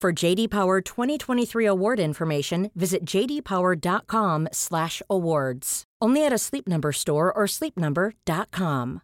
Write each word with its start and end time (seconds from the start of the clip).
For 0.00 0.12
JD 0.12 0.50
Power 0.50 0.80
2023 0.80 1.66
award 1.66 1.98
information, 1.98 2.70
visit 2.76 3.04
jdpower.com/awards. 3.04 5.82
Only 6.00 6.24
at 6.24 6.32
a 6.32 6.38
Sleep 6.38 6.68
Number 6.68 6.92
store 6.92 7.32
or 7.34 7.48
sleepnumber.com. 7.48 9.00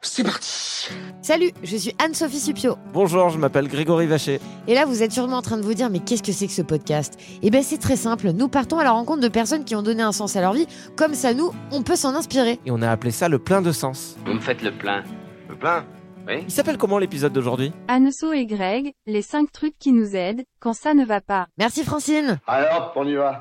C'est 0.00 0.22
parti 0.22 0.46
Salut, 1.22 1.50
je 1.64 1.76
suis 1.76 1.92
Anne-Sophie 1.98 2.38
Supio. 2.38 2.76
Bonjour, 2.92 3.30
je 3.30 3.38
m'appelle 3.38 3.66
Grégory 3.66 4.06
Vacher. 4.06 4.38
Et 4.68 4.74
là, 4.74 4.84
vous 4.84 5.02
êtes 5.02 5.10
sûrement 5.10 5.38
en 5.38 5.42
train 5.42 5.56
de 5.56 5.62
vous 5.62 5.74
dire, 5.74 5.90
mais 5.90 5.98
qu'est-ce 5.98 6.22
que 6.22 6.30
c'est 6.30 6.46
que 6.46 6.52
ce 6.52 6.62
podcast? 6.62 7.18
Eh 7.42 7.50
bien, 7.50 7.62
c'est 7.62 7.78
très 7.78 7.96
simple. 7.96 8.30
Nous 8.30 8.46
partons 8.46 8.78
à 8.78 8.84
la 8.84 8.92
rencontre 8.92 9.22
de 9.22 9.28
personnes 9.28 9.64
qui 9.64 9.74
ont 9.74 9.82
donné 9.82 10.04
un 10.04 10.12
sens 10.12 10.36
à 10.36 10.40
leur 10.40 10.52
vie. 10.52 10.68
Comme 10.94 11.14
ça, 11.14 11.34
nous, 11.34 11.50
on 11.72 11.82
peut 11.82 11.96
s'en 11.96 12.14
inspirer. 12.14 12.60
Et 12.64 12.70
on 12.70 12.80
a 12.82 12.88
appelé 12.88 13.10
ça 13.10 13.28
le 13.28 13.40
plein 13.40 13.60
de 13.60 13.72
sens. 13.72 14.14
Vous 14.24 14.34
me 14.34 14.40
faites 14.40 14.62
le 14.62 14.70
plein. 14.70 15.02
Le 15.48 15.56
plein? 15.56 15.84
Oui 16.26 16.42
Il 16.42 16.50
s'appelle 16.50 16.76
comment 16.76 16.98
l'épisode 16.98 17.32
d'aujourd'hui? 17.32 17.72
Annesso 17.88 18.32
et 18.32 18.46
Greg, 18.46 18.92
les 19.06 19.22
5 19.22 19.52
trucs 19.52 19.78
qui 19.78 19.92
nous 19.92 20.16
aident 20.16 20.42
quand 20.60 20.72
ça 20.72 20.92
ne 20.94 21.04
va 21.04 21.20
pas. 21.20 21.46
Merci 21.58 21.84
Francine. 21.84 22.40
Alors, 22.48 22.92
on 22.96 23.06
y 23.06 23.14
va 23.14 23.38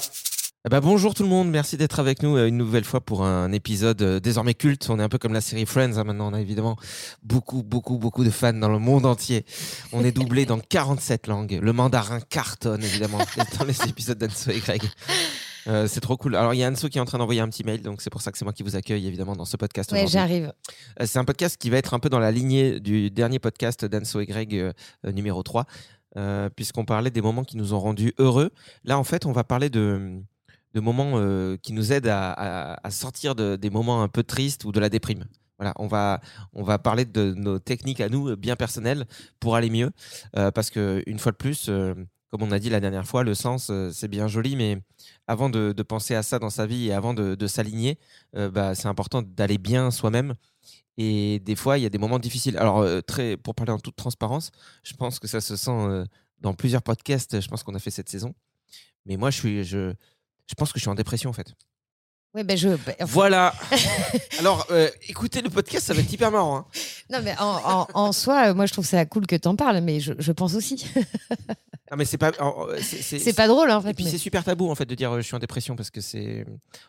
Eh 0.65 0.69
ben, 0.69 0.81
bonjour 0.81 1.15
tout 1.15 1.23
le 1.23 1.29
monde, 1.29 1.49
merci 1.49 1.77
d'être 1.77 1.99
avec 1.99 2.21
nous 2.21 2.37
euh, 2.37 2.47
une 2.47 2.57
nouvelle 2.57 2.83
fois 2.83 3.01
pour 3.01 3.25
un 3.25 3.51
épisode 3.51 4.01
euh, 4.03 4.19
désormais 4.19 4.53
culte. 4.53 4.87
On 4.89 4.99
est 4.99 5.03
un 5.03 5.09
peu 5.09 5.17
comme 5.17 5.33
la 5.33 5.41
série 5.41 5.65
Friends, 5.65 5.97
hein, 5.97 6.03
maintenant 6.03 6.29
on 6.29 6.33
a 6.33 6.41
évidemment 6.41 6.75
beaucoup, 7.23 7.63
beaucoup, 7.63 7.97
beaucoup 7.97 8.23
de 8.23 8.29
fans 8.29 8.53
dans 8.53 8.69
le 8.69 8.79
monde 8.79 9.05
entier. 9.07 9.45
On 9.91 10.03
est 10.03 10.11
doublé 10.11 10.45
dans 10.45 10.59
47 10.59 11.25
langues. 11.27 11.59
Le 11.61 11.73
mandarin 11.73 12.19
cartonne 12.19 12.83
évidemment 12.83 13.19
dans 13.59 13.65
les 13.65 13.81
épisodes 13.89 14.17
d'Anso 14.17 14.51
et 14.51 14.59
Greg. 14.59 14.83
Euh, 15.67 15.87
c'est 15.87 15.99
trop 15.99 16.15
cool. 16.17 16.35
Alors 16.35 16.53
il 16.53 16.57
y 16.57 16.63
a 16.63 16.69
Anso 16.69 16.89
qui 16.89 16.97
est 16.97 17.01
en 17.01 17.05
train 17.05 17.17
d'envoyer 17.17 17.41
un 17.41 17.49
petit 17.49 17.63
mail, 17.63 17.81
donc 17.81 18.01
c'est 18.01 18.09
pour 18.09 18.21
ça 18.21 18.31
que 18.31 18.37
c'est 18.37 18.45
moi 18.45 18.53
qui 18.53 18.63
vous 18.63 18.75
accueille 18.75 19.07
évidemment 19.07 19.35
dans 19.35 19.45
ce 19.45 19.57
podcast. 19.57 19.91
Aujourd'hui. 19.91 20.11
j'arrive. 20.13 20.53
Euh, 21.01 21.05
C'est 21.05 21.19
un 21.19 21.25
podcast 21.25 21.57
qui 21.57 21.69
va 21.69 21.77
être 21.77 21.93
un 21.93 21.99
peu 21.99 22.09
dans 22.09 22.19
la 22.19 22.31
lignée 22.31 22.79
du 22.79 23.09
dernier 23.09 23.39
podcast 23.39 23.83
d'Anso 23.85 24.19
et 24.19 24.25
Greg 24.25 24.53
euh, 24.55 24.71
numéro 25.11 25.41
3, 25.43 25.65
euh, 26.17 26.49
puisqu'on 26.55 26.85
parlait 26.85 27.09
des 27.11 27.21
moments 27.21 27.43
qui 27.43 27.57
nous 27.57 27.73
ont 27.73 27.79
rendus 27.79 28.13
heureux. 28.19 28.51
Là, 28.83 28.99
en 28.99 29.03
fait, 29.03 29.25
on 29.25 29.31
va 29.31 29.43
parler 29.43 29.69
de, 29.69 30.19
de 30.73 30.79
moments 30.79 31.19
qui 31.61 31.73
nous 31.73 31.91
aident 31.93 32.07
à, 32.07 32.31
à- 32.31 32.87
à 32.87 32.91
sortir 32.91 33.33
de- 33.35 33.55
des 33.55 33.69
moments 33.69 34.03
un 34.03 34.07
peu 34.07 34.23
tristes 34.23 34.65
ou 34.65 34.71
de 34.71 34.79
la 34.79 34.89
déprime. 34.89 35.25
Voilà, 35.57 35.73
on 35.77 35.87
va, 35.87 36.19
on 36.51 36.63
va 36.63 36.77
parler 36.79 37.05
de 37.05 37.33
nos 37.33 37.59
techniques 37.59 38.01
à 38.01 38.09
nous, 38.09 38.35
bien 38.35 38.57
personnelles, 38.57 39.05
pour 39.39 39.55
aller 39.55 39.69
mieux. 39.69 39.89
Euh, 40.37 40.51
parce 40.51 40.69
que, 40.69 41.01
une 41.07 41.17
fois 41.17 41.31
de 41.31 41.37
plus, 41.37 41.67
euh, 41.69 41.93
comme 42.37 42.49
on 42.49 42.51
a 42.51 42.59
dit 42.59 42.69
la 42.69 42.81
dernière 42.81 43.07
fois, 43.07 43.23
le 43.23 43.33
sens, 43.33 43.69
euh, 43.69 43.91
c'est 43.93 44.09
bien 44.09 44.27
joli, 44.27 44.57
mais 44.57 44.77
avant 45.25 45.49
de, 45.49 45.71
penser 45.83 46.15
à 46.15 46.21
ça 46.21 46.37
dans 46.37 46.49
sa 46.49 46.65
vie 46.65 46.87
et 46.87 46.91
avant 46.91 47.13
de, 47.13 47.47
s'aligner, 47.47 47.97
euh, 48.35 48.51
bah, 48.51 48.75
c'est 48.75 48.87
important 48.87 49.21
d'aller 49.21 49.57
bien 49.57 49.89
soi-même. 49.89 50.33
Et 50.97 51.39
des 51.39 51.55
fois, 51.55 51.77
il 51.77 51.83
y 51.83 51.85
a 51.85 51.89
des 51.89 51.97
moments 51.97 52.19
difficiles. 52.19 52.57
Alors, 52.57 52.79
euh, 52.79 52.99
pour 53.41 53.55
parler 53.55 53.71
en 53.71 53.79
toute 53.79 53.95
transparence, 53.95 54.51
je 54.83 54.93
pense 54.95 55.19
que 55.19 55.27
ça 55.27 55.39
se 55.39 55.55
sent 55.55 56.05
dans 56.41 56.53
plusieurs 56.53 56.81
podcasts, 56.81 57.39
je 57.39 57.47
pense 57.47 57.63
qu'on 57.63 57.75
a 57.75 57.79
fait 57.79 57.91
cette 57.91 58.09
saison. 58.09 58.35
Mais 59.05 59.15
moi, 59.15 59.29
je, 59.29 59.37
suis, 59.37 59.63
je 59.63 59.93
pense 60.57 60.73
que 60.73 60.79
je 60.79 60.83
suis 60.83 60.89
en 60.89 60.95
dépression, 60.95 61.29
en 61.29 61.33
fait. 61.33 61.53
Ouais, 62.35 62.43
ben 62.43 62.57
je. 62.57 62.67
ben, 62.69 62.95
Voilà. 63.01 63.53
Alors, 64.39 64.67
euh, 64.69 64.89
écoutez 65.07 65.41
le 65.41 65.49
podcast, 65.49 65.85
ça 65.87 65.93
va 65.93 66.01
être 66.01 66.11
hyper 66.11 66.31
marrant. 66.31 66.57
hein. 66.57 66.65
Non, 67.09 67.19
mais 67.23 67.33
en, 67.39 67.45
en- 67.63 67.87
en 67.93 68.11
soi, 68.11 68.49
euh, 68.49 68.53
moi, 68.53 68.65
je 68.65 68.73
trouve 68.73 68.85
ça 68.85 69.05
cool 69.05 69.25
que 69.25 69.37
t'en 69.37 69.55
parles, 69.55 69.79
mais 69.81 69.99
je, 70.01 70.13
je 70.19 70.31
pense 70.31 70.53
aussi. 70.55 70.85
Non, 71.91 71.97
mais 71.97 72.05
c'est 72.05 72.17
pas. 72.17 72.31
en- 72.39 72.65
c'est- 72.81 73.35
pas 73.35 73.47
drôle, 73.47 73.69
en 73.69 73.79
Et 73.79 73.83
fait. 73.83 73.93
puis 73.93 74.05
mais- 74.05 74.09
c'est 74.09 74.17
super 74.17 74.43
tabou 74.43 74.71
en 74.71 74.73
fait 74.75 74.85
de 74.85 74.95
dire 74.95 75.11
euh, 75.11 75.17
je 75.17 75.21
suis 75.27 75.35
en 75.35 75.39
dépression 75.39 75.75
parce 75.75 75.91
que 75.91 76.01
c'est 76.01 76.43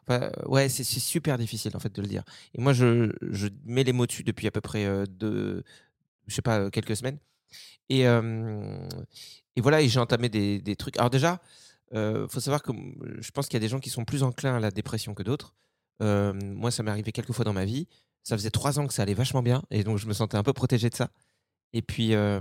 enfin, 0.08 0.22
euh, 0.22 0.30
ouais 0.48 0.70
c'est 0.70 0.84
super 0.84 1.36
difficile 1.36 1.72
en 1.76 1.78
fait 1.80 1.94
de 1.94 2.00
le 2.00 2.08
dire. 2.08 2.22
Et 2.54 2.62
moi 2.62 2.72
je, 2.72 3.12
je 3.30 3.48
mets 3.66 3.84
les 3.84 3.92
mots 3.92 4.06
dessus 4.06 4.24
depuis 4.24 4.46
à 4.46 4.50
peu 4.50 4.62
près 4.62 4.86
euh, 4.86 5.04
deux 5.06 5.64
je 6.26 6.34
sais 6.34 6.40
pas 6.40 6.60
euh, 6.60 6.70
quelques 6.70 6.96
semaines. 6.96 7.18
Et 7.90 8.08
euh, 8.08 8.88
et 9.54 9.60
voilà 9.60 9.82
et 9.82 9.88
j'ai 9.90 10.00
entamé 10.00 10.30
des, 10.30 10.60
des 10.62 10.76
trucs. 10.76 10.96
Alors 10.96 11.10
déjà 11.10 11.40
euh, 11.94 12.26
faut 12.28 12.40
savoir 12.40 12.62
que 12.62 12.72
m- 12.72 12.94
je 13.20 13.30
pense 13.30 13.46
qu'il 13.46 13.54
y 13.54 13.56
a 13.58 13.60
des 13.60 13.68
gens 13.68 13.80
qui 13.80 13.90
sont 13.90 14.04
plus 14.04 14.22
enclins 14.22 14.56
à 14.56 14.60
la 14.60 14.70
dépression 14.70 15.14
que 15.14 15.22
d'autres. 15.22 15.54
Euh, 16.02 16.32
moi 16.34 16.70
ça 16.70 16.82
m'est 16.82 16.90
arrivé 16.90 17.12
quelques 17.12 17.32
fois 17.32 17.44
dans 17.44 17.52
ma 17.52 17.64
vie. 17.64 17.86
Ça 18.22 18.36
faisait 18.36 18.50
trois 18.50 18.78
ans 18.78 18.86
que 18.86 18.92
ça 18.94 19.02
allait 19.02 19.14
vachement 19.14 19.42
bien 19.42 19.62
et 19.70 19.84
donc 19.84 19.98
je 19.98 20.06
me 20.06 20.12
sentais 20.12 20.36
un 20.36 20.42
peu 20.42 20.52
protégé 20.52 20.90
de 20.90 20.94
ça. 20.94 21.10
Et 21.72 21.82
puis 21.82 22.14
euh, 22.14 22.40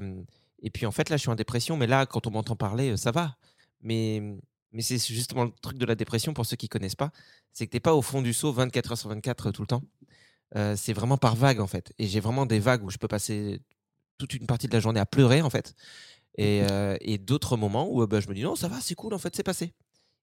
et 0.61 0.69
puis 0.69 0.85
en 0.85 0.91
fait 0.91 1.09
là 1.09 1.17
je 1.17 1.21
suis 1.21 1.29
en 1.29 1.35
dépression 1.35 1.77
mais 1.77 1.87
là 1.87 2.05
quand 2.05 2.27
on 2.27 2.31
m'entend 2.31 2.55
parler 2.55 2.97
ça 2.97 3.11
va. 3.11 3.35
Mais, 3.81 4.21
mais 4.71 4.81
c'est 4.81 4.97
justement 4.97 5.43
le 5.45 5.51
truc 5.61 5.77
de 5.77 5.85
la 5.85 5.93
dépression, 5.95 6.33
pour 6.33 6.45
ceux 6.45 6.55
qui 6.55 6.67
connaissent 6.69 6.95
pas, 6.95 7.11
c'est 7.53 7.67
que 7.67 7.71
t'es 7.71 7.79
pas 7.79 7.93
au 7.93 8.01
fond 8.01 8.21
du 8.23 8.33
seau 8.33 8.51
24 8.51 8.91
heures 8.93 8.97
sur 8.97 9.09
24 9.09 9.47
euh, 9.47 9.51
tout 9.51 9.61
le 9.61 9.67
temps. 9.67 9.83
C'est 10.75 10.93
vraiment 10.93 11.17
par 11.17 11.35
vague, 11.35 11.59
en 11.59 11.67
fait. 11.67 11.91
Et 11.99 12.07
j'ai 12.07 12.19
vraiment 12.21 12.45
des 12.45 12.59
vagues 12.59 12.83
où 12.83 12.89
je 12.89 12.97
peux 12.97 13.07
passer 13.09 13.61
toute 14.17 14.33
une 14.33 14.47
partie 14.47 14.67
de 14.67 14.73
la 14.73 14.79
journée 14.79 15.01
à 15.01 15.05
pleurer, 15.05 15.41
en 15.41 15.49
fait. 15.49 15.75
Et, 16.37 16.63
euh, 16.69 16.97
et 17.01 17.17
d'autres 17.17 17.57
moments 17.57 17.87
où 17.89 18.01
euh, 18.01 18.07
bah, 18.07 18.19
je 18.19 18.27
me 18.27 18.33
dis 18.33 18.43
non, 18.43 18.55
ça 18.55 18.67
va, 18.67 18.81
c'est 18.81 18.95
cool, 18.95 19.13
en 19.13 19.17
fait, 19.17 19.35
c'est 19.35 19.43
passé. 19.43 19.73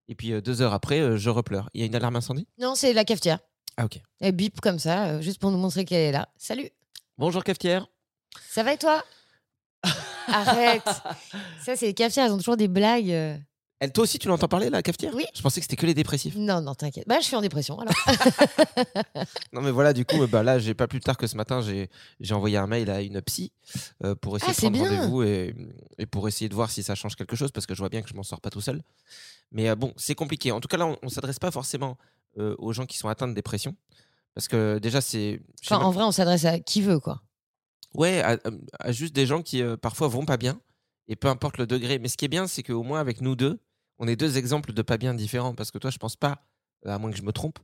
Et 0.08 0.14
puis 0.14 0.32
euh, 0.32 0.40
deux 0.40 0.62
heures 0.62 0.72
après, 0.74 1.00
euh, 1.00 1.16
je 1.16 1.30
repleure. 1.30 1.70
Il 1.74 1.80
y 1.80 1.84
a 1.84 1.86
une 1.86 1.94
alarme 1.94 2.16
incendie? 2.16 2.46
Non, 2.58 2.74
c'est 2.74 2.92
la 2.92 3.04
cafetière. 3.04 3.38
Ah, 3.76 3.84
ok. 3.86 4.00
Elle 4.20 4.32
bip 4.32 4.60
comme 4.60 4.78
ça, 4.78 5.06
euh, 5.06 5.20
juste 5.22 5.40
pour 5.40 5.50
nous 5.50 5.58
montrer 5.58 5.84
qu'elle 5.84 6.00
est 6.08 6.12
là. 6.12 6.28
Salut. 6.36 6.68
Bonjour, 7.18 7.42
cafetière. 7.44 7.86
Ça 8.50 8.62
va 8.62 8.74
et 8.74 8.78
toi? 8.78 9.02
Arrête. 10.26 10.84
Ça, 11.64 11.76
c'est 11.76 11.86
les 11.86 11.94
cafetières, 11.94 12.26
elles 12.26 12.32
ont 12.32 12.38
toujours 12.38 12.56
des 12.56 12.68
blagues. 12.68 13.40
Elle, 13.82 13.92
toi 13.92 14.04
aussi, 14.04 14.20
tu 14.20 14.28
l'entends 14.28 14.46
parler, 14.46 14.70
la 14.70 14.80
cafetière? 14.80 15.12
Oui. 15.12 15.24
Je 15.34 15.42
pensais 15.42 15.58
que 15.60 15.64
c'était 15.64 15.74
que 15.74 15.86
les 15.86 15.94
dépressifs. 15.94 16.36
Non, 16.36 16.60
non, 16.60 16.72
t'inquiète. 16.76 17.04
Bah, 17.08 17.16
je 17.20 17.24
suis 17.24 17.34
en 17.34 17.40
dépression, 17.40 17.80
alors. 17.80 17.92
Non, 19.52 19.60
mais 19.60 19.72
voilà, 19.72 19.92
du 19.92 20.04
coup, 20.04 20.22
euh, 20.22 20.26
bah, 20.28 20.44
là, 20.44 20.60
j'ai 20.60 20.72
pas 20.74 20.86
plus 20.86 21.00
tard 21.00 21.16
que 21.16 21.26
ce 21.26 21.36
matin, 21.36 21.60
j'ai 21.62 21.88
envoyé 22.34 22.56
un 22.56 22.68
mail 22.68 22.88
à 22.90 23.02
une 23.02 23.20
psy 23.22 23.50
euh, 24.04 24.14
pour 24.14 24.36
essayer 24.36 24.52
Ah, 24.52 24.70
de 24.70 24.76
prendre 24.76 24.88
rendez-vous 24.96 25.22
et, 25.24 25.54
et 25.98 26.06
pour 26.06 26.28
essayer 26.28 26.48
de 26.48 26.54
voir 26.54 26.70
si 26.70 26.84
ça 26.84 26.94
change 26.94 27.16
quelque 27.16 27.34
chose 27.34 27.50
parce 27.50 27.66
que 27.66 27.74
je 27.74 27.80
vois 27.80 27.88
bien 27.88 28.02
que 28.02 28.08
je 28.08 28.14
m'en 28.14 28.22
sors 28.22 28.40
pas 28.40 28.50
tout 28.50 28.60
seul. 28.60 28.82
Mais 29.50 29.68
euh, 29.68 29.74
bon, 29.74 29.92
c'est 29.96 30.14
compliqué. 30.14 30.52
En 30.52 30.60
tout 30.60 30.68
cas, 30.68 30.76
là, 30.76 30.86
on, 30.86 30.96
on 31.02 31.08
s'adresse 31.08 31.40
pas 31.40 31.50
forcément 31.50 31.98
euh, 32.38 32.54
aux 32.58 32.72
gens 32.72 32.86
qui 32.86 32.96
sont 32.98 33.08
atteints 33.08 33.26
de 33.28 33.34
dépression 33.34 33.74
parce 34.34 34.46
que 34.46 34.78
déjà, 34.78 35.00
c'est. 35.00 35.42
Enfin, 35.64 35.78
même- 35.78 35.86
en 35.88 35.90
vrai, 35.90 36.04
on 36.04 36.12
s'adresse 36.12 36.44
à 36.44 36.60
qui 36.60 36.82
veut, 36.82 37.00
quoi. 37.00 37.20
Ouais, 37.94 38.22
à, 38.22 38.38
à 38.78 38.92
juste 38.92 39.12
des 39.14 39.26
gens 39.26 39.42
qui 39.42 39.60
parfois 39.82 40.06
vont 40.08 40.24
pas 40.24 40.36
bien 40.36 40.60
et 41.08 41.16
peu 41.16 41.26
importe 41.28 41.58
le 41.58 41.66
degré. 41.66 41.98
Mais 41.98 42.08
ce 42.08 42.16
qui 42.16 42.24
est 42.24 42.28
bien, 42.28 42.46
c'est 42.46 42.62
qu'au 42.62 42.84
moins 42.84 43.00
avec 43.00 43.20
nous 43.20 43.34
deux, 43.36 43.60
on 43.98 44.08
est 44.08 44.16
deux 44.16 44.36
exemples 44.38 44.72
de 44.72 44.82
pas 44.82 44.96
bien 44.98 45.14
différents 45.14 45.54
parce 45.54 45.70
que 45.70 45.78
toi, 45.78 45.90
je 45.90 45.98
pense 45.98 46.16
pas, 46.16 46.44
à 46.84 46.98
moins 46.98 47.10
que 47.10 47.16
je 47.16 47.22
me 47.22 47.32
trompe, 47.32 47.58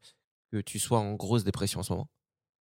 que 0.52 0.58
tu 0.58 0.78
sois 0.78 0.98
en 0.98 1.14
grosse 1.14 1.44
dépression 1.44 1.80
en 1.80 1.82
ce 1.82 1.92
moment. 1.92 2.08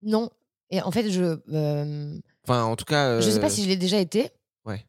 Non. 0.03 0.31
Et 0.71 0.81
en 0.83 0.91
fait, 0.91 1.11
je. 1.11 1.39
euh, 1.53 2.19
Enfin, 2.45 2.63
en 2.65 2.77
tout 2.77 2.85
cas. 2.85 3.21
Je 3.21 3.29
sais 3.31 3.41
pas 3.41 3.47
euh, 3.47 3.51
si 3.51 3.65
je 3.65 3.69
l'ai 3.69 3.77
déjà 3.77 3.99
été. 3.99 4.31
Ouais. 4.65 4.87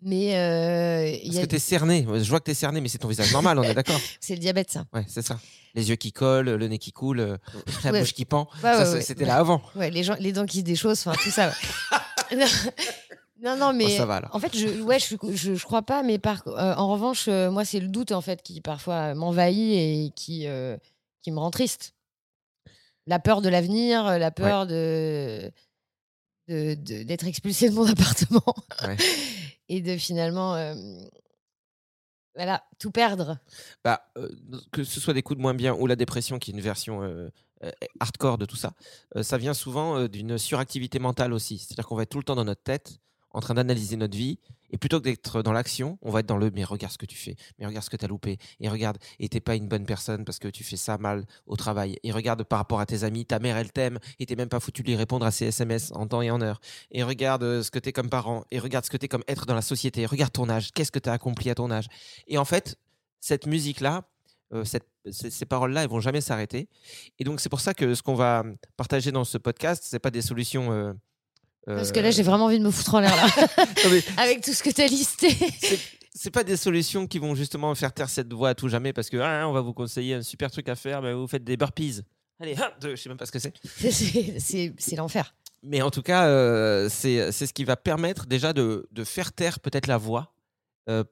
Mais 0.00 0.36
euh, 0.38 1.08
y 1.08 1.26
Parce 1.26 1.38
a- 1.38 1.40
que 1.42 1.46
t'es 1.46 1.58
cerné. 1.58 2.04
Je 2.06 2.28
vois 2.30 2.40
que 2.40 2.44
t'es 2.44 2.54
cerné, 2.54 2.80
mais 2.80 2.88
c'est 2.88 2.98
ton 2.98 3.08
visage 3.08 3.32
normal, 3.32 3.58
on 3.58 3.62
est 3.64 3.74
d'accord 3.74 4.00
c'est 4.20 4.34
le 4.34 4.40
diabète, 4.40 4.70
ça. 4.70 4.84
Ouais, 4.92 5.04
c'est 5.08 5.22
ça. 5.22 5.38
Les 5.74 5.90
yeux 5.90 5.96
qui 5.96 6.12
collent, 6.12 6.50
le 6.50 6.68
nez 6.68 6.78
qui 6.78 6.92
coule, 6.92 7.20
euh, 7.20 7.36
la 7.84 7.92
Ouais. 7.92 8.00
bouche 8.00 8.14
qui 8.14 8.24
pend. 8.24 8.48
Ouais. 8.64 9.00
C'était 9.02 9.24
là 9.26 9.36
avant. 9.36 9.62
Ouais, 9.76 9.90
les, 9.90 10.02
gens, 10.04 10.16
les 10.18 10.32
dents 10.32 10.46
qui 10.46 10.58
se 10.58 10.64
déchaussent, 10.64 11.06
enfin 11.06 11.16
tout 11.22 11.30
ça. 11.30 11.52
non, 13.42 13.56
non, 13.56 13.72
mais 13.72 13.86
Oh, 13.86 13.96
ça 13.96 14.06
va, 14.06 14.22
en 14.32 14.38
fait, 14.38 14.56
je, 14.56 14.80
ouais, 14.82 14.98
je, 14.98 15.16
je, 15.32 15.54
je 15.54 15.64
crois 15.64 15.82
pas, 15.82 16.02
mais 16.02 16.18
par, 16.18 16.42
euh, 16.46 16.74
en 16.74 16.88
revanche, 16.88 17.28
euh, 17.28 17.50
moi, 17.50 17.64
c'est 17.64 17.80
le 17.80 17.88
doute 17.88 18.12
en 18.12 18.20
fait 18.20 18.42
qui 18.42 18.60
parfois 18.60 19.14
m'envahit 19.14 19.74
et 19.74 20.12
qui, 20.14 20.46
euh, 20.46 20.76
qui 21.22 21.30
me 21.30 21.38
rend 21.38 21.50
triste. 21.50 21.94
La 23.06 23.18
peur 23.18 23.40
de 23.40 23.48
l'avenir, 23.48 24.18
la 24.18 24.30
peur 24.30 24.66
de 24.66 25.50
d'être 26.48 27.26
expulsé 27.26 27.68
de 27.68 27.74
mon 27.74 27.86
appartement 27.90 28.54
Ouais. 28.82 28.96
et 29.68 29.82
de 29.82 29.98
finalement, 29.98 30.56
voilà, 32.38 32.62
tout 32.78 32.92
perdre. 32.92 33.36
Bah, 33.82 34.00
euh, 34.16 34.28
que 34.70 34.84
ce 34.84 35.00
soit 35.00 35.12
des 35.12 35.22
coups 35.22 35.38
de 35.38 35.42
moins 35.42 35.54
bien 35.54 35.74
ou 35.74 35.88
la 35.88 35.96
dépression, 35.96 36.38
qui 36.38 36.52
est 36.52 36.54
une 36.54 36.60
version 36.60 37.02
euh, 37.02 37.28
euh, 37.64 37.70
hardcore 37.98 38.38
de 38.38 38.46
tout 38.46 38.54
ça, 38.54 38.74
ça 39.22 39.38
vient 39.38 39.54
souvent 39.54 40.06
d'une 40.06 40.38
suractivité 40.38 41.00
mentale 41.00 41.32
aussi. 41.32 41.58
C'est-à-dire 41.58 41.84
qu'on 41.88 41.96
va 41.96 42.04
être 42.04 42.10
tout 42.10 42.18
le 42.18 42.22
temps 42.24 42.36
dans 42.36 42.44
notre 42.44 42.62
tête, 42.62 43.00
en 43.30 43.40
train 43.40 43.54
d'analyser 43.54 43.96
notre 43.96 44.16
vie, 44.16 44.38
et 44.70 44.78
plutôt 44.78 45.00
que 45.00 45.04
d'être 45.04 45.42
dans 45.42 45.52
l'action, 45.52 45.98
on 46.02 46.10
va 46.10 46.20
être 46.20 46.26
dans 46.26 46.36
le 46.36 46.50
mais 46.50 46.64
regarde 46.64 46.92
ce 46.92 46.98
que 46.98 47.06
tu 47.06 47.16
fais, 47.16 47.36
mais 47.58 47.66
regarde 47.66 47.84
ce 47.84 47.90
que 47.90 47.96
tu 47.96 48.04
as 48.04 48.08
loupé, 48.08 48.38
et 48.60 48.68
regarde, 48.68 48.98
et 49.18 49.28
t'es 49.28 49.40
pas 49.40 49.54
une 49.54 49.68
bonne 49.68 49.84
personne 49.84 50.24
parce 50.24 50.38
que 50.38 50.48
tu 50.48 50.64
fais 50.64 50.76
ça 50.76 50.98
mal 50.98 51.26
au 51.46 51.56
travail, 51.56 51.98
et 52.02 52.12
regarde 52.12 52.44
par 52.44 52.58
rapport 52.58 52.80
à 52.80 52.86
tes 52.86 53.04
amis, 53.04 53.24
ta 53.24 53.38
mère 53.38 53.56
elle 53.56 53.72
t'aime, 53.72 53.98
et 54.18 54.26
t'es 54.26 54.36
même 54.36 54.48
pas 54.48 54.60
foutu 54.60 54.82
de 54.82 54.88
lui 54.88 54.96
répondre 54.96 55.24
à 55.26 55.30
ses 55.30 55.46
SMS 55.46 55.92
en 55.94 56.06
temps 56.06 56.22
et 56.22 56.30
en 56.30 56.40
heure, 56.40 56.60
et 56.90 57.02
regarde 57.02 57.42
euh, 57.42 57.62
ce 57.62 57.70
que 57.70 57.78
t'es 57.78 57.92
comme 57.92 58.10
parent, 58.10 58.44
et 58.50 58.58
regarde 58.58 58.84
ce 58.84 58.90
que 58.90 58.96
t'es 58.96 59.08
comme 59.08 59.24
être 59.28 59.46
dans 59.46 59.54
la 59.54 59.62
société, 59.62 60.06
regarde 60.06 60.32
ton 60.32 60.48
âge, 60.48 60.72
qu'est-ce 60.72 60.92
que 60.92 60.98
t'as 60.98 61.12
accompli 61.12 61.50
à 61.50 61.54
ton 61.54 61.70
âge. 61.70 61.86
Et 62.26 62.38
en 62.38 62.44
fait, 62.44 62.76
cette 63.20 63.46
musique-là, 63.46 64.04
euh, 64.54 64.64
ces 65.10 65.46
paroles-là, 65.46 65.82
elles 65.82 65.90
vont 65.90 66.00
jamais 66.00 66.20
s'arrêter. 66.20 66.68
Et 67.18 67.24
donc, 67.24 67.40
c'est 67.40 67.48
pour 67.48 67.60
ça 67.60 67.74
que 67.74 67.94
ce 67.94 68.02
qu'on 68.02 68.14
va 68.14 68.44
partager 68.76 69.12
dans 69.12 69.24
ce 69.24 69.38
podcast, 69.38 69.82
c'est 69.86 69.98
pas 69.98 70.10
des 70.10 70.22
solutions. 70.22 70.72
euh, 70.72 70.92
Parce 71.66 71.92
que 71.92 71.98
euh, 71.98 72.02
là, 72.02 72.10
j'ai 72.10 72.22
vraiment 72.22 72.46
envie 72.46 72.58
de 72.58 72.64
me 72.64 72.70
foutre 72.70 72.94
en 72.94 73.00
l'air 73.00 73.14
là, 73.14 73.26
avec 74.16 74.42
tout 74.42 74.52
ce 74.52 74.62
que 74.62 74.70
tu 74.70 74.80
as 74.82 74.86
listé. 74.86 75.28
c'est- 76.14 76.30
pas 76.30 76.44
des 76.44 76.56
solutions 76.56 77.06
qui 77.06 77.18
vont 77.18 77.34
justement 77.34 77.74
faire 77.74 77.92
taire 77.92 78.08
cette 78.08 78.32
voix 78.32 78.50
à 78.50 78.54
tout 78.54 78.68
jamais 78.68 78.92
parce 78.92 79.08
que 79.10 79.16
ah, 79.18 79.46
on 79.48 79.52
va 79.52 79.60
vous 79.60 79.72
conseiller 79.72 80.14
un 80.14 80.22
super 80.22 80.50
truc 80.50 80.68
à 80.68 80.74
faire, 80.76 81.00
mais 81.02 81.12
vous 81.12 81.26
faites 81.28 81.44
des 81.44 81.56
burpees. 81.56 82.02
Allez, 82.40 82.54
un, 82.56 82.70
deux, 82.80 82.96
je 82.96 83.02
sais 83.02 83.08
même 83.08 83.18
pas 83.18 83.26
ce 83.26 83.32
que 83.32 83.38
c'est. 83.38 83.52
C'est- 84.38 84.96
l'enfer. 84.96 85.34
Mais 85.62 85.82
en 85.82 85.90
tout 85.90 86.02
cas, 86.02 86.26
euh, 86.26 86.88
c'est 86.90 87.32
ce 87.32 87.52
qui 87.52 87.64
va 87.64 87.76
permettre 87.76 88.26
déjà 88.26 88.52
de, 88.52 88.86
de 88.92 89.04
faire 89.04 89.32
taire 89.32 89.58
peut-être 89.60 89.86
la 89.88 89.96
voix 89.96 90.32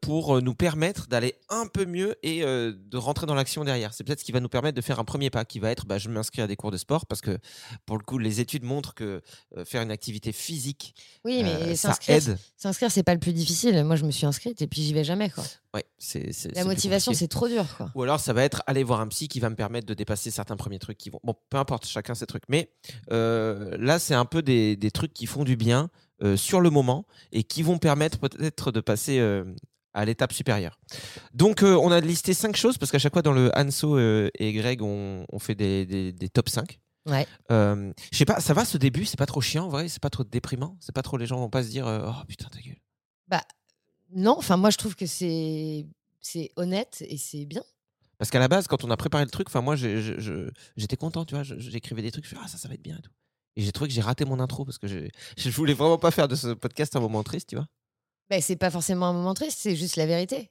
pour 0.01 0.37
euh, 0.37 0.41
nous 0.41 0.55
permettre 0.55 1.07
d'aller 1.07 1.35
un 1.51 1.67
peu 1.67 1.85
mieux 1.85 2.15
et 2.23 2.43
euh, 2.43 2.73
de 2.77 2.97
rentrer 2.97 3.27
dans 3.27 3.35
l'action 3.35 3.63
derrière. 3.65 3.93
C'est 3.93 4.05
peut-être 4.05 4.21
ce 4.21 4.25
qui 4.25 4.33
va 4.33 4.41
nous 4.41 4.49
permettre 4.49 4.75
de 4.77 4.81
faire 4.81 4.99
un 4.99 5.05
premier 5.05 5.29
pas 5.31 5.45
qui 5.45 5.59
va 5.59 5.71
être 5.71 5.85
bah, 5.87 5.99
je 5.99 6.09
m'inscris 6.09 6.41
à 6.43 6.47
des 6.47 6.57
cours 6.57 6.71
de 6.71 6.77
sport 6.79 7.07
parce 7.07 7.21
que 7.21 7.39
pour 7.85 7.99
le 7.99 8.03
coup, 8.03 8.19
les 8.19 8.41
études 8.41 8.65
montrent 8.65 8.95
que 8.95 9.21
euh, 9.57 9.65
faire 9.65 9.83
une 9.83 9.91
activité 9.91 10.33
physique, 10.33 10.95
Oui, 11.25 11.43
mais 11.43 11.53
euh, 11.55 11.75
ça 11.75 11.89
s'inscrire, 11.91 12.17
aide. 12.17 12.39
s'inscrire, 12.57 12.91
c'est 12.91 13.03
pas 13.03 13.15
le 13.15 13.21
plus 13.21 13.33
difficile. 13.35 13.85
Moi, 13.85 13.97
je 13.97 14.05
me 14.05 14.11
suis 14.11 14.27
inscrite 14.27 14.63
et 14.63 14.67
puis 14.67 14.83
j'y 14.83 14.95
vais 14.95 15.05
jamais. 15.05 15.29
Quoi. 15.31 15.45
Ouais, 15.75 15.85
c'est, 15.99 16.33
c'est- 16.33 16.49
c'est 16.49 16.55
La 16.55 16.65
motivation, 16.65 17.13
c'est 17.13 17.29
trop 17.29 17.49
dur. 17.49 17.67
Quoi. 17.77 17.91
Ou 17.95 18.03
alors 18.03 18.19
ça 18.21 18.33
va 18.33 18.45
être 18.45 18.63
aller 18.67 18.83
voir 18.83 19.01
un 19.01 19.09
psy 19.09 19.29
qui 19.29 19.41
va 19.41 19.51
me 19.51 19.57
permettre 19.57 19.87
de 19.87 19.93
dépasser 19.95 20.31
certains 20.31 20.57
premiers 20.57 20.79
trucs 20.79 20.97
qui 20.97 21.11
vont. 21.11 21.21
Bon, 21.23 21.35
peu 21.51 21.59
importe, 21.59 21.85
chacun 21.87 22.15
ses 22.15 22.25
trucs. 22.27 22.45
Mais 22.49 22.71
euh, 23.13 23.77
là, 23.79 23.99
c'est 23.99 24.15
un 24.15 24.25
peu 24.25 24.41
des, 24.41 24.77
des 24.77 24.91
trucs 24.91 25.13
qui 25.13 25.27
font 25.27 25.45
du 25.45 25.57
bien 25.57 25.85
euh, 25.85 25.89
sur 26.37 26.61
le 26.61 26.71
moment 26.71 27.07
et 27.33 27.43
qui 27.45 27.63
vont 27.63 27.79
permettre 27.79 28.19
peut-être 28.19 28.73
de 28.73 28.81
passer 28.81 29.19
euh, 29.19 29.45
à 29.95 30.05
l'étape 30.05 30.33
supérieure. 30.33 30.79
Donc, 31.33 31.63
euh, 31.63 31.75
on 31.75 31.91
a 31.91 32.01
listé 32.01 32.35
cinq 32.35 32.57
choses 32.57 32.79
parce 32.79 32.91
qu'à 32.93 32.99
chaque 32.99 33.13
fois 33.13 33.23
dans 33.23 33.33
le 33.33 33.51
Anso 33.57 33.97
euh, 33.97 34.29
et 34.39 34.53
Greg, 34.53 34.83
on, 34.83 35.25
on 35.33 35.39
fait 35.39 35.55
des, 35.55 35.87
des- 35.87 36.13
des 36.13 36.29
top 36.29 36.49
5. 36.49 36.79
Ouais. 37.07 37.27
Euh, 37.53 37.93
Je 38.13 38.19
sais 38.19 38.25
pas, 38.25 38.41
ça 38.41 38.53
va 38.53 38.65
ce 38.65 38.77
début, 38.79 39.05
c'est 39.07 39.17
pas 39.19 39.27
trop 39.27 39.41
chiant, 39.41 39.67
en 39.67 39.69
vrai, 39.69 39.89
c'est 39.89 40.03
pas 40.03 40.11
trop 40.11 40.25
déprimant, 40.25 40.77
c'est 40.81 40.95
pas 40.95 41.03
trop 41.03 41.17
les 41.17 41.27
gens 41.27 41.39
vont 41.39 41.49
pas 41.51 41.63
se 41.63 41.69
dire 41.69 41.87
euh, 41.87 42.09
oh 42.11 42.25
putain 42.27 42.49
ta 42.49 42.61
gueule. 42.61 42.77
Bah, 43.29 43.43
non, 44.15 44.35
enfin, 44.39 44.57
moi, 44.57 44.71
je 44.71 44.77
trouve 44.77 44.97
que 44.97 45.07
c'est, 45.07 45.87
c'est 46.21 46.51
honnête 46.57 47.03
et 47.09 47.17
c'est 47.17 47.45
bien. 47.47 47.63
Parce 48.19 48.31
qu'à 48.31 48.39
la 48.39 48.49
base, 48.49 48.67
quand 48.67 48.83
on 48.85 48.91
a 48.91 48.97
préparé 48.97 49.25
le 49.25 49.31
truc, 49.31 49.49
enfin 49.49 49.61
moi, 49.61 49.77
j'étais 49.77 50.97
content, 50.97 51.25
tu 51.25 51.35
vois. 51.35 51.43
J'écrivais 51.45 52.03
des 52.03 52.11
trucs, 52.11 52.25
je 52.25 52.31
fais 52.31 52.37
ah 52.43 52.49
ça, 52.49 52.59
ça 52.59 52.67
va 52.69 52.75
être 52.75 52.83
bien 52.83 52.97
et 52.99 53.03
tout. 53.03 53.11
Et 53.57 53.63
j'ai 53.63 53.73
trouvé 53.73 53.89
que 53.89 53.95
j'ai 53.95 54.01
raté 54.03 54.25
mon 54.25 54.39
intro 54.41 54.65
parce 54.65 54.79
que 54.79 54.87
j'ai- 54.87 55.11
je 55.37 55.51
voulais 55.51 55.75
vraiment 55.75 55.99
pas 55.99 56.11
faire 56.11 56.29
de 56.29 56.35
ce 56.37 56.49
podcast 56.49 56.95
un 56.97 57.01
moment 57.01 57.23
triste, 57.23 57.49
tu 57.51 57.57
vois. 57.57 57.67
Bah, 58.29 58.41
c'est 58.41 58.57
pas 58.57 58.71
forcément 58.71 59.07
un 59.07 59.13
moment 59.13 59.35
triste, 59.35 59.59
c'est 59.61 59.77
juste 59.77 59.97
la 59.97 60.07
vérité. 60.07 60.51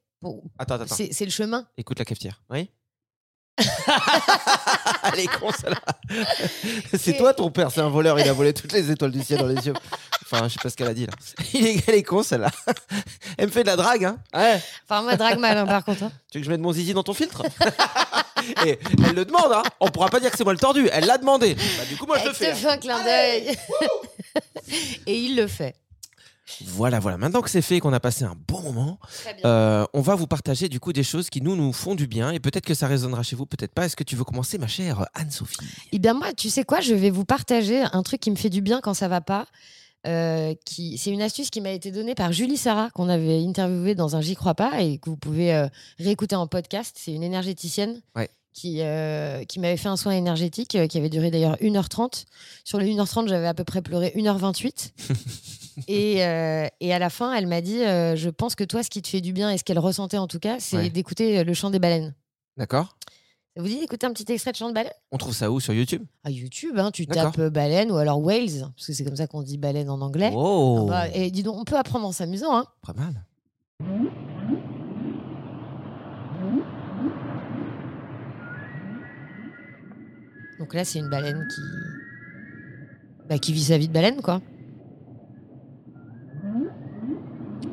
Attends, 0.57 0.75
attends. 0.75 0.95
C'est, 0.95 1.09
c'est 1.13 1.25
le 1.25 1.31
chemin. 1.31 1.67
Écoute 1.77 1.99
la 1.99 2.05
cafetière. 2.05 2.41
Oui. 2.49 2.69
Elle 5.13 5.19
est 5.19 5.27
con 5.39 5.51
celle-là. 5.51 5.81
c'est 6.97 7.15
toi 7.17 7.33
ton 7.33 7.51
père, 7.51 7.71
c'est 7.71 7.81
un 7.81 7.89
voleur, 7.89 8.19
il 8.19 8.27
a 8.27 8.33
volé 8.33 8.53
toutes 8.53 8.71
les 8.73 8.91
étoiles 8.91 9.11
du 9.11 9.23
ciel 9.23 9.39
dans 9.39 9.47
les 9.47 9.65
yeux. 9.67 9.73
Enfin, 10.23 10.47
je 10.47 10.53
sais 10.53 10.59
pas 10.61 10.69
ce 10.69 10.75
qu'elle 10.75 10.87
a 10.87 10.93
dit 10.93 11.05
là. 11.05 11.13
Il 11.53 11.65
est, 11.67 11.87
elle 11.87 11.95
est 11.95 12.03
con 12.03 12.23
celle-là. 12.23 12.51
Elle 13.37 13.47
me 13.47 13.51
fait 13.51 13.61
de 13.61 13.67
la 13.67 13.75
drague, 13.75 14.05
hein. 14.05 14.17
Ouais. 14.33 14.59
Enfin, 14.83 15.03
moi, 15.03 15.15
drague 15.15 15.39
mal, 15.39 15.57
hein, 15.57 15.65
par 15.65 15.85
contre. 15.85 16.03
hein. 16.03 16.11
Tu 16.31 16.37
veux 16.37 16.41
que 16.41 16.45
je 16.45 16.51
mette 16.51 16.61
mon 16.61 16.73
zizi 16.73 16.93
dans 16.93 17.03
ton 17.03 17.13
filtre? 17.13 17.43
Et 18.65 18.79
elle 19.07 19.15
le 19.15 19.25
demande, 19.25 19.51
hein. 19.53 19.63
On 19.79 19.89
pourra 19.89 20.09
pas 20.09 20.19
dire 20.19 20.31
que 20.31 20.37
c'est 20.37 20.43
moi 20.43 20.53
le 20.53 20.59
tordu. 20.59 20.87
Elle 20.91 21.05
l'a 21.05 21.17
demandé. 21.17 21.55
Bah, 21.55 21.85
du 21.89 21.97
coup, 21.97 22.05
moi 22.05 22.17
je 22.17 22.23
Elle 22.23 22.27
le 22.29 22.33
fais. 22.33 22.45
te 22.47 22.51
hein. 22.51 22.55
fait 22.55 22.67
un 22.69 22.77
clin 22.77 23.03
d'œil. 23.03 23.55
et 25.07 25.17
il 25.17 25.35
le 25.35 25.47
fait. 25.47 25.75
Voilà, 26.63 26.99
voilà. 26.99 27.17
Maintenant 27.17 27.41
que 27.41 27.49
c'est 27.49 27.63
fait 27.63 27.77
et 27.77 27.79
qu'on 27.79 27.91
a 27.91 27.99
passé 27.99 28.23
un 28.23 28.35
bon 28.47 28.61
moment, 28.61 28.99
euh, 29.45 29.85
on 29.93 30.01
va 30.01 30.13
vous 30.13 30.27
partager 30.27 30.69
du 30.69 30.79
coup 30.79 30.93
des 30.93 31.03
choses 31.03 31.29
qui 31.31 31.41
nous 31.41 31.55
nous 31.55 31.73
font 31.73 31.95
du 31.95 32.05
bien 32.05 32.29
et 32.31 32.39
peut-être 32.39 32.65
que 32.65 32.75
ça 32.75 32.87
résonnera 32.87 33.23
chez 33.23 33.35
vous, 33.35 33.47
peut-être 33.47 33.73
pas. 33.73 33.85
Est-ce 33.85 33.95
que 33.95 34.03
tu 34.03 34.15
veux 34.15 34.23
commencer, 34.23 34.57
ma 34.59 34.67
chère 34.67 35.07
Anne-Sophie? 35.15 35.57
Eh 35.91 35.97
bien, 35.99 36.13
moi, 36.13 36.33
tu 36.33 36.49
sais 36.51 36.63
quoi, 36.63 36.81
je 36.81 36.93
vais 36.93 37.09
vous 37.09 37.25
partager 37.25 37.81
un 37.91 38.03
truc 38.03 38.21
qui 38.21 38.29
me 38.29 38.35
fait 38.35 38.49
du 38.51 38.61
bien 38.61 38.79
quand 38.79 38.93
ça 38.93 39.07
va 39.07 39.21
pas. 39.21 39.47
Euh, 40.05 40.53
qui, 40.65 40.97
c'est 40.97 41.09
une 41.11 41.21
astuce 41.21 41.49
qui 41.49 41.61
m'a 41.61 41.71
été 41.71 41.91
donnée 41.91 42.13
par 42.15 42.31
Julie 42.31 42.57
Sarah, 42.57 42.89
qu'on 42.91 43.09
avait 43.09 43.43
interviewée 43.43 43.95
dans 43.95 44.15
un 44.15 44.21
J'y 44.21 44.35
crois 44.35 44.53
pas 44.53 44.81
et 44.81 44.97
que 44.99 45.09
vous 45.09 45.17
pouvez 45.17 45.53
euh, 45.53 45.67
réécouter 45.99 46.35
en 46.35 46.45
podcast. 46.47 46.95
C'est 46.99 47.11
une 47.13 47.23
énergéticienne 47.23 48.01
Ouais. 48.15 48.29
qui, 48.53 48.81
euh, 48.81 49.43
qui 49.45 49.59
m'avait 49.59 49.77
fait 49.77 49.87
un 49.89 49.97
soin 49.97 50.11
énergétique 50.13 50.77
qui 50.87 50.97
avait 50.97 51.09
duré 51.09 51.31
d'ailleurs 51.31 51.55
1h30. 51.59 52.25
Sur 52.63 52.77
les 52.79 52.87
1h30, 52.93 53.27
j'avais 53.27 53.47
à 53.47 53.53
peu 53.53 53.63
près 53.63 53.81
pleuré 53.81 54.13
1h28. 54.15 54.91
et, 55.87 56.17
et 56.79 56.93
à 56.93 56.99
la 56.99 57.09
fin, 57.09 57.33
elle 57.33 57.47
m'a 57.47 57.61
dit 57.61 57.79
Je 57.79 58.29
pense 58.29 58.55
que 58.55 58.63
toi, 58.63 58.83
ce 58.83 58.89
qui 58.89 59.01
te 59.01 59.07
fait 59.07 59.21
du 59.21 59.33
bien 59.33 59.49
et 59.49 59.57
ce 59.57 59.63
qu'elle 59.63 59.79
ressentait 59.79 60.17
en 60.17 60.27
tout 60.27 60.39
cas, 60.39 60.57
c'est 60.59 60.77
Ouais. 60.77 60.89
d'écouter 60.89 61.43
le 61.43 61.53
chant 61.53 61.69
des 61.71 61.79
baleines. 61.79 62.13
D'accord 62.57 62.95
Ça 63.55 63.61
vous 63.61 63.69
dit 63.69 63.79
d'écouter 63.79 64.05
un 64.05 64.11
petit 64.11 64.29
extrait 64.33 64.51
de 64.51 64.57
chant 64.57 64.67
de 64.67 64.73
baleine? 64.73 64.91
On 65.13 65.17
trouve 65.17 65.33
ça 65.33 65.49
où? 65.49 65.61
Sur 65.61 65.73
YouTube? 65.73 66.03
À 66.25 66.29
YouTube, 66.29 66.77
hein, 66.77 66.91
tu 66.91 67.05
D'accord. 67.05 67.31
tapes 67.31 67.39
euh, 67.39 67.49
baleine 67.49 67.89
ou 67.89 67.95
alors 67.95 68.21
whales, 68.21 68.49
parce 68.75 68.87
que 68.87 68.91
c'est 68.91 69.05
comme 69.05 69.15
ça 69.15 69.27
qu'on 69.27 69.43
dit 69.43 69.57
baleine 69.57 69.89
en 69.89 70.01
anglais. 70.01 70.31
Oh, 70.35 70.87
Ah 70.91 71.07
bah, 71.07 71.07
et 71.13 71.31
dis 71.31 71.41
donc, 71.41 71.57
on 71.57 71.63
peut 71.63 71.77
apprendre 71.77 72.05
en 72.05 72.11
s'amusant. 72.11 72.53
Hein. 72.57 72.65
pas 72.81 72.91
mal. 72.91 73.23
Donc 80.59 80.73
là, 80.73 80.83
c'est 80.85 80.99
une 80.99 81.09
baleine 81.09 81.47
qui... 81.53 81.61
Bah, 83.29 83.37
qui 83.37 83.53
vit 83.53 83.63
sa 83.63 83.77
vie 83.77 83.87
de 83.87 83.93
baleine, 83.93 84.21
quoi. 84.21 84.41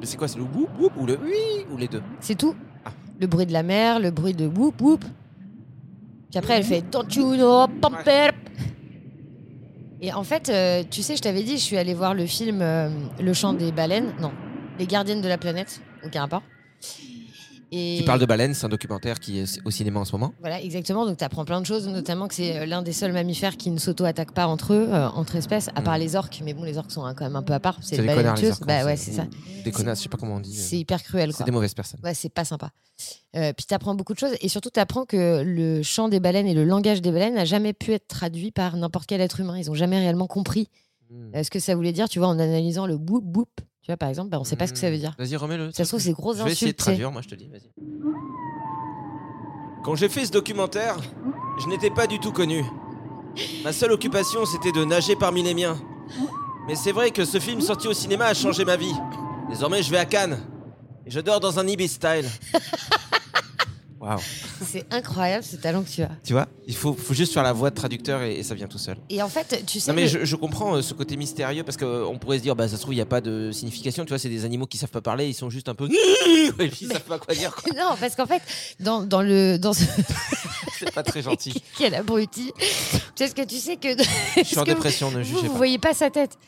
Mais 0.01 0.07
c'est 0.07 0.17
quoi 0.17 0.27
C'est 0.29 0.39
le 0.39 0.45
whoop 0.45 0.71
whoop 0.81 0.93
ou 0.97 1.07
le 1.07 1.19
oui 1.23 1.67
ou 1.73 1.77
les 1.77 1.87
deux? 1.89 2.03
C'est 2.21 2.35
tout. 2.37 2.55
Ah. 2.85 2.91
Le 3.21 3.27
bruit 3.27 3.47
de 3.47 3.53
la 3.53 3.63
mer, 3.63 4.01
le 4.01 4.11
bruit 4.11 4.35
de 4.35 4.47
whoop 4.47 4.81
whoop. 4.81 5.05
Puis 6.33 6.39
après, 6.39 6.55
elle 6.55 6.65
fait 6.65 6.81
Don't 6.91 7.15
you 7.15 7.35
know, 7.37 7.67
Et 10.01 10.15
en 10.15 10.25
fait, 10.25 10.49
euh, 10.49 10.83
tu 10.91 11.03
sais, 11.03 11.15
je 11.15 11.21
t'avais 11.21 11.43
dit, 11.43 11.59
je 11.59 11.63
suis 11.63 11.77
allée 11.77 11.93
voir 11.93 12.15
le 12.15 12.25
film 12.25 12.63
euh, 12.63 12.89
Le 13.21 13.35
chant 13.35 13.53
des 13.53 13.71
baleines. 13.71 14.15
Non, 14.19 14.33
Les 14.79 14.87
gardiennes 14.87 15.21
de 15.21 15.29
la 15.29 15.37
planète. 15.37 15.83
Aucun 16.03 16.23
rapport. 16.23 16.43
Et... 17.75 17.97
Qui 17.99 18.05
parle 18.05 18.21
de 18.21 18.27
baleines, 18.27 18.53
c'est 18.53 18.67
un 18.67 18.69
documentaire 18.69 19.19
qui 19.19 19.39
est 19.39 19.59
au 19.65 19.71
cinéma 19.71 19.99
en 20.01 20.05
ce 20.05 20.13
moment. 20.13 20.35
Voilà, 20.41 20.61
exactement. 20.63 21.07
Donc, 21.07 21.17
tu 21.17 21.25
apprends 21.25 21.47
plein 21.47 21.61
de 21.61 21.67
choses, 21.67 21.89
notamment 21.89 22.29
que 22.29 22.35
c'est 22.35 22.59
euh, 22.59 22.67
l'un 22.67 22.83
des 22.83 22.93
seuls 22.93 23.13
mammifères 23.13 23.57
qui 23.57 23.71
ne 23.71 23.79
s'auto-attaquent 23.79 24.35
pas 24.35 24.47
entre 24.47 24.75
eux, 24.75 24.89
euh, 24.91 25.09
entre 25.09 25.37
espèces, 25.37 25.69
à 25.75 25.81
part 25.81 25.95
Mhm. 25.95 26.01
les 26.01 26.17
orques. 26.17 26.43
Mais 26.45 26.53
bon, 26.53 26.65
les 26.65 26.77
orques 26.77 26.93
sont 26.93 27.05
hein, 27.05 27.15
quand 27.15 27.25
même 27.25 27.37
un 27.37 27.43
peu 27.43 27.55
à 27.55 27.61
part. 27.61 27.79
C'est 27.81 27.97
des 27.97 28.03
baleines 28.03 28.17
connards 28.17 28.37
les 28.37 28.51
orques, 28.51 28.67
Bah 28.67 28.81
hein, 28.81 28.85
ouais, 28.85 28.97
c'est- 28.97 29.13
ça. 29.13 29.25
Des 29.65 29.71
connasses, 29.73 29.99
je 29.99 30.03
sais 30.03 30.09
pas 30.11 30.19
comment 30.19 30.35
on 30.35 30.41
dit. 30.41 30.55
C'est 30.55 30.79
hyper 30.79 31.03
cruel. 31.03 31.33
C'est 31.33 31.45
des 31.45 31.51
mauvaises 31.51 31.73
personnes. 31.75 32.01
Ouais, 32.05 32.13
c'est 32.15 32.29
pas 32.29 32.45
sympa. 32.45 32.71
Euh, 33.37 33.53
puis 33.55 33.65
tu 33.67 33.73
apprends 33.75 33.95
beaucoup 33.95 34.13
de 34.13 34.19
choses 34.19 34.35
et 34.43 34.49
surtout 34.49 34.69
tu 34.71 34.79
apprends 34.79 35.07
que 35.07 35.43
le 35.43 35.83
chant 35.83 36.09
des 36.11 36.21
baleines 36.21 36.47
et 36.47 36.55
le 36.55 36.65
langage 36.65 37.01
des 37.01 37.11
baleines 37.11 37.35
n'a 37.35 37.47
jamais 37.47 37.73
pu 37.73 37.93
être 37.93 38.07
traduit 38.07 38.51
par 38.51 38.77
n'importe 38.77 39.07
quel 39.07 39.21
être 39.23 39.41
humain. 39.41 39.57
Ils 39.59 39.71
ont 39.71 39.75
jamais 39.75 39.99
réellement 39.99 40.27
compris 40.27 40.69
euh, 41.35 41.43
ce 41.43 41.51
que 41.51 41.59
ça 41.59 41.75
voulait 41.75 41.93
dire. 41.93 42.09
Tu 42.11 42.19
vois, 42.19 42.29
en 42.29 42.39
analysant 42.39 42.87
le 42.87 42.99
boop 42.99 43.25
boop, 43.25 43.49
tu 43.83 43.89
vois, 43.89 43.97
par 43.97 44.09
exemple, 44.09 44.31
bah, 44.31 44.39
on 44.41 44.45
sait 44.45 44.57
pas 44.57 44.69
ce 44.69 44.73
que 44.73 44.79
ça 44.79 44.91
veut 44.91 44.99
dire. 44.99 45.15
Vas-y, 45.19 45.37
remets-le. 45.37 45.73
Ça 45.73 45.85
se 45.85 45.91
trouve, 45.91 46.01
c'est 46.01 46.13
grosses 46.13 46.39
Je 46.39 46.45
vais 46.45 46.53
essayer 46.53 46.73
de 46.73 46.77
insultes, 46.77 46.79
traduire, 46.79 47.11
moi 47.11 47.21
je 47.21 47.29
te 47.29 47.35
dis, 47.35 47.49
vas-y. 47.49 47.69
Quand 49.83 49.97
j'ai 49.97 50.09
fait 50.09 50.25
ce 50.25 50.31
documentaire, 50.31 50.97
je 51.59 51.67
n'étais 51.67 51.91
pas 51.91 52.07
du 52.07 52.21
tout 52.21 52.31
connu. 52.31 52.65
Ma 53.65 53.73
seule 53.73 53.91
occupation, 53.91 54.47
c'était 54.47 54.71
de 54.71 54.85
nager 54.85 55.17
parmi 55.17 55.43
les 55.43 55.55
miens. 55.55 55.77
Mais 56.69 56.77
c'est 56.77 56.93
vrai 56.93 57.11
que 57.11 57.25
ce 57.25 57.41
film 57.41 57.61
sorti 57.61 57.89
au 57.89 57.93
cinéma 57.93 58.27
a 58.27 58.35
changé 58.35 58.65
ma 58.65 58.77
vie. 58.77 58.95
Désormais, 59.49 59.83
je 59.83 59.91
vais 59.91 59.99
à 59.99 60.05
Cannes. 60.05 60.39
Et 61.05 61.11
je 61.11 61.19
dors 61.19 61.41
dans 61.41 61.59
un 61.59 61.67
Ibis 61.67 61.89
style. 61.89 62.29
Waouh. 64.03 64.19
C'est 64.67 64.85
incroyable 64.93 65.45
ce 65.45 65.55
talent 65.55 65.85
que 65.85 65.89
tu 65.89 66.03
as. 66.03 66.11
Tu 66.25 66.33
vois, 66.33 66.49
il 66.67 66.75
faut, 66.75 66.93
faut 66.93 67.15
juste 67.15 67.33
faire 67.33 67.45
la 67.45 67.53
voix 67.53 67.71
de 67.71 67.77
traducteur 67.77 68.21
et, 68.23 68.35
et 68.35 68.43
ça 68.43 68.57
vient 68.57 68.67
tout 68.67 68.79
seul. 68.79 68.97
Et 69.09 69.23
en 69.23 69.29
fait, 69.29 69.63
tu 69.65 69.79
sais. 69.79 69.93
Non 69.93 69.95
mais 69.95 70.09
je, 70.09 70.25
je 70.25 70.35
comprends 70.35 70.75
euh, 70.75 70.83
ce 70.83 70.93
côté 70.93 71.17
mystérieux 71.17 71.63
parce 71.63 71.77
qu'on 71.77 72.19
pourrait 72.19 72.39
se 72.39 72.43
dire 72.43 72.57
bah 72.57 72.67
ça 72.67 72.77
se 72.77 72.81
trouve 72.83 72.95
il 72.95 72.97
n'y 72.97 73.03
a 73.03 73.07
pas 73.07 73.21
de 73.21 73.51
signification 73.53 74.05
tu 74.05 74.09
vois 74.09 74.19
c'est 74.19 74.29
des 74.29 74.45
animaux 74.45 74.67
qui 74.67 74.77
savent 74.77 74.91
pas 74.91 75.01
parler 75.01 75.29
ils 75.29 75.35
sont 75.35 75.51
juste 75.51 75.69
un 75.69 75.77
peu 75.77 75.89
et 76.59 76.69
puis 76.69 76.79
ils 76.83 76.89
savent 76.89 77.03
pas 77.03 77.21
quoi 77.21 77.33
dire 77.35 77.55
quoi. 77.55 77.73
Non, 77.77 77.95
parce 78.01 78.17
qu'en 78.17 78.27
fait, 78.27 78.43
dans, 78.81 79.03
dans 79.03 79.23
le 79.23 79.57
dans 79.59 79.73
ce 79.73 79.85
c'est 80.79 80.93
pas 80.93 81.05
très 81.05 81.23
gentil 81.23 81.63
quel 81.79 81.95
abruti. 81.95 82.53
Parce 83.17 83.35
que 83.35 83.45
tu 83.45 83.57
sais 83.59 83.77
que 83.77 83.89
je 84.37 84.43
suis 84.43 84.59
en 84.59 84.65
dépression 84.65 85.13
ne 85.13 85.19
vous, 85.19 85.25
jugez 85.25 85.43
vous 85.43 85.53
pas 85.53 85.57
voyez 85.57 85.79
pas 85.79 85.95
sa 85.95 86.11
tête. 86.11 86.39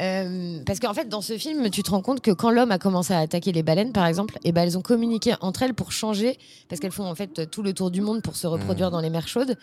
Euh, 0.00 0.58
parce 0.66 0.80
qu'en 0.80 0.92
fait, 0.94 1.08
dans 1.08 1.20
ce 1.20 1.38
film, 1.38 1.70
tu 1.70 1.82
te 1.82 1.90
rends 1.90 2.00
compte 2.02 2.20
que 2.20 2.32
quand 2.32 2.50
l'homme 2.50 2.72
a 2.72 2.78
commencé 2.78 3.14
à 3.14 3.20
attaquer 3.20 3.52
les 3.52 3.62
baleines, 3.62 3.92
par 3.92 4.06
exemple, 4.06 4.38
et 4.44 4.50
ben 4.52 4.62
elles 4.62 4.76
ont 4.76 4.82
communiqué 4.82 5.34
entre 5.40 5.62
elles 5.62 5.74
pour 5.74 5.92
changer, 5.92 6.36
parce 6.68 6.80
qu'elles 6.80 6.90
font 6.92 7.06
en 7.06 7.14
fait 7.14 7.48
tout 7.50 7.62
le 7.62 7.72
tour 7.72 7.90
du 7.92 8.00
monde 8.00 8.20
pour 8.22 8.34
se 8.36 8.46
reproduire 8.46 8.88
Mhm. 8.88 8.92
dans 8.92 9.00
les 9.00 9.10
mers 9.10 9.28
chaudes. 9.28 9.56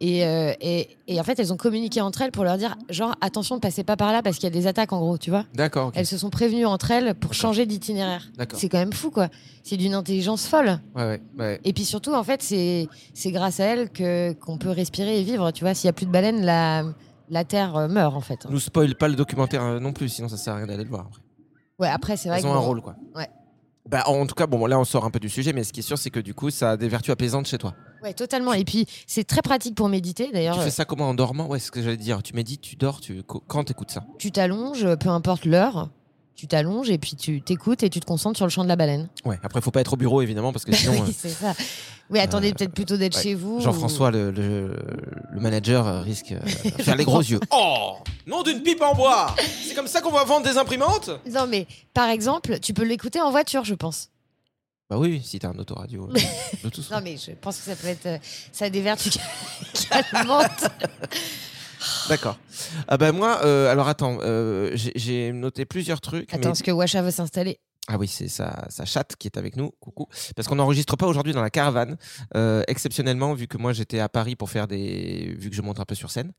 Et, 0.00 0.24
euh, 0.26 0.52
et, 0.60 0.88
et 1.06 1.20
en 1.20 1.22
fait, 1.22 1.38
elles 1.38 1.52
ont 1.52 1.56
communiqué 1.56 2.00
entre 2.00 2.22
elles 2.22 2.32
pour 2.32 2.42
leur 2.42 2.56
dire, 2.58 2.76
genre, 2.90 3.14
attention, 3.20 3.54
ne 3.56 3.60
passez 3.60 3.84
pas 3.84 3.96
par 3.96 4.10
là 4.10 4.22
parce 4.22 4.36
qu'il 4.36 4.44
y 4.44 4.46
a 4.48 4.50
des 4.50 4.66
attaques, 4.66 4.92
en 4.92 4.98
gros, 4.98 5.18
tu 5.18 5.30
vois. 5.30 5.44
d'accord. 5.54 5.92
Elles 5.94 6.06
se 6.06 6.18
sont 6.18 6.30
prévenues 6.30 6.66
entre 6.66 6.90
elles 6.90 7.14
pour 7.14 7.32
changer 7.34 7.64
d'itinéraire. 7.64 8.26
D'accord. 8.36 8.58
C'est 8.58 8.68
quand 8.68 8.78
même 8.78 8.92
fou, 8.92 9.10
quoi. 9.12 9.28
C'est 9.62 9.76
d'une 9.76 9.94
intelligence 9.94 10.46
folle. 10.46 10.80
ouais 10.96 11.04
ouais 11.04 11.20
ouais 11.38 11.60
Et 11.64 11.72
puis 11.72 11.84
surtout, 11.84 12.12
en 12.12 12.24
fait, 12.24 12.42
c'est 12.42 12.88
c'est 13.12 13.30
grâce 13.30 13.60
à 13.60 13.66
elles 13.66 13.90
que 13.90 14.32
qu'on 14.32 14.58
peut 14.58 14.70
respirer 14.70 15.20
et 15.20 15.22
vivre. 15.22 15.52
Tu 15.52 15.62
vois, 15.62 15.74
s'il 15.74 15.86
y 15.86 15.90
a 15.90 15.92
plus 15.92 16.06
de 16.06 16.10
baleines, 16.10 16.44
la 16.44 16.84
la 17.28 17.44
terre 17.44 17.76
euh, 17.76 17.88
meurt 17.88 18.14
en 18.14 18.20
fait. 18.20 18.46
nous 18.50 18.60
spoil 18.60 18.94
pas 18.94 19.08
le 19.08 19.14
documentaire 19.16 19.62
euh, 19.62 19.80
non 19.80 19.92
plus 19.92 20.08
sinon 20.08 20.28
ça 20.28 20.36
sert 20.36 20.54
à 20.54 20.56
rien 20.58 20.66
d'aller 20.66 20.84
le 20.84 20.90
voir 20.90 21.06
après. 21.08 21.22
Ouais, 21.78 21.88
après 21.88 22.16
c'est 22.16 22.28
vrai 22.28 22.40
ils 22.40 22.42
que 22.42 22.48
ont 22.48 22.52
un 22.52 22.56
bon, 22.58 22.62
rôle 22.66 22.80
quoi 22.82 22.94
Ouais. 23.16 23.28
bah 23.88 24.04
en 24.06 24.26
tout 24.26 24.34
cas 24.34 24.46
bon 24.46 24.64
là 24.66 24.78
on 24.78 24.84
sort 24.84 25.04
un 25.04 25.10
peu 25.10 25.18
du 25.20 25.28
sujet 25.28 25.52
mais 25.52 25.64
ce 25.64 25.72
qui 25.72 25.80
est 25.80 25.82
sûr 25.84 25.98
c'est 25.98 26.10
que 26.10 26.20
du 26.20 26.34
coup 26.34 26.50
ça 26.50 26.72
a 26.72 26.76
des 26.76 26.88
vertus 26.88 27.10
apaisantes 27.12 27.46
chez 27.46 27.58
toi 27.58 27.74
Ouais, 28.02 28.12
totalement. 28.12 28.52
Et 28.52 28.64
puis 28.64 28.86
c'est 29.06 29.24
très 29.24 29.40
pratique 29.40 29.74
pour 29.74 29.88
méditer. 29.88 30.30
D'ailleurs, 30.30 30.56
tu 30.56 30.60
euh, 30.60 30.64
fais 30.64 30.70
ça 30.70 30.84
comment 30.84 31.08
en 31.08 31.14
dormant? 31.14 31.46
Ouais 31.46 31.58
c'est 31.58 31.68
ce 31.68 31.70
que 31.70 31.80
j'allais 31.82 31.96
dire 31.96 32.22
tu 32.22 32.34
médites 32.34 32.60
tu 32.60 32.76
dors 32.76 33.00
tu 33.00 33.22
quand 33.24 33.64
t'écoutes 33.64 33.90
ça? 33.92 34.04
Tu 34.18 34.30
t'allonges, 34.30 34.86
peu 34.96 35.08
importe 35.08 35.46
l'heure, 35.46 35.88
tu 36.36 36.46
t'allonges 36.48 36.90
et 36.90 36.98
puis 36.98 37.14
tu 37.16 37.40
t'écoutes 37.42 37.82
et 37.82 37.90
tu 37.90 38.00
te 38.00 38.06
concentres 38.06 38.36
sur 38.36 38.46
le 38.46 38.50
chant 38.50 38.64
de 38.64 38.68
la 38.68 38.76
baleine. 38.76 39.08
ouais 39.24 39.38
après 39.42 39.60
faut 39.60 39.70
pas 39.70 39.80
être 39.80 39.92
au 39.92 39.96
bureau 39.96 40.20
évidemment 40.22 40.52
parce 40.52 40.64
que 40.64 40.72
sinon 40.76 40.92
oui, 40.92 41.00
euh, 41.08 41.12
c'est 41.16 41.28
ça. 41.30 41.54
Oui, 42.10 42.18
attendez 42.18 42.52
peut-être 42.52 42.74
plutôt 42.74 42.96
d'être 42.98 43.16
ouais. 43.16 43.22
chez 43.22 43.34
vous. 43.34 43.60
Jean-François, 43.60 44.10
le, 44.10 44.30
le- 44.30 44.76
le 45.32 45.40
manager, 45.40 45.86
euh, 45.86 46.02
risque 46.02 46.32
euh, 46.32 46.40
de 46.76 46.82
faire 46.82 46.96
les 46.96 47.04
gros 47.04 47.20
yeux. 47.22 47.40
Oh 47.50 47.96
Nom 48.26 48.42
d'une 48.42 48.62
pipe 48.62 48.82
en 48.82 48.94
bois 48.94 49.34
C'est 49.66 49.74
comme 49.74 49.86
ça 49.86 50.00
qu'on 50.02 50.10
va 50.10 50.24
vendre 50.24 50.44
des 50.50 50.58
imprimantes? 50.58 51.10
Non, 51.30 51.46
mais 51.46 51.66
par 51.94 52.08
exemple, 52.10 52.58
tu 52.60 52.74
peux 52.74 52.84
l'écouter 52.84 53.20
en 53.20 53.30
voiture, 53.30 53.64
je 53.64 53.74
pense. 53.74 54.10
Bah 54.90 54.96
oui, 54.98 55.22
si 55.24 55.38
t'as 55.38 55.48
un 55.48 55.58
autoradio. 55.58 56.10
euh, 56.10 56.18
de 56.64 56.68
tout 56.68 56.82
ça. 56.82 56.96
Non, 56.96 57.00
mais 57.02 57.16
je 57.16 57.32
pense 57.32 57.56
que 57.56 57.62
ça 57.64 57.74
peut 57.76 57.86
être. 57.88 58.04
euh, 58.06 58.18
ça 58.52 58.66
a 58.66 58.70
des 58.70 58.82
vertus 58.82 59.16
calmantes. 59.88 60.64
D'accord. 62.08 62.38
Ah 62.88 62.96
bah 62.96 63.12
moi, 63.12 63.40
euh, 63.44 63.70
alors 63.70 63.88
attends, 63.88 64.18
euh, 64.22 64.70
j'ai- 64.74 64.92
j'ai 64.96 65.32
noté 65.32 65.64
plusieurs 65.64 66.00
trucs. 66.00 66.28
Attends, 66.32 66.38
mais- 66.40 66.46
parce 66.48 66.62
que 66.62 66.70
Washa 66.70 67.02
veut 67.02 67.10
s'installer. 67.10 67.60
Ah 67.88 67.98
oui, 67.98 68.08
c'est 68.08 68.28
sa, 68.28 68.64
sa 68.70 68.86
chatte 68.86 69.14
qui 69.16 69.28
est 69.28 69.36
avec 69.36 69.56
nous. 69.56 69.70
Coucou. 69.80 70.06
Parce 70.34 70.48
qu'on 70.48 70.54
n'enregistre 70.54 70.96
pas 70.96 71.06
aujourd'hui 71.06 71.34
dans 71.34 71.42
la 71.42 71.50
caravane, 71.50 71.96
euh, 72.34 72.62
exceptionnellement, 72.66 73.34
vu 73.34 73.46
que 73.46 73.58
moi 73.58 73.72
j'étais 73.74 73.98
à 74.00 74.08
Paris 74.08 74.36
pour 74.36 74.48
faire 74.50 74.66
des. 74.66 75.34
vu 75.38 75.50
que 75.50 75.56
je 75.56 75.60
monte 75.62 75.80
un 75.80 75.84
peu 75.84 75.94
sur 75.94 76.10
scène. 76.10 76.32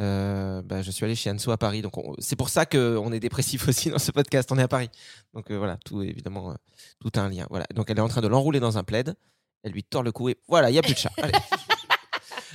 euh, 0.00 0.62
bah, 0.64 0.80
je 0.82 0.90
suis 0.90 1.04
allé 1.04 1.14
chez 1.14 1.30
Anso 1.30 1.50
à 1.52 1.58
Paris. 1.58 1.82
Donc 1.82 1.98
on- 1.98 2.14
c'est 2.18 2.34
pour 2.34 2.48
ça 2.48 2.64
qu'on 2.66 3.12
est 3.12 3.20
dépressif 3.20 3.68
aussi 3.68 3.90
dans 3.90 3.98
ce 3.98 4.10
podcast. 4.10 4.50
On 4.50 4.58
est 4.58 4.62
à 4.62 4.68
Paris. 4.68 4.88
Donc 5.34 5.50
euh, 5.50 5.58
voilà, 5.58 5.76
tout 5.84 6.02
évidemment, 6.02 6.50
euh, 6.50 6.54
tout 7.00 7.10
a 7.14 7.20
un 7.20 7.28
lien. 7.28 7.46
Voilà. 7.50 7.66
Donc 7.74 7.90
elle 7.90 7.98
est 7.98 8.02
en 8.02 8.08
train 8.08 8.22
de 8.22 8.26
l'enrouler 8.28 8.58
dans 8.58 8.78
un 8.78 8.84
plaid. 8.84 9.14
Elle 9.62 9.72
lui 9.72 9.84
tord 9.84 10.02
le 10.02 10.10
cou 10.10 10.30
et 10.30 10.38
voilà, 10.48 10.70
il 10.70 10.72
n'y 10.72 10.78
a 10.78 10.82
plus 10.82 10.94
de 10.94 10.98
chat. 10.98 11.12
Allez. 11.18 11.32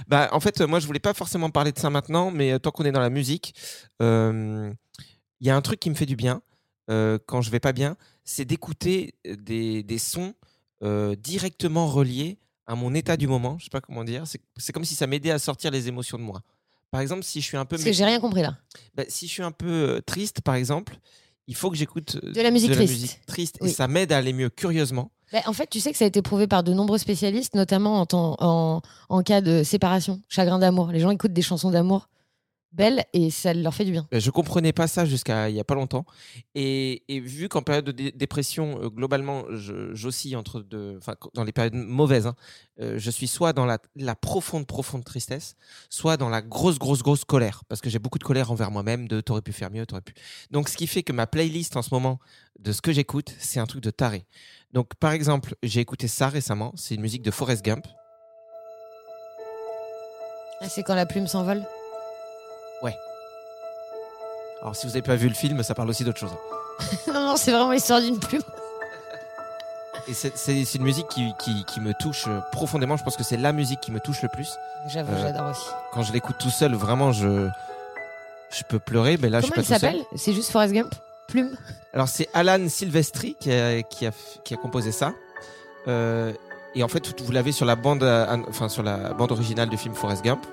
bah, 0.07 0.29
en 0.31 0.39
fait, 0.39 0.61
euh, 0.61 0.67
moi 0.67 0.79
je 0.79 0.87
voulais 0.87 0.99
pas 0.99 1.13
forcément 1.13 1.49
parler 1.49 1.71
de 1.71 1.79
ça 1.79 1.89
maintenant, 1.89 2.31
mais 2.31 2.51
euh, 2.53 2.59
tant 2.59 2.71
qu'on 2.71 2.83
est 2.85 2.91
dans 2.91 2.99
la 2.99 3.09
musique, 3.09 3.53
euh, 4.01 4.71
il 5.39 5.47
y 5.47 5.49
a 5.49 5.55
un 5.55 5.61
truc 5.61 5.79
qui 5.79 5.89
me 5.89 5.95
fait 5.95 6.05
du 6.05 6.15
bien 6.15 6.41
euh, 6.89 7.17
quand 7.25 7.41
je 7.41 7.49
vais 7.51 7.59
pas 7.59 7.73
bien, 7.73 7.95
c'est 8.23 8.45
d'écouter 8.45 9.13
des, 9.25 9.83
des 9.83 9.97
sons 9.97 10.33
euh, 10.83 11.15
directement 11.15 11.87
reliés 11.87 12.37
à 12.65 12.75
mon 12.75 12.93
état 12.93 13.17
du 13.17 13.27
moment. 13.27 13.57
Je 13.59 13.65
sais 13.65 13.69
pas 13.69 13.81
comment 13.81 14.03
dire. 14.03 14.23
C'est 14.57 14.73
comme 14.73 14.85
si 14.85 14.95
ça 14.95 15.07
m'aidait 15.07 15.31
à 15.31 15.39
sortir 15.39 15.71
les 15.71 15.87
émotions 15.87 16.17
de 16.17 16.23
moi. 16.23 16.41
Par 16.91 17.01
exemple, 17.01 17.23
si 17.23 17.41
je 17.41 17.45
suis 17.45 17.57
un 17.57 17.65
peu, 17.65 17.75
Parce 17.75 17.83
que 17.85 17.91
j'ai 17.91 18.05
rien 18.05 18.19
compris 18.19 18.41
là. 18.41 18.57
bah, 18.95 19.03
si 19.09 19.27
je 19.27 19.31
suis 19.33 19.43
un 19.43 19.51
peu 19.51 19.67
euh, 19.69 20.01
triste, 20.01 20.41
par 20.41 20.55
exemple, 20.55 20.97
il 21.47 21.55
faut 21.55 21.69
que 21.69 21.75
j'écoute 21.77 22.17
euh, 22.23 22.31
De 22.31 22.41
la 22.41 22.51
musique 22.51 22.71
triste. 22.71 22.93
musique 22.93 23.25
triste 23.25 23.57
Oui. 23.61 23.69
et 23.69 23.73
ça 23.73 23.87
m'aide 23.89 24.11
à 24.13 24.17
aller 24.17 24.31
mieux. 24.33 24.49
Curieusement, 24.49 25.11
Bah, 25.33 25.39
en 25.45 25.53
fait, 25.53 25.67
tu 25.69 25.79
sais 25.79 25.91
que 25.91 25.97
ça 25.97 26.05
a 26.05 26.07
été 26.07 26.21
prouvé 26.21 26.47
par 26.47 26.63
de 26.63 26.73
nombreux 26.73 26.97
spécialistes, 26.97 27.53
notamment 27.55 27.99
en, 27.99 28.05
temps- 28.05 28.35
en, 28.39 28.81
en 29.09 29.23
cas 29.23 29.41
de 29.41 29.63
séparation, 29.63 30.21
chagrin 30.29 30.59
d'amour. 30.59 30.87
Les 30.91 30.99
gens 30.99 31.09
écoutent 31.11 31.33
des 31.33 31.41
chansons 31.41 31.71
d'amour 31.71 32.07
belles 32.77 33.03
et 33.11 33.29
ça 33.31 33.53
leur 33.53 33.73
fait 33.73 33.83
du 33.83 33.91
bien. 33.91 34.07
Je 34.11 34.29
comprenais 34.31 34.71
pas 34.71 34.87
ça 34.87 35.03
jusqu'à 35.03 35.49
il 35.49 35.55
y 35.55 35.59
a 35.59 35.63
pas 35.65 35.75
longtemps. 35.75 36.05
Et, 36.55 37.03
et 37.09 37.19
vu 37.19 37.49
qu'en 37.49 37.61
période 37.61 37.83
de 37.85 37.91
dé- 37.91 38.11
dépression, 38.11 38.79
euh, 38.81 38.89
globalement, 38.89 39.43
j'oscille 39.49 40.37
entre 40.37 40.61
deux. 40.61 40.99
Dans 41.33 41.43
les 41.43 41.51
périodes 41.51 41.73
mauvaises, 41.73 42.27
hein, 42.27 42.35
euh, 42.79 42.95
je 42.97 43.11
suis 43.11 43.27
soit 43.27 43.51
dans 43.51 43.65
la, 43.65 43.79
la 43.95 44.15
profonde, 44.15 44.65
profonde 44.67 45.03
tristesse, 45.03 45.55
soit 45.89 46.15
dans 46.15 46.29
la 46.29 46.41
grosse, 46.41 46.79
grosse, 46.79 47.01
grosse 47.03 47.25
colère. 47.25 47.63
Parce 47.67 47.81
que 47.81 47.89
j'ai 47.89 47.99
beaucoup 47.99 48.19
de 48.19 48.23
colère 48.23 48.51
envers 48.51 48.71
moi-même, 48.71 49.07
de 49.07 49.19
t'aurais 49.19 49.41
pu 49.41 49.51
faire 49.51 49.71
mieux, 49.71 49.85
t'aurais 49.85 50.01
pu. 50.01 50.13
Donc, 50.51 50.69
ce 50.69 50.77
qui 50.77 50.87
fait 50.87 51.03
que 51.03 51.11
ma 51.11 51.27
playlist 51.27 51.75
en 51.75 51.81
ce 51.81 51.89
moment 51.91 52.19
de 52.59 52.71
ce 52.71 52.81
que 52.81 52.91
j'écoute, 52.93 53.35
c'est 53.39 53.59
un 53.59 53.65
truc 53.65 53.81
de 53.81 53.89
taré. 53.89 54.25
Donc, 54.71 54.95
par 54.95 55.11
exemple, 55.11 55.55
j'ai 55.63 55.81
écouté 55.81 56.07
ça 56.07 56.29
récemment. 56.29 56.71
C'est 56.75 56.95
une 56.95 57.01
musique 57.01 57.23
de 57.23 57.31
Forrest 57.31 57.65
Gump. 57.65 57.87
Ah, 60.61 60.69
c'est 60.69 60.83
quand 60.83 60.95
la 60.95 61.05
plume 61.05 61.27
s'envole? 61.27 61.63
Alors, 64.61 64.75
si 64.75 64.87
vous 64.87 64.93
n'avez 64.93 65.01
pas 65.03 65.15
vu 65.15 65.27
le 65.29 65.35
film, 65.35 65.61
ça 65.63 65.75
parle 65.75 65.89
aussi 65.89 66.03
d'autre 66.03 66.19
chose. 66.19 66.31
Non, 67.07 67.13
non, 67.13 67.35
c'est 67.37 67.51
vraiment 67.51 67.71
l'histoire 67.71 68.01
d'une 68.01 68.19
plume. 68.19 68.41
Et 70.07 70.13
c'est- 70.13 70.75
une 70.75 70.83
musique 70.83 71.07
qui, 71.09 71.33
qui, 71.39 71.63
qui 71.65 71.79
me 71.81 71.93
touche 71.93 72.25
euh, 72.27 72.39
profondément. 72.51 72.97
Je 72.97 73.03
pense 73.03 73.17
que 73.17 73.23
c'est 73.23 73.37
la 73.37 73.51
musique 73.51 73.79
qui 73.81 73.91
me 73.91 73.99
touche 73.99 74.21
le 74.21 74.29
plus. 74.29 74.49
J'avoue, 74.87 75.11
Euh, 75.13 75.21
j'adore 75.21 75.49
aussi. 75.51 75.67
Quand 75.93 76.01
je 76.01 76.11
l'écoute 76.13 76.37
tout 76.39 76.49
seul, 76.49 76.73
vraiment, 76.75 77.11
je, 77.11 77.49
je 78.51 78.63
peux 78.63 78.79
pleurer. 78.79 79.17
Mais 79.21 79.29
là, 79.29 79.41
Comment 79.41 79.53
je 79.55 79.61
il 79.61 79.63
suis 79.65 79.73
pas 79.73 79.79
seul. 79.79 79.91
s'appelle? 79.91 80.05
C'est 80.15 80.33
juste 80.33 80.49
Forrest 80.51 80.73
Gump? 80.73 80.93
Plume? 81.27 81.55
Alors, 81.93 82.07
c'est 82.07 82.29
Alan 82.33 82.67
Silvestri 82.69 83.35
qui 83.39 83.51
a, 83.51 83.83
qui 83.83 84.05
a, 84.07 84.11
qui 84.43 84.53
a 84.53 84.57
composé 84.57 84.91
ça. 84.91 85.13
Euh, 85.87 86.31
et 86.73 86.83
en 86.83 86.87
fait, 86.87 87.21
vous 87.21 87.31
l'avez 87.31 87.51
sur 87.51 87.65
la 87.65 87.75
bande, 87.75 88.03
euh, 88.03 88.37
enfin 88.49 88.69
sur 88.69 88.83
la 88.83 89.13
bande 89.13 89.31
originale 89.31 89.69
du 89.69 89.77
film 89.77 89.93
Forrest 89.93 90.23
Gump. 90.23 90.45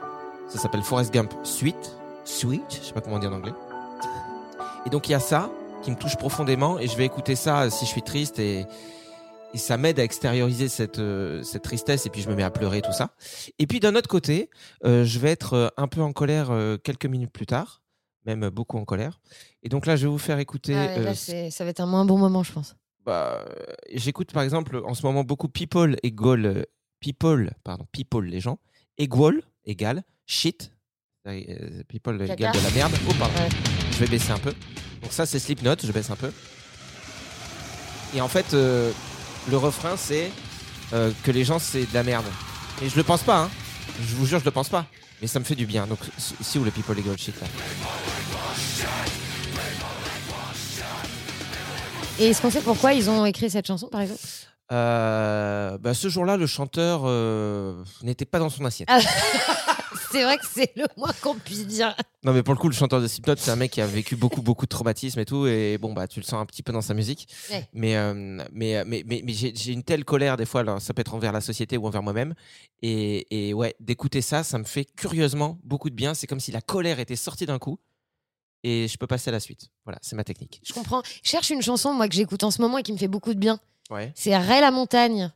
Ça 0.49 0.59
s'appelle 0.59 0.83
Forrest 0.83 1.12
Gump 1.12 1.33
Suite, 1.43 1.93
Sweet, 2.25 2.62
je 2.71 2.87
sais 2.87 2.93
pas 2.93 3.00
comment 3.00 3.19
dire 3.19 3.31
en 3.31 3.37
anglais. 3.37 3.52
Et 4.87 4.90
donc 4.90 5.09
il 5.09 5.12
y 5.12 5.14
a 5.14 5.21
ça 5.21 5.50
qui 5.83 5.90
me 5.90 5.97
touche 5.97 6.16
profondément 6.16 6.78
et 6.78 6.87
je 6.88 6.97
vais 6.97 7.04
écouter 7.04 7.37
ça 7.37 7.69
si 7.71 7.85
je 7.85 7.90
suis 7.90 8.02
triste 8.02 8.38
et, 8.38 8.64
et 9.52 9.59
ça 9.59 9.76
m'aide 9.76 10.00
à 10.00 10.04
extérioriser 10.04 10.69
cette, 10.69 10.99
euh, 10.99 11.43
cette 11.43 11.62
tristesse 11.62 12.07
et 12.07 12.11
puis 12.11 12.23
je 12.23 12.28
me 12.31 12.35
mets 12.35 12.43
à 12.43 12.50
pleurer 12.50 12.81
tout 12.83 12.93
ça. 12.93 13.14
Et 13.59 13.66
puis 13.66 13.81
d'un 13.81 13.95
autre 13.95 14.09
côté, 14.09 14.50
euh, 14.85 15.04
je 15.04 15.19
vais 15.19 15.31
être 15.31 15.54
euh, 15.54 15.69
un 15.76 15.87
peu 15.88 16.00
en 16.00 16.12
colère 16.12 16.50
euh, 16.50 16.76
quelques 16.78 17.07
minutes 17.07 17.33
plus 17.33 17.47
tard, 17.47 17.83
même 18.25 18.49
beaucoup 18.49 18.78
en 18.78 18.85
colère. 18.85 19.21
Et 19.62 19.69
donc 19.69 19.85
là, 19.87 19.97
je 19.97 20.07
vais 20.07 20.11
vous 20.11 20.19
faire 20.19 20.38
écouter. 20.38 20.75
Ah 20.75 20.87
ouais, 20.87 20.99
euh, 20.99 21.04
Là, 21.04 21.14
c'est- 21.14 21.50
ça 21.50 21.64
va 21.64 21.71
être 21.71 21.81
un 21.81 21.87
moins 21.87 22.04
bon 22.07 22.19
moment, 22.19 22.43
je 22.43 22.52
pense. 22.52 22.75
bah, 23.04 23.45
euh, 23.47 23.75
j'écoute 23.93 24.33
par 24.33 24.43
exemple 24.43 24.81
en 24.87 24.95
ce 24.95 25.04
moment 25.04 25.25
beaucoup 25.25 25.49
People 25.49 25.97
égale 26.02 26.47
euh, 26.47 26.62
People, 27.00 27.52
pardon, 27.64 27.85
People 27.93 28.25
les 28.25 28.40
gens, 28.40 28.59
égale, 28.97 29.43
égale, 29.66 30.02
shit, 30.25 30.71
euh, 30.71 30.74
People 31.88 32.19
Caca. 32.19 32.35
égale 32.35 32.52
de 32.52 32.61
la 32.62 32.71
merde. 32.71 32.93
Oh 33.09 33.12
pardon, 33.19 33.35
Ouais. 33.40 33.49
je 33.93 33.97
vais 33.99 34.07
baisser 34.07 34.31
un 34.31 34.38
peu. 34.38 34.52
Donc 35.02 35.11
ça 35.12 35.25
c'est 35.26 35.38
Slipknot, 35.38 35.76
je 35.83 35.90
baisse 35.93 36.11
un 36.11 36.16
peu. 36.16 36.31
Et 38.14 38.21
en 38.21 38.28
fait, 38.28 38.52
euh, 38.54 38.93
le 39.50 39.57
refrain 39.57 39.97
c'est 39.97 40.31
euh, 40.93 41.11
que 41.23 41.31
les 41.31 41.45
gens 41.45 41.59
c'est 41.59 41.81
de 41.88 41.95
la 41.95 42.02
merde. 42.02 42.26
Et 42.83 42.88
je 42.88 42.97
le 42.97 43.02
pense 43.02 43.23
pas, 43.23 43.38
hein. 43.45 43.50
Je 44.07 44.14
vous 44.16 44.26
jure, 44.26 44.38
je 44.40 44.45
le 44.45 44.50
pense 44.50 44.69
pas. 44.69 44.87
Mais 45.23 45.26
ça 45.28 45.38
me 45.38 45.45
fait 45.45 45.54
du 45.54 45.64
bien. 45.66 45.87
Donc 45.87 45.99
si- 46.19 46.59
ou 46.59 46.64
le 46.64 46.71
People 46.71 46.99
égale 46.99 47.16
shit 47.19 47.35
là? 47.40 47.47
Et 52.19 52.26
est-ce 52.28 52.43
qu'on 52.43 52.50
sait 52.50 52.61
pourquoi 52.61 52.93
ils 52.93 53.09
ont 53.11 53.25
écrit 53.25 53.50
cette 53.50 53.66
chanson, 53.66 53.88
par 53.88 54.00
exemple? 54.02 54.21
Euh, 54.73 55.78
bah, 55.78 55.95
ce 55.95 56.09
jour-là, 56.09 56.37
le 56.37 56.47
chanteur 56.47 57.02
euh, 57.04 57.83
n'était 58.02 58.25
pas 58.25 58.38
dans 58.38 58.50
son 58.50 58.64
assiette. 58.64 58.88
C'est 60.10 60.22
vrai 60.22 60.36
que 60.38 60.46
c'est 60.46 60.72
le 60.76 60.86
moins 60.96 61.12
qu'on 61.22 61.34
puisse 61.34 61.66
dire. 61.66 61.94
Non, 62.24 62.32
mais 62.32 62.42
pour 62.42 62.54
le 62.54 62.58
coup, 62.58 62.68
le 62.68 62.74
chanteur 62.74 63.00
de 63.00 63.06
Slipknot, 63.06 63.36
c'est 63.36 63.50
un 63.50 63.56
mec 63.56 63.70
qui 63.70 63.80
a 63.80 63.86
vécu 63.86 64.16
beaucoup, 64.16 64.42
beaucoup 64.42 64.64
de 64.64 64.70
traumatismes 64.70 65.20
et 65.20 65.24
tout. 65.24 65.46
Et 65.46 65.78
bon, 65.78 65.92
bah, 65.92 66.08
tu 66.08 66.20
le 66.20 66.24
sens 66.24 66.34
un 66.34 66.46
petit 66.46 66.62
peu 66.62 66.72
dans 66.72 66.80
sa 66.80 66.94
musique. 66.94 67.28
Ouais. 67.50 67.68
Mais, 67.72 67.96
euh, 67.96 68.14
mais, 68.52 68.84
mais, 68.84 69.02
mais, 69.06 69.22
mais 69.24 69.32
j'ai 69.32 69.52
j'ai 69.54 69.72
une 69.72 69.82
telle 69.82 70.04
colère, 70.04 70.36
des 70.36 70.46
fois, 70.46 70.60
alors, 70.60 70.80
ça 70.80 70.94
peut 70.94 71.00
être 71.00 71.14
envers 71.14 71.32
la 71.32 71.40
société 71.40 71.76
ou 71.76 71.86
envers 71.86 72.02
moi-même. 72.02 72.34
Et, 72.82 73.48
et 73.48 73.54
ouais, 73.54 73.74
d'écouter 73.80 74.22
ça, 74.22 74.42
ça 74.42 74.58
me 74.58 74.64
fait 74.64 74.84
curieusement 74.84 75.58
beaucoup 75.64 75.90
de 75.90 75.94
bien. 75.94 76.14
C'est 76.14 76.26
comme 76.26 76.40
si 76.40 76.52
la 76.52 76.60
colère 76.60 76.98
était 76.98 77.16
sortie 77.16 77.46
d'un 77.46 77.58
coup. 77.58 77.78
Et 78.62 78.88
je 78.88 78.96
peux 78.96 79.06
passer 79.06 79.28
à 79.28 79.32
la 79.32 79.40
suite. 79.40 79.68
Voilà, 79.84 79.98
c'est 80.00 80.16
ma 80.16 80.24
technique. 80.24 80.62
Je 80.64 80.72
comprends. 80.72 81.02
Je 81.22 81.28
cherche 81.28 81.50
une 81.50 81.60
chanson, 81.60 81.92
moi, 81.92 82.08
que 82.08 82.14
j'écoute 82.14 82.42
en 82.44 82.50
ce 82.50 82.62
moment 82.62 82.78
et 82.78 82.82
qui 82.82 82.92
me 82.92 82.98
fait 82.98 83.08
beaucoup 83.08 83.34
de 83.34 83.38
bien. 83.38 83.60
Ouais. 83.90 84.12
C'est 84.16 84.34
Ray 84.34 84.62
la 84.62 84.70
montagne. 84.70 85.30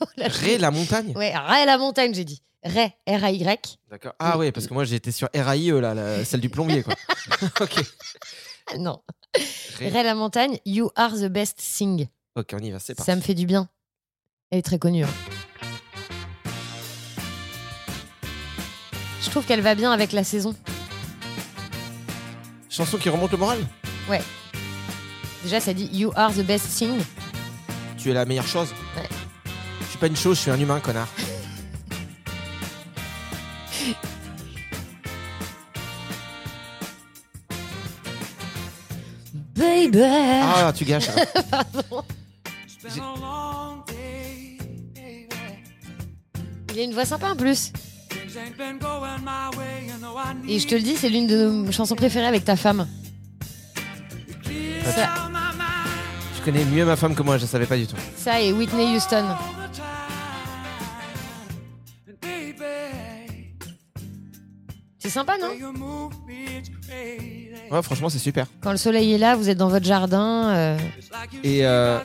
Ré 0.18 0.58
la 0.58 0.70
montagne 0.70 1.12
Ouais, 1.16 1.32
Ray 1.34 1.66
la 1.66 1.78
montagne, 1.78 2.14
j'ai 2.14 2.24
dit. 2.24 2.42
Ray, 2.64 2.92
R-A-Y. 3.06 3.78
D'accord. 3.90 4.14
Ah 4.18 4.38
ouais, 4.38 4.50
parce 4.52 4.66
que 4.66 4.74
moi 4.74 4.84
j'étais 4.84 5.12
sur 5.12 5.28
RAIE, 5.34 5.70
là, 5.80 5.92
la- 5.94 6.24
celle 6.24 6.40
du 6.40 6.48
plombier, 6.48 6.82
quoi. 6.82 6.94
ok. 7.60 7.82
Ah, 8.72 8.78
Non. 8.78 9.02
Ré. 9.78 9.90
La 9.90 10.14
montagne, 10.14 10.58
You 10.64 10.90
are 10.96 11.12
the 11.14 11.26
best 11.26 11.58
thing. 11.58 12.06
Ok, 12.36 12.50
on 12.54 12.58
y 12.58 12.70
va, 12.70 12.78
c'est 12.78 12.94
parti. 12.94 13.10
Ça 13.10 13.16
me 13.16 13.20
fait 13.20 13.34
du 13.34 13.44
bien. 13.46 13.68
Elle 14.50 14.60
est 14.60 14.62
très 14.62 14.78
connue. 14.78 15.04
hein. 15.04 15.08
Je 19.22 19.30
trouve 19.30 19.44
qu'elle 19.44 19.60
va 19.62 19.74
bien 19.74 19.90
avec 19.92 20.12
la 20.12 20.24
saison. 20.24 20.54
Chanson 22.70 22.98
qui 22.98 23.08
remonte 23.08 23.32
le 23.32 23.38
moral 23.38 23.58
Déjà, 25.42 25.60
ça 25.60 25.74
dit 25.74 25.88
You 25.92 26.10
are 26.16 26.32
the 26.32 26.40
best 26.42 26.66
thing. 26.74 26.98
Tu 27.98 28.10
es 28.10 28.14
la 28.14 28.24
meilleure 28.24 28.46
chose 28.46 28.68
Ouais. 28.96 29.08
Je 30.04 30.08
pas 30.08 30.12
une 30.12 30.16
chose, 30.22 30.36
je 30.36 30.42
suis 30.42 30.50
un 30.50 30.60
humain, 30.60 30.80
connard. 30.80 31.08
Baby 39.56 40.02
Ah, 40.02 40.72
tu 40.74 40.84
gâches. 40.84 41.08
hein. 41.08 41.62
Il 46.74 46.80
a 46.80 46.82
une 46.82 46.92
voix 46.92 47.04
sympa 47.06 47.30
en 47.30 47.36
plus. 47.36 47.72
Et 50.48 50.58
je 50.58 50.66
te 50.66 50.74
le 50.74 50.80
dis, 50.82 50.96
c'est 50.96 51.08
l'une 51.08 51.26
de 51.28 51.46
nos 51.48 51.72
chansons 51.72 51.94
préférées 51.96 52.26
avec 52.26 52.44
ta 52.44 52.56
femme. 52.56 52.86
Ça, 54.84 55.08
Tu 56.36 56.42
connais 56.44 56.64
mieux 56.66 56.84
ma 56.84 56.96
femme 56.96 57.14
que 57.14 57.22
moi, 57.22 57.38
je 57.38 57.46
savais 57.46 57.64
pas 57.66 57.76
du 57.78 57.86
tout. 57.86 57.96
ça 58.18 58.38
et 58.40 58.52
Whitney 58.52 58.94
Houston. 58.96 59.24
Sympa, 65.14 65.36
non 65.38 65.48
Ouais, 67.70 67.82
franchement, 67.82 68.08
c'est 68.08 68.18
super. 68.18 68.46
Quand 68.60 68.70
le 68.70 68.76
soleil 68.76 69.12
est 69.14 69.18
là, 69.18 69.36
vous 69.36 69.48
êtes 69.48 69.58
dans 69.58 69.68
votre 69.68 69.86
jardin. 69.86 70.50
euh, 70.54 70.78
Et, 71.42 71.64
euh, 71.66 71.98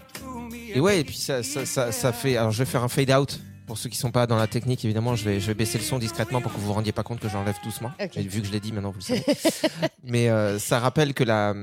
et 0.73 0.79
ouais, 0.79 1.01
et 1.01 1.03
puis 1.03 1.17
ça, 1.17 1.43
ça, 1.43 1.65
ça, 1.65 1.91
ça 1.91 2.13
fait. 2.13 2.37
Alors, 2.37 2.51
je 2.51 2.59
vais 2.59 2.65
faire 2.69 2.83
un 2.83 2.87
fade 2.87 3.11
out. 3.11 3.39
Pour 3.67 3.77
ceux 3.77 3.87
qui 3.89 3.97
sont 3.97 4.09
pas 4.09 4.25
dans 4.25 4.35
la 4.37 4.47
technique, 4.47 4.83
évidemment, 4.83 5.15
je 5.15 5.23
vais, 5.23 5.39
je 5.39 5.45
vais 5.45 5.53
baisser 5.53 5.77
le 5.77 5.83
son 5.83 5.99
discrètement 5.99 6.41
pour 6.41 6.51
que 6.51 6.57
vous 6.57 6.65
vous 6.65 6.73
rendiez 6.73 6.91
pas 6.91 7.03
compte 7.03 7.19
que 7.19 7.29
j'enlève 7.29 7.53
doucement. 7.63 7.91
Ok. 8.03 8.17
Et 8.17 8.23
vu 8.23 8.41
que 8.41 8.47
je 8.47 8.51
l'ai 8.51 8.59
dit, 8.59 8.71
maintenant 8.71 8.89
vous 8.89 8.97
le 8.97 9.03
savez. 9.03 9.23
Mais 10.03 10.27
euh, 10.29 10.57
ça 10.57 10.79
rappelle 10.79 11.13
que 11.13 11.23
la, 11.23 11.53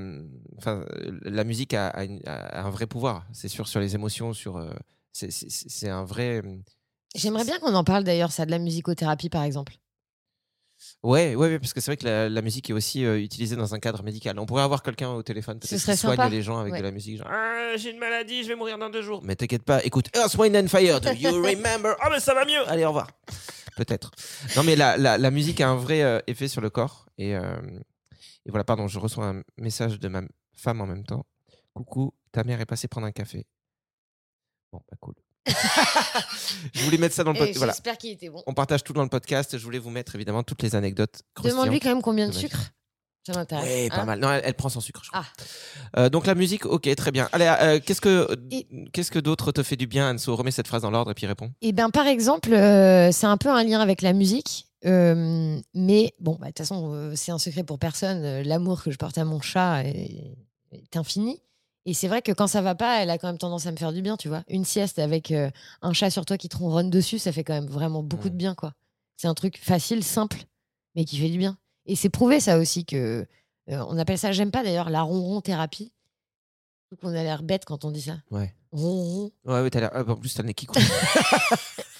enfin, 0.56 0.84
la 1.22 1.42
musique 1.42 1.74
a, 1.74 1.88
a 1.88 2.04
une- 2.04 2.20
a 2.26 2.64
un 2.64 2.70
vrai 2.70 2.86
pouvoir. 2.86 3.26
C'est 3.32 3.48
sûr 3.48 3.66
sur 3.66 3.80
les 3.80 3.96
émotions, 3.96 4.32
sur. 4.34 4.56
euh, 4.56 4.70
c'est- 5.12 5.32
c'est 5.32 5.48
c'est 5.50 5.88
un 5.88 6.04
vrai. 6.04 6.42
J'aimerais 7.16 7.44
bien 7.44 7.58
qu'on 7.58 7.74
en 7.74 7.82
parle 7.82 8.04
d'ailleurs, 8.04 8.30
ça, 8.30 8.46
de 8.46 8.52
la 8.52 8.58
musicothérapie 8.60 9.28
par 9.28 9.42
exemple. 9.42 9.72
Ouais, 11.02 11.36
ouais, 11.36 11.48
ouais, 11.48 11.58
parce 11.60 11.72
que 11.72 11.80
c'est 11.80 11.90
vrai 11.92 11.96
que 11.96 12.04
la, 12.04 12.28
la 12.28 12.42
musique 12.42 12.68
est 12.68 12.72
aussi 12.72 13.04
euh, 13.04 13.20
utilisée 13.20 13.54
dans 13.54 13.74
un 13.74 13.78
cadre 13.78 14.02
médical. 14.02 14.38
On 14.40 14.46
pourrait 14.46 14.62
avoir 14.64 14.82
quelqu'un 14.82 15.10
au 15.10 15.22
téléphone 15.22 15.58
peut-être 15.60 15.70
qui 15.70 15.78
soigne 15.78 15.96
sympa. 16.16 16.28
les 16.28 16.42
gens 16.42 16.58
avec 16.58 16.72
Ouais. 16.72 16.78
de 16.80 16.84
la 16.84 16.90
musique. 16.90 17.18
Genre, 17.18 17.28
Ah, 17.30 17.76
j'ai 17.76 17.90
une 17.92 17.98
maladie, 17.98 18.42
je 18.42 18.48
vais 18.48 18.56
mourir 18.56 18.76
dans 18.76 18.90
deux 18.90 19.02
jours. 19.02 19.20
Mais 19.22 19.36
t'inquiète 19.36 19.62
pas, 19.62 19.84
écoute 19.84 20.06
Earth, 20.16 20.34
Wind 20.34 20.56
and 20.56 20.66
Fire, 20.68 21.00
do 21.00 21.10
you 21.12 21.30
remember 21.42 21.94
Ah, 22.00 22.08
mais 22.10 22.18
ça 22.18 22.34
va 22.34 22.44
mieux 22.44 22.66
Allez, 22.68 22.84
au 22.84 22.88
revoir. 22.88 23.08
Peut-être. 23.76 24.10
Non, 24.56 24.64
mais 24.64 24.74
la, 24.74 24.96
la, 24.96 25.16
la 25.18 25.30
musique 25.30 25.60
a 25.60 25.68
un 25.68 25.76
vrai 25.76 26.02
euh, 26.02 26.18
effet 26.26 26.48
sur 26.48 26.60
le 26.62 26.70
corps. 26.70 27.06
Et, 27.18 27.36
euh, 27.36 27.56
et 28.46 28.50
voilà, 28.50 28.64
pardon, 28.64 28.88
je 28.88 28.98
reçois 28.98 29.26
un 29.26 29.42
message 29.58 30.00
de 30.00 30.08
ma 30.08 30.22
femme 30.56 30.80
en 30.80 30.86
même 30.86 31.04
temps. 31.04 31.24
Coucou, 31.74 32.14
ta 32.32 32.42
mère 32.42 32.60
est 32.60 32.66
passée 32.66 32.88
prendre 32.88 33.06
un 33.06 33.12
café. 33.12 33.46
Bon, 34.72 34.80
bah 34.90 34.96
cool. 34.98 35.14
je 36.74 36.84
voulais 36.84 36.98
mettre 36.98 37.14
ça 37.14 37.24
dans 37.24 37.32
le 37.32 37.38
podcast. 37.38 37.58
Voilà. 37.58 37.72
J'espère 37.72 37.98
qu'il 37.98 38.10
était 38.10 38.28
bon. 38.28 38.42
On 38.46 38.54
partage 38.54 38.82
tout 38.84 38.92
dans 38.92 39.02
le 39.02 39.08
podcast. 39.08 39.56
Je 39.56 39.62
voulais 39.64 39.78
vous 39.78 39.90
mettre 39.90 40.14
évidemment 40.14 40.42
toutes 40.42 40.62
les 40.62 40.74
anecdotes. 40.74 41.22
Demande-lui 41.42 41.80
quand 41.80 41.90
même 41.90 42.02
combien 42.02 42.28
de 42.28 42.34
sucre. 42.34 42.72
Ça 43.26 43.32
m'intéresse. 43.32 43.68
Oui, 43.68 43.88
pas 43.88 44.02
hein. 44.02 44.04
mal. 44.04 44.20
Non, 44.20 44.30
elle, 44.30 44.42
elle 44.44 44.54
prend 44.54 44.68
son 44.68 44.80
sucre, 44.80 45.02
je 45.02 45.10
crois. 45.10 45.24
Ah. 45.24 46.00
Euh, 46.00 46.08
donc 46.08 46.26
la 46.26 46.36
musique, 46.36 46.64
ok, 46.64 46.94
très 46.94 47.10
bien. 47.10 47.28
Allez, 47.32 47.52
euh, 47.60 47.80
qu'est-ce 47.84 48.00
que 48.00 48.28
Et- 48.52 48.68
qu'est-ce 48.92 49.10
que 49.10 49.18
d'autre 49.18 49.50
te 49.50 49.64
fait 49.64 49.74
du 49.74 49.88
bien, 49.88 50.14
Anso 50.14 50.36
Remets 50.36 50.52
cette 50.52 50.68
phrase 50.68 50.82
dans 50.82 50.92
l'ordre 50.92 51.10
et 51.10 51.14
puis 51.14 51.26
réponds. 51.26 51.50
Eh 51.60 51.72
bien, 51.72 51.90
par 51.90 52.06
exemple, 52.06 52.52
euh, 52.52 53.10
c'est 53.10 53.26
un 53.26 53.36
peu 53.36 53.48
un 53.48 53.64
lien 53.64 53.80
avec 53.80 54.02
la 54.02 54.12
musique. 54.12 54.66
mais 54.84 56.14
bon, 56.20 56.36
bah, 56.38 56.46
de 56.46 56.52
toute 56.52 56.58
façon, 56.58 57.12
c'est 57.16 57.32
un 57.32 57.38
secret 57.38 57.64
pour 57.64 57.80
personne. 57.80 58.42
L'amour 58.42 58.84
que 58.84 58.92
je 58.92 58.96
porte 58.96 59.18
à 59.18 59.24
mon 59.24 59.40
chat 59.40 59.82
est, 59.82 60.36
est 60.70 60.96
infini. 60.96 61.40
Et 61.88 61.94
c'est 61.94 62.08
vrai 62.08 62.20
que 62.20 62.32
quand 62.32 62.48
ça 62.48 62.60
va 62.62 62.74
pas, 62.74 63.00
elle 63.02 63.10
a 63.10 63.16
quand 63.16 63.28
même 63.28 63.38
tendance 63.38 63.66
à 63.66 63.72
me 63.72 63.76
faire 63.76 63.92
du 63.92 64.02
bien, 64.02 64.16
tu 64.16 64.28
vois. 64.28 64.42
Une 64.48 64.64
sieste 64.64 64.98
avec 64.98 65.30
euh, 65.30 65.50
un 65.82 65.92
chat 65.92 66.10
sur 66.10 66.24
toi 66.26 66.36
qui 66.36 66.48
te 66.48 66.56
ronronne 66.56 66.90
dessus, 66.90 67.18
ça 67.20 67.30
fait 67.32 67.44
quand 67.44 67.54
même 67.54 67.68
vraiment 67.68 68.02
beaucoup 68.02 68.28
de 68.28 68.34
Mm. 68.34 68.38
bien, 68.38 68.54
quoi. 68.56 68.72
C'est 69.16 69.28
un 69.28 69.34
truc 69.34 69.58
facile, 69.62 70.02
simple, 70.04 70.42
mais 70.96 71.04
qui 71.04 71.16
fait 71.16 71.30
du 71.30 71.38
bien. 71.38 71.56
Et 71.86 71.94
c'est 71.96 72.08
prouvé, 72.10 72.40
ça 72.40 72.58
aussi, 72.58 72.84
que 72.84 73.24
euh, 73.70 73.84
on 73.88 73.96
appelle 73.98 74.18
ça, 74.18 74.32
j'aime 74.32 74.50
pas 74.50 74.62
d'ailleurs, 74.64 74.90
la 74.90 75.02
ronron 75.02 75.40
thérapie. 75.40 75.92
Qu'on 77.00 77.08
a 77.14 77.22
l'air 77.22 77.42
bête 77.42 77.64
quand 77.64 77.84
on 77.84 77.90
dit 77.90 78.02
ça. 78.02 78.16
Ouais. 78.30 78.52
Ronron, 78.72 79.30
Ouais, 79.44 79.62
ouais, 79.62 79.70
t'as 79.70 79.80
l'air. 79.80 79.90
ah, 79.94 80.02
en 80.06 80.16
plus, 80.16 80.34
t'as 80.34 80.42
le 80.42 80.48
nez 80.48 80.54
qui 80.54 80.66
coule. 80.66 80.82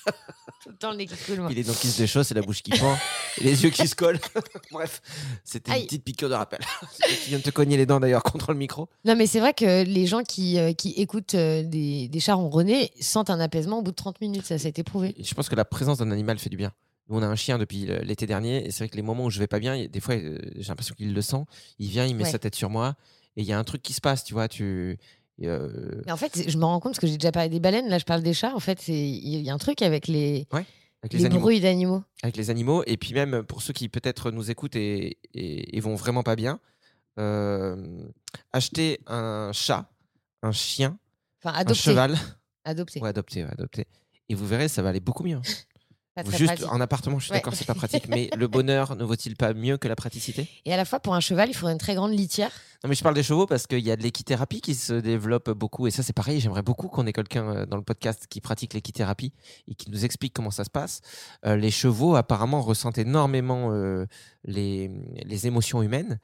tout 0.63 0.71
le 0.71 0.77
temps 0.77 0.91
le 0.91 0.97
nez 0.97 1.07
qui 1.07 1.15
coule, 1.17 1.41
moi. 1.41 1.49
Il 1.53 1.59
est 1.59 1.63
donc 1.65 1.77
qui 1.77 1.89
se 1.89 1.99
déchausse 1.99 2.31
et 2.31 2.35
la 2.35 2.43
bouche 2.43 2.63
qui 2.63 2.71
pend 2.71 2.97
et 3.41 3.45
les 3.45 3.63
yeux 3.63 3.71
qui 3.71 3.87
se 3.87 3.95
collent. 3.95 4.19
Bref, 4.73 5.01
c'était 5.45 5.71
une 5.71 5.77
Aïe. 5.77 5.85
petite 5.85 6.05
piqûre 6.05 6.29
de 6.29 6.35
rappel. 6.35 6.61
tu 7.23 7.29
viens 7.31 7.39
de 7.39 7.43
te 7.45 7.51
cogner 7.51 7.77
les 7.77 7.87
dents 7.87 8.01
d'ailleurs 8.01 8.23
contre 8.23 8.53
le 8.53 8.59
micro. 8.59 8.89
Non, 9.05 9.15
mais 9.17 9.27
c'est 9.27 9.41
vrai 9.41 9.55
que 9.55 9.85
les 9.85 10.07
gens 10.07 10.23
qui, 10.23 10.59
euh, 10.59 10.73
qui 10.73 10.91
écoutent 10.93 11.35
euh, 11.35 11.63
des, 11.63 12.09
des 12.09 12.21
chats 12.21 12.35
ronronner 12.35 12.91
sentent 13.01 13.31
un 13.31 13.41
apaisement 13.41 13.79
au 13.79 13.83
bout 13.83 13.91
de 13.93 13.97
30 13.97 14.21
minutes. 14.21 14.47
Ça, 14.47 14.59
ça 14.59 14.67
a 14.67 14.69
été 14.69 14.83
prouvé. 14.83 15.15
Je 15.19 15.35
pense 15.35 15.49
que 15.49 15.55
la 15.55 15.65
présence 15.65 15.99
d'un 15.99 16.11
animal 16.11 16.39
fait 16.39 16.51
du 16.51 16.57
bien. 16.57 16.73
Nous, 17.09 17.17
on 17.17 17.23
a 17.23 17.27
un 17.27 17.37
chien 17.37 17.59
depuis 17.59 17.89
euh, 17.89 18.01
l'été 18.03 18.27
dernier 18.27 18.67
et 18.67 18.73
c'est 18.73 18.79
vrai 18.85 18.89
que 18.89 18.97
les 18.97 19.03
moments 19.03 19.27
où 19.27 19.31
je 19.31 19.39
vais 19.39 19.47
pas 19.47 19.61
bien, 19.61 19.77
il 19.77 19.89
des 19.89 20.01
fois, 20.01 20.15
euh, 20.17 20.39
j'ai 20.57 20.69
l'impression 20.69 20.95
qu'il 20.97 21.15
le 21.15 21.23
sent. 21.23 21.45
Il 21.79 21.89
vient, 21.89 22.05
il 22.05 22.17
met 22.17 22.25
Ouais. 22.25 22.31
sa 22.33 22.41
tête 22.41 22.57
sur 22.57 22.69
moi 22.71 22.97
et 23.37 23.43
il 23.43 23.47
y 23.47 23.53
a 23.53 23.59
un 23.59 23.65
truc 23.65 23.83
qui 23.83 23.93
se 23.93 24.01
passe, 24.01 24.25
tu 24.25 24.35
vois. 24.35 24.49
Tu. 24.49 24.99
Et, 25.39 25.49
euh, 25.49 26.03
Mais 26.07 26.13
en 26.13 26.17
fait, 26.17 26.49
je 26.49 26.57
me 26.59 26.65
rends 26.65 26.81
compte 26.81 26.93
parce 26.93 27.01
que 27.01 27.07
j'ai 27.07 27.17
déjà 27.19 27.33
parlé 27.33 27.49
des 27.49 27.61
baleines. 27.61 27.89
Là, 27.89 27.99
je 27.99 28.05
parle 28.05 28.23
des 28.23 28.33
chats. 28.35 28.55
En 28.55 28.61
fait, 28.61 28.89
il 28.89 29.43
y 29.43 29.51
a 29.51 29.55
un 29.55 29.59
truc 29.59 29.83
avec 29.83 30.09
les, 30.09 30.47
avec 30.51 31.13
les, 31.13 31.19
les 31.19 31.25
animaux. 31.27 31.41
bruits 31.41 31.61
d'animaux. 31.61 32.03
avec 32.23 32.37
les 32.37 32.51
animaux. 32.51 32.83
Et 32.87 32.97
puis 32.97 33.13
même 33.15 33.43
pour 33.43 33.63
ceux 33.63 33.73
qui 33.73 33.89
peut-être 33.89 34.31
nous 34.31 34.51
écoutent 34.51 34.77
et, 34.77 35.19
et, 35.35 35.77
et 35.77 35.81
vont 35.81 35.95
vraiment 35.95 36.23
pas 36.23 36.37
bien, 36.37 36.59
euh, 37.19 37.77
acheter 38.53 39.01
un 39.07 39.51
chat, 39.53 39.91
un 40.43 40.53
chien, 40.53 40.99
Enfin, 41.45 41.63
un 41.65 41.75
cheval, 41.75 42.17
Adopter. 42.65 43.01
adopter, 43.05 43.45
ouais, 43.45 43.51
adopter. 43.53 43.85
Et 44.29 44.35
vous 44.35 44.47
verrez, 44.47 44.69
ça 44.69 44.83
va 44.83 44.89
aller 44.89 45.01
beaucoup 45.01 45.23
mieux. 45.23 45.41
Pas 46.17 46.25
très 46.25 46.39
Juste 46.39 46.55
pratique. 46.55 46.73
en 46.73 46.81
appartement, 46.81 47.19
je 47.19 47.27
suis 47.27 47.33
Ouais. 47.33 47.39
d'accord, 47.39 47.55
c'est 47.55 47.67
pas 47.67 47.75
pratique, 48.03 48.09
mais 48.09 48.31
le 48.37 48.49
bonheur 48.49 48.97
ne 48.97 49.05
vaut-il 49.05 49.37
pas 49.37 49.53
mieux 49.53 49.77
que 49.77 49.87
la 49.87 49.95
praticité? 49.97 50.49
Et 50.65 50.73
à 50.73 50.77
la 50.79 50.85
fois, 50.87 50.99
pour 50.99 51.15
un 51.15 51.21
cheval, 51.21 51.51
il 51.51 51.55
faudrait 51.55 51.73
une 51.75 51.79
très 51.79 51.95
grande 51.95 52.13
litière. 52.13 52.51
Non, 52.83 52.89
mais 52.89 52.95
je 52.97 53.03
parle 53.03 53.15
des 53.15 53.23
chevaux 53.23 53.47
parce 53.47 53.67
qu'il 53.67 53.81
y 53.81 53.91
a 53.91 53.97
de 53.97 54.03
l'équithérapie 54.03 54.61
qui 54.63 54.75
se 54.75 54.95
développe 54.95 55.51
beaucoup. 55.51 55.87
Et 55.87 55.91
ça, 55.91 56.03
c'est 56.03 56.13
pareil. 56.15 56.41
J'aimerais 56.41 56.63
beaucoup 56.63 56.89
qu'on 56.89 57.07
ait 57.07 57.13
quelqu'un 57.13 57.49
euh, 57.49 57.67
dans 57.67 57.77
le 57.77 57.83
podcast 57.83 58.27
qui 58.31 58.41
pratique 58.41 58.73
l'équithérapie 58.75 59.33
et 59.69 59.75
qui 59.75 59.91
nous 59.91 60.05
explique 60.07 60.33
comment 60.33 60.51
ça 60.51 60.65
se 60.65 60.71
passe. 60.71 61.01
Euh, 61.45 61.57
les 61.57 61.71
chevaux, 61.71 62.17
apparemment, 62.17 62.63
ressentent 62.63 62.99
énormément 62.99 63.73
euh, 63.73 64.07
les, 64.45 64.91
les 65.25 65.47
émotions 65.47 65.83
humaines. 65.83 66.19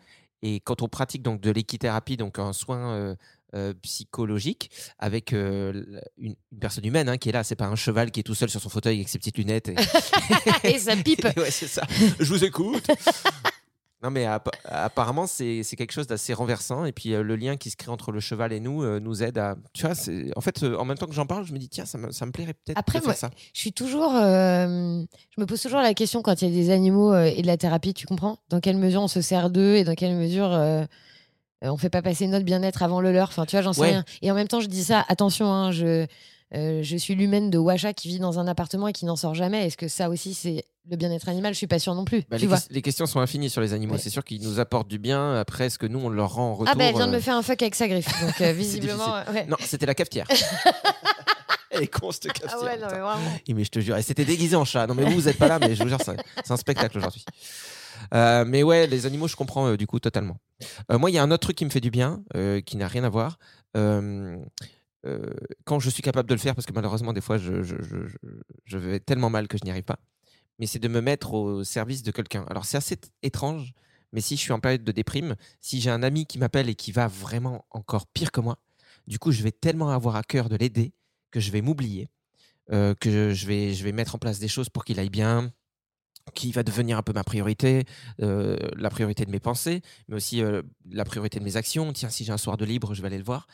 Et 0.44 0.58
quand 0.60 0.82
on 0.82 0.88
pratique 0.88 1.22
donc 1.22 1.40
de 1.40 1.50
l'équithérapie, 1.50 2.16
donc 2.16 2.38
un 2.38 2.52
soin 2.52 2.92
euh, 2.94 3.14
euh, 3.54 3.74
psychologique 3.82 4.70
avec 4.98 5.32
euh, 5.32 5.84
une, 6.16 6.34
une 6.52 6.58
personne 6.60 6.84
humaine 6.86 7.08
hein, 7.08 7.18
qui 7.18 7.28
est 7.28 7.32
là, 7.32 7.44
c'est 7.44 7.56
pas 7.56 7.66
un 7.66 7.76
cheval 7.76 8.10
qui 8.10 8.20
est 8.20 8.22
tout 8.22 8.34
seul 8.34 8.48
sur 8.48 8.60
son 8.60 8.68
fauteuil 8.68 8.96
avec 8.96 9.08
ses 9.08 9.18
petites 9.18 9.36
lunettes. 9.38 9.68
Et, 9.68 9.74
Et 10.74 10.78
ça 10.78 10.96
pipe. 10.96 11.24
ouais, 11.36 11.50
c'est 11.50 11.66
ça. 11.68 11.82
Je 12.18 12.24
vous 12.24 12.44
écoute. 12.44 12.86
Non, 14.02 14.10
mais 14.10 14.24
app- 14.24 14.48
apparemment, 14.64 15.26
c'est 15.28 15.62
quelque 15.76 15.92
chose 15.92 16.08
d'assez 16.08 16.34
renversant. 16.34 16.84
Et 16.84 16.92
puis, 16.92 17.12
euh, 17.14 17.22
le 17.22 17.36
lien 17.36 17.56
qui 17.56 17.70
se 17.70 17.76
crée 17.76 17.90
entre 17.92 18.10
le 18.10 18.18
cheval 18.18 18.52
et 18.52 18.58
nous 18.58 18.82
nous 18.98 19.22
aide 19.22 19.38
à. 19.38 19.54
Tu 19.74 19.86
vois, 19.86 19.94
en 20.34 20.40
fait, 20.40 20.64
en 20.64 20.84
même 20.84 20.98
temps 20.98 21.06
que 21.06 21.14
j'en 21.14 21.26
parle, 21.26 21.44
je 21.44 21.52
me 21.52 21.58
dis, 21.58 21.68
tiens, 21.68 21.84
ça 21.84 21.98
me, 21.98 22.10
ça 22.10 22.26
me 22.26 22.32
plairait 22.32 22.54
peut-être 22.54 22.76
Après, 22.78 22.98
de 22.98 23.04
moi, 23.04 23.14
ça. 23.14 23.30
Je 23.54 23.60
suis 23.60 23.72
toujours. 23.72 24.12
je 24.12 25.04
me 25.40 25.44
pose 25.46 25.60
toujours 25.62 25.80
la 25.80 25.94
question 25.94 26.20
quand 26.22 26.42
il 26.42 26.48
y 26.48 26.52
a 26.52 26.54
des 26.54 26.70
animaux 26.70 27.14
et 27.16 27.42
de 27.42 27.46
la 27.46 27.56
thérapie, 27.56 27.94
tu 27.94 28.06
comprends? 28.06 28.38
Dans 28.48 28.58
quelle 28.60 28.76
mesure 28.78 29.02
on 29.02 29.08
se 29.08 29.20
sert 29.20 29.50
d'eux 29.50 29.76
et 29.76 29.84
dans 29.84 29.94
quelle 29.94 30.16
mesure 30.16 30.50
on 31.70 31.76
fait 31.76 31.90
pas 31.90 32.02
passer 32.02 32.26
notre 32.26 32.44
bien-être 32.44 32.82
avant 32.82 33.00
le 33.00 33.12
leur 33.12 33.28
Enfin, 33.28 33.46
tu 33.46 33.56
vois, 33.56 33.62
j'en 33.62 33.72
sais 33.72 33.80
Ouais. 33.82 33.88
rien. 33.90 34.04
Et 34.22 34.30
en 34.30 34.34
même 34.34 34.48
temps, 34.48 34.60
je 34.60 34.66
dis 34.66 34.82
ça, 34.84 35.04
attention, 35.08 35.46
hein, 35.52 35.70
je, 35.72 36.06
euh, 36.54 36.82
je 36.82 36.96
suis 36.96 37.14
l'humaine 37.14 37.50
de 37.50 37.58
Washa 37.58 37.92
qui 37.92 38.08
vit 38.08 38.18
dans 38.18 38.38
un 38.38 38.46
appartement 38.48 38.88
et 38.88 38.92
qui 38.92 39.04
n'en 39.04 39.16
sort 39.16 39.34
jamais. 39.34 39.66
Est-ce 39.66 39.76
que 39.76 39.88
ça 39.88 40.08
aussi, 40.10 40.34
c'est 40.34 40.64
le 40.90 40.96
bien-être 40.96 41.28
animal? 41.28 41.52
Je 41.54 41.58
suis 41.58 41.66
pas 41.66 41.78
sûre 41.78 41.94
non 41.94 42.04
plus. 42.04 42.22
Bah, 42.28 42.36
tu 42.36 42.42
les, 42.42 42.46
vois? 42.48 42.58
les 42.70 42.82
questions 42.82 43.06
sont 43.06 43.20
infinies 43.20 43.48
sur 43.48 43.60
les 43.60 43.72
animaux. 43.72 43.94
Ouais. 43.94 44.00
C'est 44.00 44.10
sûr 44.10 44.24
qu'ils 44.24 44.42
nous 44.42 44.58
apportent 44.60 44.88
du 44.88 44.98
bien. 44.98 45.36
Après, 45.36 45.66
est-ce 45.66 45.78
que 45.78 45.86
nous, 45.86 46.00
on 46.00 46.08
leur 46.08 46.34
rend 46.34 46.50
en 46.50 46.54
retour 46.54 46.72
Ah, 46.72 46.74
bah, 46.76 46.84
elle 46.84 46.94
vient 46.96 47.06
de 47.06 47.12
euh, 47.12 47.16
me 47.16 47.20
faire 47.20 47.36
un 47.36 47.42
fuck 47.42 47.62
avec 47.62 47.74
sa 47.74 47.86
griffe. 47.88 48.08
Donc, 48.26 48.40
euh, 48.40 48.52
visiblement. 48.52 49.14
euh, 49.16 49.32
ouais. 49.32 49.46
Non, 49.46 49.56
c'était 49.60 49.86
la 49.86 49.94
cafetière. 49.94 50.26
Elle 51.74 51.84
est 51.84 51.86
con, 51.86 52.10
cette 52.10 52.32
cafetière. 52.34 52.58
Ah 52.60 52.64
ouais, 52.64 52.76
non, 52.76 52.86
mais 52.90 52.98
vraiment. 52.98 53.32
Mais 53.48 53.64
je 53.64 53.70
te 53.70 53.78
jure, 53.80 53.96
et 53.96 54.02
c'était 54.02 54.26
déguisé 54.26 54.56
en 54.56 54.64
chat. 54.66 54.86
Non, 54.86 54.94
mais 54.94 55.04
vous, 55.04 55.12
vous 55.12 55.28
êtes 55.28 55.38
pas 55.38 55.48
là, 55.48 55.58
mais 55.58 55.74
je 55.74 55.82
vous 55.82 55.88
jure, 55.88 55.96
c'est 56.04 56.50
un 56.50 56.56
spectacle 56.58 56.98
aujourd'hui. 56.98 57.24
Euh, 58.14 58.44
mais 58.46 58.62
ouais, 58.62 58.86
les 58.86 59.06
animaux, 59.06 59.28
je 59.28 59.36
comprends 59.36 59.68
euh, 59.68 59.76
du 59.76 59.86
coup 59.86 60.00
totalement. 60.00 60.38
Euh, 60.90 60.98
moi, 60.98 61.10
il 61.10 61.14
y 61.14 61.18
a 61.18 61.22
un 61.22 61.30
autre 61.30 61.42
truc 61.42 61.56
qui 61.56 61.64
me 61.64 61.70
fait 61.70 61.80
du 61.80 61.90
bien, 61.90 62.22
qui 62.66 62.76
n'a 62.76 62.88
rien 62.88 63.04
à 63.04 63.08
voir. 63.08 63.38
Quand 63.74 65.80
je 65.80 65.90
suis 65.90 66.02
capable 66.02 66.28
de 66.28 66.34
le 66.34 66.40
faire, 66.40 66.54
parce 66.54 66.66
que 66.66 66.72
malheureusement, 66.72 67.12
des 67.12 67.20
fois, 67.20 67.38
je, 67.38 68.76
vais 68.76 69.00
tellement 69.00 69.30
mal 69.30 69.48
que 69.48 69.58
je 69.58 69.64
n'y 69.64 69.70
arrive 69.70 69.84
pas, 69.84 69.98
mais 70.58 70.66
c'est 70.66 70.78
de 70.78 70.88
me 70.88 71.00
mettre 71.00 71.34
au 71.34 71.64
service 71.64 72.02
de 72.02 72.10
quelqu'un. 72.10 72.44
Alors, 72.48 72.64
c'est 72.64 72.76
assez 72.76 72.98
étrange, 73.22 73.72
mais 74.12 74.20
si 74.20 74.36
je 74.36 74.42
suis 74.42 74.52
en 74.52 74.60
période 74.60 74.84
de 74.84 74.92
déprime, 74.92 75.36
si 75.60 75.80
j'ai 75.80 75.90
un 75.90 76.02
ami 76.02 76.26
qui 76.26 76.38
m'appelle 76.38 76.68
et 76.68 76.74
qui 76.74 76.92
va 76.92 77.08
vraiment 77.08 77.64
encore 77.70 78.06
pire 78.06 78.30
que 78.30 78.40
moi, 78.40 78.58
du 79.06 79.18
coup, 79.18 79.32
je 79.32 79.42
vais 79.42 79.52
tellement 79.52 79.90
avoir 79.90 80.16
à 80.16 80.22
cœur 80.22 80.48
de 80.48 80.56
l'aider 80.56 80.92
que 81.30 81.40
je 81.40 81.50
vais 81.50 81.62
m'oublier, 81.62 82.08
que 82.68 83.32
je 83.34 83.84
vais 83.84 83.92
mettre 83.92 84.14
en 84.14 84.18
place 84.18 84.38
des 84.38 84.48
choses 84.48 84.68
pour 84.68 84.84
qu'il 84.84 85.00
aille 85.00 85.10
bien, 85.10 85.50
qui 86.34 86.52
va 86.52 86.62
devenir 86.62 86.98
un 86.98 87.02
peu 87.02 87.12
ma 87.12 87.24
priorité, 87.24 87.84
euh, 88.22 88.56
la 88.76 88.90
priorité 88.90 89.24
de 89.24 89.30
mes 89.30 89.40
pensées, 89.40 89.82
mais 90.08 90.16
aussi 90.16 90.42
euh, 90.42 90.62
la 90.90 91.04
priorité 91.04 91.38
de 91.38 91.44
mes 91.44 91.56
actions. 91.56 91.92
Tiens, 91.92 92.08
si 92.10 92.24
j'ai 92.24 92.32
un 92.32 92.38
soir 92.38 92.56
de 92.56 92.64
libre, 92.64 92.94
je 92.94 93.02
vais 93.02 93.06
aller 93.08 93.18
le 93.18 93.24
voir. 93.24 93.46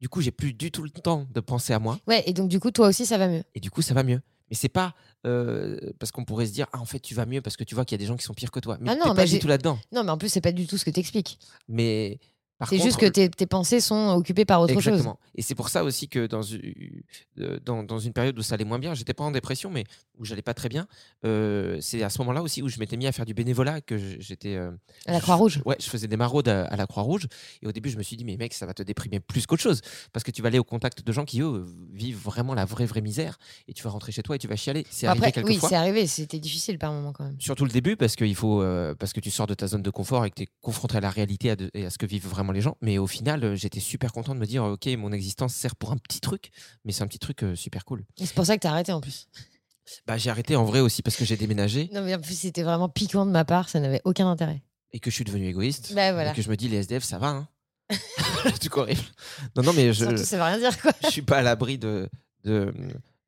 Du 0.00 0.08
coup, 0.08 0.20
j'ai 0.20 0.30
plus 0.30 0.52
du 0.54 0.70
tout 0.70 0.82
le 0.82 0.90
temps 0.90 1.26
de 1.32 1.40
penser 1.40 1.72
à 1.72 1.78
moi, 1.78 1.98
Ouais, 2.06 2.22
et 2.26 2.32
donc 2.32 2.48
du 2.48 2.58
coup, 2.60 2.70
toi 2.70 2.88
aussi, 2.88 3.04
ça 3.04 3.18
va 3.18 3.28
mieux. 3.28 3.42
et 3.54 3.60
du 3.60 3.70
coup, 3.70 3.82
ça 3.82 3.94
va 3.94 4.02
mieux. 4.02 4.20
Mais 4.48 4.56
c'est 4.56 4.68
pas 4.68 4.94
euh, 5.26 5.78
parce 5.98 6.10
qu'on 6.10 6.24
pourrait 6.24 6.46
se 6.46 6.52
dire, 6.52 6.66
ah, 6.72 6.80
en 6.80 6.84
fait, 6.84 6.98
tu 7.00 7.14
vas 7.14 7.24
mieux 7.26 7.40
parce 7.40 7.56
que 7.56 7.64
tu 7.64 7.74
vois 7.74 7.84
qu'il 7.84 7.94
y 7.94 8.00
a 8.00 8.02
des 8.02 8.06
gens 8.06 8.16
qui 8.16 8.24
sont 8.24 8.34
pires 8.34 8.50
que 8.50 8.58
toi. 8.60 8.78
Mais 8.80 8.90
Ah 8.90 8.94
non, 8.96 9.06
bah, 9.08 9.14
pas 9.14 9.26
du 9.26 9.38
tout 9.38 9.46
là-dedans. 9.46 9.78
Non, 9.92 10.02
mais 10.02 10.10
en 10.10 10.18
plus, 10.18 10.28
c'est 10.28 10.40
pas 10.40 10.52
du 10.52 10.66
tout 10.66 10.76
ce 10.78 10.84
que 10.84 10.90
t'expliques. 10.90 11.38
Mais 11.68 12.18
C'est 12.68 12.76
contre, 12.76 12.88
juste 12.88 13.00
que 13.00 13.06
tes, 13.06 13.28
tes 13.30 13.46
pensées 13.46 13.80
sont 13.80 14.10
occupées 14.16 14.44
par 14.44 14.60
autre 14.60 14.74
chose. 14.74 14.86
Exactement. 14.88 15.18
Et 15.34 15.42
c'est 15.42 15.54
pour 15.54 15.68
ça 15.68 15.82
aussi 15.84 16.08
que 16.08 16.26
dans, 16.26 16.42
euh, 17.38 17.58
dans, 17.64 17.82
dans 17.82 17.98
une 17.98 18.12
période 18.12 18.38
où 18.38 18.42
ça 18.42 18.54
allait 18.54 18.64
moins 18.64 18.78
bien, 18.78 18.94
j'étais 18.94 19.14
pas 19.14 19.24
en 19.24 19.30
dépression, 19.30 19.70
mais 19.70 19.84
où 20.18 20.24
j'allais 20.24 20.42
pas 20.42 20.54
très 20.54 20.68
bien, 20.68 20.86
euh, 21.24 21.78
c'est 21.80 22.02
à 22.02 22.10
ce 22.10 22.18
moment-là 22.18 22.42
aussi 22.42 22.62
où 22.62 22.68
je 22.68 22.78
m'étais 22.78 22.96
mis 22.96 23.06
à 23.06 23.12
faire 23.12 23.24
du 23.24 23.34
bénévolat, 23.34 23.80
que 23.80 23.96
je- 23.96 24.16
j'étais. 24.20 24.56
euh, 24.56 24.70
À 25.06 25.12
la 25.12 25.18
je- 25.18 25.22
Croix-Rouge. 25.22 25.62
Ouais, 25.64 25.76
je 25.80 25.88
faisais 25.88 26.06
des 26.08 26.16
maraudes 26.16 26.48
à, 26.48 26.64
à 26.66 26.76
la 26.76 26.86
Croix-Rouge. 26.86 27.26
Et 27.62 27.66
au 27.66 27.72
début, 27.72 27.88
je 27.90 27.96
me 27.96 28.02
suis 28.02 28.16
dit, 28.16 28.24
mais 28.24 28.36
mec, 28.36 28.52
ça 28.54 28.66
va 28.66 28.74
te 28.74 28.82
déprimer 28.82 29.20
plus 29.20 29.46
qu'autre 29.46 29.62
chose. 29.62 29.80
Parce 30.12 30.24
que 30.24 30.30
tu 30.30 30.42
vas 30.42 30.48
aller 30.48 30.58
au 30.58 30.64
contact 30.64 31.02
de 31.06 31.12
gens 31.12 31.24
qui, 31.24 31.40
eux, 31.40 31.64
vivent 31.92 32.18
vraiment 32.22 32.54
la 32.54 32.64
vraie, 32.64 32.86
vraie 32.86 33.00
misère. 33.00 33.38
Et 33.68 33.72
tu 33.72 33.82
vas 33.82 33.90
rentrer 33.90 34.12
chez 34.12 34.22
toi 34.22 34.36
et 34.36 34.38
tu 34.38 34.48
vas 34.48 34.56
chialer. 34.56 34.84
C'est 34.90 35.06
arrivé 35.06 35.32
quelques 35.32 35.46
oui, 35.46 35.56
fois. 35.56 35.68
c'est 35.68 35.76
arrivé. 35.76 36.06
C'était 36.06 36.38
difficile 36.38 36.78
par 36.78 36.92
moment 36.92 37.12
quand 37.12 37.24
même. 37.24 37.36
Surtout 37.40 37.64
le 37.64 37.70
début, 37.70 37.96
parce, 37.96 38.16
qu'il 38.16 38.34
faut, 38.34 38.62
parce 38.98 39.12
que 39.12 39.20
tu 39.20 39.30
sors 39.30 39.46
de 39.46 39.54
ta 39.54 39.66
zone 39.66 39.82
de 39.82 39.90
confort 39.90 40.24
et 40.26 40.30
que 40.30 40.34
tu 40.36 40.42
es 40.42 40.48
confronté 40.60 40.96
à 40.96 41.00
la 41.00 41.10
réalité 41.10 41.50
à 41.50 41.56
de- 41.56 41.70
et 41.74 41.86
à 41.86 41.90
ce 41.90 41.98
que 41.98 42.06
vivent 42.06 42.26
vraiment 42.26 42.49
les 42.52 42.60
gens. 42.60 42.76
Mais 42.80 42.98
au 42.98 43.06
final, 43.06 43.44
euh, 43.44 43.56
j'étais 43.56 43.80
super 43.80 44.12
content 44.12 44.34
de 44.34 44.40
me 44.40 44.46
dire, 44.46 44.64
OK, 44.64 44.86
mon 44.98 45.12
existence 45.12 45.54
sert 45.54 45.76
pour 45.76 45.92
un 45.92 45.96
petit 45.96 46.20
truc, 46.20 46.50
mais 46.84 46.92
c'est 46.92 47.02
un 47.02 47.06
petit 47.06 47.18
truc 47.18 47.42
euh, 47.42 47.54
super 47.54 47.84
cool. 47.84 48.04
Et 48.18 48.26
C'est 48.26 48.34
pour 48.34 48.46
ça 48.46 48.56
que 48.56 48.62
t'as 48.62 48.70
arrêté 48.70 48.92
en 48.92 49.00
plus. 49.00 49.28
Bah, 50.06 50.16
j'ai 50.18 50.30
arrêté 50.30 50.54
en 50.56 50.64
vrai 50.64 50.80
aussi 50.80 51.02
parce 51.02 51.16
que 51.16 51.24
j'ai 51.24 51.36
déménagé 51.36 51.90
Non, 51.92 52.02
mais 52.02 52.14
en 52.14 52.20
plus, 52.20 52.38
c'était 52.38 52.62
vraiment 52.62 52.88
piquant 52.88 53.26
de 53.26 53.30
ma 53.32 53.44
part. 53.44 53.68
Ça 53.68 53.80
n'avait 53.80 54.00
aucun 54.04 54.30
intérêt. 54.30 54.62
et 54.92 55.00
que 55.00 55.10
je 55.10 55.14
suis 55.16 55.24
devenu 55.24 55.46
égoïste. 55.48 55.92
Bah 55.94 56.12
voilà. 56.12 56.32
Et 56.32 56.34
que 56.34 56.42
je 56.42 56.48
me 56.48 56.56
dis, 56.56 56.68
les 56.68 56.78
SDF, 56.78 57.02
ça 57.04 57.18
va. 57.18 57.28
Hein 57.28 57.48
Le 58.44 58.52
truc 58.52 58.76
horrible. 58.76 59.00
Non, 59.56 59.62
non, 59.64 59.72
mais 59.72 59.92
je, 59.92 60.04
Surtout, 60.04 60.24
ça 60.24 60.36
veut 60.36 60.42
rien 60.44 60.58
dire 60.58 60.80
quoi. 60.80 60.92
je 61.02 61.08
suis 61.10 61.22
pas 61.22 61.38
à 61.38 61.42
l'abri 61.42 61.76
de, 61.78 62.08
de, 62.44 62.72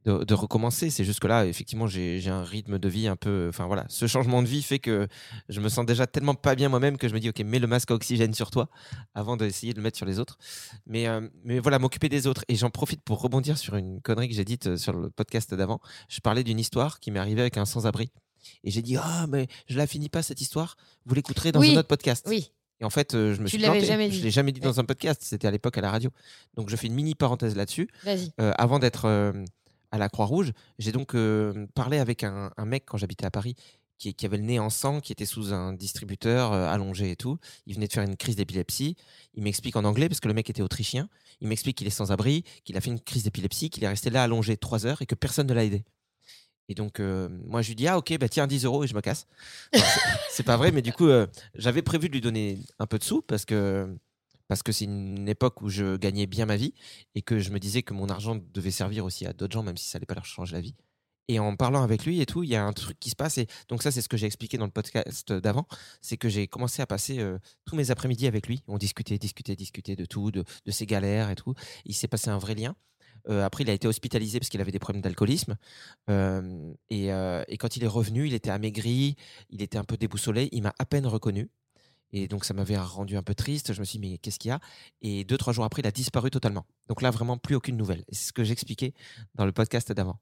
de, 0.04 0.24
de 0.24 0.34
recommencer. 0.34 0.90
C'est 0.90 1.04
juste 1.04 1.20
que 1.20 1.26
là, 1.26 1.46
effectivement, 1.46 1.86
j'ai 1.86 2.22
un 2.28 2.42
rythme 2.44 2.78
de 2.78 2.88
vie 2.88 3.06
un 3.08 3.16
peu. 3.16 3.46
Enfin 3.48 3.66
voilà, 3.66 3.84
ce 3.88 4.06
changement 4.06 4.42
de 4.42 4.48
vie 4.48 4.62
fait 4.62 4.78
que 4.78 5.06
je 5.48 5.60
me 5.60 5.68
sens 5.68 5.86
déjà 5.86 6.06
tellement 6.06 6.34
pas 6.34 6.54
bien 6.54 6.68
moi-même 6.68 6.96
que 6.98 7.08
je 7.08 7.14
me 7.14 7.20
dis, 7.20 7.28
ok, 7.28 7.40
mets 7.40 7.58
le 7.58 7.66
masque 7.66 7.90
à 7.90 7.94
oxygène 7.94 8.34
sur 8.34 8.50
toi 8.50 8.68
avant 9.14 9.36
d'essayer 9.36 9.72
de 9.72 9.78
le 9.78 9.82
mettre 9.84 9.96
sur 9.96 10.06
les 10.06 10.18
autres. 10.18 10.38
Mais, 10.86 11.06
euh, 11.08 11.20
mais 11.44 11.58
voilà, 11.58 11.78
m'occuper 11.78 12.08
des 12.08 12.26
autres. 12.26 12.44
Et 12.48 12.54
j'en 12.56 12.70
profite 12.70 13.02
pour 13.02 13.20
rebondir 13.20 13.58
sur 13.58 13.76
une 13.76 14.00
connerie 14.00 14.28
que 14.28 14.34
j'ai 14.34 14.44
dite 14.44 14.66
euh, 14.68 14.76
sur 14.76 14.92
le 14.92 15.10
podcast 15.10 15.54
d'avant. 15.54 15.80
Je 16.08 16.20
parlais 16.20 16.44
d'une 16.44 16.58
histoire 16.58 17.00
qui 17.00 17.10
m'est 17.10 17.18
arrivée 17.20 17.40
avec 17.42 17.56
un 17.56 17.64
sans-abri. 17.64 18.10
Et 18.64 18.70
j'ai 18.72 18.82
dit, 18.82 18.96
ah, 18.96 19.26
mais 19.28 19.46
je 19.68 19.76
la 19.78 19.86
finis 19.86 20.08
pas 20.08 20.22
cette 20.22 20.40
histoire. 20.40 20.76
Vous 21.06 21.14
l'écouterez 21.14 21.52
dans 21.52 21.60
Oui. 21.60 21.74
un 21.74 21.78
autre 21.78 21.88
podcast. 21.88 22.26
Oui. 22.28 22.50
Et 22.80 22.84
en 22.84 22.90
fait, 22.90 23.14
euh, 23.14 23.32
je 23.34 23.40
me 23.40 23.44
Tu 23.46 23.50
suis 23.56 23.58
planté. 23.64 23.84
jamais 23.84 24.10
Je 24.10 24.16
dit. 24.16 24.22
l'ai 24.22 24.30
jamais 24.32 24.50
dit 24.50 24.58
dans 24.58 24.80
un 24.80 24.84
podcast. 24.84 25.22
C'était 25.24 25.46
à 25.46 25.52
l'époque 25.52 25.78
à 25.78 25.80
la 25.80 25.92
radio. 25.92 26.10
Donc 26.56 26.68
je 26.68 26.74
fais 26.74 26.88
une 26.88 26.94
mini 26.94 27.14
parenthèse 27.14 27.54
là-dessus. 27.54 27.88
Vas-y. 28.02 28.32
Euh, 28.40 28.52
avant 28.58 28.80
d'être 28.80 29.04
euh, 29.04 29.32
à 29.92 29.98
la 29.98 30.08
Croix-Rouge, 30.08 30.52
j'ai 30.78 30.90
donc 30.90 31.14
euh, 31.14 31.66
parlé 31.74 31.98
avec 31.98 32.24
un, 32.24 32.50
mec 32.64 32.84
quand 32.86 32.96
j'habitais 32.96 33.26
à 33.26 33.30
Paris 33.30 33.54
qui, 33.98 34.26
avait 34.26 34.38
le 34.38 34.42
nez 34.42 34.58
en 34.58 34.68
sang, 34.68 35.00
qui 35.00 35.12
était 35.12 35.26
sous 35.26 35.52
un 35.52 35.72
distributeur 35.72 36.52
euh, 36.52 36.66
allongé 36.66 37.12
et 37.12 37.16
tout. 37.16 37.38
Il 37.66 37.74
venait 37.74 37.86
de 37.86 37.92
faire 37.92 38.02
une 38.02 38.16
crise 38.16 38.34
d'épilepsie. 38.34 38.96
Il 39.34 39.44
m'explique 39.44 39.76
en 39.76 39.84
anglais 39.84 40.08
parce 40.08 40.18
que 40.18 40.26
le 40.26 40.34
mec 40.34 40.50
était 40.50 40.62
autrichien. 40.62 41.08
Il 41.40 41.46
m'explique 41.46 41.76
qu'il 41.76 41.86
est 41.86 41.90
sans 41.90 42.10
abri, 42.10 42.42
qu'il 42.64 42.76
a 42.76 42.80
fait 42.80 42.90
une 42.90 42.98
crise 42.98 43.22
d'épilepsie, 43.22 43.70
qu'il 43.70 43.84
est 43.84 43.88
resté 43.88 44.10
là 44.10 44.24
allongé 44.24 44.56
trois 44.56 44.86
heures 44.86 45.02
et 45.02 45.06
que 45.06 45.14
personne 45.14 45.46
ne 45.46 45.54
l'a 45.54 45.64
aidé. 45.64 45.84
Et 46.68 46.74
donc, 46.74 46.98
euh, 46.98 47.28
moi, 47.46 47.62
je 47.62 47.68
lui 47.68 47.76
dis, 47.76 47.86
ah, 47.86 47.96
ok, 47.96 48.18
bah, 48.18 48.28
tiens, 48.28 48.48
10 48.48 48.64
euros 48.64 48.82
et 48.82 48.88
je 48.88 48.94
me 48.94 49.00
casse. 49.02 49.28
C'est- 50.30 50.42
pas 50.42 50.56
vrai, 50.56 50.72
mais 50.72 50.82
du 50.82 50.92
coup, 50.92 51.08
j'avais 51.54 51.82
prévu 51.82 52.08
de 52.08 52.14
lui 52.14 52.20
donner 52.20 52.58
un 52.80 52.86
peu 52.86 52.98
de 52.98 53.04
sous 53.04 53.22
parce 53.22 53.44
que 53.44 53.96
parce 54.52 54.62
que 54.62 54.72
c'est 54.72 54.84
une 54.84 55.30
époque 55.30 55.62
où 55.62 55.70
je 55.70 55.96
gagnais 55.96 56.26
bien 56.26 56.44
ma 56.44 56.56
vie 56.56 56.74
et 57.14 57.22
que 57.22 57.38
je 57.38 57.48
me 57.52 57.58
disais 57.58 57.82
que 57.82 57.94
mon 57.94 58.10
argent 58.10 58.38
devait 58.52 58.70
servir 58.70 59.02
aussi 59.06 59.24
à 59.24 59.32
d'autres 59.32 59.54
gens, 59.54 59.62
même 59.62 59.78
si 59.78 59.88
ça 59.88 59.96
allait 59.96 60.04
pas 60.04 60.14
leur 60.14 60.26
changer 60.26 60.52
la 60.52 60.60
vie. 60.60 60.74
Et 61.28 61.38
en 61.38 61.56
parlant 61.56 61.82
avec 61.82 62.04
lui 62.04 62.20
et 62.20 62.26
tout, 62.26 62.42
il 62.42 62.50
y 62.50 62.54
a 62.54 62.62
un 62.62 62.74
truc 62.74 63.00
qui 63.00 63.08
se 63.08 63.16
passe. 63.16 63.38
Et 63.38 63.46
donc 63.70 63.82
ça, 63.82 63.90
c'est 63.90 64.02
ce 64.02 64.10
que 64.10 64.18
j'ai 64.18 64.26
expliqué 64.26 64.58
dans 64.58 64.66
le 64.66 64.70
podcast 64.70 65.32
d'avant, 65.32 65.66
c'est 66.02 66.18
que 66.18 66.28
j'ai 66.28 66.48
commencé 66.48 66.82
à 66.82 66.86
passer 66.86 67.18
euh, 67.18 67.38
tous 67.64 67.76
mes 67.76 67.90
après-midi 67.90 68.26
avec 68.26 68.46
lui. 68.46 68.62
On 68.68 68.76
discutait, 68.76 69.16
discutait, 69.16 69.56
discutait 69.56 69.96
de 69.96 70.04
tout, 70.04 70.30
de, 70.30 70.44
ses 70.66 70.84
galères 70.84 71.30
et 71.30 71.34
tout. 71.34 71.54
Il 71.86 71.94
s'est 71.94 72.06
passé 72.06 72.28
un 72.28 72.36
vrai 72.36 72.54
lien. 72.54 72.76
Euh, 73.30 73.46
après, 73.46 73.64
il 73.64 73.70
a 73.70 73.72
été 73.72 73.88
hospitalisé 73.88 74.38
parce 74.38 74.50
qu'il 74.50 74.60
avait 74.60 74.70
des 74.70 74.80
problèmes 74.80 75.00
d'alcoolisme. 75.00 75.56
Euh, 76.10 76.74
et 76.90 77.56
quand 77.56 77.74
il 77.78 77.84
est 77.84 77.88
revenu, 77.88 78.26
il 78.26 78.34
était 78.34 78.50
amaigri, 78.50 79.16
il 79.48 79.62
était 79.62 79.78
un 79.78 79.84
peu 79.84 79.96
déboussolé. 79.96 80.50
Il 80.52 80.60
m'a 80.60 80.74
à 80.78 80.84
peine 80.84 81.06
reconnu. 81.06 81.48
Et 82.12 82.28
donc, 82.28 82.44
ça 82.44 82.54
m'avait 82.54 82.76
rendu 82.76 83.16
un 83.16 83.22
peu 83.22 83.34
triste. 83.34 83.72
Je 83.72 83.80
me 83.80 83.84
suis 83.84 83.98
dit, 83.98 84.10
mais 84.10 84.18
qu'est-ce 84.18 84.38
qu'il 84.38 84.50
y 84.50 84.52
a? 84.52 84.60
Et 85.00 85.24
deux, 85.24 85.38
trois 85.38 85.52
jours 85.52 85.64
après, 85.64 85.80
il 85.80 85.86
a 85.86 85.90
disparu 85.90 86.30
totalement. 86.30 86.66
Donc 86.88 87.02
là, 87.02 87.10
vraiment, 87.10 87.38
plus 87.38 87.54
aucune 87.54 87.76
nouvelle. 87.76 88.04
C'est 88.10 88.28
ce 88.28 88.32
que 88.32 88.44
j'expliquais 88.44 88.92
dans 89.34 89.46
le 89.46 89.52
podcast 89.52 89.92
d'avant. 89.92 90.18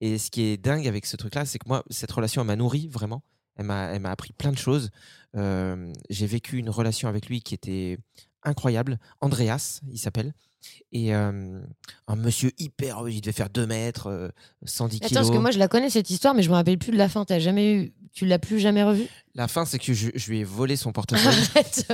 Et 0.00 0.18
ce 0.18 0.30
qui 0.30 0.42
est 0.42 0.56
dingue 0.56 0.86
avec 0.86 1.06
ce 1.06 1.16
truc-là, 1.16 1.44
c'est 1.44 1.58
que 1.58 1.68
moi, 1.68 1.84
cette 1.90 2.12
relation, 2.12 2.42
elle 2.42 2.46
m'a 2.46 2.56
nourri 2.56 2.88
vraiment. 2.88 3.22
Elle 3.56 3.66
m'a, 3.66 3.86
elle 3.86 4.00
m'a 4.00 4.10
appris 4.10 4.32
plein 4.32 4.52
de 4.52 4.58
choses. 4.58 4.90
Euh, 5.36 5.92
j'ai 6.10 6.26
vécu 6.26 6.58
une 6.58 6.70
relation 6.70 7.08
avec 7.08 7.28
lui 7.28 7.40
qui 7.40 7.54
était 7.54 7.98
incroyable. 8.42 8.98
Andreas, 9.20 9.80
il 9.90 9.98
s'appelle. 9.98 10.34
Et 10.92 11.14
euh, 11.14 11.60
un 12.06 12.16
monsieur 12.16 12.52
hyper, 12.58 13.08
il 13.08 13.20
devait 13.20 13.32
faire 13.32 13.50
2 13.50 13.66
mètres, 13.66 14.06
euh, 14.08 14.28
110 14.64 14.96
Attends, 14.96 15.08
kilos. 15.08 15.22
parce 15.22 15.36
que 15.36 15.40
moi, 15.40 15.50
je 15.50 15.58
la 15.58 15.68
connais 15.68 15.90
cette 15.90 16.10
histoire, 16.10 16.34
mais 16.34 16.42
je 16.42 16.48
me 16.50 16.54
rappelle 16.54 16.78
plus 16.78 16.92
de 16.92 16.96
la 16.96 17.08
fin. 17.08 17.24
T'as 17.24 17.38
jamais 17.38 17.74
eu. 17.74 17.92
Tu 18.12 18.26
l'as 18.26 18.38
plus 18.38 18.60
jamais 18.60 18.84
revu 18.84 19.08
La 19.34 19.48
fin, 19.48 19.64
c'est 19.64 19.80
que 19.80 19.92
je, 19.92 20.10
je 20.14 20.30
lui 20.30 20.38
ai 20.38 20.44
volé 20.44 20.76
son 20.76 20.92
portefeuille. 20.92 21.34
Arrête. 21.54 21.86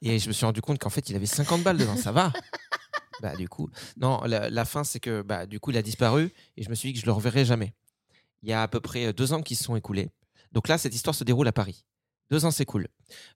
Et 0.00 0.18
je 0.18 0.28
me 0.28 0.32
suis 0.32 0.46
rendu 0.46 0.62
compte 0.62 0.78
qu'en 0.78 0.88
fait, 0.90 1.10
il 1.10 1.16
avait 1.16 1.26
50 1.26 1.62
balles 1.62 1.76
dedans. 1.76 1.96
Ça 1.96 2.12
va? 2.12 2.32
Bah, 3.20 3.36
du 3.36 3.48
coup. 3.48 3.68
Non, 3.98 4.22
la, 4.24 4.48
la 4.48 4.64
fin, 4.64 4.84
c'est 4.84 5.00
que 5.00 5.20
bah, 5.22 5.44
du 5.46 5.60
coup, 5.60 5.70
il 5.70 5.76
a 5.76 5.82
disparu 5.82 6.32
et 6.56 6.62
je 6.62 6.70
me 6.70 6.74
suis 6.74 6.88
dit 6.88 6.94
que 6.94 7.00
je 7.00 7.06
le 7.06 7.12
reverrai 7.12 7.44
jamais. 7.44 7.74
Il 8.42 8.48
y 8.48 8.52
a 8.52 8.62
à 8.62 8.68
peu 8.68 8.80
près 8.80 9.12
deux 9.12 9.32
ans 9.34 9.42
qui 9.42 9.54
se 9.54 9.64
sont 9.64 9.76
écoulés. 9.76 10.08
Donc 10.52 10.68
là, 10.68 10.78
cette 10.78 10.94
histoire 10.94 11.14
se 11.14 11.24
déroule 11.24 11.48
à 11.48 11.52
Paris. 11.52 11.84
Deux 12.30 12.44
ans 12.46 12.50
s'écoulent. 12.50 12.88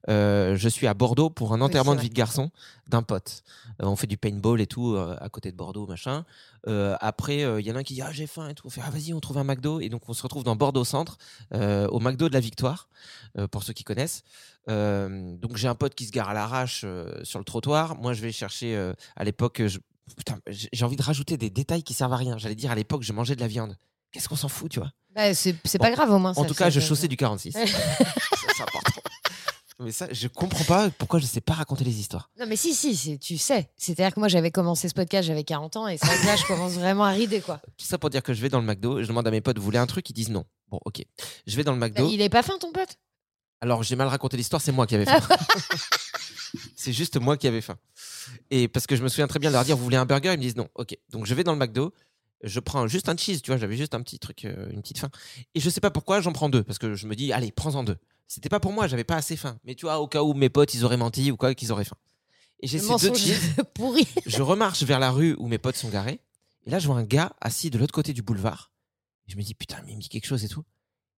Euh, 0.09 0.55
je 0.57 0.67
suis 0.67 0.87
à 0.87 0.93
Bordeaux 0.93 1.29
pour 1.29 1.53
un 1.53 1.61
enterrement 1.61 1.91
c'est 1.91 1.97
de 1.97 2.01
vie 2.01 2.09
de 2.09 2.13
garçon 2.15 2.49
d'un 2.87 3.03
pote. 3.03 3.43
Euh, 3.81 3.85
on 3.85 3.95
fait 3.95 4.07
du 4.07 4.17
paintball 4.17 4.59
et 4.61 4.67
tout 4.67 4.95
euh, 4.95 5.15
à 5.21 5.29
côté 5.29 5.51
de 5.51 5.55
Bordeaux, 5.57 5.85
machin. 5.87 6.25
Après, 6.65 7.37
il 7.59 7.65
y 7.65 7.71
en 7.71 7.75
a 7.75 7.79
un 7.79 7.83
qui 7.83 7.93
dit 7.93 8.01
Ah, 8.01 8.11
j'ai 8.11 8.27
faim 8.27 8.49
et 8.49 8.55
tout. 8.55 8.67
On 8.67 8.69
fait 8.69 8.81
Ah, 8.83 8.89
vas-y, 8.89 9.13
on 9.13 9.19
trouve 9.19 9.37
un 9.37 9.43
McDo. 9.43 9.79
Et 9.79 9.89
donc, 9.89 10.09
on 10.09 10.13
se 10.13 10.23
retrouve 10.23 10.43
dans 10.43 10.55
Bordeaux 10.55 10.83
Centre, 10.83 11.17
au 11.53 11.99
McDo 11.99 12.27
de 12.29 12.33
la 12.33 12.39
Victoire, 12.39 12.89
pour 13.51 13.63
ceux 13.63 13.73
qui 13.73 13.83
connaissent. 13.83 14.23
Donc, 14.67 15.55
j'ai 15.55 15.67
un 15.67 15.75
pote 15.75 15.95
qui 15.95 16.05
se 16.05 16.11
gare 16.11 16.29
à 16.29 16.33
l'arrache 16.33 16.83
sur 17.23 17.39
le 17.39 17.45
trottoir. 17.45 17.95
Moi, 17.95 18.13
je 18.13 18.21
vais 18.21 18.31
chercher 18.31 18.91
à 19.15 19.23
l'époque. 19.23 19.61
je- 19.65 19.79
Putain, 20.17 20.39
j'ai 20.49 20.83
envie 20.83 20.95
de 20.95 21.03
rajouter 21.03 21.37
des 21.37 21.51
détails 21.51 21.83
qui 21.83 21.93
servent 21.93 22.13
à 22.13 22.17
rien. 22.17 22.35
J'allais 22.39 22.55
dire 22.55 22.71
à 22.71 22.75
l'époque, 22.75 23.03
je 23.03 23.13
mangeais 23.13 23.35
de 23.35 23.41
la 23.41 23.47
viande. 23.47 23.77
Qu'est-ce 24.11 24.27
qu'on 24.27 24.35
s'en 24.35 24.49
fout, 24.49 24.71
tu 24.71 24.79
vois? 24.79 24.89
Bah, 25.15 25.35
c'est 25.35 25.55
c'est 25.65 25.77
pas 25.77 25.91
grave 25.91 26.09
au 26.11 26.17
moins. 26.17 26.31
En 26.31 26.41
ça, 26.41 26.45
tout 26.47 26.55
cas, 26.55 26.71
je 26.71 26.79
chaussais 26.79 27.07
du 27.07 27.15
46. 27.15 27.55
Ça, 28.59 28.65
c'est 28.71 28.77
important. 28.77 29.01
Mais 29.81 29.93
ça, 29.93 30.07
je 30.11 30.27
comprends 30.27 30.65
pas 30.65 30.89
pourquoi 30.89 31.19
je 31.19 31.25
sais 31.25 31.39
pas 31.39 31.53
raconter 31.53 31.85
les 31.85 32.01
histoires. 32.01 32.29
Non, 32.37 32.45
mais 32.47 32.57
si, 32.57 32.73
si, 32.75 33.17
tu 33.17 33.37
sais. 33.37 33.69
C'est-à-dire 33.77 34.13
que 34.13 34.19
moi, 34.19 34.27
j'avais 34.27 34.51
commencé 34.51 34.89
ce 34.89 34.93
podcast, 34.93 35.25
j'avais 35.25 35.45
40 35.45 35.77
ans, 35.77 35.87
et 35.87 35.97
c'est 35.97 36.05
vrai 36.05 36.17
que 36.19 36.25
là, 36.25 36.35
je 36.35 36.43
commence 36.45 36.73
vraiment 36.73 37.05
à 37.05 37.11
rider, 37.11 37.39
quoi. 37.39 37.61
Tout 37.77 37.85
ça 37.85 37.97
pour 37.97 38.09
dire 38.09 38.21
que 38.21 38.33
je 38.33 38.41
vais 38.41 38.49
dans 38.49 38.59
le 38.59 38.65
McDo, 38.65 39.01
je 39.01 39.07
demande 39.07 39.25
à 39.25 39.31
mes 39.31 39.39
potes, 39.39 39.57
vous 39.57 39.63
voulez 39.63 39.77
un 39.77 39.87
truc? 39.87 40.09
Ils 40.09 40.13
disent 40.13 40.31
non. 40.31 40.43
Bon, 40.67 40.81
ok. 40.83 41.01
Je 41.47 41.55
vais 41.55 41.63
dans 41.63 41.71
le 41.71 41.79
Bah, 41.79 41.87
McDo. 41.87 42.09
il 42.11 42.19
est 42.19 42.27
pas 42.27 42.43
fin, 42.43 42.57
ton 42.57 42.73
pote 42.73 42.97
Alors, 43.61 43.81
j'ai 43.83 43.95
mal 43.95 44.09
raconté 44.09 44.35
l'histoire, 44.35 44.61
c'est 44.61 44.73
moi 44.73 44.85
qui 44.85 44.95
avais 44.95 45.05
faim. 45.05 45.21
c'est 46.75 46.91
juste 46.91 47.15
moi 47.17 47.37
qui 47.37 47.47
avais 47.47 47.61
faim. 47.61 47.77
Et 48.51 48.67
parce 48.67 48.85
que 48.85 48.97
je 48.97 49.01
me 49.03 49.07
souviens 49.07 49.27
très 49.27 49.39
bien 49.39 49.49
de 49.49 49.55
leur 49.55 49.63
dire, 49.63 49.77
vous 49.77 49.83
voulez 49.85 49.95
un 49.95 50.05
burger? 50.05 50.33
Ils 50.33 50.37
me 50.39 50.41
disent 50.43 50.57
non. 50.57 50.67
Ok. 50.75 50.97
Donc, 51.09 51.25
je 51.25 51.33
vais 51.33 51.45
dans 51.45 51.53
le 51.53 51.57
McDo, 51.57 51.93
je 52.43 52.59
prends 52.59 52.87
juste 52.87 53.09
un 53.09 53.17
cheese, 53.17 53.41
tu 53.41 53.51
vois, 53.51 53.57
j'avais 53.57 53.75
juste 53.77 53.93
un 53.93 54.01
petit 54.01 54.19
truc, 54.19 54.45
euh, 54.45 54.69
une 54.71 54.81
petite 54.81 54.99
faim. 54.99 55.09
Et 55.55 55.59
je 55.59 55.69
sais 55.69 55.81
pas 55.81 55.91
pourquoi, 55.91 56.21
j'en 56.21 56.31
prends 56.33 56.49
deux. 56.49 56.63
Parce 56.63 56.77
que 56.79 56.95
je 56.95 57.07
me 57.07 57.15
dis, 57.15 57.33
allez, 57.33 57.51
prends-en 57.51 57.83
deux. 57.83 57.97
C'était 58.27 58.49
pas 58.49 58.59
pour 58.59 58.71
moi, 58.71 58.87
j'avais 58.87 59.03
pas 59.03 59.15
assez 59.15 59.35
faim. 59.35 59.57
Mais 59.63 59.75
tu 59.75 59.85
vois, 59.85 59.99
au 59.99 60.07
cas 60.07 60.21
où 60.23 60.33
mes 60.33 60.49
potes, 60.49 60.73
ils 60.73 60.85
auraient 60.85 60.97
menti 60.97 61.31
ou 61.31 61.37
quoi, 61.37 61.53
qu'ils 61.55 61.71
auraient 61.71 61.83
faim. 61.85 61.97
Et 62.61 62.67
j'ai 62.67 62.77
ces 62.79 62.87
deux 63.07 63.13
cheese. 63.15 63.55
pourri. 63.73 64.07
Je 64.25 64.41
remarche 64.41 64.83
vers 64.83 64.99
la 64.99 65.11
rue 65.11 65.35
où 65.39 65.47
mes 65.47 65.57
potes 65.57 65.77
sont 65.77 65.89
garés. 65.89 66.19
Et 66.65 66.69
là, 66.69 66.79
je 66.79 66.87
vois 66.87 66.97
un 66.97 67.03
gars 67.03 67.33
assis 67.41 67.69
de 67.69 67.77
l'autre 67.77 67.93
côté 67.93 68.13
du 68.13 68.21
boulevard. 68.21 68.71
Et 69.27 69.31
je 69.31 69.37
me 69.37 69.41
dis, 69.41 69.53
putain, 69.55 69.81
mais 69.85 69.93
il 69.93 69.95
me 69.97 70.01
dit 70.01 70.09
quelque 70.09 70.27
chose 70.27 70.43
et 70.43 70.49
tout. 70.49 70.63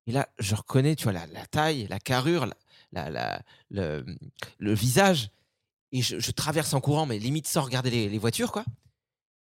Et 0.07 0.11
là, 0.11 0.29
je 0.39 0.55
reconnais, 0.55 0.95
tu 0.95 1.03
vois, 1.03 1.13
la, 1.13 1.27
la 1.27 1.45
taille, 1.45 1.87
la 1.89 1.99
carrure, 1.99 2.45
la, 2.45 2.55
la- 2.93 3.09
la- 3.09 3.41
le, 3.69 4.05
le 4.59 4.73
visage. 4.73 5.29
Et 5.91 6.01
je, 6.01 6.19
je 6.19 6.31
traverse 6.31 6.73
en 6.73 6.79
courant, 6.81 7.05
mais 7.05 7.19
limite 7.19 7.47
sans 7.47 7.61
regarder 7.63 7.89
les, 7.91 8.07
les 8.09 8.17
voitures, 8.17 8.51
quoi. 8.51 8.63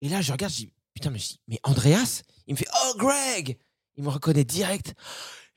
Et 0.01 0.09
là, 0.09 0.21
je 0.21 0.31
regarde, 0.31 0.51
je 0.51 0.57
dis, 0.57 0.71
putain, 0.95 1.11
mais, 1.11 1.19
je 1.19 1.27
dis, 1.27 1.39
mais 1.47 1.59
Andreas 1.63 2.23
Il 2.47 2.53
me 2.53 2.57
fait, 2.57 2.67
oh, 2.85 2.93
Greg 2.97 3.57
Il 3.97 4.03
me 4.03 4.09
reconnaît 4.09 4.43
direct. 4.43 4.95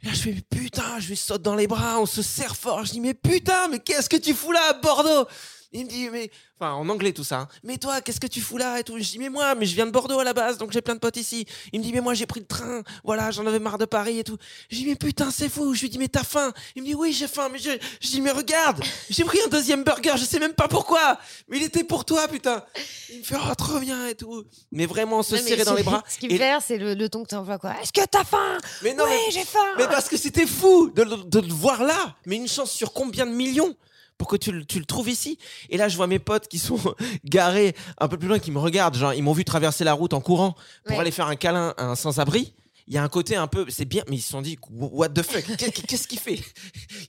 Et 0.03 0.07
là, 0.07 0.13
je 0.13 0.21
fais, 0.21 0.35
putain, 0.51 1.01
je 1.01 1.09
lui 1.09 1.17
saute 1.17 1.43
dans 1.43 1.55
les 1.55 1.67
bras, 1.67 1.99
on 1.99 2.07
se 2.07 2.23
serre 2.23 2.57
fort. 2.57 2.85
Je 2.85 2.93
dis, 2.93 3.01
mais 3.01 3.15
putain, 3.15 3.69
mais 3.69 3.79
qu'est-ce 3.79 4.09
que 4.09 4.17
tu 4.17 4.35
fous 4.35 4.53
là 4.53 4.61
à 4.71 4.73
Bordeaux? 4.75 5.27
Il 5.73 5.85
me 5.85 5.89
dit, 5.91 6.09
mais. 6.11 6.31
Enfin, 6.59 6.73
en 6.73 6.89
anglais 6.89 7.13
tout 7.13 7.25
ça. 7.25 7.41
hein. 7.41 7.49
Mais 7.63 7.77
toi, 7.77 8.01
qu'est-ce 8.01 8.19
que 8.21 8.27
tu 8.27 8.41
fous 8.41 8.57
là 8.57 8.81
et 8.81 8.85
tout? 8.85 8.97
Je 8.99 9.03
dis, 9.05 9.19
mais 9.19 9.29
moi, 9.29 9.55
mais 9.55 9.67
je 9.67 9.75
viens 9.75 9.85
de 9.87 9.91
Bordeaux 9.91 10.19
à 10.19 10.25
la 10.25 10.33
base, 10.33 10.57
donc 10.59 10.73
j'ai 10.73 10.81
plein 10.81 10.95
de 10.95 10.99
potes 10.99 11.19
ici. 11.19 11.47
Il 11.73 11.81
me 11.81 11.85
dit, 11.85 11.93
mais 11.93 12.01
moi, 12.01 12.15
j'ai 12.15 12.25
pris 12.27 12.41
le 12.41 12.47
train. 12.47 12.83
Voilà, 13.05 13.31
j'en 13.31 13.47
avais 13.47 13.59
marre 13.59 13.77
de 13.79 13.85
Paris 13.85 14.19
et 14.19 14.25
tout. 14.25 14.39
Je 14.71 14.77
dis, 14.77 14.87
mais 14.87 14.97
putain, 14.97 15.31
c'est 15.31 15.49
fou. 15.51 15.75
Je 15.75 15.83
lui 15.83 15.91
dis, 15.91 15.99
mais 15.99 16.09
t'as 16.09 16.25
faim? 16.25 16.53
Il 16.75 16.83
me 16.83 16.87
dit, 16.89 16.95
oui, 16.95 17.13
j'ai 17.13 17.29
faim. 17.29 17.49
Mais 17.53 17.59
je, 17.59 17.71
je 18.01 18.09
dis, 18.09 18.21
mais 18.23 18.31
regarde, 18.31 18.83
j'ai 19.11 19.25
pris 19.25 19.39
un 19.45 19.49
deuxième 19.49 19.85
burger, 19.85 20.15
je 20.17 20.25
sais 20.25 20.39
même 20.39 20.55
pas 20.55 20.69
pourquoi. 20.69 21.19
Mais 21.49 21.59
il 21.59 21.63
était 21.63 21.85
pour 21.85 22.05
toi, 22.07 22.27
putain. 22.29 22.65
Il 23.11 23.19
me 23.19 23.23
fait, 23.25 23.37
oh, 23.39 23.55
trop 23.55 23.79
bien 23.79 24.07
et 24.09 24.15
tout. 24.15 24.45
Mais 24.73 24.87
vraiment, 24.87 25.23
se 25.23 25.37
serrer 25.37 25.65
dans 25.65 25.75
les 25.75 25.83
bras. 25.83 26.03
Ce 26.09 26.19
qui 26.19 26.29
me 26.29 26.37
fait 26.39 26.57
c'est 26.65 26.79
le, 26.79 26.95
le 26.95 27.09
ton 27.11 27.23
que 27.25 27.29
tu 27.29 27.35
envoies, 27.35 27.59
quoi. 27.59 27.75
Est-ce 27.83 27.93
que 27.93 28.05
t'as 28.07 28.25
faim? 28.25 28.57
Mais 28.83 28.95
non, 28.95 29.05
Oui, 29.05 29.17
j'ai 29.33 29.45
faim 29.45 29.59
mais 29.77 29.87
parce 29.87 30.09
que 30.09 30.17
c'était 30.17 30.47
fou 30.47 30.91
de, 30.91 31.03
le- 31.03 31.25
de 31.25 31.41
le 31.41 31.53
voir 31.53 31.85
là. 31.85 32.17
Mais 32.27 32.37
une 32.37 32.49
chance 32.49 32.71
sur 32.73 32.93
combien 32.93 33.27
de 33.27 33.33
millions? 33.33 33.77
Pour 34.19 34.29
que 34.29 34.37
tu, 34.37 34.53
le- 34.53 34.65
tu 34.65 34.79
le 34.81 34.85
trouves 34.85 35.09
ici. 35.09 35.39
Et 35.71 35.77
là, 35.77 35.89
je 35.89 35.97
vois 35.97 36.07
mes 36.09 36.19
potes 36.19 36.49
qui 36.49 36.59
sont 36.59 36.79
garés 37.25 37.75
un 37.99 38.09
peu 38.09 38.19
plus 38.19 38.29
loin, 38.29 38.39
qui 38.39 38.51
me 38.51 38.59
regardent. 38.59 38.97
Genre, 38.97 39.15
ils 39.15 39.23
m'ont 39.23 39.33
vu 39.33 39.45
traverser 39.45 39.85
la 39.85 39.93
route 39.95 40.13
en 40.13 40.21
courant 40.21 40.55
pour 40.85 40.97
Ouais. 40.97 41.01
aller 41.03 41.11
faire 41.13 41.29
un 41.29 41.37
câlin 41.37 41.73
à 41.79 41.85
un 41.87 41.95
sans-abri. 41.95 42.53
Il 42.91 42.95
y 42.95 42.97
a 42.99 43.03
un 43.05 43.09
côté 43.11 43.37
un 43.37 43.47
peu, 43.49 43.67
c'est 43.69 43.85
bien, 43.85 44.03
mais 44.09 44.17
ils 44.17 44.23
se 44.23 44.31
sont 44.31 44.41
dit, 44.41 44.57
what 44.71 45.11
the 45.11 45.23
fuck, 45.23 45.45
Qu'est- 45.59 45.87
qu'est-ce 45.87 46.09
qu'il 46.09 46.19
fait? 46.19 46.41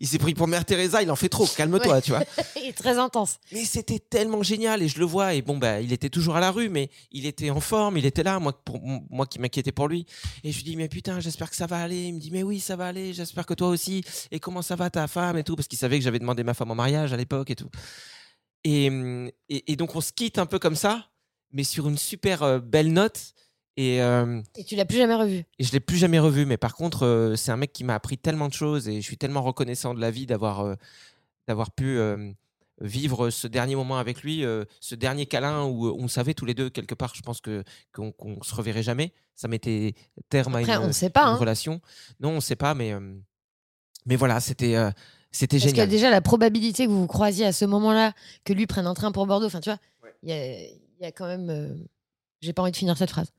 Il 0.01 0.07
s'est 0.07 0.17
pris 0.17 0.33
pour 0.33 0.45
Mère 0.45 0.65
Teresa, 0.65 1.01
il 1.01 1.09
en 1.09 1.15
fait 1.15 1.29
trop, 1.29 1.47
calme-toi, 1.47 1.93
Ouais. 1.95 2.01
tu 2.01 2.11
vois. 2.11 2.23
Il 2.57 2.65
est 2.67 2.73
très 2.77 2.97
intense. 2.97 3.37
Mais 3.53 3.63
c'était 3.63 3.99
tellement 3.99 4.43
génial 4.43 4.83
et 4.83 4.89
je 4.89 4.99
le 4.99 5.05
vois 5.05 5.33
et 5.33 5.41
bon 5.41 5.57
bah 5.57 5.79
il 5.79 5.93
était 5.93 6.09
toujours 6.09 6.35
à 6.35 6.41
la 6.41 6.51
rue 6.51 6.67
mais 6.69 6.89
il 7.11 7.25
était 7.25 7.49
en 7.49 7.61
forme, 7.61 7.97
il 7.97 8.05
était 8.05 8.23
là 8.23 8.37
moi 8.39 8.51
pour 8.63 8.79
moi 9.09 9.25
qui 9.25 9.39
m'inquiétais 9.39 9.71
pour 9.71 9.87
lui 9.87 10.05
et 10.43 10.51
je 10.51 10.57
lui 10.57 10.63
dis 10.65 10.75
mais 10.75 10.89
putain 10.89 11.19
j'espère 11.21 11.49
que 11.49 11.55
ça 11.55 11.65
va 11.65 11.77
aller. 11.81 12.03
Il 12.07 12.15
me 12.15 12.19
dit 12.19 12.29
mais 12.31 12.43
oui 12.43 12.59
ça 12.59 12.75
va 12.75 12.87
aller, 12.87 13.13
j'espère 13.13 13.45
que 13.45 13.53
toi 13.53 13.69
aussi 13.69 14.03
et 14.31 14.39
comment 14.41 14.61
ça 14.61 14.75
va 14.75 14.89
ta 14.89 15.07
femme 15.07 15.37
et 15.37 15.43
tout? 15.45 15.55
Parce 15.55 15.67
qu'il 15.69 15.79
savait 15.79 15.97
que 15.97 16.03
j'avais 16.03 16.19
demandé 16.19 16.43
ma 16.43 16.53
femme 16.53 16.71
en 16.71 16.75
mariage 16.75 17.13
à 17.13 17.17
l'époque 17.17 17.49
et 17.51 17.55
tout. 17.55 17.69
Et, 18.65 18.87
et, 19.47 19.71
et 19.71 19.75
donc 19.77 19.95
on 19.95 20.01
se 20.01 20.11
quitte 20.11 20.37
un 20.37 20.45
peu 20.45 20.59
comme 20.59 20.75
ça 20.75 21.07
mais 21.53 21.63
sur 21.63 21.87
une 21.87 21.97
super 21.97 22.43
euh, 22.43 22.59
belle 22.59 22.91
note 22.93 23.33
et, 23.79 24.01
euh, 24.01 24.41
Et 24.57 24.63
tu 24.63 24.75
l'as 24.75 24.85
plus 24.85 24.97
jamais 24.97 25.15
revu. 25.15 25.43
et 25.57 25.63
je 25.63 25.71
l'ai 25.71 25.79
plus 25.79 25.97
jamais 25.97 26.19
revu 26.19 26.45
mais 26.45 26.57
par 26.57 26.75
contre 26.75 27.05
euh, 27.05 27.35
c'est 27.35 27.51
un 27.51 27.57
mec 27.57 27.71
qui 27.73 27.83
m'a 27.83 27.95
appris 27.95 28.17
tellement 28.17 28.47
de 28.47 28.53
choses 28.53 28.87
et 28.89 28.95
je 29.01 29.05
suis 29.05 29.17
tellement 29.17 29.41
reconnaissant 29.41 29.93
de 29.93 30.01
la 30.01 30.11
vie 30.11 30.25
d'avoir 30.25 30.61
euh, 30.61 30.75
d'avoir 31.47 31.71
pu 31.71 31.97
euh, 31.97 32.31
vivre 32.81 33.29
ce 33.29 33.47
dernier 33.47 33.75
moment 33.75 33.97
avec 33.97 34.21
lui, 34.23 34.45
euh, 34.45 34.63
ce 34.79 34.95
dernier 34.95 35.25
câlin 35.25 35.63
où 35.65 35.87
on 35.87 36.07
savait 36.07 36.33
tous 36.33 36.45
les 36.45 36.53
deux 36.53 36.69
quelque 36.69 36.95
part, 36.95 37.13
je 37.15 37.21
pense 37.21 37.41
que 37.41 37.63
qu'on 37.93 38.11
qu'on 38.11 38.41
se 38.41 38.55
reverrait 38.55 38.83
jamais. 38.83 39.11
Ça 39.35 39.47
mettait 39.47 39.93
terme 40.29 40.55
Après, 40.55 40.71
à 40.73 40.77
une, 40.77 40.89
on 40.89 40.91
sait 40.93 41.09
pas, 41.09 41.23
une 41.23 41.29
hein. 41.29 41.35
relation. 41.37 41.81
Non, 42.19 42.31
on 42.31 42.41
sait 42.41 42.55
pas, 42.57 42.73
mais 42.73 42.91
euh, 42.93 42.99
mais 44.05 44.15
voilà, 44.17 44.39
c'était 44.39 44.75
euh, 44.75 44.91
c'était 45.31 45.57
Parce 45.57 45.67
qu'il 45.69 45.77
y 45.77 45.81
a 45.81 45.83
génial. 45.85 45.89
déjà 45.89 46.09
la 46.09 46.21
probabilité 46.21 46.85
que 46.85 46.89
vous 46.91 47.01
vous 47.01 47.07
croisiez 47.07 47.45
à 47.45 47.51
ce 47.53 47.65
moment-là, 47.65 48.13
que 48.45 48.53
lui 48.53 48.65
prenne 48.67 48.87
un 48.87 48.93
train 48.93 49.11
pour 49.11 49.25
Bordeaux. 49.27 49.45
Enfin, 49.47 49.59
tu 49.61 49.69
vois, 49.69 49.79
Ouais. 50.03 50.13
il 50.23 50.29
y, 50.29 51.03
y 51.03 51.05
a 51.05 51.11
quand 51.11 51.27
même. 51.27 51.49
euh, 51.49 51.73
J'ai 52.41 52.53
pas 52.53 52.61
envie 52.63 52.71
de 52.71 52.77
finir 52.77 52.97
cette 52.97 53.11
phrase. 53.11 53.31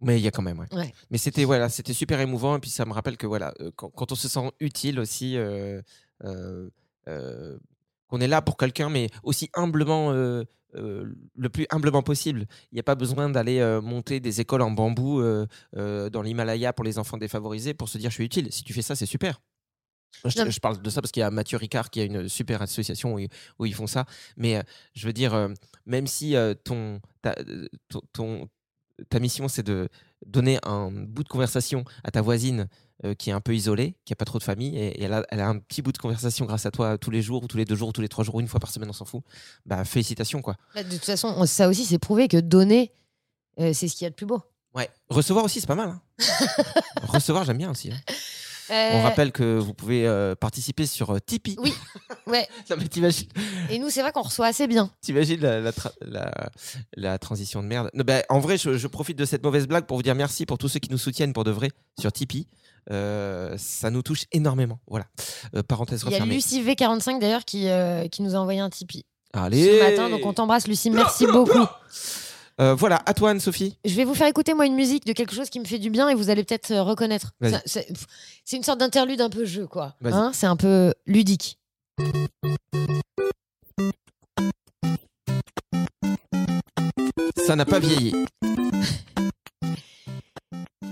Mais 0.00 0.18
il 0.18 0.22
y 0.22 0.28
a 0.28 0.30
quand 0.30 0.42
même, 0.42 0.58
ouais. 0.60 0.66
Ouais. 0.72 0.92
Mais 1.10 1.18
c'était 1.18 1.44
voilà, 1.44 1.68
c'était 1.68 1.92
super 1.92 2.20
émouvant 2.20 2.56
et 2.56 2.60
puis 2.60 2.70
ça 2.70 2.84
me 2.84 2.92
rappelle 2.92 3.16
que 3.16 3.26
voilà, 3.26 3.52
euh, 3.60 3.70
quand, 3.74 3.90
quand 3.90 4.12
on 4.12 4.14
se 4.14 4.28
sent 4.28 4.50
utile 4.60 5.00
aussi, 5.00 5.36
euh, 5.36 5.82
euh, 6.24 6.68
euh, 7.08 7.58
qu'on 8.06 8.20
est 8.20 8.28
là 8.28 8.40
pour 8.40 8.56
quelqu'un, 8.56 8.90
mais 8.90 9.08
aussi 9.22 9.50
humblement, 9.54 10.12
le 10.12 11.48
plus 11.52 11.66
humblement 11.70 12.02
possible. 12.02 12.46
Il 12.72 12.76
n'y 12.76 12.80
a 12.80 12.84
pas 12.84 12.94
besoin 12.94 13.28
d'aller 13.28 13.60
monter 13.82 14.20
des 14.20 14.40
écoles 14.40 14.62
en 14.62 14.70
bambou 14.70 15.20
dans 15.74 16.22
l'Himalaya 16.22 16.72
pour 16.72 16.84
les 16.84 16.98
enfants 16.98 17.18
défavorisés 17.18 17.74
pour 17.74 17.88
se 17.88 17.98
dire 17.98 18.10
je 18.10 18.14
suis 18.14 18.24
utile. 18.24 18.50
Si 18.52 18.62
tu 18.64 18.72
fais 18.72 18.82
ça, 18.82 18.96
c'est 18.96 19.04
super. 19.06 19.40
Je, 20.24 20.58
parle 20.60 20.80
de 20.80 20.90
ça 20.90 21.02
parce 21.02 21.12
qu'il 21.12 21.20
y 21.20 21.24
a 21.24 21.30
Mathieu 21.30 21.58
Ricard 21.58 21.90
qui 21.90 22.00
a 22.00 22.04
une 22.04 22.28
super 22.30 22.62
association 22.62 23.14
où, 23.14 23.18
ils- 23.18 23.28
où 23.58 23.66
ils 23.66 23.74
font 23.74 23.86
ça. 23.86 24.06
Mais 24.38 24.62
je 24.94 25.06
veux 25.06 25.12
dire, 25.12 25.48
même 25.84 26.06
si 26.06 26.34
ton, 26.64 27.00
ta, 27.20 27.34
ton, 27.88 28.00
ton- 28.14 28.48
ta 29.10 29.18
mission 29.20 29.48
c'est 29.48 29.62
de 29.62 29.88
donner 30.26 30.58
un 30.64 30.90
bout 30.90 31.22
de 31.24 31.28
conversation 31.28 31.84
à 32.04 32.10
ta 32.10 32.20
voisine 32.22 32.68
euh, 33.04 33.14
qui 33.14 33.30
est 33.30 33.32
un 33.32 33.40
peu 33.40 33.54
isolée, 33.54 33.94
qui 34.04 34.12
a 34.12 34.16
pas 34.16 34.24
trop 34.24 34.38
de 34.38 34.42
famille, 34.42 34.76
et, 34.76 34.88
et 35.00 35.04
elle, 35.04 35.12
a, 35.12 35.24
elle 35.30 35.40
a 35.40 35.48
un 35.48 35.58
petit 35.58 35.82
bout 35.82 35.92
de 35.92 35.98
conversation 35.98 36.46
grâce 36.46 36.66
à 36.66 36.70
toi 36.72 36.98
tous 36.98 37.10
les 37.12 37.22
jours, 37.22 37.44
ou 37.44 37.46
tous 37.46 37.56
les 37.56 37.64
deux 37.64 37.76
jours, 37.76 37.88
ou 37.88 37.92
tous 37.92 38.00
les 38.00 38.08
trois 38.08 38.24
jours, 38.24 38.34
ou 38.34 38.40
une 38.40 38.48
fois 38.48 38.58
par 38.58 38.70
semaine, 38.72 38.88
on 38.90 38.92
s'en 38.92 39.04
fout. 39.04 39.22
Bah 39.66 39.84
félicitations 39.84 40.42
quoi. 40.42 40.56
Bah, 40.74 40.82
De 40.82 40.90
toute 40.90 41.04
façon, 41.04 41.32
on- 41.36 41.46
ça 41.46 41.68
aussi, 41.68 41.84
c'est 41.84 41.98
prouvé 42.00 42.26
que 42.26 42.38
donner, 42.38 42.90
euh, 43.60 43.72
c'est 43.72 43.86
ce 43.86 43.94
qu'il 43.94 44.04
y 44.04 44.06
a 44.06 44.10
de 44.10 44.16
plus 44.16 44.26
beau. 44.26 44.42
Ouais. 44.74 44.90
Recevoir 45.08 45.44
aussi, 45.44 45.60
c'est 45.60 45.66
pas 45.68 45.74
mal. 45.76 45.88
hein. 45.90 46.02
Recevoir, 47.02 47.44
j'aime 47.44 47.58
bien 47.58 47.70
aussi. 47.70 47.90
hein. 47.92 47.96
On 48.70 48.74
Euh, 48.74 49.02
rappelle 49.02 49.32
que 49.32 49.58
vous 49.58 49.72
pouvez 49.74 50.06
euh, 50.06 50.34
participer 50.34 50.86
sur 50.86 51.10
euh, 51.14 51.18
Tipeee. 51.24 51.56
Oui. 51.60 51.72
Ouais. 52.26 52.46
Ça 52.68 52.76
me- 52.76 52.86
T'imagines 52.86 53.28
Et 53.70 53.78
nous, 53.78 53.90
c'est 53.90 54.02
vrai 54.02 54.12
qu'on 54.12 54.22
reçoit 54.22 54.46
assez 54.46 54.66
bien. 54.66 54.90
T'imagines 55.00 55.40
la, 55.40 55.60
la, 55.60 55.70
tra- 55.72 55.92
la- 56.02 56.50
la 56.96 57.18
transition 57.18 57.62
de 57.62 57.68
merde 57.68 57.90
Non, 57.94 58.04
bah, 58.06 58.22
En 58.28 58.38
vrai, 58.40 58.58
je, 58.58 58.76
je 58.76 58.86
profite 58.86 59.16
de 59.18 59.24
cette 59.24 59.42
mauvaise 59.42 59.66
blague 59.66 59.86
pour 59.86 59.96
vous 59.96 60.02
dire 60.02 60.14
merci 60.14 60.44
pour 60.46 60.58
tous 60.58 60.68
ceux 60.68 60.80
qui 60.80 60.90
nous 60.90 60.98
soutiennent 60.98 61.32
pour 61.32 61.44
de 61.44 61.50
vrai 61.50 61.70
sur 62.00 62.12
Tipeee. 62.12 62.46
Euh, 62.90 63.54
ça 63.58 63.90
nous 63.90 64.02
touche 64.02 64.24
énormément. 64.32 64.78
Voilà. 64.86 65.06
Parenthèse 65.68 66.02
Il 66.06 66.12
y 66.12 66.16
a. 66.16 66.24
Lucie 66.24 66.62
V45 66.62 67.18
d'ailleurs 67.20 67.44
qui, 67.44 67.68
qui 68.10 68.22
nous 68.22 68.34
a 68.34 68.38
envoyé 68.38 68.60
un 68.60 68.70
Tipeee 68.70 69.04
Allez 69.34 69.78
ce 69.78 69.90
matin. 69.90 70.08
Donc 70.10 70.24
on 70.24 70.32
t'embrasse, 70.32 70.66
Lucie. 70.66 70.90
Merci 70.90 71.26
beaucoup. 71.32 71.66
Euh, 72.60 72.74
Voilà, 72.74 73.00
à 73.06 73.14
toi 73.14 73.30
Anne-Sophie. 73.30 73.76
Je 73.84 73.94
vais 73.94 74.04
vous 74.04 74.14
faire 74.14 74.26
écouter 74.26 74.54
moi 74.54 74.66
une 74.66 74.74
musique 74.74 75.06
de 75.06 75.12
quelque 75.12 75.34
chose 75.34 75.48
qui 75.50 75.60
me 75.60 75.64
fait 75.64 75.78
du 75.78 75.90
bien 75.90 76.08
et 76.08 76.14
vous 76.14 76.30
allez 76.30 76.44
peut-être 76.44 76.70
euh, 76.72 76.82
reconnaître. 76.82 77.32
C'est 77.66 77.86
c'est 78.44 78.56
une 78.56 78.62
sorte 78.64 78.80
d'interlude 78.80 79.20
un 79.20 79.30
peu 79.30 79.44
jeu, 79.44 79.66
quoi. 79.66 79.94
Vas-y. 80.00 80.12
Hein, 80.14 80.30
c'est 80.34 80.46
un 80.46 80.56
peu 80.56 80.92
ludique. 81.06 81.58
Ça 87.46 87.56
n'a 87.56 87.64
pas 87.64 87.78
vieilli. 87.78 88.14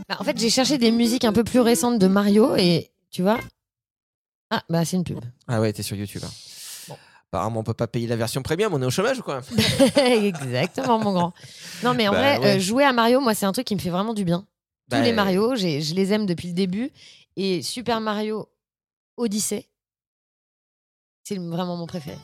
Bah, 0.09 0.18
en 0.20 0.24
fait, 0.24 0.38
j'ai 0.38 0.50
cherché 0.50 0.79
des 0.79 0.92
musiques 0.92 1.24
un 1.24 1.33
peu 1.33 1.42
plus 1.42 1.59
récentes 1.59 1.98
de 1.98 2.07
Mario 2.07 2.55
et 2.55 2.92
tu 3.11 3.22
vois. 3.22 3.40
Ah, 4.50 4.62
bah 4.68 4.85
c'est 4.85 4.96
une 4.96 5.02
pub. 5.02 5.18
Ah 5.48 5.61
ouais, 5.61 5.72
t'es 5.72 5.83
sur 5.83 5.96
YouTube. 5.96 6.22
hein. 6.24 6.31
Apparemment, 7.37 7.61
on 7.61 7.64
peut 7.64 7.75
pas 7.75 7.87
payer 7.87 8.07
la 8.07 8.16
version 8.16 8.42
premium, 8.42 8.72
on 8.75 8.81
est 8.83 8.87
au 8.87 8.90
chômage 8.90 9.18
ou 9.18 9.22
quoi 9.22 9.40
Exactement, 9.96 10.99
mon 10.99 11.12
grand. 11.12 11.33
Non, 11.83 11.94
mais 11.94 12.09
en 12.09 12.12
Bah, 12.12 12.18
vrai, 12.18 12.38
ouais. 12.38 12.57
euh, 12.57 12.59
jouer 12.59 12.85
à 12.85 12.92
Mario, 12.92 13.20
moi, 13.20 13.35
c'est 13.35 13.46
un 13.46 13.53
truc 13.53 13.66
qui 13.66 13.75
me 13.75 13.81
fait 13.81 13.90
vraiment 13.90 14.14
du 14.14 14.25
bien. 14.25 14.40
Tous 14.90 14.96
Bah, 14.96 15.03
les 15.03 15.12
Mario, 15.12 15.55
j'ai- 15.57 15.83
je 15.83 15.94
les 15.94 16.12
aime 16.12 16.27
depuis 16.27 16.49
le 16.49 16.55
début. 16.55 16.90
Et 17.37 17.61
Super 17.62 18.01
Mario 18.01 18.49
Odyssey, 19.18 19.68
c'est 21.25 21.38
vraiment 21.38 21.77
mon 21.77 21.87
préféré. 21.87 22.16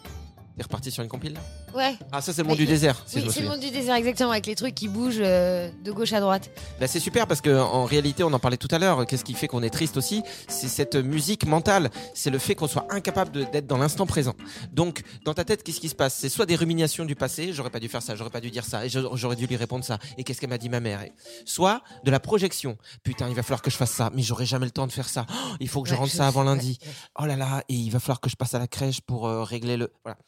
T'es 0.56 0.62
reparti 0.62 0.90
sur 0.90 1.02
une 1.02 1.08
compile 1.08 1.32
là? 1.34 1.40
Ouais. 1.74 1.94
Ah, 2.12 2.20
ça, 2.20 2.32
c'est 2.32 2.42
le 2.42 2.48
monde 2.48 2.58
du 2.58 2.66
désert, 2.66 3.02
si 3.06 3.20
je 3.20 3.26
oui, 3.26 3.32
c'est 3.32 3.40
le 3.40 3.48
monde 3.48 3.60
du 3.60 3.70
désert, 3.70 3.94
exactement, 3.94 4.30
avec 4.32 4.44
les 4.46 4.54
trucs 4.54 4.74
qui 4.74 4.86
bougent 4.88 5.16
euh, 5.20 5.70
de 5.82 5.90
gauche 5.92 6.12
à 6.12 6.20
droite. 6.20 6.50
Bah, 6.78 6.86
c'est 6.86 7.00
super 7.00 7.26
parce 7.26 7.40
que 7.40 7.58
en 7.58 7.84
réalité, 7.86 8.22
on 8.22 8.32
en 8.32 8.38
parlait 8.38 8.58
tout 8.58 8.68
à 8.70 8.78
l'heure. 8.78 9.06
Qu'est-ce 9.06 9.24
qui 9.24 9.32
fait 9.34 9.48
qu'on 9.48 9.62
est 9.62 9.70
triste 9.70 9.96
aussi? 9.96 10.22
C'est 10.48 10.68
cette 10.68 10.94
musique 10.96 11.46
mentale. 11.46 11.90
C'est 12.14 12.28
le 12.30 12.38
fait 12.38 12.54
qu'on 12.54 12.68
soit 12.68 12.86
incapable 12.90 13.50
d'être 13.50 13.66
dans 13.66 13.78
l'instant 13.78 14.04
présent. 14.06 14.34
Donc, 14.72 15.02
dans 15.24 15.32
ta 15.32 15.44
tête, 15.44 15.62
qu'est-ce 15.62 15.80
qui 15.80 15.88
se 15.88 15.94
passe? 15.94 16.14
C'est 16.14 16.28
soit 16.28 16.44
des 16.46 16.56
ruminations 16.56 17.04
du 17.06 17.14
passé. 17.16 17.52
J'aurais 17.54 17.70
pas 17.70 17.80
dû 17.80 17.88
faire 17.88 18.02
ça. 18.02 18.14
J'aurais 18.14 18.30
pas 18.30 18.40
dû 18.42 18.50
dire 18.50 18.64
ça. 18.66 18.84
Et 18.84 18.90
je- 18.90 19.00
j'aurais 19.14 19.36
dû 19.36 19.46
lui 19.46 19.56
répondre 19.56 19.84
ça. 19.84 19.98
Et 20.18 20.24
qu'est-ce 20.24 20.40
qu'elle 20.40 20.50
m'a 20.50 20.58
dit 20.58 20.68
ma 20.68 20.80
mère? 20.80 21.02
Et- 21.02 21.12
Soit 21.46 21.80
de 22.04 22.10
la 22.10 22.20
projection. 22.20 22.76
Putain, 23.02 23.28
il 23.30 23.34
va 23.34 23.42
falloir 23.42 23.62
que 23.62 23.70
je 23.70 23.76
fasse 23.76 23.90
ça. 23.92 24.10
Mais 24.14 24.22
j'aurai 24.22 24.44
jamais 24.44 24.66
le 24.66 24.70
temps 24.70 24.86
de 24.86 24.92
faire 24.92 25.08
ça. 25.08 25.24
Oh, 25.30 25.54
il 25.60 25.68
faut 25.68 25.82
que 25.82 25.88
je 25.88 25.94
Ouais, 25.94 26.00
rentre 26.00 26.12
ça 26.12 26.26
avant 26.26 26.40
ouais, 26.40 26.46
lundi. 26.46 26.78
ouais. 26.82 26.92
Oh 27.20 27.24
là 27.24 27.36
là. 27.36 27.62
Et 27.70 27.74
il 27.74 27.90
va 27.90 28.00
falloir 28.00 28.20
que 28.20 28.28
je 28.28 28.36
passe 28.36 28.52
à 28.54 28.58
la 28.58 28.66
crèche 28.66 29.00
pour 29.00 29.26
euh, 29.26 29.42
régler 29.44 29.76
le. 29.78 29.90
Voilà. 30.04 30.18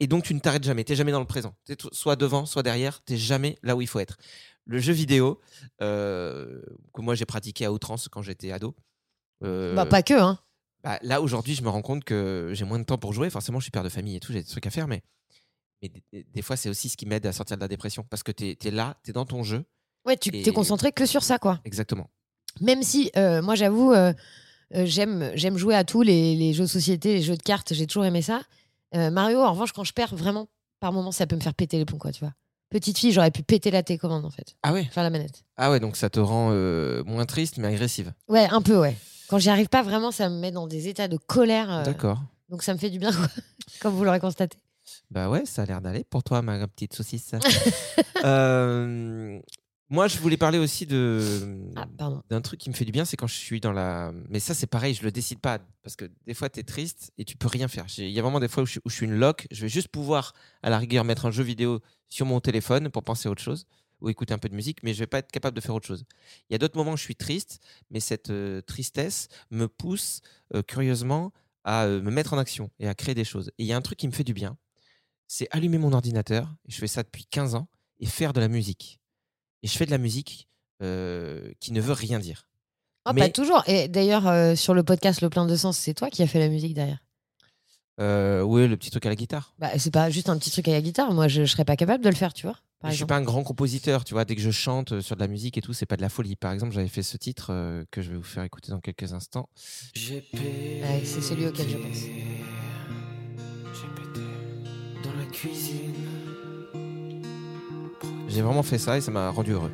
Et 0.00 0.06
donc, 0.06 0.24
tu 0.24 0.34
ne 0.34 0.40
t'arrêtes 0.40 0.64
jamais. 0.64 0.84
T'es 0.84 0.94
jamais 0.94 1.12
dans 1.12 1.20
le 1.20 1.26
présent. 1.26 1.54
T'es 1.64 1.76
t- 1.76 1.88
soit 1.92 2.16
devant, 2.16 2.44
soit 2.46 2.62
derrière. 2.62 3.02
T'es 3.04 3.16
jamais 3.16 3.56
là 3.62 3.74
où 3.76 3.80
il 3.80 3.88
faut 3.88 3.98
être. 4.00 4.18
Le 4.66 4.78
jeu 4.78 4.92
vidéo, 4.92 5.40
euh, 5.80 6.60
que 6.92 7.00
moi 7.00 7.14
j'ai 7.14 7.24
pratiqué 7.24 7.64
à 7.64 7.72
outrance 7.72 8.08
quand 8.08 8.20
j'étais 8.22 8.50
ado. 8.52 8.74
euh, 9.44 9.74
Bah, 9.74 9.86
pas 9.86 10.02
que, 10.02 10.14
hein. 10.14 10.38
bah, 10.82 10.98
là, 11.02 11.20
aujourd'hui, 11.22 11.54
je 11.54 11.62
me 11.62 11.68
rends 11.68 11.82
compte 11.82 12.04
que 12.04 12.50
j'ai 12.52 12.64
moins 12.64 12.78
de 12.78 12.84
temps 12.84 12.98
pour 12.98 13.12
jouer. 13.12 13.30
Forcément, 13.30 13.58
je 13.60 13.64
suis 13.64 13.70
père 13.70 13.84
de 13.84 13.88
famille 13.88 14.16
et 14.16 14.20
tout, 14.20 14.32
j'ai 14.32 14.42
des 14.42 14.48
trucs 14.48 14.66
à 14.66 14.70
faire, 14.70 14.88
mais, 14.88 15.02
mais 15.82 15.90
des, 16.12 16.24
des 16.24 16.42
fois, 16.42 16.56
c'est 16.56 16.68
aussi 16.68 16.88
ce 16.88 16.96
qui 16.96 17.06
m'aide 17.06 17.24
à 17.26 17.32
sortir 17.32 17.56
de 17.56 17.62
la 17.62 17.68
dépression. 17.68 18.04
Parce 18.10 18.22
que 18.22 18.32
tu 18.32 18.56
es, 18.60 18.70
là, 18.72 18.98
tu 19.04 19.10
es 19.10 19.12
dans 19.12 19.24
ton 19.24 19.42
jeu. 19.44 19.64
Ouais, 20.04 20.16
tu 20.16 20.30
Et- 20.34 20.42
t'es 20.42 20.52
concentré 20.52 20.90
que 20.92 21.06
sur 21.06 21.22
ça, 21.22 21.38
quoi. 21.38 21.60
Exactement. 21.64 22.10
Même 22.60 22.82
si, 22.82 23.10
euh, 23.16 23.40
moi, 23.42 23.54
j'avoue, 23.54 23.92
j'aime 24.72 25.30
j'aime 25.34 25.56
jouer 25.56 25.74
à 25.74 25.84
tous 25.84 26.02
les, 26.02 26.34
les 26.34 26.52
jeux 26.52 26.64
de 26.64 26.68
société, 26.68 27.14
les 27.14 27.22
jeux 27.22 27.36
de 27.36 27.42
cartes, 27.42 27.72
j'ai 27.72 27.86
toujours 27.86 28.04
aimé 28.04 28.22
ça. 28.22 28.42
Euh, 28.94 29.10
Mario, 29.10 29.40
en 29.42 29.52
revanche, 29.52 29.72
quand 29.72 29.84
je 29.84 29.92
perds, 29.92 30.14
vraiment, 30.14 30.48
par 30.80 30.92
moment, 30.92 31.12
ça 31.12 31.26
peut 31.26 31.36
me 31.36 31.40
faire 31.40 31.54
péter 31.54 31.78
les 31.78 31.84
plombs, 31.84 31.98
quoi, 31.98 32.12
tu 32.12 32.20
vois. 32.20 32.32
Petite 32.70 32.98
fille, 32.98 33.12
j'aurais 33.12 33.30
pu 33.30 33.42
péter 33.42 33.70
la 33.70 33.82
télécommande, 33.82 34.24
en 34.24 34.30
fait. 34.30 34.56
Ah 34.62 34.72
ouais 34.72 34.84
Faire 34.84 35.02
la 35.02 35.10
manette. 35.10 35.44
Ah 35.56 35.70
ouais, 35.70 35.80
donc 35.80 35.96
ça 35.96 36.10
te 36.10 36.18
rend 36.20 36.50
euh, 36.52 37.02
moins 37.04 37.24
triste, 37.26 37.58
mais 37.58 37.68
agressive. 37.68 38.12
Ouais, 38.28 38.48
un 38.50 38.62
peu, 38.62 38.78
ouais. 38.78 38.96
Quand 39.28 39.38
j'y 39.38 39.50
arrive 39.50 39.68
pas, 39.68 39.82
vraiment, 39.82 40.10
ça 40.12 40.28
me 40.28 40.38
met 40.38 40.50
dans 40.52 40.66
des 40.66 40.88
états 40.88 41.08
de 41.08 41.16
colère. 41.16 41.72
euh, 41.72 41.82
D'accord. 41.84 42.20
donc 42.48 42.62
ça 42.62 42.72
me 42.74 42.78
fait 42.78 42.90
du 42.90 42.98
bien, 42.98 43.12
quoi, 43.12 43.26
comme 43.80 43.94
vous 43.94 44.04
l'aurez 44.04 44.20
constaté. 44.20 44.58
Bah 45.10 45.28
ouais, 45.28 45.44
ça 45.46 45.62
a 45.62 45.66
l'air 45.66 45.80
d'aller 45.80 46.04
pour 46.04 46.22
toi, 46.22 46.42
ma 46.42 46.66
petite 46.68 46.94
saucisse. 46.94 47.32
Euh, 48.24 49.38
Moi, 49.88 50.08
je 50.08 50.18
voulais 50.18 50.36
parler 50.36 50.58
aussi 50.58 50.84
de 50.84 51.60
Ah, 51.76 51.86
d'un 52.28 52.40
truc 52.40 52.58
qui 52.58 52.68
me 52.70 52.74
fait 52.74 52.84
du 52.84 52.90
bien, 52.90 53.04
c'est 53.04 53.16
quand 53.16 53.28
je 53.28 53.34
suis 53.36 53.60
dans 53.60 53.70
la. 53.72 54.12
Mais 54.28 54.40
ça, 54.40 54.52
c'est 54.52 54.66
pareil, 54.66 54.94
je 54.94 55.02
le 55.04 55.12
décide 55.12 55.38
pas 55.38 55.60
parce 55.82 55.94
que 55.94 56.10
des 56.26 56.34
fois, 56.34 56.48
tu 56.50 56.58
es 56.58 56.64
triste 56.64 57.12
et 57.18 57.24
tu 57.24 57.36
peux 57.36 57.46
rien 57.46 57.68
faire. 57.68 57.86
Il 57.98 58.10
y 58.10 58.18
a 58.18 58.22
vraiment 58.22 58.40
des 58.40 58.48
fois 58.48 58.64
où 58.64 58.66
je, 58.66 58.72
suis- 58.72 58.80
où 58.84 58.90
je 58.90 58.94
suis 58.96 59.06
une 59.06 59.16
loc. 59.16 59.46
Je 59.52 59.62
vais 59.62 59.68
juste 59.68 59.88
pouvoir, 59.88 60.34
à 60.62 60.70
la 60.70 60.78
rigueur, 60.78 61.04
mettre 61.04 61.26
un 61.26 61.30
jeu 61.30 61.44
vidéo 61.44 61.80
sur 62.08 62.26
mon 62.26 62.40
téléphone 62.40 62.90
pour 62.90 63.04
penser 63.04 63.28
à 63.28 63.30
autre 63.32 63.42
chose 63.42 63.66
ou 64.00 64.08
écouter 64.10 64.34
un 64.34 64.38
peu 64.38 64.48
de 64.48 64.54
musique, 64.54 64.82
mais 64.82 64.92
je 64.92 64.98
vais 64.98 65.06
pas 65.06 65.18
être 65.18 65.30
capable 65.32 65.56
de 65.56 65.60
faire 65.62 65.74
autre 65.74 65.86
chose. 65.86 66.04
Il 66.50 66.52
y 66.52 66.56
a 66.56 66.58
d'autres 66.58 66.76
moments 66.76 66.92
où 66.92 66.96
je 66.98 67.02
suis 67.02 67.16
triste, 67.16 67.60
mais 67.90 68.00
cette 68.00 68.28
euh, 68.30 68.60
tristesse 68.60 69.28
me 69.50 69.68
pousse 69.68 70.20
euh, 70.54 70.62
curieusement 70.62 71.32
à 71.64 71.84
euh, 71.84 72.02
me 72.02 72.10
mettre 72.10 72.34
en 72.34 72.38
action 72.38 72.70
et 72.78 72.88
à 72.88 72.94
créer 72.94 73.14
des 73.14 73.24
choses. 73.24 73.48
Et 73.58 73.62
il 73.62 73.66
y 73.66 73.72
a 73.72 73.76
un 73.76 73.80
truc 73.80 73.98
qui 73.98 74.06
me 74.06 74.12
fait 74.12 74.22
du 74.24 74.34
bien, 74.34 74.58
c'est 75.28 75.48
allumer 75.50 75.78
mon 75.78 75.92
ordinateur. 75.94 76.52
Et 76.68 76.72
je 76.72 76.78
fais 76.78 76.86
ça 76.88 77.02
depuis 77.04 77.24
15 77.24 77.54
ans 77.54 77.68
et 78.00 78.06
faire 78.06 78.32
de 78.34 78.40
la 78.40 78.48
musique. 78.48 79.00
Et 79.66 79.68
je 79.68 79.76
fais 79.76 79.84
de 79.86 79.90
la 79.90 79.98
musique 79.98 80.46
euh, 80.80 81.50
qui 81.58 81.72
ne 81.72 81.80
veut 81.80 81.92
rien 81.92 82.20
dire. 82.20 82.48
Oh, 83.04 83.10
Mais- 83.12 83.22
Pas 83.22 83.28
toujours. 83.30 83.64
Et 83.66 83.88
d'ailleurs, 83.88 84.28
euh, 84.28 84.54
sur 84.54 84.74
le 84.74 84.84
podcast 84.84 85.22
Le 85.22 85.28
Plein 85.28 85.44
de 85.44 85.56
Sens, 85.56 85.76
c'est 85.76 85.92
toi 85.92 86.08
qui 86.08 86.22
as 86.22 86.28
fait 86.28 86.38
la 86.38 86.48
musique 86.48 86.72
derrière? 86.72 87.00
Euh, 88.00 88.42
oui, 88.42 88.68
le 88.68 88.76
petit 88.76 88.92
truc 88.92 89.04
à 89.06 89.08
la 89.08 89.16
guitare. 89.16 89.54
Bah, 89.58 89.76
c'est 89.76 89.90
pas 89.90 90.08
juste 90.08 90.28
un 90.28 90.38
petit 90.38 90.52
truc 90.52 90.68
à 90.68 90.70
la 90.70 90.80
guitare. 90.80 91.12
Moi, 91.12 91.26
je, 91.26 91.44
je 91.44 91.50
serais 91.50 91.64
pas 91.64 91.74
capable 91.74 92.04
de 92.04 92.08
le 92.08 92.14
faire, 92.14 92.32
tu 92.32 92.46
vois. 92.46 92.54
Par 92.78 92.92
je 92.92 92.94
suis 92.94 93.02
exemple. 93.02 93.08
pas 93.08 93.16
un 93.16 93.22
grand 93.22 93.42
compositeur, 93.42 94.04
tu 94.04 94.14
vois. 94.14 94.24
Dès 94.24 94.36
que 94.36 94.40
je 94.40 94.52
chante 94.52 95.00
sur 95.00 95.16
de 95.16 95.20
la 95.20 95.26
musique 95.26 95.58
et 95.58 95.62
tout, 95.62 95.72
c'est 95.72 95.84
pas 95.84 95.96
de 95.96 96.02
la 96.02 96.10
folie. 96.10 96.36
Par 96.36 96.52
exemple, 96.52 96.72
j'avais 96.72 96.86
fait 96.86 97.02
ce 97.02 97.16
titre 97.16 97.48
euh, 97.50 97.84
que 97.90 98.02
je 98.02 98.10
vais 98.12 98.16
vous 98.16 98.22
faire 98.22 98.44
écouter 98.44 98.70
dans 98.70 98.78
quelques 98.78 99.14
instants. 99.14 99.48
Ouais, 99.96 101.02
c'est 101.04 101.22
celui 101.22 101.44
auquel 101.46 101.68
je 101.68 101.76
pense. 101.76 102.04
J'ai 105.42 106.15
vraiment 108.28 108.62
fait 108.62 108.78
ça 108.78 108.96
et 108.96 109.00
ça 109.00 109.10
m'a 109.10 109.30
rendu 109.30 109.52
heureux. 109.52 109.70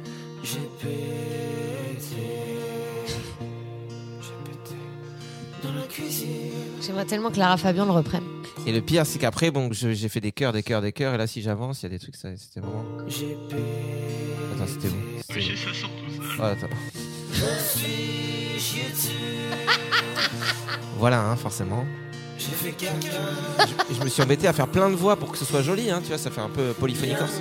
J'aimerais 6.81 7.05
tellement 7.07 7.31
que 7.31 7.39
Lara 7.39 7.57
Fabian 7.57 7.85
le 7.85 7.93
reprenne. 7.93 8.25
Et 8.67 8.73
le 8.73 8.81
pire, 8.81 9.07
c'est 9.07 9.19
qu'après, 9.19 9.51
bon, 9.51 9.69
j'ai 9.73 10.09
fait 10.09 10.21
des 10.21 10.31
chœurs, 10.33 10.53
des 10.53 10.63
chœurs, 10.63 10.83
des 10.83 10.93
chœurs. 10.93 11.15
Et 11.15 11.19
là, 11.19 11.27
si 11.27 11.43
j'avance, 11.43 11.81
il 11.83 11.85
y 11.85 11.87
a 11.87 11.91
des 11.91 11.99
trucs, 11.99 12.17
ça- 12.17 12.29
c'était 12.37 12.61
vraiment. 12.61 12.85
Attends, 14.55 14.67
c'était 14.67 14.89
où 14.89 14.93
C'était 15.21 15.41
où 15.41 15.45
Oh, 16.39 16.43
attends. 16.43 16.67
voilà, 20.99 21.21
hein, 21.23 21.37
forcément. 21.37 21.85
Je, 22.39 23.95
je 23.95 24.03
me 24.05 24.09
suis 24.09 24.23
embêté 24.23 24.49
à 24.49 24.53
faire 24.53 24.69
plein 24.69 24.91
de 24.91 24.95
voix 24.95 25.17
pour 25.17 25.31
que 25.33 25.39
ce 25.39 25.45
soit 25.45 25.63
joli, 25.63 25.91
hein, 25.91 26.01
tu 26.03 26.09
vois, 26.09 26.19
ça 26.19 26.31
fait 26.31 26.41
un 26.41 26.49
peu 26.49 26.73
polyphonie 26.73 27.15
corse. 27.15 27.41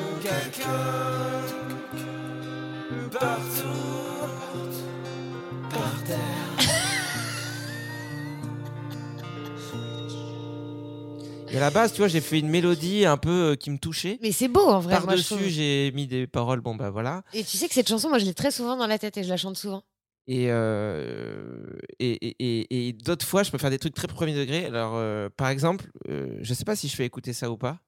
Et 11.54 11.58
à 11.58 11.60
la 11.60 11.70
base, 11.70 11.92
tu 11.92 11.98
vois, 11.98 12.08
j'ai 12.08 12.22
fait 12.22 12.40
une 12.40 12.48
mélodie 12.48 13.06
un 13.06 13.18
peu 13.18 13.52
euh, 13.52 13.56
qui 13.56 13.72
me 13.72 13.78
touchait. 13.78 14.18
Mais 14.22 14.32
c'est 14.32 14.48
beau 14.48 14.62
en 14.68 14.80
vrai. 14.80 14.94
Par-dessus, 14.94 15.50
j'ai 15.50 15.92
mis 15.94 16.08
des 16.08 16.26
paroles, 16.26 16.62
bon 16.62 16.76
bah 16.76 16.90
voilà. 16.92 17.24
Et 17.34 17.44
tu 17.44 17.58
sais 17.58 17.68
que 17.68 17.74
cette 17.74 17.90
chanson, 17.90 18.08
moi, 18.08 18.20
je 18.20 18.26
l'ai 18.26 18.34
très 18.34 18.52
souvent 18.52 18.78
dans 18.78 18.88
la 18.88 18.98
tête 18.98 19.18
et 19.18 19.24
je 19.24 19.30
la 19.30 19.36
chante 19.36 19.58
souvent. 19.58 19.84
Et, 20.34 20.46
euh, 20.50 21.66
et, 22.00 22.12
et, 22.40 22.88
et- 22.88 22.94
d'autres 22.94 23.26
fois, 23.26 23.44
je 23.44 23.52
peux 23.52 23.58
faire 23.58 23.70
des 23.70 23.80
trucs 23.80 23.94
très 23.94 24.08
premier 24.08 24.34
degré. 24.34 24.66
Alors, 24.66 24.96
euh, 24.96 25.28
par 25.36 25.50
exemple, 25.50 25.92
euh, 26.08 26.38
je 26.42 26.54
sais 26.54 26.64
pas 26.64 26.78
si 26.78 26.88
je 26.88 26.96
fais 26.96 27.06
écouter 27.06 27.34
ça 27.34 27.52
ou 27.52 27.58
pas. 27.58 27.80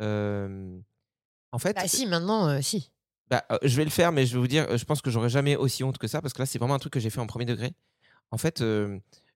En 0.00 1.58
fait, 1.58 1.74
Bah 1.74 1.86
si, 1.86 2.06
maintenant, 2.06 2.62
si. 2.62 2.90
bah, 3.28 3.44
je 3.62 3.76
vais 3.76 3.84
le 3.84 3.90
faire, 3.90 4.10
mais 4.10 4.24
je 4.24 4.32
vais 4.32 4.38
vous 4.40 4.48
dire, 4.48 4.74
je 4.76 4.84
pense 4.84 5.02
que 5.02 5.10
j'aurais 5.10 5.28
jamais 5.28 5.54
aussi 5.54 5.84
honte 5.84 5.98
que 5.98 6.06
ça, 6.08 6.22
parce 6.22 6.32
que 6.32 6.38
là, 6.40 6.46
c'est 6.46 6.58
vraiment 6.58 6.74
un 6.74 6.78
truc 6.78 6.94
que 6.94 7.00
j'ai 7.00 7.10
fait 7.10 7.20
en 7.20 7.26
premier 7.26 7.44
degré. 7.44 7.72
En 8.30 8.38
fait, 8.38 8.64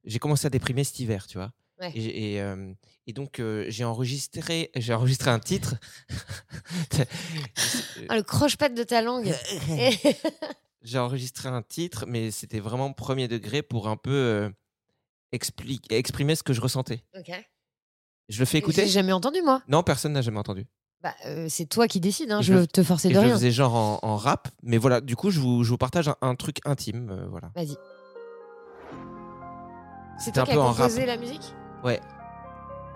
j'ai 0.04 0.18
commencé 0.18 0.46
à 0.46 0.50
déprimer 0.50 0.82
cet 0.84 0.98
hiver, 0.98 1.26
tu 1.26 1.36
vois. 1.36 1.52
Ouais. 1.78 1.92
Et, 1.94 2.32
et, 2.36 2.40
euh, 2.40 2.72
et 3.06 3.12
donc, 3.12 3.38
euh, 3.38 3.66
j'ai 3.68 3.84
enregistré, 3.84 4.70
j'ai 4.76 4.94
enregistré 4.94 5.30
un 5.30 5.40
titre. 5.40 5.74
Ah, 8.08 8.16
le 8.16 8.22
croche-patte 8.22 8.74
de 8.74 8.82
ta 8.82 9.02
langue. 9.02 9.34
j'ai 10.82 10.98
enregistré 10.98 11.48
un 11.48 11.62
titre, 11.62 12.04
mais 12.06 12.30
c'était 12.30 12.60
vraiment 12.60 12.92
premier 12.92 13.28
degré 13.28 13.62
pour 13.62 13.88
un 13.88 13.96
peu 13.96 14.10
euh, 14.12 14.50
exprimer 15.32 16.34
ce 16.34 16.42
que 16.42 16.52
je 16.52 16.60
ressentais. 16.60 17.02
ok. 17.18 17.32
Je 18.28 18.40
le 18.40 18.44
fais 18.44 18.52
J'ai 18.52 18.58
écouter 18.58 18.86
jamais 18.88 19.12
entendu, 19.12 19.40
moi. 19.42 19.62
Non, 19.68 19.84
personne 19.84 20.12
n'a 20.12 20.20
jamais 20.22 20.38
entendu. 20.38 20.66
Bah, 21.00 21.14
euh, 21.26 21.46
c'est 21.48 21.66
toi 21.66 21.86
qui 21.86 22.00
décides, 22.00 22.32
hein. 22.32 22.42
Je 22.42 22.54
je- 22.60 22.64
te 22.64 22.82
forcer 22.82 23.06
Et 23.08 23.10
de 23.10 23.14
je 23.14 23.20
rien. 23.20 23.34
faisais 23.34 23.52
genre 23.52 23.74
en, 23.76 23.98
en 24.02 24.16
rap, 24.16 24.48
mais 24.64 24.78
voilà, 24.78 25.00
du 25.00 25.14
coup, 25.14 25.30
je 25.30 25.38
vous, 25.38 25.62
je 25.62 25.70
vous 25.70 25.76
partage 25.78 26.08
un, 26.08 26.16
un 26.22 26.34
truc 26.34 26.58
intime. 26.64 27.10
euh, 27.10 27.26
voilà. 27.28 27.52
Vas-y. 27.54 27.76
C'est 30.18 30.24
C'était 30.26 30.40
un 30.40 30.44
qui 30.44 30.52
peu 30.54 30.60
en 30.60 30.72
rap. 30.72 30.90
la 30.96 31.16
musique? 31.18 31.54
Ouais. 31.84 32.00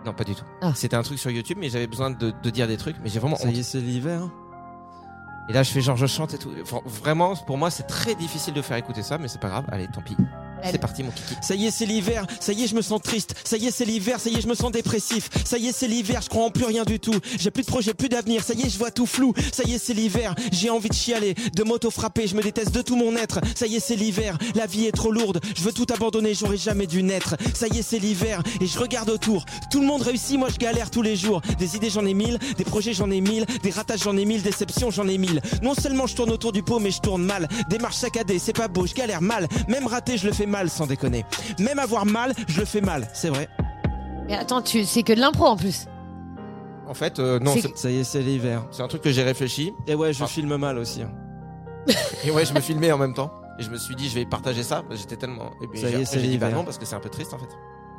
Non, 0.04 0.14
pas 0.14 0.24
du 0.24 0.34
tout. 0.34 0.44
Ah. 0.62 0.72
C'était 0.74 0.96
un 0.96 1.02
truc 1.02 1.18
sur 1.18 1.30
YouTube, 1.30 1.58
mais 1.60 1.68
j'avais 1.68 1.86
besoin 1.86 2.10
de, 2.10 2.32
de 2.42 2.50
dire 2.50 2.66
des 2.66 2.78
trucs, 2.78 2.96
mais 3.02 3.10
j'ai 3.10 3.20
vraiment 3.20 3.36
Ça 3.36 3.46
honte. 3.46 3.54
y 3.56 3.60
est, 3.60 3.62
c'est 3.62 3.80
l'hiver. 3.80 4.30
Et 5.50 5.52
là, 5.52 5.62
je 5.62 5.70
fais 5.72 5.80
genre, 5.80 5.96
je 5.96 6.06
chante 6.06 6.32
et 6.34 6.38
tout. 6.38 6.50
Vra- 6.64 6.82
Vraiment, 6.86 7.34
pour 7.36 7.58
moi, 7.58 7.70
c'est 7.70 7.82
très 7.82 8.14
difficile 8.14 8.54
de 8.54 8.62
faire 8.62 8.76
écouter 8.76 9.02
ça, 9.02 9.18
mais 9.18 9.28
c'est 9.28 9.40
pas 9.40 9.48
grave. 9.48 9.64
Allez, 9.70 9.88
tant 9.88 10.00
pis. 10.00 10.16
C'est 10.64 10.78
parti, 10.78 11.02
mon 11.02 11.10
kiki. 11.10 11.34
Ça 11.42 11.54
y 11.54 11.66
est, 11.66 11.70
c'est 11.70 11.86
l'hiver. 11.86 12.26
Ça 12.40 12.52
y 12.52 12.64
est, 12.64 12.66
je 12.66 12.74
me 12.74 12.82
sens 12.82 13.00
triste. 13.02 13.34
Ça 13.44 13.56
y 13.56 13.66
est, 13.66 13.70
c'est 13.70 13.84
l'hiver. 13.84 14.20
Ça 14.20 14.30
y 14.30 14.36
est, 14.36 14.40
je 14.40 14.48
me 14.48 14.54
sens 14.54 14.70
dépressif. 14.70 15.28
Ça 15.44 15.58
y 15.58 15.68
est, 15.68 15.72
c'est 15.72 15.88
l'hiver. 15.88 16.20
Je 16.22 16.28
crois 16.28 16.44
en 16.44 16.50
plus 16.50 16.64
rien 16.64 16.84
du 16.84 17.00
tout. 17.00 17.18
J'ai 17.38 17.50
plus 17.50 17.62
de 17.62 17.66
projet, 17.66 17.94
plus 17.94 18.08
d'avenir. 18.08 18.44
Ça 18.44 18.54
y 18.54 18.62
est, 18.62 18.70
je 18.70 18.78
vois 18.78 18.90
tout 18.90 19.06
flou. 19.06 19.34
Ça 19.52 19.62
y 19.64 19.74
est, 19.74 19.78
c'est 19.78 19.94
l'hiver. 19.94 20.34
J'ai 20.52 20.70
envie 20.70 20.88
de 20.88 20.94
chialer, 20.94 21.34
de 21.34 21.62
m'auto-frapper. 21.62 22.26
Je 22.26 22.36
me 22.36 22.42
déteste 22.42 22.72
de 22.72 22.82
tout 22.82 22.96
mon 22.96 23.16
être. 23.16 23.40
Ça 23.54 23.66
y 23.66 23.76
est, 23.76 23.80
c'est 23.80 23.96
l'hiver. 23.96 24.38
La 24.54 24.66
vie 24.66 24.86
est 24.86 24.92
trop 24.92 25.10
lourde. 25.10 25.40
Je 25.56 25.62
veux 25.62 25.72
tout 25.72 25.86
abandonner. 25.92 26.34
J'aurais 26.34 26.56
jamais 26.56 26.86
dû 26.86 27.02
naître. 27.02 27.36
Ça 27.54 27.66
y 27.68 27.78
est, 27.78 27.82
c'est 27.82 27.98
l'hiver. 27.98 28.42
Et 28.60 28.66
je 28.66 28.78
regarde 28.78 29.10
autour. 29.10 29.44
Tout 29.70 29.80
le 29.80 29.86
monde 29.86 30.02
réussit. 30.02 30.38
Moi, 30.38 30.48
je 30.50 30.58
galère 30.58 30.90
tous 30.90 31.02
les 31.02 31.16
jours. 31.16 31.40
Des 31.58 31.76
idées, 31.76 31.90
j'en 31.90 32.04
ai 32.04 32.14
mille. 32.14 32.38
Des 32.56 32.64
projets, 32.64 32.92
j'en 32.92 33.10
ai 33.10 33.20
mille. 33.20 33.46
Des 33.62 33.70
ratages, 33.70 34.02
j'en 34.02 34.16
ai 34.16 34.24
mille. 34.24 34.42
Déceptions, 34.42 34.90
j'en 34.90 35.08
ai 35.08 35.18
mille. 35.18 35.40
Non 35.62 35.74
seulement 35.74 36.06
je 36.06 36.14
tourne 36.14 36.30
autour 36.30 36.52
du 36.52 36.62
pot, 36.62 36.78
mais 36.78 36.90
je 36.90 37.00
tourne 37.00 37.24
mal. 37.24 37.48
Démarche 37.68 37.96
saccadée, 37.96 38.38
c'est 38.38 38.52
pas 38.52 38.68
beau. 38.68 38.86
Je 38.86 38.94
galère 38.94 39.22
mal. 39.22 39.48
Même 39.68 39.86
raté, 39.86 40.16
je 40.16 40.26
le 40.26 40.32
fais 40.32 40.46
mal, 40.50 40.68
sans 40.68 40.86
déconner. 40.86 41.24
Même 41.58 41.78
avoir 41.78 42.04
mal, 42.04 42.34
je 42.48 42.60
le 42.60 42.66
fais 42.66 42.82
mal, 42.82 43.08
c'est 43.14 43.30
vrai. 43.30 43.48
Mais 44.26 44.34
attends, 44.36 44.60
tu... 44.62 44.84
c'est 44.84 45.02
que 45.02 45.12
de 45.14 45.20
l'impro 45.20 45.46
en 45.46 45.56
plus. 45.56 45.86
En 46.86 46.94
fait, 46.94 47.18
euh, 47.18 47.38
non, 47.38 47.54
C'est- 47.54 47.62
c'est- 47.62 47.76
Ça 47.76 47.90
y 47.90 47.98
est, 47.98 48.04
c'est 48.04 48.20
l'hiver. 48.20 48.66
c'est 48.72 48.82
un 48.82 48.88
truc 48.88 49.00
que 49.02 49.10
j'ai 49.12 49.22
réfléchi. 49.22 49.72
Et 49.86 49.94
ouais, 49.94 50.12
je 50.12 50.22
Ah. 50.22 50.26
filme 50.26 50.56
mal 50.56 50.76
aussi. 50.78 51.02
hein. 51.02 51.10
Et 52.24 52.30
ouais, 52.30 52.44
je 52.44 52.52
me 52.52 52.60
filmais 52.60 52.92
en 52.92 52.98
même 52.98 53.14
temps. 53.14 53.30
Et 53.58 53.62
je 53.62 53.70
me 53.70 53.78
suis 53.78 53.94
dit, 53.94 54.08
je 54.08 54.14
vais 54.16 54.26
partager 54.26 54.62
ça. 54.62 54.82
J'étais 54.90 55.16
tellement. 55.16 55.50
Et 55.62 55.66
puis, 55.66 55.80
Ça 55.80 55.88
y 55.88 55.92
j'ai- 55.92 56.00
est, 56.00 56.04
c'est 56.04 56.20
j'ai 56.20 56.28
dit, 56.28 56.38
bah 56.38 56.46
l'hiver. 56.46 56.58
non, 56.58 56.64
parce 56.64 56.78
que 56.78 56.84
c'est 56.84 56.94
un 56.96 57.00
peu 57.00 57.08
triste 57.08 57.32
en 57.32 57.38
fait. 57.38 57.48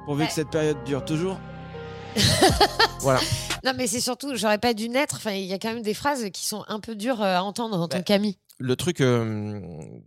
Pourvu 0.06 0.26
que 0.28 0.34
cette 0.34 0.50
période 0.50 0.78
dure 0.86 1.04
toujours. 1.06 1.38
Voilà. 3.02 3.20
Non, 3.64 3.72
mais 3.76 3.88
c'est 3.88 4.00
surtout, 4.02 4.36
j'aurais 4.36 4.58
pas 4.60 4.74
dû 4.74 4.90
naître. 4.90 5.16
Enfin, 5.18 5.32
il 5.32 5.46
y 5.46 5.54
a 5.54 5.58
quand 5.60 5.74
même 5.74 5.82
des 5.82 5.94
phrases 5.94 6.26
qui 6.34 6.46
sont 6.46 6.64
un 6.68 6.80
peu 6.80 6.96
dures 6.96 7.22
euh, 7.22 7.38
à 7.38 7.44
entendre 7.44 7.80
en 7.80 7.88
tant 7.88 7.98
Bah, 7.98 8.04
qu'ami. 8.04 8.38
Le 8.62 8.76
truc, 8.76 9.02
euh, 9.02 9.60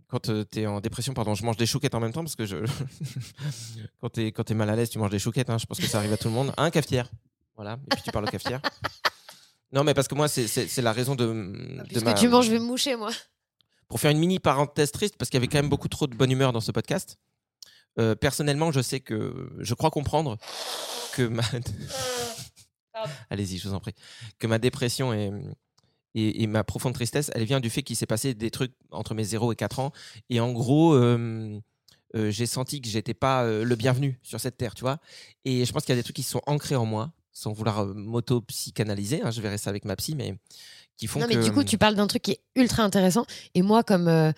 quand 0.07 0.29
euh, 0.29 0.43
t'es 0.45 0.65
en 0.65 0.79
dépression, 0.79 1.13
pardon, 1.13 1.35
je 1.35 1.43
mange 1.43 1.57
des 1.57 1.65
chouquettes 1.65 1.93
en 1.95 1.99
même 1.99 2.13
temps 2.13 2.23
parce 2.23 2.35
que 2.35 2.45
je. 2.45 2.57
quand 4.01 4.17
quand 4.17 4.43
t'es 4.43 4.53
mal 4.53 4.69
à 4.69 4.75
l'aise, 4.75 4.89
tu 4.89 4.97
manges 4.99 5.11
des 5.11 5.19
chouquettes. 5.19 5.49
hein, 5.49 5.57
je 5.57 5.65
pense 5.65 5.79
que 5.79 5.87
ça 5.87 5.97
arrive 5.99 6.13
à 6.13 6.17
tout 6.17 6.27
le 6.29 6.33
monde. 6.33 6.53
Un 6.57 6.69
cafetière. 6.71 7.09
Voilà. 7.55 7.73
Et 7.91 7.95
puis 7.95 8.03
tu 8.03 8.11
parles 8.11 8.25
au 8.25 8.31
cafetière. 8.31 8.61
Non, 9.71 9.83
mais 9.83 9.93
parce 9.93 10.07
que 10.07 10.15
moi, 10.15 10.29
c'est- 10.29 10.81
la 10.81 10.93
raison 10.93 11.15
de. 11.15 11.25
de 11.25 11.83
Puisque 11.89 12.05
ma- 12.05 12.13
tu 12.13 12.29
manges, 12.29 12.45
je 12.45 12.51
vais 12.51 12.59
me 12.59 12.65
moucher, 12.65 12.95
moi. 12.95 13.09
Pour 13.89 13.99
faire 13.99 14.11
une 14.11 14.19
mini 14.19 14.39
parenthèse 14.39 14.91
triste, 14.91 15.17
parce 15.17 15.29
qu'il 15.29 15.37
y 15.37 15.39
avait 15.39 15.47
quand 15.49 15.57
même 15.57 15.69
beaucoup 15.69 15.89
trop 15.89 16.07
de 16.07 16.15
bonne 16.15 16.31
humeur 16.31 16.53
dans 16.53 16.61
ce 16.61 16.71
podcast. 16.71 17.17
euh, 17.99 18.15
personnellement, 18.15 18.71
je 18.71 18.79
sais 18.81 19.01
que 19.01 19.49
je 19.59 19.73
crois 19.73 19.89
comprendre 19.91 20.37
que 21.13 21.23
ma. 21.23 21.43
Allez-y, 23.29 23.57
je 23.57 23.67
vous 23.67 23.73
en 23.73 23.79
prie. 23.81 23.93
Que 24.39 24.47
ma 24.47 24.59
dépression 24.59 25.13
et, 25.13 25.31
et, 26.15 26.41
et 26.41 26.47
ma 26.47 26.63
profonde 26.63 26.93
tristesse, 26.93 27.29
elle 27.35 27.43
vient 27.45 27.59
du 27.59 27.69
fait 27.69 27.83
qu'il 27.83 27.95
s'est 27.95 28.07
passé 28.07 28.33
des 28.33 28.49
trucs 28.49 28.71
entre 28.91 29.13
mes 29.13 29.23
0 29.23 29.51
et 29.51 29.55
4 29.55 29.79
ans. 29.79 29.91
Et 30.31 30.39
en 30.39 30.51
gros, 30.51 30.93
euh, 30.95 31.59
euh, 32.15 32.31
j'ai 32.31 32.45
senti 32.47 32.81
que 32.81 32.87
j'étais 32.87 33.13
pas 33.13 33.43
euh, 33.43 33.63
le 33.63 33.75
bienvenu 33.75 34.17
sur 34.23 34.39
cette 34.39 34.57
terre, 34.57 34.73
tu 34.73 34.81
vois. 34.81 34.97
Et 35.43 35.65
je 35.65 35.71
pense 35.71 35.83
qu'il 35.83 35.93
y 35.93 35.97
a 35.97 35.99
des 35.99 36.03
trucs 36.03 36.15
qui 36.15 36.23
sont 36.23 36.41
ancrés 36.47 36.75
en 36.75 36.85
moi, 36.85 37.11
sans 37.31 37.51
vouloir 37.51 37.85
m'auto-psychanalyser. 37.87 39.21
hein, 39.23 39.31
je 39.31 39.41
verrai 39.41 39.57
ça 39.57 39.69
avec 39.69 39.85
ma 39.85 39.95
psy, 39.95 40.15
mais 40.15 40.35
qui 40.97 41.07
font 41.07 41.19
Non, 41.19 41.25
mais 41.27 41.35
que. 41.35 41.43
du 41.43 41.51
coup, 41.51 41.63
tu 41.65 41.77
parles 41.77 41.95
d'un 41.95 42.07
truc 42.07 42.21
qui 42.21 42.31
est 42.31 42.39
ultra 42.55 42.83
intéressant. 42.83 43.25
Et 43.53 43.61
moi, 43.61 43.83
comme 43.83 44.07
euh, 44.07 44.31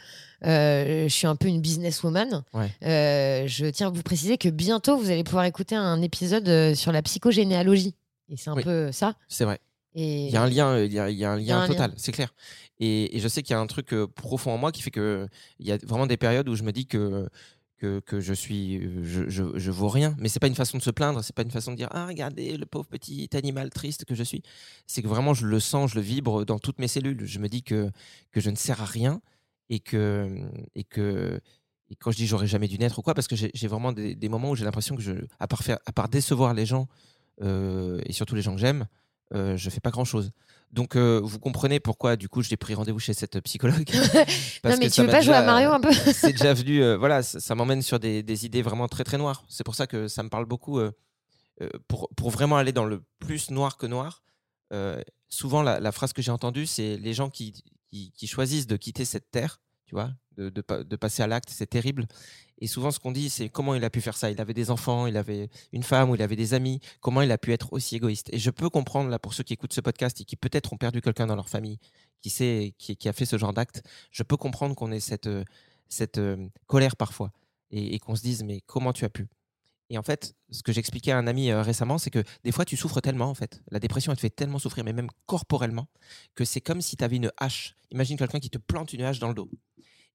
euh, 0.46 1.04
je 1.08 1.14
suis 1.14 1.28
un 1.28 1.36
peu 1.36 1.48
une 1.48 1.62
businesswoman, 1.62 2.44
Ouais. 2.54 2.72
euh, 2.84 3.48
je 3.48 3.68
tiens 3.68 3.88
à 3.88 3.90
vous 3.92 4.02
préciser 4.02 4.40
que 4.40 4.50
bientôt, 4.50 4.98
vous 4.98 5.12
allez 5.12 5.24
pouvoir 5.24 5.46
écouter 5.46 5.76
un 5.76 6.02
épisode 6.02 6.74
sur 6.74 6.92
la 6.92 7.04
psychogénéalogie. 7.04 7.94
Et 8.30 8.38
c'est 8.38 8.50
un 8.50 8.56
Oui. 8.56 8.64
peu 8.64 8.92
ça. 8.92 9.14
C'est 9.28 9.46
vrai. 9.46 9.60
Il 9.98 10.30
y 10.30 10.38
a 10.38 10.44
un 10.44 10.50
lien, 10.50 10.70
euh, 10.70 10.86
il 10.86 10.94
y 10.94 11.00
a, 11.00 11.10
il 11.10 11.18
y 11.18 11.26
a 11.26 11.32
un 11.32 11.38
lien 11.38 11.62
un 11.62 11.68
total, 11.68 11.94
c'est 11.98 12.12
clair. 12.12 12.34
Et, 12.80 13.16
et 13.18 13.20
je 13.20 13.28
sais 13.28 13.42
qu'il 13.42 13.54
y 13.54 13.56
a 13.56 13.60
un 13.60 13.68
truc 13.68 13.94
euh, 13.94 14.08
profond 14.08 14.52
en 14.52 14.58
moi 14.58 14.72
qui 14.72 14.82
fait 14.84 14.92
que 14.92 15.28
il 15.60 15.66
y 15.68 15.72
a 15.72 15.78
vraiment 15.78 16.06
des 16.06 16.18
périodes 16.18 16.48
où 16.50 16.56
je 16.56 16.64
me 16.64 16.72
dis 16.72 16.86
que 16.86 17.28
que, 17.78 18.00
que 18.00 18.20
je 18.20 18.34
suis, 18.34 18.82
je, 19.04 19.30
je, 19.30 19.44
je 19.56 19.72
vaux 19.72 19.88
rien. 19.88 20.16
Mais 20.20 20.30
c'est 20.30 20.40
pas 20.40 20.48
une 20.48 20.56
façon 20.56 20.78
de 20.80 20.84
se 20.84 20.90
plaindre, 20.90 21.24
c'est 21.24 21.36
pas 21.36 21.44
une 21.44 21.52
façon 21.52 21.72
de 21.72 21.78
dire 21.78 21.90
ah 21.92 22.08
regardez 22.08 22.58
le 22.58 22.66
pauvre 22.66 22.88
petit 22.88 23.30
animal 23.34 23.70
triste 23.70 24.06
que 24.06 24.16
je 24.16 24.24
suis. 24.24 24.42
C'est 24.88 25.02
que 25.02 25.08
vraiment 25.08 25.34
je 25.34 25.46
le 25.46 25.60
sens, 25.60 25.92
je 25.92 25.96
le 25.96 26.02
vibre 26.02 26.46
dans 26.46 26.60
toutes 26.60 26.80
mes 26.80 26.88
cellules. 26.88 27.26
Je 27.26 27.40
me 27.40 27.50
dis 27.50 27.64
que 27.64 27.92
que 28.32 28.40
je 28.42 28.50
ne 28.50 28.56
sers 28.56 28.82
à 28.82 28.86
rien 28.86 29.22
et 29.70 29.80
que 29.80 30.28
et 30.76 30.84
que 30.84 31.40
et 31.90 31.96
quand 31.96 32.12
je 32.12 32.18
dis 32.18 32.28
j'aurais 32.28 32.48
jamais 32.48 32.68
dû 32.68 32.78
naître 32.78 33.00
ou 33.00 33.02
quoi, 33.02 33.14
parce 33.14 33.28
que 33.28 33.36
j'ai 33.36 33.52
j'ai 33.54 33.68
vraiment 33.68 33.92
des, 33.94 34.16
des 34.16 34.30
moments 34.30 34.52
où 34.52 34.56
j'ai 34.56 34.66
l'impression 34.66 34.96
que 34.96 35.02
je, 35.02 35.14
à 35.40 35.48
part 35.48 35.64
faire, 35.64 35.78
à 35.86 35.92
part 35.92 36.10
décevoir 36.10 36.54
les 36.54 36.66
gens 36.66 36.88
euh, 37.42 38.02
et 38.06 38.14
surtout 38.14 38.36
les 38.36 38.42
gens 38.42 38.56
que 38.56 38.62
j'aime, 38.62 38.88
euh, 39.34 39.58
je 39.58 39.70
fais 39.70 39.80
pas 39.80 39.92
grand 39.92 40.06
chose. 40.06 40.32
Donc 40.72 40.96
euh, 40.96 41.22
vous 41.24 41.40
comprenez 41.40 41.80
pourquoi 41.80 42.18
du 42.18 42.28
coup 42.28 42.42
j'ai 42.42 42.58
pris 42.58 42.74
rendez-vous 42.74 43.00
chez 43.00 43.14
cette 43.14 43.40
psychologue. 43.42 43.86
Parce 44.62 44.76
non, 44.76 44.80
mais 44.80 44.90
que 44.90 44.94
tu 44.94 45.02
veux 45.02 45.08
pas 45.08 45.22
jouer 45.22 45.36
à 45.36 45.44
Mario 45.44 45.72
un 45.72 45.80
peu 45.80 45.94
c'est 45.94 46.34
déjà 46.34 46.54
venu, 46.54 46.84
euh, 46.84 46.98
voilà, 46.98 47.24
ça, 47.24 47.40
ça 47.40 47.56
m'emmène 47.56 47.82
sur 47.82 48.00
des, 48.00 48.22
des 48.22 48.46
idées 48.46 48.62
vraiment 48.62 48.88
très 48.90 49.06
très 49.06 49.18
noires. 49.18 49.46
C'est 49.48 49.64
pour 49.64 49.76
ça 49.76 49.88
que 49.88 50.08
ça 50.08 50.24
me 50.24 50.30
parle 50.30 50.46
beaucoup. 50.46 50.80
euh, 50.80 50.92
euh, 51.62 51.70
pour, 51.88 52.10
pour 52.16 52.30
vraiment 52.30 52.58
aller 52.58 52.72
dans 52.72 52.86
le 52.86 53.02
plus 53.20 53.50
noir 53.50 53.78
que 53.78 53.88
noir, 53.88 54.22
euh, 54.74 55.02
souvent 55.28 55.64
la, 55.64 55.80
la 55.80 55.92
phrase 55.92 56.14
que 56.14 56.22
j'ai 56.22 56.30
entendue, 56.30 56.68
c'est 56.68 56.98
les 56.98 57.14
gens 57.16 57.32
qui, 57.32 57.64
qui, 57.90 58.12
qui 58.12 58.28
choisissent 58.28 58.68
de 58.68 58.78
quitter 58.78 59.06
cette 59.06 59.32
terre, 59.32 59.60
tu 59.88 59.96
vois, 59.96 60.12
de, 60.38 60.50
de, 60.50 60.62
pa- 60.62 60.84
de 60.84 60.96
passer 60.96 61.24
à 61.24 61.28
l'acte, 61.28 61.50
c'est 61.50 61.68
terrible. 61.68 62.08
Et 62.60 62.68
souvent, 62.68 62.92
ce 62.92 63.00
qu'on 63.00 63.12
dit, 63.12 63.30
c'est 63.30 63.50
comment 63.50 63.76
il 63.76 63.84
a 63.84 63.90
pu 63.90 64.02
faire 64.02 64.18
ça? 64.18 64.32
Il 64.32 64.42
avait 64.42 64.54
des 64.54 64.72
enfants, 64.72 65.06
il 65.08 65.18
avait 65.18 65.50
une 65.74 65.84
femme 65.84 66.10
ou 66.10 66.16
il 66.16 66.22
avait 66.22 66.36
des 66.36 66.54
amis. 66.54 66.80
Comment 67.02 67.22
il 67.22 67.32
a 67.32 67.38
pu 67.38 67.54
être 67.54 67.72
aussi 67.74 67.96
égoïste? 67.96 68.30
Et 68.34 68.40
je 68.40 68.50
peux 68.50 68.70
comprendre, 68.70 69.10
là, 69.10 69.20
pour 69.20 69.34
ceux 69.34 69.44
qui 69.44 69.54
écoutent 69.54 69.74
ce 69.74 69.82
podcast 69.82 70.20
et 70.22 70.26
qui 70.26 70.36
peut-être 70.36 70.74
ont 70.74 70.78
perdu 70.78 71.02
quelqu'un 71.02 71.28
dans 71.28 71.36
leur 71.36 71.50
famille, 71.50 71.78
qui, 72.22 72.30
sait, 72.30 72.74
qui, 72.78 73.08
a 73.08 73.14
fait 73.14 73.26
ce 73.26 73.38
genre 73.38 73.54
d'acte, 73.54 73.84
je 74.12 74.24
peux 74.24 74.38
comprendre 74.38 74.74
qu'on 74.76 74.92
ait 74.92 75.00
cette, 75.00 75.28
euh, 75.28 75.44
cette 75.88 76.18
euh, 76.18 76.48
colère 76.66 76.96
parfois 76.96 77.32
et, 77.70 77.96
et 77.96 78.00
qu'on 78.00 78.16
se 78.16 78.22
dise, 78.24 78.44
mais 78.44 78.62
comment 78.62 78.94
tu 78.94 79.06
as 79.06 79.10
pu? 79.10 79.28
Et 79.90 79.98
en 79.98 80.04
fait, 80.04 80.36
ce 80.50 80.64
que 80.64 80.74
j'expliquais 80.74 81.12
à 81.12 81.18
un 81.18 81.28
ami 81.28 81.50
euh, 81.52 81.62
récemment, 81.62 81.98
c'est 81.98 82.10
que 82.10 82.24
des 82.44 82.52
fois, 82.52 82.66
tu 82.66 82.76
souffres 82.76 83.00
tellement, 83.00 83.30
en 83.30 83.36
fait. 83.36 83.62
La 83.72 83.80
dépression, 83.80 84.12
elle 84.12 84.18
te 84.18 84.22
fait 84.22 84.30
tellement 84.30 84.60
souffrir, 84.60 84.84
mais 84.84 84.94
même 84.94 85.10
corporellement, 85.28 85.88
que 86.36 86.44
c'est 86.44 86.60
comme 86.60 86.82
si 86.82 86.98
tu 86.98 87.04
avais 87.04 87.16
une 87.16 87.32
hache. 87.38 87.76
Imagine 87.92 88.18
quelqu'un 88.18 88.40
qui 88.40 88.50
te 88.50 88.58
plante 88.58 88.92
une 88.94 89.04
hache 89.04 89.20
dans 89.20 89.30
le 89.30 89.34
dos 89.36 89.50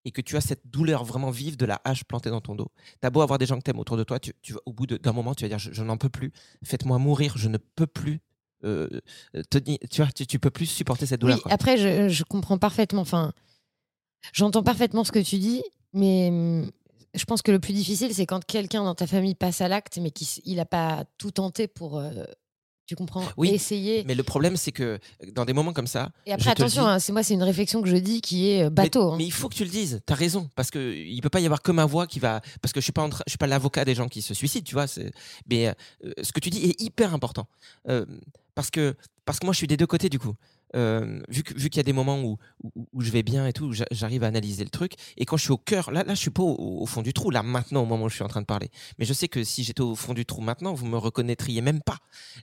et 0.04 0.10
que 0.10 0.20
tu 0.20 0.36
as 0.36 0.40
cette 0.40 0.66
douleur 0.68 1.04
vraiment 1.04 1.30
vive 1.30 1.56
de 1.56 1.64
la 1.66 1.80
hache 1.84 2.04
plantée 2.04 2.30
dans 2.30 2.40
ton 2.40 2.54
dos. 2.54 2.68
T'as 3.00 3.10
beau 3.10 3.20
avoir 3.20 3.38
des 3.38 3.46
gens 3.46 3.56
que 3.56 3.62
t'aimes 3.62 3.78
autour 3.78 3.96
de 3.96 4.04
toi, 4.04 4.18
tu, 4.18 4.32
tu 4.42 4.54
au 4.66 4.72
bout 4.72 4.86
d'un 4.86 5.12
moment, 5.12 5.34
tu 5.34 5.44
vas 5.44 5.48
dire 5.48 5.58
je, 5.58 5.72
je 5.72 5.82
n'en 5.82 5.96
peux 5.96 6.08
plus, 6.08 6.32
faites-moi 6.64 6.98
mourir, 6.98 7.34
je 7.36 7.48
ne 7.48 7.58
peux 7.58 7.86
plus. 7.86 8.20
euh, 8.64 8.88
tu 9.50 10.02
vois, 10.02 10.10
tu, 10.12 10.26
tu 10.26 10.38
peux 10.38 10.50
plus 10.50 10.66
supporter 10.66 11.06
cette 11.06 11.20
douleur. 11.20 11.36
Oui, 11.36 11.42
quoi. 11.42 11.52
après, 11.52 11.76
je, 11.78 12.08
je 12.08 12.24
comprends 12.24 12.58
parfaitement. 12.58 13.00
Enfin, 13.02 13.32
j'entends 14.32 14.62
parfaitement 14.62 15.04
ce 15.04 15.12
que 15.12 15.18
tu 15.18 15.38
dis, 15.38 15.62
mais 15.92 16.28
hum, 16.30 16.70
je 17.14 17.24
pense 17.24 17.42
que 17.42 17.50
le 17.52 17.58
plus 17.60 17.72
difficile, 17.74 18.14
c'est 18.14 18.26
quand 18.26 18.44
quelqu'un 18.44 18.84
dans 18.84 18.94
ta 18.94 19.06
famille 19.06 19.34
passe 19.34 19.60
à 19.60 19.68
l'acte, 19.68 19.98
mais 19.98 20.10
qu'il 20.10 20.56
n'a 20.56 20.64
pas 20.66 21.04
tout 21.18 21.30
tenté 21.30 21.68
pour. 21.68 21.98
euh, 21.98 22.24
tu 22.92 22.96
comprends 22.96 23.24
Oui, 23.38 23.48
Essayer. 23.50 24.04
Mais 24.06 24.14
le 24.14 24.22
problème, 24.22 24.56
c'est 24.56 24.70
que 24.72 24.98
dans 25.34 25.44
des 25.46 25.52
moments 25.54 25.72
comme 25.72 25.86
ça. 25.86 26.10
Et 26.26 26.32
après, 26.32 26.50
attention, 26.50 26.82
dis- 26.82 26.88
hein, 26.88 26.98
c'est 26.98 27.12
moi, 27.12 27.22
c'est 27.22 27.34
une 27.34 27.42
réflexion 27.42 27.80
que 27.80 27.88
je 27.88 27.96
dis 27.96 28.20
qui 28.20 28.50
est 28.50 28.64
euh, 28.64 28.70
bateau. 28.70 29.06
Mais, 29.08 29.12
hein. 29.12 29.16
mais 29.18 29.24
il 29.24 29.32
faut 29.32 29.48
que 29.48 29.54
tu 29.54 29.64
le 29.64 29.70
dises. 29.70 30.00
T'as 30.04 30.14
raison, 30.14 30.50
parce 30.56 30.70
que 30.70 30.94
il 30.94 31.20
peut 31.22 31.30
pas 31.30 31.40
y 31.40 31.46
avoir 31.46 31.62
que 31.62 31.72
ma 31.72 31.86
voix 31.86 32.06
qui 32.06 32.18
va. 32.20 32.40
Parce 32.60 32.72
que 32.72 32.80
je 32.80 32.84
suis 32.84 32.92
pas, 32.92 33.08
je 33.26 33.30
suis 33.32 33.38
pas 33.38 33.46
l'avocat 33.46 33.84
des 33.86 33.94
gens 33.94 34.08
qui 34.08 34.20
se 34.22 34.34
suicident, 34.34 34.64
tu 34.64 34.74
vois. 34.74 34.86
c'est- 34.86 35.12
Mais 35.48 35.68
euh, 35.68 36.12
ce 36.22 36.32
que 36.32 36.40
tu 36.40 36.50
dis 36.50 36.64
est 36.64 36.80
hyper 36.80 37.14
important, 37.14 37.46
Euh, 37.88 38.04
parce 38.54 38.70
que 38.70 38.94
parce 39.24 39.38
que 39.38 39.46
moi, 39.46 39.52
je 39.52 39.58
suis 39.58 39.66
des 39.68 39.76
deux 39.76 39.86
côtés 39.86 40.08
du 40.08 40.18
coup. 40.18 40.34
Euh, 40.74 41.20
vu 41.28 41.42
que- 41.42 41.54
vu 41.54 41.68
qu'il 41.68 41.78
y 41.78 41.80
a 41.80 41.84
des 41.84 41.92
moments 41.92 42.20
où, 42.22 42.38
où, 42.92 43.00
je 43.00 43.10
vais 43.10 43.22
bien 43.22 43.46
et 43.46 43.52
tout, 43.52 43.72
j'arrive 43.90 44.24
à 44.24 44.26
analyser 44.28 44.64
le 44.64 44.70
truc. 44.70 44.94
Et 45.16 45.24
quand 45.24 45.36
je 45.36 45.42
suis 45.42 45.52
au 45.52 45.58
cœur, 45.58 45.90
là, 45.90 46.02
là, 46.04 46.14
je 46.14 46.20
suis 46.20 46.30
pas 46.30 46.42
au, 46.42 46.86
fond 46.86 47.02
du 47.02 47.12
trou, 47.12 47.30
là, 47.30 47.42
maintenant, 47.42 47.82
au 47.82 47.86
moment 47.86 48.04
où 48.04 48.08
je 48.08 48.14
suis 48.14 48.24
en 48.24 48.28
train 48.28 48.40
de 48.40 48.46
parler. 48.46 48.70
Mais 48.98 49.04
je 49.04 49.12
sais 49.12 49.28
que 49.28 49.44
si 49.44 49.64
j'étais 49.64 49.80
au 49.80 49.94
fond 49.94 50.14
du 50.14 50.24
trou 50.24 50.40
maintenant, 50.40 50.74
vous 50.74 50.86
me 50.86 50.96
reconnaîtriez 50.96 51.60
même 51.60 51.80
pas. 51.82 51.98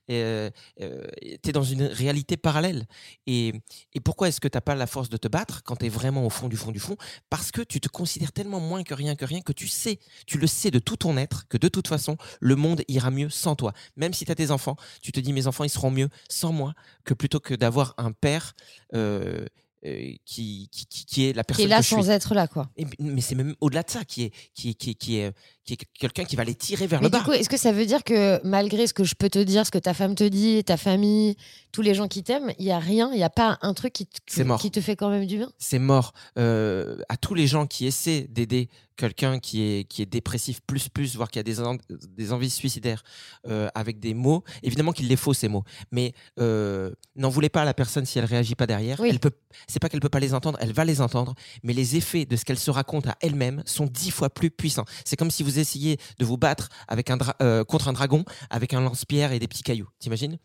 Euh, 0.09 0.49
euh, 0.81 1.07
t'es 1.41 1.51
dans 1.51 1.63
une 1.63 1.83
réalité 1.83 2.37
parallèle. 2.37 2.85
Et, 3.27 3.53
et 3.93 3.99
pourquoi 3.99 4.27
est-ce 4.27 4.39
que 4.39 4.47
t'as 4.47 4.61
pas 4.61 4.75
la 4.75 4.87
force 4.87 5.09
de 5.09 5.17
te 5.17 5.27
battre 5.27 5.63
quand 5.63 5.77
t'es 5.77 5.89
vraiment 5.89 6.25
au 6.25 6.29
fond 6.29 6.47
du 6.47 6.57
fond 6.57 6.71
du 6.71 6.79
fond? 6.79 6.97
Parce 7.29 7.51
que 7.51 7.61
tu 7.61 7.79
te 7.79 7.89
considères 7.89 8.31
tellement 8.31 8.59
moins 8.59 8.83
que 8.83 8.93
rien 8.93 9.15
que 9.15 9.25
rien 9.25 9.41
que 9.41 9.53
tu 9.53 9.67
sais, 9.67 9.99
tu 10.25 10.37
le 10.37 10.47
sais 10.47 10.71
de 10.71 10.79
tout 10.79 10.97
ton 10.97 11.17
être, 11.17 11.47
que 11.47 11.57
de 11.57 11.67
toute 11.67 11.87
façon, 11.87 12.17
le 12.39 12.55
monde 12.55 12.83
ira 12.87 13.11
mieux 13.11 13.29
sans 13.29 13.55
toi. 13.55 13.73
Même 13.95 14.13
si 14.13 14.25
tu 14.25 14.31
as 14.31 14.35
tes 14.35 14.51
enfants, 14.51 14.75
tu 15.01 15.11
te 15.11 15.19
dis 15.19 15.33
mes 15.33 15.47
enfants, 15.47 15.63
ils 15.63 15.69
seront 15.69 15.91
mieux 15.91 16.09
sans 16.29 16.51
moi 16.51 16.73
que 17.03 17.13
plutôt 17.13 17.39
que 17.39 17.53
d'avoir 17.53 17.93
un 17.97 18.11
père 18.21 18.53
euh, 18.93 19.45
euh, 19.85 20.11
qui, 20.25 20.67
qui, 20.71 20.85
qui- 20.87 21.05
qui 21.05 21.25
est 21.29 21.33
la 21.33 21.43
Qui 21.43 21.47
personne 21.47 21.65
est 21.65 21.69
là 21.69 21.77
que 21.77 21.83
je 21.83 21.87
suis. 21.87 21.95
sans 21.95 22.09
être 22.09 22.33
là, 22.35 22.47
quoi. 22.47 22.69
Et- 22.75 22.85
mais 22.99 23.21
c'est 23.21 23.35
même 23.35 23.55
au-delà 23.61 23.83
de 23.83 23.89
ça, 23.89 24.03
qui 24.03 24.23
est, 24.23 24.33
qui 24.53 24.69
est, 24.71 24.73
qui 24.73 24.89
est, 24.91 24.95
qui 24.95 25.15
est, 25.17 25.33
qui 25.77 25.85
est 25.85 25.99
quelqu'un 25.99 26.23
qui 26.25 26.35
va 26.35 26.43
les 26.43 26.55
tirer 26.55 26.87
vers 26.87 26.99
Mais 27.01 27.07
le 27.07 27.11
du 27.11 27.17
bas. 27.17 27.23
coup, 27.23 27.31
est-ce 27.33 27.49
que 27.49 27.57
ça 27.57 27.71
veut 27.71 27.85
dire 27.85 28.03
que 28.03 28.39
malgré 28.45 28.87
ce 28.87 28.93
que 28.93 29.03
je 29.03 29.15
peux 29.15 29.29
te 29.29 29.39
dire, 29.39 29.65
ce 29.65 29.71
que 29.71 29.77
ta 29.77 29.93
femme 29.93 30.15
te 30.15 30.23
dit, 30.23 30.63
ta 30.63 30.77
famille, 30.77 31.35
tous 31.71 31.81
les 31.81 31.93
gens 31.93 32.07
qui 32.07 32.23
t'aiment, 32.23 32.51
il 32.59 32.65
y 32.65 32.71
a 32.71 32.79
rien, 32.79 33.09
il 33.13 33.17
n'y 33.17 33.23
a 33.23 33.29
pas 33.29 33.57
un 33.61 33.73
truc 33.73 33.93
qui 33.93 34.05
te, 34.07 34.19
C'est 34.27 34.43
mort. 34.43 34.59
qui 34.59 34.71
te 34.71 34.81
fait 34.81 34.95
quand 34.95 35.09
même 35.09 35.25
du 35.25 35.37
bien? 35.37 35.51
C'est 35.57 35.79
mort. 35.79 36.13
Euh, 36.37 36.97
à 37.09 37.17
tous 37.17 37.35
les 37.35 37.47
gens 37.47 37.67
qui 37.67 37.85
essaient 37.85 38.27
d'aider 38.29 38.69
quelqu'un 38.97 39.39
qui 39.39 39.61
est, 39.61 39.83
qui 39.85 40.01
est 40.01 40.05
dépressif 40.05 40.59
plus 40.67 40.89
plus, 40.89 41.15
voire 41.15 41.29
qui 41.31 41.39
a 41.39 41.43
des, 41.43 41.61
en- 41.61 41.77
des 41.89 42.33
envies 42.33 42.49
suicidaires 42.49 43.01
euh, 43.47 43.69
avec 43.73 43.99
des 44.01 44.13
mots, 44.13 44.43
évidemment 44.61 44.91
qu'il 44.91 45.07
les 45.07 45.15
faut 45.15 45.33
ces 45.33 45.47
mots, 45.47 45.63
mais 45.91 46.11
euh, 46.37 46.91
n'en 47.15 47.29
voulez 47.29 47.47
pas 47.47 47.61
à 47.61 47.65
la 47.65 47.73
personne 47.73 48.05
si 48.05 48.19
elle 48.19 48.25
réagit 48.25 48.55
pas 48.55 48.67
derrière. 48.67 48.99
Oui. 48.99 49.07
Elle 49.09 49.19
peut, 49.21 49.31
c'est 49.69 49.79
pas 49.79 49.87
qu'elle 49.87 50.01
peut 50.01 50.09
pas 50.09 50.19
les 50.19 50.33
entendre, 50.33 50.57
elle 50.61 50.73
va 50.73 50.83
les 50.83 50.99
entendre, 50.99 51.33
mais 51.63 51.71
les 51.71 51.95
effets 51.95 52.25
de 52.25 52.35
ce 52.35 52.43
qu'elle 52.43 52.59
se 52.59 52.71
raconte 52.71 53.07
à 53.07 53.15
elle-même 53.21 53.63
sont 53.65 53.85
dix 53.85 54.11
fois 54.11 54.29
plus 54.29 54.51
puissants. 54.51 54.83
C'est 55.05 55.15
comme 55.15 55.31
si 55.31 55.43
vous 55.43 55.58
essayiez 55.59 55.97
de 56.17 56.25
vous 56.25 56.37
battre 56.37 56.69
avec 56.87 57.09
un 57.09 57.17
euh, 57.41 57.63
contre 57.63 57.87
un 57.87 57.93
dragon 57.93 58.23
avec 58.49 58.73
un 58.73 58.81
lance-pierre 58.81 59.31
et 59.31 59.39
des 59.39 59.47
petits 59.47 59.63
cailloux. 59.63 59.89
T'imagines? 59.99 60.37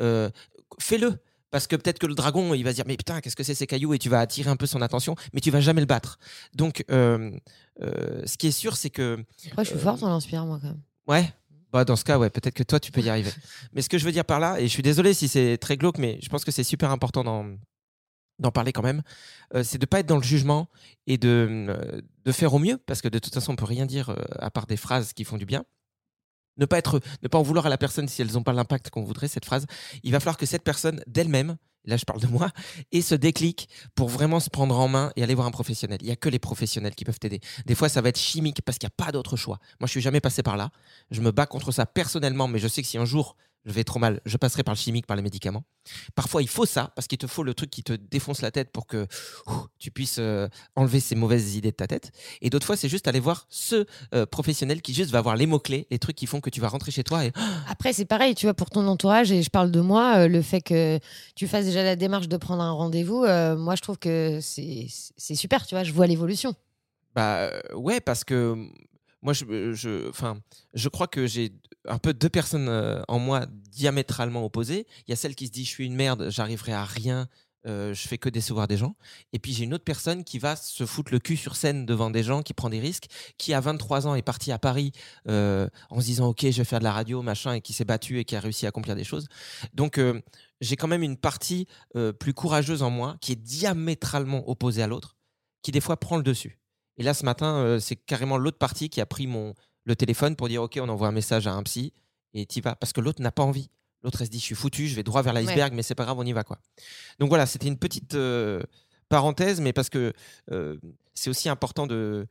Euh, 0.00 0.30
Fais-le. 0.80 1.18
Parce 1.50 1.66
que 1.66 1.76
peut-être 1.76 1.98
que 1.98 2.06
le 2.06 2.14
dragon, 2.14 2.54
il 2.54 2.64
va 2.64 2.70
se 2.70 2.76
dire, 2.76 2.84
mais 2.88 2.96
putain, 2.96 3.20
qu'est-ce 3.20 3.36
que 3.36 3.42
c'est 3.42 3.54
ces 3.54 3.66
cailloux? 3.66 3.92
Et 3.92 3.98
tu 3.98 4.08
vas 4.08 4.20
attirer 4.20 4.48
un 4.48 4.56
peu 4.56 4.64
son 4.64 4.80
attention, 4.80 5.16
mais 5.34 5.40
tu 5.42 5.50
vas 5.50 5.60
jamais 5.60 5.82
le 5.82 5.86
battre. 5.86 6.18
Donc, 6.54 6.82
euh, 6.90 7.30
euh, 7.82 8.22
ce 8.24 8.38
qui 8.38 8.46
est 8.46 8.52
sûr, 8.52 8.74
c'est 8.74 8.88
que. 8.88 9.22
Après, 9.50 9.64
je 9.64 9.70
suis 9.70 9.78
forte 9.78 10.02
en 10.02 10.16
inspire, 10.16 10.46
moi, 10.46 10.58
quand 10.60 10.68
même. 10.68 10.80
Ouais. 11.06 11.30
Bah, 11.70 11.84
dans 11.84 11.96
ce 11.96 12.04
cas, 12.04 12.18
ouais, 12.18 12.30
peut-être 12.30 12.54
que 12.54 12.62
toi, 12.62 12.80
tu 12.80 12.90
peux 12.90 13.02
y 13.02 13.10
arriver. 13.10 13.30
mais 13.74 13.82
ce 13.82 13.90
que 13.90 13.98
je 13.98 14.04
veux 14.06 14.12
dire 14.12 14.24
par 14.24 14.40
là, 14.40 14.60
et 14.60 14.62
je 14.62 14.72
suis 14.72 14.82
désolé 14.82 15.12
si 15.12 15.28
c'est 15.28 15.58
très 15.58 15.76
glauque, 15.76 15.98
mais 15.98 16.18
je 16.22 16.28
pense 16.30 16.42
que 16.42 16.50
c'est 16.50 16.64
super 16.64 16.90
important 16.90 17.22
d'en, 17.22 17.44
d'en 18.42 18.50
parler 18.52 18.72
quand 18.72 18.82
même, 18.82 19.02
euh, 19.54 19.62
c'est 19.62 19.78
de 19.78 19.86
pas 19.86 20.00
être 20.00 20.06
dans 20.06 20.16
le 20.16 20.22
jugement 20.22 20.68
et 21.06 21.16
de, 21.16 21.66
euh, 21.68 22.00
de 22.24 22.32
faire 22.32 22.52
au 22.54 22.58
mieux, 22.58 22.78
parce 22.78 23.00
que 23.00 23.08
de 23.08 23.18
toute 23.18 23.32
façon, 23.32 23.52
on 23.52 23.56
peut 23.56 23.64
rien 23.64 23.86
dire 23.86 24.10
euh, 24.10 24.16
à 24.38 24.50
part 24.50 24.66
des 24.66 24.76
phrases 24.76 25.12
qui 25.12 25.24
font 25.24 25.38
du 25.38 25.46
bien. 25.46 25.64
Ne 26.58 26.66
pas, 26.66 26.76
être, 26.76 27.00
ne 27.22 27.28
pas 27.28 27.38
en 27.38 27.42
vouloir 27.42 27.64
à 27.64 27.70
la 27.70 27.78
personne 27.78 28.08
si 28.08 28.20
elles 28.20 28.32
n'ont 28.32 28.42
pas 28.42 28.52
l'impact 28.52 28.90
qu'on 28.90 29.02
voudrait, 29.02 29.28
cette 29.28 29.46
phrase. 29.46 29.64
Il 30.02 30.12
va 30.12 30.20
falloir 30.20 30.36
que 30.36 30.44
cette 30.44 30.62
personne, 30.62 31.02
d'elle-même, 31.06 31.56
là 31.86 31.96
je 31.96 32.04
parle 32.04 32.20
de 32.20 32.26
moi, 32.26 32.50
ait 32.92 33.00
ce 33.00 33.14
déclic 33.14 33.70
pour 33.94 34.10
vraiment 34.10 34.38
se 34.38 34.50
prendre 34.50 34.78
en 34.78 34.86
main 34.86 35.12
et 35.16 35.22
aller 35.22 35.34
voir 35.34 35.46
un 35.46 35.50
professionnel. 35.50 35.98
Il 36.02 36.06
n'y 36.06 36.12
a 36.12 36.16
que 36.16 36.28
les 36.28 36.38
professionnels 36.38 36.94
qui 36.94 37.06
peuvent 37.06 37.18
t'aider. 37.18 37.40
Des 37.64 37.74
fois, 37.74 37.88
ça 37.88 38.02
va 38.02 38.10
être 38.10 38.18
chimique 38.18 38.60
parce 38.62 38.76
qu'il 38.76 38.86
n'y 38.86 38.92
a 38.92 39.04
pas 39.04 39.12
d'autre 39.12 39.36
choix. 39.36 39.58
Moi, 39.80 39.86
je 39.86 39.92
suis 39.92 40.02
jamais 40.02 40.20
passé 40.20 40.42
par 40.42 40.58
là. 40.58 40.70
Je 41.10 41.22
me 41.22 41.32
bats 41.32 41.46
contre 41.46 41.72
ça 41.72 41.86
personnellement, 41.86 42.48
mais 42.48 42.58
je 42.58 42.68
sais 42.68 42.82
que 42.82 42.88
si 42.88 42.98
un 42.98 43.06
jour 43.06 43.36
je 43.64 43.72
vais 43.72 43.84
trop 43.84 43.98
mal, 43.98 44.20
je 44.26 44.36
passerai 44.36 44.62
par 44.62 44.74
le 44.74 44.78
chimique, 44.78 45.06
par 45.06 45.16
les 45.16 45.22
médicaments. 45.22 45.64
Parfois, 46.14 46.42
il 46.42 46.48
faut 46.48 46.66
ça 46.66 46.92
parce 46.94 47.06
qu'il 47.06 47.18
te 47.18 47.26
faut 47.26 47.42
le 47.42 47.54
truc 47.54 47.70
qui 47.70 47.82
te 47.82 47.92
défonce 47.92 48.42
la 48.42 48.50
tête 48.50 48.70
pour 48.70 48.86
que 48.86 49.06
tu 49.78 49.90
puisses 49.90 50.16
euh, 50.18 50.48
enlever 50.74 51.00
ces 51.00 51.14
mauvaises 51.14 51.54
idées 51.54 51.70
de 51.70 51.76
ta 51.76 51.86
tête. 51.86 52.12
Et 52.40 52.50
d'autres 52.50 52.66
fois, 52.66 52.76
c'est 52.76 52.88
juste 52.88 53.08
aller 53.08 53.20
voir 53.20 53.46
ce 53.48 53.86
euh, 54.14 54.26
professionnel 54.26 54.82
qui 54.82 54.94
juste 54.94 55.10
va 55.10 55.18
avoir 55.18 55.36
les 55.36 55.46
mots-clés, 55.46 55.86
les 55.90 55.98
trucs 55.98 56.16
qui 56.16 56.26
font 56.26 56.40
que 56.40 56.50
tu 56.50 56.60
vas 56.60 56.68
rentrer 56.68 56.90
chez 56.90 57.04
toi 57.04 57.24
et 57.24 57.32
Après, 57.68 57.92
c'est 57.92 58.04
pareil, 58.04 58.34
tu 58.34 58.46
vois, 58.46 58.54
pour 58.54 58.70
ton 58.70 58.86
entourage, 58.86 59.30
et 59.30 59.42
je 59.42 59.50
parle 59.50 59.70
de 59.70 59.80
moi, 59.80 60.18
euh, 60.18 60.28
le 60.28 60.42
fait 60.42 60.60
que 60.60 60.98
tu 61.34 61.46
fasses 61.46 61.66
déjà 61.66 61.82
la 61.82 61.96
démarche 61.96 62.28
de 62.28 62.36
prendre 62.36 62.62
un 62.62 62.72
rendez-vous, 62.72 63.26
moi, 63.56 63.74
je 63.76 63.82
trouve 63.82 63.98
que 63.98 64.40
c'est 64.40 65.34
super, 65.34 65.66
tu 65.66 65.74
vois, 65.74 65.84
je 65.84 65.92
vois 65.92 66.06
l'évolution. 66.06 66.54
Bah 67.14 67.50
ouais, 67.74 68.00
parce 68.00 68.24
que 68.24 68.56
moi, 69.22 69.32
je, 69.32 69.72
je, 69.72 70.08
enfin, 70.08 70.38
je 70.74 70.88
crois 70.88 71.06
que 71.06 71.26
j'ai 71.26 71.52
un 71.86 71.98
peu 71.98 72.12
deux 72.12 72.28
personnes 72.28 72.68
euh, 72.68 73.02
en 73.08 73.18
moi 73.18 73.46
diamétralement 73.70 74.44
opposées. 74.44 74.86
Il 75.06 75.10
y 75.10 75.12
a 75.12 75.16
celle 75.16 75.34
qui 75.34 75.46
se 75.46 75.52
dit 75.52 75.64
je 75.64 75.70
suis 75.70 75.86
une 75.86 75.94
merde, 75.94 76.28
j'arriverai 76.30 76.72
à 76.72 76.84
rien, 76.84 77.28
euh, 77.66 77.94
je 77.94 78.08
fais 78.08 78.18
que 78.18 78.28
décevoir 78.28 78.66
des 78.66 78.76
gens. 78.76 78.96
Et 79.32 79.38
puis 79.38 79.52
j'ai 79.52 79.64
une 79.64 79.74
autre 79.74 79.84
personne 79.84 80.24
qui 80.24 80.38
va 80.38 80.56
se 80.56 80.84
foutre 80.84 81.12
le 81.12 81.18
cul 81.20 81.36
sur 81.36 81.56
scène 81.56 81.86
devant 81.86 82.10
des 82.10 82.22
gens, 82.22 82.42
qui 82.42 82.54
prend 82.54 82.68
des 82.68 82.80
risques, 82.80 83.06
qui 83.38 83.54
à 83.54 83.60
23 83.60 84.06
ans 84.06 84.14
est 84.14 84.22
parti 84.22 84.50
à 84.52 84.58
Paris 84.58 84.92
euh, 85.28 85.68
en 85.90 86.00
se 86.00 86.06
disant 86.06 86.28
ok, 86.28 86.40
je 86.42 86.58
vais 86.58 86.64
faire 86.64 86.80
de 86.80 86.84
la 86.84 86.92
radio, 86.92 87.22
machin, 87.22 87.54
et 87.54 87.60
qui 87.60 87.72
s'est 87.72 87.84
battu 87.84 88.18
et 88.18 88.24
qui 88.24 88.36
a 88.36 88.40
réussi 88.40 88.66
à 88.66 88.70
accomplir 88.70 88.96
des 88.96 89.04
choses. 89.04 89.28
Donc 89.74 89.98
euh, 89.98 90.20
j'ai 90.60 90.76
quand 90.76 90.88
même 90.88 91.02
une 91.02 91.16
partie 91.16 91.66
euh, 91.96 92.12
plus 92.12 92.34
courageuse 92.34 92.82
en 92.82 92.90
moi 92.90 93.16
qui 93.20 93.32
est 93.32 93.36
diamétralement 93.36 94.48
opposée 94.48 94.82
à 94.82 94.86
l'autre, 94.86 95.16
qui 95.62 95.70
des 95.70 95.80
fois 95.80 95.96
prend 95.96 96.16
le 96.16 96.22
dessus. 96.22 96.61
Et 97.02 97.04
là, 97.04 97.14
ce 97.14 97.24
matin, 97.24 97.56
euh, 97.56 97.80
c'est 97.80 97.96
carrément 97.96 98.38
l'autre 98.38 98.58
partie 98.58 98.88
qui 98.88 99.00
a 99.00 99.06
pris 99.06 99.26
mon, 99.26 99.54
le 99.86 99.96
téléphone 99.96 100.36
pour 100.36 100.46
dire 100.46 100.62
Ok, 100.62 100.78
on 100.80 100.88
envoie 100.88 101.08
un 101.08 101.12
message 101.12 101.48
à 101.48 101.52
un 101.52 101.64
psy 101.64 101.92
et 102.32 102.46
t'y 102.46 102.60
vas. 102.60 102.76
Parce 102.76 102.92
que 102.92 103.00
l'autre 103.00 103.20
n'a 103.20 103.32
pas 103.32 103.42
envie. 103.42 103.70
L'autre, 104.04 104.20
elle 104.20 104.28
se 104.28 104.30
dit 104.30 104.38
Je 104.38 104.44
suis 104.44 104.54
foutu, 104.54 104.86
je 104.86 104.94
vais 104.94 105.02
droit 105.02 105.20
vers 105.22 105.32
l'iceberg, 105.40 105.72
mais 105.74 105.82
c'est 105.82 105.96
pas 105.96 106.04
grave, 106.04 106.16
on 106.20 106.24
y 106.24 106.32
va. 106.32 106.44
quoi. 106.44 106.60
Donc 107.18 107.28
voilà, 107.28 107.46
c'était 107.46 107.66
une 107.66 107.76
petite 107.76 108.14
euh, 108.14 108.62
parenthèse, 109.08 109.60
mais 109.60 109.72
parce 109.72 109.88
que 109.90 110.12
euh, 110.52 110.76
c'est 111.14 111.28
aussi 111.28 111.48
important 111.48 111.88
de. 111.88 112.28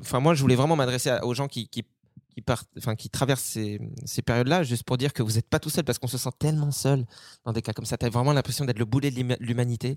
Enfin, 0.00 0.18
moi, 0.18 0.34
je 0.34 0.40
voulais 0.42 0.56
vraiment 0.56 0.74
m'adresser 0.74 1.16
aux 1.22 1.34
gens 1.34 1.46
qui. 1.46 1.68
qui 1.68 1.84
qui, 2.34 2.42
partent, 2.42 2.68
enfin, 2.76 2.96
qui 2.96 3.08
traversent 3.08 3.40
ces, 3.42 3.80
ces 4.04 4.20
périodes-là, 4.20 4.62
juste 4.62 4.82
pour 4.82 4.98
dire 4.98 5.14
que 5.14 5.22
vous 5.22 5.32
n'êtes 5.36 5.48
pas 5.48 5.58
tout 5.58 5.70
seul, 5.70 5.84
parce 5.84 5.98
qu'on 5.98 6.06
se 6.06 6.18
sent 6.18 6.28
tellement 6.38 6.70
seul 6.70 7.06
dans 7.46 7.52
des 7.54 7.62
cas 7.62 7.72
comme 7.72 7.86
ça. 7.86 7.96
Tu 7.96 8.04
as 8.04 8.10
vraiment 8.10 8.34
l'impression 8.34 8.66
d'être 8.66 8.78
le 8.78 8.84
boulet 8.84 9.10
de 9.10 9.16
l'huma- 9.16 9.38
l'humanité. 9.40 9.96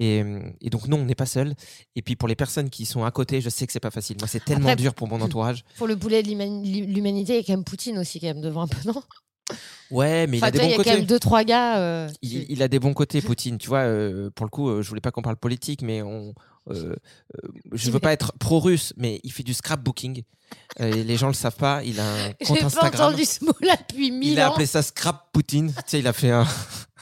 Et, 0.00 0.24
et 0.60 0.70
donc 0.70 0.88
non, 0.88 0.98
on 0.98 1.04
n'est 1.04 1.14
pas 1.14 1.26
seul. 1.26 1.54
Et 1.94 2.02
puis 2.02 2.16
pour 2.16 2.28
les 2.28 2.34
personnes 2.34 2.68
qui 2.70 2.84
sont 2.84 3.04
à 3.04 3.10
côté, 3.10 3.40
je 3.40 3.48
sais 3.48 3.66
que 3.66 3.72
c'est 3.72 3.78
pas 3.80 3.90
facile. 3.92 4.16
Moi, 4.18 4.26
c'est 4.28 4.44
tellement 4.44 4.70
Après- 4.70 4.82
dur 4.82 4.94
pour 4.94 5.08
mon 5.08 5.20
entourage. 5.20 5.64
Pour 5.76 5.86
le 5.86 5.96
poulet 5.96 6.22
de 6.22 6.28
l'humani- 6.28 6.86
l'humanité, 6.86 7.34
il 7.34 7.36
y 7.36 7.40
a 7.40 7.42
quand 7.46 7.52
même 7.52 7.64
Poutine 7.64 7.98
aussi, 7.98 8.18
quand 8.20 8.26
même, 8.26 8.40
devant 8.40 8.62
un 8.62 8.66
peu, 8.68 8.78
non? 8.86 9.02
Ouais, 9.90 10.26
mais 10.26 10.38
Enfin, 10.38 10.48
il 10.48 10.48
a 10.48 10.50
des 10.50 10.58
il 10.58 10.62
bons 10.62 10.70
y 10.70 10.80
a 10.80 10.84
quand 10.84 10.96
même 10.98 11.06
deux, 11.06 11.18
trois 11.20 11.44
gars. 11.44 11.78
euh, 11.78 12.08
Il, 12.22 12.46
il 12.48 12.62
a 12.62 12.68
des 12.68 12.78
bons 12.80 12.94
côtés, 12.94 13.20
Poutine. 13.22 13.58
Tu 13.58 13.68
vois, 13.68 13.80
euh, 13.80 14.30
pour 14.34 14.46
le 14.46 14.50
coup, 14.50 14.68
euh, 14.68 14.82
je 14.82 14.88
voulais 14.88 15.00
pas 15.02 15.10
qu'on 15.10 15.22
parle 15.22 15.36
politique, 15.36 15.82
mais 15.82 16.02
on. 16.02 16.34
euh, 16.70 16.96
je 17.72 17.90
veux 17.90 18.00
pas 18.00 18.12
être 18.12 18.32
pro-russe, 18.38 18.94
mais 18.96 19.20
il 19.22 19.30
fait 19.32 19.42
du 19.42 19.54
scrapbooking. 19.54 20.22
Et 20.78 21.04
les 21.04 21.16
gens 21.16 21.28
le 21.28 21.34
savent 21.34 21.56
pas. 21.56 21.82
Il 21.84 22.00
a 22.00 22.04
un 22.26 22.32
compte 22.44 22.56
J'ai 22.56 22.60
pas 22.60 22.66
Instagram. 22.66 23.08
entendu 23.08 23.24
ce 23.26 23.44
mot-là 23.44 23.76
depuis 23.88 24.10
mille 24.10 24.32
Il 24.32 24.40
a 24.40 24.48
ans. 24.48 24.52
appelé 24.52 24.66
ça 24.66 24.82
Scrap 24.82 25.30
Poutine. 25.32 25.68
tu 25.72 25.82
sais, 25.86 25.98
il 26.00 26.06
a 26.06 26.12
fait 26.14 26.30
un, 26.30 26.46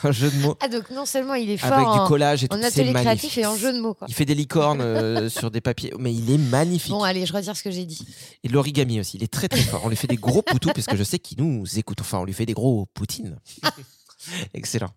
un 0.04 0.12
jeu 0.12 0.30
de 0.30 0.36
mots 0.36 0.56
Ah, 0.60 0.68
donc 0.68 0.90
non 0.90 1.06
seulement 1.06 1.34
il 1.34 1.50
est 1.50 1.56
fort 1.56 1.72
avec 1.72 1.86
en, 1.86 2.02
du 2.02 2.08
collage 2.08 2.44
et 2.44 2.48
tout. 2.48 2.56
en 2.56 2.60
C'est 2.60 2.66
atelier 2.66 2.92
créatif 2.92 3.38
et 3.38 3.46
en 3.46 3.56
jeu 3.56 3.72
de 3.72 3.80
mots. 3.80 3.94
Quoi. 3.94 4.06
Il 4.08 4.14
fait 4.14 4.24
des 4.24 4.34
licornes 4.34 4.80
euh, 4.80 5.28
sur 5.28 5.50
des 5.50 5.60
papiers, 5.60 5.92
mais 5.98 6.14
il 6.14 6.30
est 6.30 6.38
magnifique. 6.38 6.90
Bon, 6.92 7.02
allez, 7.02 7.26
je 7.26 7.32
retire 7.32 7.56
ce 7.56 7.62
que 7.62 7.70
j'ai 7.70 7.84
dit. 7.84 8.06
Et 8.44 8.48
l'origami 8.48 9.00
aussi, 9.00 9.16
il 9.16 9.22
est 9.22 9.32
très 9.32 9.48
très 9.48 9.60
fort. 9.60 9.82
On 9.84 9.88
lui 9.88 9.96
fait 9.96 10.06
des 10.06 10.16
gros 10.16 10.42
poutous 10.42 10.70
parce 10.74 10.86
que 10.86 10.96
je 10.96 11.04
sais 11.04 11.18
qu'il 11.18 11.38
nous 11.42 11.64
écoute. 11.78 12.00
Enfin, 12.00 12.18
on 12.18 12.24
lui 12.24 12.32
fait 12.32 12.46
des 12.46 12.54
gros 12.54 12.86
poutines. 12.94 13.38
Excellent. 14.54 14.90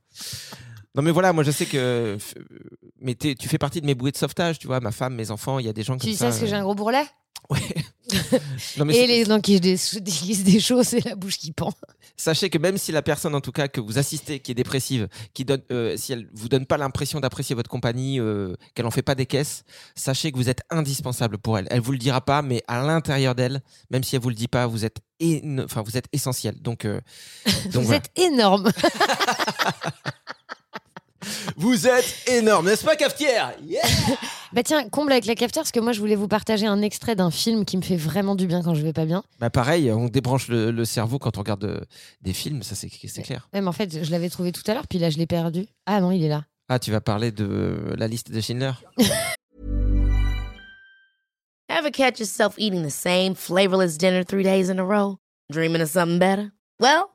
Non 0.95 1.01
mais 1.01 1.11
voilà, 1.11 1.33
moi 1.33 1.43
je 1.43 1.51
sais 1.51 1.65
que 1.65 2.17
mais 3.01 3.15
tu 3.15 3.47
fais 3.49 3.57
partie 3.57 3.81
de 3.81 3.85
mes 3.85 3.95
bouées 3.95 4.11
de 4.11 4.17
sauvetage, 4.17 4.59
tu 4.59 4.67
vois, 4.67 4.79
ma 4.79 4.91
femme, 4.91 5.15
mes 5.15 5.29
enfants, 5.31 5.59
il 5.59 5.65
y 5.65 5.69
a 5.69 5.73
des 5.73 5.83
gens 5.83 5.95
Tu 5.97 6.05
comme 6.05 6.09
dis 6.11 6.17
ça. 6.17 6.25
parce 6.25 6.39
que 6.39 6.45
j'ai 6.47 6.55
un 6.55 6.63
gros 6.63 6.75
bourrelet? 6.75 7.05
Ouais. 7.49 7.59
Non, 8.77 8.85
mais 8.85 8.93
Et 8.95 9.01
c'est- 9.01 9.07
les 9.07 9.25
dents 9.25 9.41
qui 9.41 9.57
se 9.57 10.59
choses 10.59 10.93
et 10.93 11.01
la 11.01 11.15
bouche 11.15 11.37
qui 11.37 11.51
pend. 11.51 11.73
Sachez 12.17 12.49
que 12.51 12.57
même 12.59 12.77
si 12.77 12.91
la 12.91 13.01
personne, 13.01 13.33
en 13.35 13.41
tout 13.41 13.51
cas, 13.51 13.67
que 13.67 13.81
vous 13.81 13.97
assistez, 13.97 14.39
qui 14.39 14.51
est 14.51 14.55
dépressive, 14.55 15.07
qui 15.33 15.43
donne, 15.43 15.61
euh, 15.71 15.97
si 15.97 16.13
elle 16.13 16.29
vous 16.33 16.47
donne 16.47 16.65
pas 16.67 16.77
l'impression 16.77 17.19
d'apprécier 17.19 17.55
votre 17.55 17.69
compagnie, 17.69 18.19
euh, 18.19 18.55
qu'elle 18.75 18.85
en 18.85 18.91
fait 18.91 19.01
pas 19.01 19.15
des 19.15 19.25
caisses, 19.25 19.63
sachez 19.95 20.31
que 20.31 20.37
vous 20.37 20.49
êtes 20.49 20.61
indispensable 20.69 21.37
pour 21.39 21.57
elle. 21.57 21.67
Elle 21.71 21.81
vous 21.81 21.91
le 21.91 21.97
dira 21.97 22.21
pas, 22.21 22.41
mais 22.43 22.63
à 22.67 22.81
l'intérieur 22.85 23.33
d'elle, 23.35 23.61
même 23.89 24.03
si 24.03 24.15
elle 24.15 24.21
vous 24.21 24.29
le 24.29 24.35
dit 24.35 24.47
pas, 24.47 24.67
vous 24.67 24.85
êtes, 24.85 24.99
enfin, 25.63 25.81
vous 25.81 25.97
êtes 25.97 26.07
essentiel. 26.13 26.61
Donc, 26.61 26.85
euh, 26.85 27.01
donc 27.65 27.73
Vous 27.73 27.81
voilà. 27.81 27.97
êtes 27.97 28.11
énorme. 28.17 28.71
Vous 31.65 31.87
êtes 31.87 32.15
énorme, 32.27 32.67
n'est-ce 32.67 32.85
pas, 32.85 32.95
cafetière? 32.95 33.53
Bah 34.53 34.61
tiens, 34.63 34.87
comble 34.87 35.11
avec 35.11 35.25
la 35.25 35.35
cafetière 35.35 35.63
parce 35.63 35.71
que 35.73 35.81
moi 35.81 35.91
je 35.91 35.99
voulais 35.99 36.15
vous 36.15 36.29
partager 36.29 36.65
un 36.65 36.81
extrait 36.81 37.15
d'un 37.15 37.29
film 37.31 37.65
qui 37.65 37.75
me 37.75 37.81
fait 37.81 37.97
vraiment 37.97 38.35
du 38.35 38.47
bien 38.47 38.61
quand 38.63 38.73
je 38.73 38.83
vais 38.83 38.93
pas 38.93 39.03
bien. 39.03 39.21
Bah 39.39 39.49
pareil, 39.49 39.91
on 39.91 40.05
débranche 40.07 40.47
le, 40.47 40.71
le 40.71 40.85
cerveau 40.85 41.19
quand 41.19 41.35
on 41.37 41.41
regarde 41.41 41.65
euh, 41.65 41.81
des 42.21 42.31
films, 42.31 42.63
ça 42.63 42.73
c'est 42.73 42.89
c'est 43.07 43.21
clair. 43.21 43.49
Même 43.51 43.67
en 43.67 43.73
fait, 43.73 44.05
je 44.05 44.11
l'avais 44.11 44.29
trouvé 44.29 44.53
tout 44.53 44.61
à 44.67 44.73
l'heure, 44.73 44.87
puis 44.87 44.97
là 44.97 45.09
je 45.09 45.17
l'ai 45.17 45.25
perdu. 45.25 45.65
Ah 45.87 45.99
non, 45.99 46.11
il 46.11 46.23
est 46.23 46.29
là. 46.29 46.45
Ah, 46.69 46.79
tu 46.79 46.91
vas 46.91 47.01
parler 47.01 47.31
de 47.31 47.45
euh, 47.45 47.95
la 47.97 48.07
liste 48.07 48.31
de 48.31 48.39
Schindler? 48.39 48.71
Ever 51.67 51.91
catch 51.91 52.19
yourself 52.19 52.53
eating 52.57 52.83
the 52.85 52.91
same 52.91 53.33
flavorless 53.35 53.97
dinner 53.97 54.23
three 54.23 54.43
days 54.43 54.69
in 54.69 54.79
a 54.79 54.85
row? 54.85 55.17
Dreaming 55.51 55.81
of 55.81 55.89
something 55.89 56.19
better? 56.19 56.51
Well, 56.79 57.14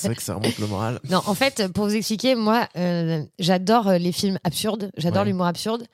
C'est 0.00 0.08
vrai 0.08 0.16
que 0.16 0.22
ça 0.22 0.34
remonte 0.34 0.58
le 0.58 0.66
moral. 0.66 1.00
Non, 1.10 1.20
en 1.26 1.34
fait, 1.34 1.68
pour 1.74 1.84
vous 1.86 1.94
expliquer, 1.94 2.34
moi, 2.34 2.68
euh, 2.76 3.22
j'adore 3.38 3.88
euh, 3.88 3.98
les 3.98 4.12
films 4.12 4.38
absurdes, 4.44 4.90
j'adore 4.96 5.22
Ouais. 5.22 5.28
l'humour 5.28 5.46
absurde. 5.46 5.84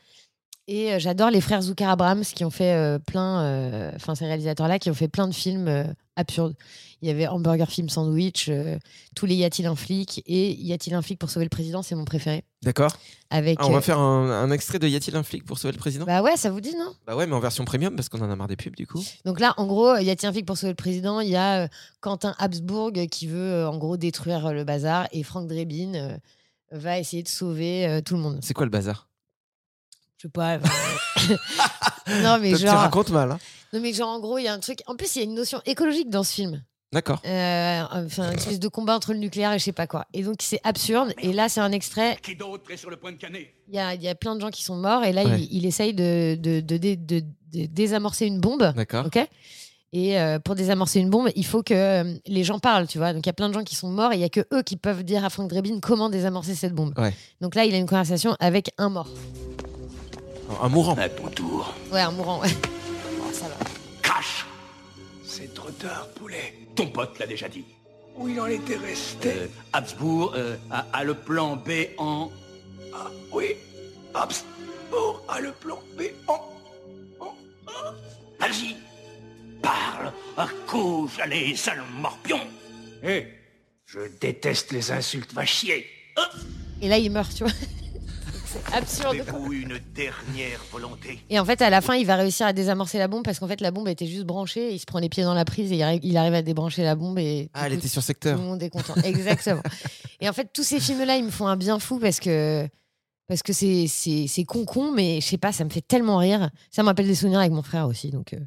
Et 0.69 0.93
euh, 0.93 0.99
j'adore 0.99 1.31
les 1.31 1.41
frères 1.41 1.63
Zucker 1.63 1.85
Abrams 1.89 2.23
qui 2.25 2.45
ont 2.45 2.51
fait 2.51 2.73
euh, 2.73 2.99
plein, 2.99 3.43
euh, 3.45 3.93
enfin 3.95 4.17
ces 4.17 4.25
réalisateurs-là 4.27 4.79
qui 4.81 4.91
ont 4.91 4.95
fait 4.95 5.07
plein 5.07 5.29
de 5.29 5.35
films 5.35 5.69
euh, 5.69 5.85
absurdes. 6.17 6.55
Il 7.03 7.09
y 7.09 7.11
avait 7.11 7.29
Hamburger 7.29 7.69
Film 7.71 7.89
Sandwich, 7.91 8.51
tous 9.15 9.27
les 9.27 9.35
Y 9.35 9.45
a-t-il 9.45 9.67
un 9.67 9.77
flic 9.77 10.23
et 10.27 10.51
Y 10.53 10.73
a-t-il 10.73 10.95
un 10.95 11.03
flic 11.03 11.19
pour 11.19 11.29
sauver 11.29 11.45
le 11.45 11.51
président, 11.51 11.83
c'est 11.83 11.95
mon 11.95 12.07
préféré. 12.07 12.43
D'accord 12.63 12.97
Avec, 13.29 13.59
Ah, 13.61 13.67
On 13.67 13.71
va 13.73 13.83
faire 13.83 13.99
un, 13.99 14.31
un 14.31 14.51
extrait 14.51 14.79
de 14.79 14.89
Y 14.89 14.97
a-t-il 14.97 15.15
un 15.15 15.23
flic 15.23 15.45
pour 15.45 15.59
sauver 15.59 15.73
le 15.73 15.79
président? 15.79 16.07
Bah 16.07 16.23
ouais, 16.23 16.37
ça 16.39 16.51
vous 16.51 16.63
dit 16.63 16.75
non? 16.75 16.95
Bah 17.07 17.15
ouais, 17.15 17.27
mais 17.27 17.35
en 17.35 17.39
version 17.41 17.67
premium 17.67 17.95
parce 17.95 18.09
qu'on 18.09 18.23
en 18.23 18.31
a 18.31 18.35
marre 18.35 18.49
des 18.49 18.57
pubs 18.57 18.75
du 18.75 18.87
coup. 18.87 19.05
Donc 19.27 19.41
là, 19.41 19.53
en 19.59 19.67
gros, 19.67 19.95
Y 19.99 20.09
a-t-il 20.11 20.27
un 20.27 20.33
flic 20.33 20.47
pour 20.47 20.57
sauver 20.57 20.73
le 20.73 20.77
président? 20.77 21.21
Il 21.21 21.29
y 21.29 21.37
a 21.37 21.69
Quentin 22.01 22.35
Habsbourg 22.39 22.93
qui 23.11 23.27
veut 23.27 23.67
en 23.69 23.77
gros 23.77 23.99
détruire 23.99 24.53
le 24.55 24.65
bazar 24.65 25.07
et 25.13 25.23
Franck 25.23 25.49
Drebin 25.49 26.17
va 26.73 26.99
essayer 26.99 27.23
de 27.23 27.29
sauver 27.29 28.01
tout 28.07 28.15
le 28.17 28.21
monde. 28.23 28.39
C'est 28.43 28.55
quoi 28.55 28.65
le 28.65 28.71
bazar? 28.71 29.07
Sais 30.27 30.31
pas. 30.33 30.59
non 32.23 32.39
mais 32.41 32.51
Toi, 32.51 32.59
Tu 32.59 32.67
genre, 32.67 32.79
racontes 32.79 33.11
mal. 33.11 33.33
hein 33.33 33.39
non 33.73 33.81
mais 33.81 33.93
genre 33.93 34.09
en 34.11 34.21
gros, 34.21 34.39
il 34.39 34.45
y 34.45 34.49
a 34.49 34.53
un 34.53 34.61
truc. 34.61 34.79
En 34.87 34.95
plus, 34.97 35.17
il 35.17 35.19
y 35.19 35.23
a 35.23 35.25
une 35.25 35.35
notion 35.35 35.61
écologique 35.67 36.09
dans 36.11 36.23
ce 36.23 36.33
film. 36.33 36.63
D'accord. 36.93 37.21
Euh, 37.27 37.83
enfin, 37.93 38.31
une 38.31 38.39
espèce 38.39 38.61
de 38.61 38.69
combat 38.69 38.95
entre 38.95 39.13
le 39.13 39.19
nucléaire 39.19 39.53
et 39.53 39.59
je 39.59 39.65
sais 39.65 39.73
pas 39.73 39.87
quoi. 39.89 40.07
Et 40.15 40.23
donc 40.23 40.37
c'est 40.41 40.61
absurde. 40.63 41.13
Et 41.21 41.33
là, 41.33 41.49
c'est 41.49 41.61
un 41.61 41.73
extrait. 41.73 42.17
Qui 42.23 42.37
d'autre 42.37 42.71
est 42.71 42.77
sur 42.77 42.91
le 42.91 42.97
point 42.97 43.11
de 43.13 43.17
canner? 43.19 43.53
Il 43.69 43.75
y 43.75 43.79
a, 43.79 43.95
il 43.95 44.03
y 44.03 44.09
a 44.09 44.15
plein 44.15 44.37
de 44.37 44.41
gens 44.41 44.51
qui 44.51 44.63
sont 44.63 44.77
morts 44.77 45.05
et 45.05 45.13
là, 45.13 45.25
Ouais. 45.25 45.41
il, 45.41 45.59
il 45.59 45.67
essaye 45.67 45.95
de, 45.95 46.37
de, 46.37 46.61
de, 46.61 46.77
de- 46.79 46.95
de 47.53 47.67
désamorcer 47.67 48.27
une 48.27 48.41
bombe. 48.41 48.73
D'accord. 48.77 49.07
Ok? 49.07 49.19
Et 49.93 50.19
euh, 50.19 50.39
pour 50.39 50.55
désamorcer 50.55 51.01
une 51.01 51.11
bombe, 51.11 51.29
il 51.37 51.45
faut 51.47 51.63
que 51.63 51.75
euh, 51.75 52.15
les 52.27 52.45
gens 52.45 52.59
parlent, 52.61 52.87
tu 52.87 52.99
vois. 52.99 53.13
Donc 53.13 53.25
il 53.27 53.29
y 53.29 53.31
a 53.31 53.35
plein 53.35 53.49
de 53.49 53.55
gens 53.55 53.65
qui 53.65 53.75
sont 53.75 53.89
morts 53.89 54.13
et 54.13 54.17
il 54.17 54.21
y 54.21 54.25
a 54.25 54.29
que 54.29 54.47
eux 54.53 54.63
qui 54.63 54.77
peuvent 54.77 55.03
dire 55.05 55.25
à 55.25 55.31
Frank 55.31 55.49
Drebin 55.51 55.81
comment 55.81 56.09
désamorcer 56.09 56.55
cette 56.55 56.73
bombe. 56.75 56.93
Ouais. 56.99 57.15
Donc 57.41 57.55
là, 57.57 57.65
il 57.65 57.75
a 57.75 57.79
une 57.79 57.87
conversation 57.87 58.37
avec 58.41 58.71
un 58.79 58.91
mort. 58.91 59.09
Un 60.63 60.69
mourant. 60.69 60.95
À 60.97 61.09
ton 61.09 61.29
tour. 61.29 61.75
Ouais, 61.93 62.01
un 62.01 62.11
mourant. 62.11 62.41
Ouais. 62.41 62.49
Oh, 63.21 63.33
ça 63.33 63.49
va. 63.49 63.55
Crash 64.03 64.47
C'est 65.25 65.53
trop 65.55 65.71
tard, 65.71 66.09
poulet. 66.15 66.55
Ton 66.75 66.87
pote 66.89 67.19
l'a 67.19 67.27
déjà 67.27 67.49
dit. 67.49 67.65
Où 68.17 68.29
il 68.29 68.41
en 68.41 68.47
était 68.47 68.77
resté 68.77 69.51
Habsbourg 69.75 70.33
euh, 70.37 70.57
a, 70.71 70.87
a 70.93 71.05
le 71.05 71.15
plan 71.15 71.57
B 71.57 71.71
en... 71.99 72.31
Ah 72.95 73.11
oui, 73.33 73.57
Habsbourg 74.15 75.23
a 75.29 75.41
le 75.41 75.53
plan 75.53 75.79
B 75.99 76.03
en... 76.27 76.33
en- 77.21 77.25
en- 77.27 77.93
Vas-y, 78.41 78.75
parle, 79.63 80.13
à 80.39 80.47
couche, 80.67 81.19
allez, 81.21 81.57
sale 81.57 81.83
morpion 82.01 82.41
Hé, 83.03 83.27
je 83.85 84.01
déteste 84.21 84.73
les 84.73 84.91
insultes, 84.93 85.35
va 85.35 85.45
chier 85.45 85.87
Et 86.81 86.89
là, 86.89 86.97
il 86.97 87.11
meurt, 87.11 87.35
tu 87.35 87.45
vois. 87.45 87.53
C'est 88.69 88.75
absurde. 88.75 89.17
Avez-vous 89.21 89.53
une 89.53 89.79
dernière 89.95 90.61
volonté? 90.73 91.21
Et 91.31 91.39
en 91.39 91.45
fait, 91.45 91.61
à 91.63 91.71
la 91.71 91.81
fin, 91.81 91.95
il 91.97 92.07
va 92.07 92.17
réussir 92.17 92.47
à 92.47 92.53
désamorcer 92.53 92.99
la 92.99 93.09
bombe 93.09 93.25
parce 93.25 93.39
qu'en 93.39 93.49
fait, 93.49 93.61
la 93.61 93.71
bombe 93.71 93.89
était 93.89 94.07
juste 94.07 94.25
branchée. 94.25 94.73
Il 94.73 94.79
se 94.79 94.85
prend 94.87 94.99
les 94.99 95.09
pieds 95.09 95.23
dans 95.25 95.35
la 95.35 95.45
prise 95.45 95.73
et 95.73 95.77
il 95.77 95.83
arrive, 95.83 96.01
il 96.05 96.17
arrive 96.17 96.35
à 96.35 96.43
débrancher 96.43 96.83
la 96.83 96.95
bombe 96.95 97.19
et 97.19 97.51
Ah, 97.55 97.67
elle 97.67 97.73
coup, 97.73 97.79
était 97.79 97.89
sur 97.89 98.03
tout 98.03 98.07
secteur. 98.07 98.37
le 98.39 98.43
monde 98.45 98.63
est 98.63 98.71
content. 98.71 98.95
Exactement. 99.05 99.63
et 100.21 100.29
en 100.29 100.33
fait, 100.33 100.49
tous 100.53 100.63
ces 100.65 100.81
films-là, 100.81 101.17
ils 101.17 101.25
me 101.25 101.31
font 101.31 101.47
un 101.47 101.57
bien 101.57 101.79
fou 101.79 101.99
parce 101.99 102.21
que 102.21 102.67
parce 103.29 103.43
que 103.43 103.53
c'est 103.53 103.87
c'est 103.89 104.27
c'est 104.29 104.45
con 104.45 104.65
con, 104.65 104.93
mais 104.93 105.21
je 105.21 105.27
sais 105.27 105.39
pas, 105.39 105.53
ça 105.53 105.65
me 105.65 105.71
fait 105.71 105.81
tellement 105.87 106.19
rire. 106.19 106.51
Ça 106.71 106.83
me 106.83 106.89
rappelle 106.89 107.07
des 107.09 107.15
souvenirs 107.17 107.41
avec 107.41 107.53
mon 107.53 107.63
frère 107.63 107.87
aussi, 107.89 108.11
donc. 108.11 108.33
euh, 108.35 108.39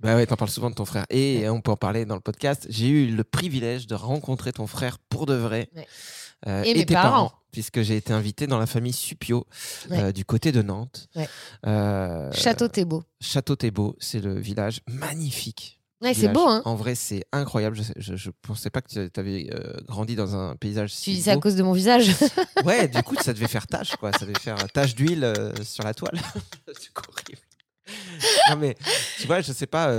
Bah 0.00 0.14
ouais, 0.14 0.26
t'en 0.26 0.36
parles 0.36 0.50
souvent 0.50 0.70
de 0.70 0.76
ton 0.76 0.84
frère. 0.84 1.04
Et 1.10 1.48
on 1.48 1.60
peut 1.60 1.72
en 1.72 1.76
parler 1.76 2.04
dans 2.04 2.14
le 2.14 2.20
podcast. 2.20 2.64
J'ai 2.70 2.86
eu 2.88 3.06
le 3.10 3.24
privilège 3.24 3.88
de 3.88 3.96
rencontrer 3.96 4.52
ton 4.52 4.68
frère 4.68 4.98
pour 5.08 5.26
de 5.26 5.34
vrai. 5.34 5.68
Ouais. 5.74 5.86
Euh, 6.46 6.62
Et 6.62 6.74
mes 6.74 6.86
tes 6.86 6.94
parents. 6.94 7.32
Puisque 7.50 7.80
j'ai 7.82 7.96
été 7.96 8.12
invité 8.12 8.46
dans 8.46 8.58
la 8.58 8.66
famille 8.66 8.92
Supio, 8.92 9.46
Ouais. 9.90 9.98
euh, 10.00 10.12
du 10.12 10.24
côté 10.24 10.52
de 10.52 10.60
Nantes. 10.62 11.08
Ouais. 11.16 11.28
Euh, 11.66 12.30
Château 12.32 12.68
Thébault. 12.68 13.02
Château 13.20 13.56
Thébault, 13.56 13.96
c'est 13.98 14.20
le 14.20 14.38
village 14.38 14.80
magnifique. 14.86 15.80
Ouais, 16.00 16.14
c'est 16.14 16.28
beau, 16.28 16.46
hein. 16.46 16.62
En 16.64 16.76
vrai, 16.76 16.94
c'est 16.94 17.24
incroyable. 17.32 17.76
Je, 17.96 18.14
je 18.14 18.30
pensais 18.42 18.70
pas 18.70 18.80
que 18.82 19.08
tu 19.08 19.18
avais 19.20 19.50
grandi 19.88 20.14
dans 20.14 20.36
un 20.36 20.54
paysage 20.54 20.92
Tu 20.92 20.96
si 20.96 21.14
dis 21.14 21.22
ça 21.22 21.32
à 21.32 21.36
cause 21.38 21.56
de 21.56 21.62
mon 21.64 21.72
visage. 21.72 22.10
Ouais, 22.64 22.86
du 22.86 23.02
coup, 23.02 23.16
ça 23.20 23.32
devait 23.32 23.48
faire 23.48 23.66
tache, 23.66 23.96
quoi. 23.96 24.12
Ça 24.12 24.20
devait 24.24 24.38
faire 24.38 24.56
tache 24.72 24.94
d'huile 24.94 25.32
sur 25.64 25.82
la 25.82 25.94
toile. 25.94 26.20
C'est 26.78 26.90
horrible. 26.96 27.40
non, 28.50 28.56
mais 28.58 28.76
tu 29.18 29.26
vois, 29.26 29.40
je 29.40 29.52
sais 29.52 29.66
pas. 29.66 29.90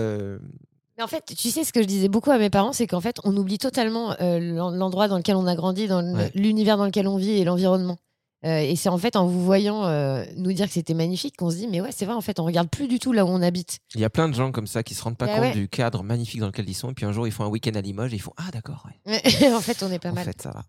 En 1.01 1.07
fait, 1.07 1.23
tu 1.37 1.49
sais, 1.51 1.63
ce 1.63 1.71
que 1.73 1.81
je 1.81 1.87
disais 1.87 2.07
beaucoup 2.09 2.31
à 2.31 2.37
mes 2.37 2.49
parents, 2.49 2.73
c'est 2.73 2.87
qu'en 2.87 3.01
fait, 3.01 3.17
on 3.23 3.35
oublie 3.37 3.57
totalement 3.57 4.15
euh, 4.21 4.39
l'en- 4.39 4.71
l'endroit 4.71 5.07
dans 5.07 5.17
lequel 5.17 5.35
on 5.35 5.47
a 5.47 5.55
grandi, 5.55 5.87
dans 5.87 6.01
le- 6.01 6.13
Ouais. 6.13 6.31
l'univers 6.35 6.77
dans 6.77 6.85
lequel 6.85 7.07
on 7.07 7.17
vit 7.17 7.31
et 7.31 7.43
l'environnement. 7.43 7.97
Euh, 8.45 8.59
et 8.59 8.77
c'est 8.77 8.87
en 8.87 8.97
fait 8.97 9.17
en 9.17 9.27
vous 9.27 9.43
voyant 9.43 9.83
euh, 9.85 10.23
nous 10.37 10.53
dire 10.53 10.65
que 10.67 10.71
c'était 10.71 10.93
magnifique 10.93 11.35
qu'on 11.35 11.51
se 11.51 11.57
dit, 11.57 11.67
mais 11.67 11.81
ouais, 11.81 11.89
c'est 11.91 12.05
vrai, 12.05 12.13
en 12.15 12.21
fait, 12.21 12.39
on 12.39 12.45
regarde 12.45 12.69
plus 12.69 12.87
du 12.87 12.97
tout 12.97 13.11
là 13.11 13.25
où 13.25 13.27
on 13.27 13.41
habite. 13.41 13.79
Il 13.95 13.99
y 14.01 14.05
a 14.05 14.09
plein 14.09 14.29
de 14.29 14.33
gens 14.33 14.53
comme 14.53 14.65
ça 14.67 14.81
qui 14.81 14.93
se 14.95 15.03
rendent 15.03 15.17
pas 15.17 15.25
Bah 15.25 15.33
compte 15.33 15.41
ouais. 15.41 15.51
du 15.53 15.67
cadre 15.67 16.03
magnifique 16.03 16.39
dans 16.39 16.47
lequel 16.47 16.69
ils 16.69 16.73
sont. 16.73 16.89
Et 16.89 16.93
puis 16.93 17.05
un 17.05 17.11
jour, 17.11 17.27
ils 17.27 17.31
font 17.33 17.43
un 17.43 17.49
week-end 17.49 17.71
à 17.75 17.81
Limoges 17.81 18.13
et 18.13 18.15
ils 18.15 18.21
font 18.21 18.31
Ah, 18.37 18.49
d'accord, 18.53 18.85
ouais. 19.05 19.21
En 19.53 19.59
fait, 19.59 19.83
on 19.83 19.91
est 19.91 19.99
pas 19.99 20.11
en 20.11 20.13
mal. 20.13 20.23
fait, 20.23 20.41
ça 20.41 20.51
va. 20.51 20.63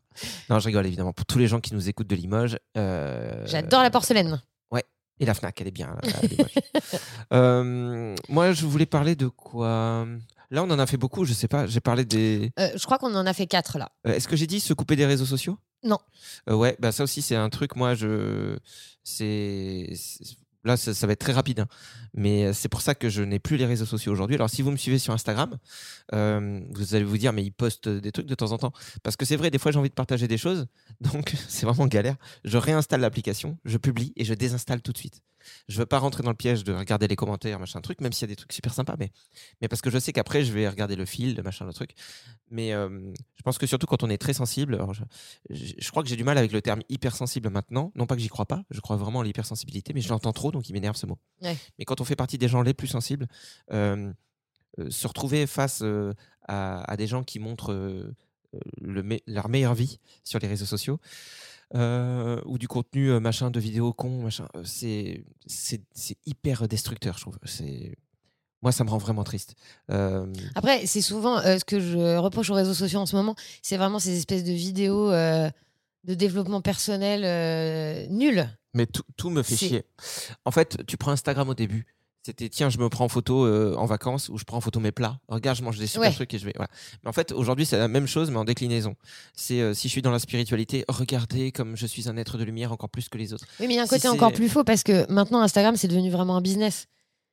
Non, 0.48 0.58
je 0.58 0.66
rigole 0.66 0.84
évidemment. 0.86 1.12
Pour 1.12 1.26
tous 1.26 1.38
les 1.38 1.46
gens 1.46 1.60
qui 1.60 1.72
nous 1.72 1.88
écoutent 1.88 2.08
de 2.08 2.16
Limoges. 2.16 2.58
euh, 2.76 3.44
J'adore 3.46 3.82
la 3.84 3.90
porcelaine. 3.90 4.42
Et 5.20 5.26
la 5.26 5.34
Fnac, 5.34 5.60
elle 5.60 5.68
est 5.68 5.70
bien. 5.72 5.96
Euh, 7.32 8.16
moi, 8.28 8.52
je 8.52 8.66
voulais 8.66 8.86
parler 8.86 9.14
de 9.14 9.28
quoi? 9.28 10.04
Là, 10.50 10.64
on 10.64 10.70
en 10.70 10.78
a 10.80 10.86
fait 10.86 10.96
beaucoup. 10.96 11.24
Je 11.24 11.32
sais 11.32 11.46
pas. 11.46 11.66
J'ai 11.68 11.80
parlé 11.80 12.04
des. 12.04 12.50
Euh, 12.58 12.70
je 12.74 12.84
crois 12.84 12.98
qu'on 12.98 13.14
en 13.14 13.24
a 13.24 13.32
fait 13.32 13.46
quatre 13.46 13.78
là. 13.78 13.92
Euh, 14.06 14.14
Est-ce 14.14 14.26
que 14.26 14.34
j'ai 14.34 14.48
dit 14.48 14.58
se 14.58 14.72
couper 14.74 14.96
des 14.96 15.06
réseaux 15.06 15.26
sociaux? 15.26 15.56
Non. 15.84 15.98
Ouais, 16.48 16.76
bah 16.80 16.90
ça 16.92 17.04
aussi 17.04 17.22
c'est 17.22 17.36
un 17.36 17.48
truc. 17.48 17.76
Moi, 17.76 17.94
je 17.94 18.58
c'est- 19.04 19.94
là 20.64 20.76
ça, 20.76 21.06
va 21.06 21.12
être 21.12 21.20
très 21.20 21.32
rapide, 21.32 21.60
hein. 21.60 21.66
mais 22.14 22.46
euh, 22.46 22.52
c'est 22.52 22.68
pour 22.68 22.82
ça 22.82 22.94
que 22.94 23.08
je 23.08 23.22
n'ai 23.22 23.38
plus 23.38 23.56
les 23.56 23.66
réseaux 23.66 23.86
sociaux 23.86 24.12
aujourd'hui. 24.12 24.36
Alors 24.36 24.50
si 24.50 24.62
vous 24.62 24.70
me 24.70 24.76
suivez 24.76 24.98
sur 24.98 25.12
Instagram, 25.12 25.56
euh, 26.14 26.60
vous 26.70 26.94
allez 26.94 27.04
vous 27.04 27.18
dire 27.18 27.32
mais 27.32 27.42
il 27.42 27.52
poste 27.52 27.88
des 27.88 28.12
trucs 28.12 28.26
de 28.26 28.34
temps 28.34 28.52
en 28.52 28.58
temps 28.58 28.72
parce 29.02 29.16
que 29.16 29.24
c'est 29.24 29.36
vrai 29.36 29.50
des 29.50 29.58
fois 29.58 29.72
j'ai 29.72 29.78
envie 29.78 29.88
de 29.88 29.94
partager 29.94 30.28
des 30.28 30.38
choses, 30.38 30.66
donc 31.00 31.34
c'est 31.48 31.66
vraiment 31.66 31.86
galère. 31.86 32.16
Je 32.44 32.58
réinstalle 32.58 33.00
l'application, 33.00 33.58
je 33.64 33.78
publie 33.78 34.12
et 34.16 34.24
je 34.24 34.34
désinstalle 34.34 34.82
tout 34.82 34.92
de 34.92 34.98
suite. 34.98 35.22
Je 35.68 35.78
veux 35.78 35.86
pas 35.86 35.98
rentrer 35.98 36.22
dans 36.22 36.30
le 36.30 36.36
piège 36.36 36.64
de 36.64 36.72
regarder 36.72 37.08
les 37.08 37.16
commentaires, 37.16 37.58
machin 37.58 37.80
truc, 37.80 38.00
même 38.00 38.12
s'il 38.12 38.22
y 38.22 38.30
a 38.30 38.32
des 38.32 38.36
trucs 38.36 38.52
super 38.52 38.72
sympas, 38.74 38.96
mais 38.98 39.10
mais 39.60 39.68
parce 39.68 39.82
que 39.82 39.90
je 39.90 39.98
sais 39.98 40.12
qu'après 40.12 40.44
je 40.44 40.52
vais 40.52 40.68
regarder 40.68 40.96
le 40.96 41.04
fil, 41.04 41.34
le 41.36 41.42
machin, 41.42 41.64
le 41.66 41.72
truc. 41.72 41.92
Mais 42.50 42.72
euh, 42.72 42.88
je 43.36 43.42
pense 43.42 43.58
que 43.58 43.66
surtout 43.66 43.86
quand 43.86 44.02
on 44.02 44.10
est 44.10 44.18
très 44.18 44.32
sensible, 44.32 44.78
je, 44.92 45.02
je- 45.54 45.74
je 45.78 45.90
crois 45.90 46.02
que 46.02 46.08
j'ai 46.08 46.16
du 46.16 46.24
mal 46.24 46.36
avec 46.38 46.52
le 46.52 46.60
terme 46.62 46.80
hypersensible 46.88 47.48
maintenant. 47.50 47.92
Non 47.94 48.06
pas 48.06 48.16
que 48.16 48.22
j'y 48.22 48.28
crois 48.28 48.46
pas, 48.46 48.64
je 48.70 48.80
crois 48.80 48.96
vraiment 48.96 49.20
à 49.20 49.24
l'hypersensibilité, 49.24 49.92
mais 49.94 50.00
je 50.00 50.08
l'entends 50.08 50.32
trop, 50.32 50.50
donc 50.52 50.68
il 50.68 50.72
m'énerve 50.72 50.96
ce 50.96 51.06
mot. 51.06 51.18
Ouais. 51.42 51.56
Mais 51.78 51.84
quand 51.84 52.00
on 52.00 52.04
fait 52.04 52.16
partie 52.16 52.38
des 52.38 52.48
gens 52.48 52.62
les 52.62 52.74
plus 52.74 52.88
sensibles, 52.88 53.26
euh, 53.72 54.12
euh, 54.78 54.90
se 54.90 55.06
retrouver 55.06 55.46
face 55.46 55.82
à, 56.48 56.82
à 56.82 56.96
des 56.96 57.06
gens 57.06 57.22
qui 57.22 57.38
montrent 57.38 58.12
le 58.80 59.02
me- 59.02 59.20
leur 59.28 59.48
meilleure 59.48 59.74
vie 59.74 59.98
sur 60.24 60.38
les 60.40 60.48
réseaux 60.48 60.66
sociaux, 60.66 60.98
euh, 61.74 62.40
ou 62.46 62.58
du 62.58 62.68
contenu 62.68 63.10
euh, 63.10 63.20
machin 63.20 63.50
de 63.50 63.60
vidéos 63.60 63.92
con, 63.92 64.22
machin, 64.22 64.48
euh, 64.56 64.62
c'est 64.64 65.24
c'est 65.46 65.82
c'est 65.94 66.16
hyper 66.26 66.66
destructeur, 66.68 67.16
je 67.16 67.22
trouve. 67.22 67.38
C'est 67.44 67.96
moi, 68.62 68.72
ça 68.72 68.84
me 68.84 68.90
rend 68.90 68.98
vraiment 68.98 69.24
triste. 69.24 69.54
Euh, 69.90 70.26
Après, 70.54 70.86
c'est 70.86 71.00
souvent 71.00 71.38
euh, 71.38 71.58
ce 71.58 71.64
que 71.64 71.80
je 71.80 72.16
reproche 72.18 72.50
aux 72.50 72.54
réseaux 72.54 72.74
sociaux 72.74 73.00
en 73.00 73.06
ce 73.06 73.16
moment, 73.16 73.34
c'est 73.62 73.76
vraiment 73.78 73.98
ces 73.98 74.16
espèces 74.18 74.44
de 74.44 74.52
vidéos 74.52 75.10
euh, 75.10 75.48
de 76.04 76.14
développement 76.14 76.60
personnel 76.60 78.10
nulles. 78.10 78.48
Mais 78.74 78.86
tout, 78.86 79.02
tout 79.16 79.30
me 79.30 79.42
fait 79.42 79.56
chier. 79.56 79.84
En 80.44 80.50
fait, 80.50 80.84
tu 80.86 80.96
prends 80.96 81.10
Instagram 81.12 81.48
au 81.48 81.54
début. 81.54 81.86
C'était 82.22 82.50
tiens, 82.50 82.68
je 82.68 82.76
me 82.78 82.88
prends 82.90 83.06
en 83.06 83.08
photo 83.08 83.46
euh, 83.46 83.74
en 83.76 83.86
vacances 83.86 84.28
ou 84.28 84.36
je 84.36 84.44
prends 84.44 84.58
en 84.58 84.60
photo 84.60 84.78
mes 84.78 84.92
plats. 84.92 85.18
Regarde, 85.28 85.56
je 85.56 85.62
mange 85.62 85.78
des 85.78 85.86
super 85.86 86.08
Ouais. 86.08 86.14
trucs 86.14 86.34
et 86.34 86.38
je 86.38 86.44
vais. 86.44 86.52
Voilà. 86.54 86.70
Mais 87.02 87.08
en 87.08 87.12
fait, 87.14 87.32
aujourd'hui, 87.32 87.64
c'est 87.64 87.78
la 87.78 87.88
même 87.88 88.06
chose, 88.06 88.30
mais 88.30 88.36
en 88.36 88.44
déclinaison. 88.44 88.94
C'est 89.34 89.60
euh, 89.62 89.72
si 89.72 89.88
je 89.88 89.92
suis 89.92 90.02
dans 90.02 90.10
la 90.10 90.18
spiritualité, 90.18 90.84
regardez 90.88 91.50
comme 91.50 91.76
je 91.78 91.86
suis 91.86 92.10
un 92.10 92.16
être 92.18 92.36
de 92.36 92.44
lumière 92.44 92.72
encore 92.72 92.90
plus 92.90 93.08
que 93.08 93.16
les 93.16 93.32
autres. 93.32 93.46
Oui, 93.58 93.66
mais 93.68 93.74
il 93.74 93.76
y 93.76 93.80
a 93.80 93.82
un 93.82 93.86
Si 93.86 93.90
côté 93.90 94.02
c'est- 94.02 94.08
encore 94.08 94.32
plus 94.32 94.50
faux 94.50 94.64
parce 94.64 94.82
que 94.82 95.10
maintenant 95.10 95.40
Instagram 95.40 95.76
c'est 95.76 95.88
devenu 95.88 96.10
vraiment 96.10 96.36
un 96.36 96.42
business. 96.42 96.86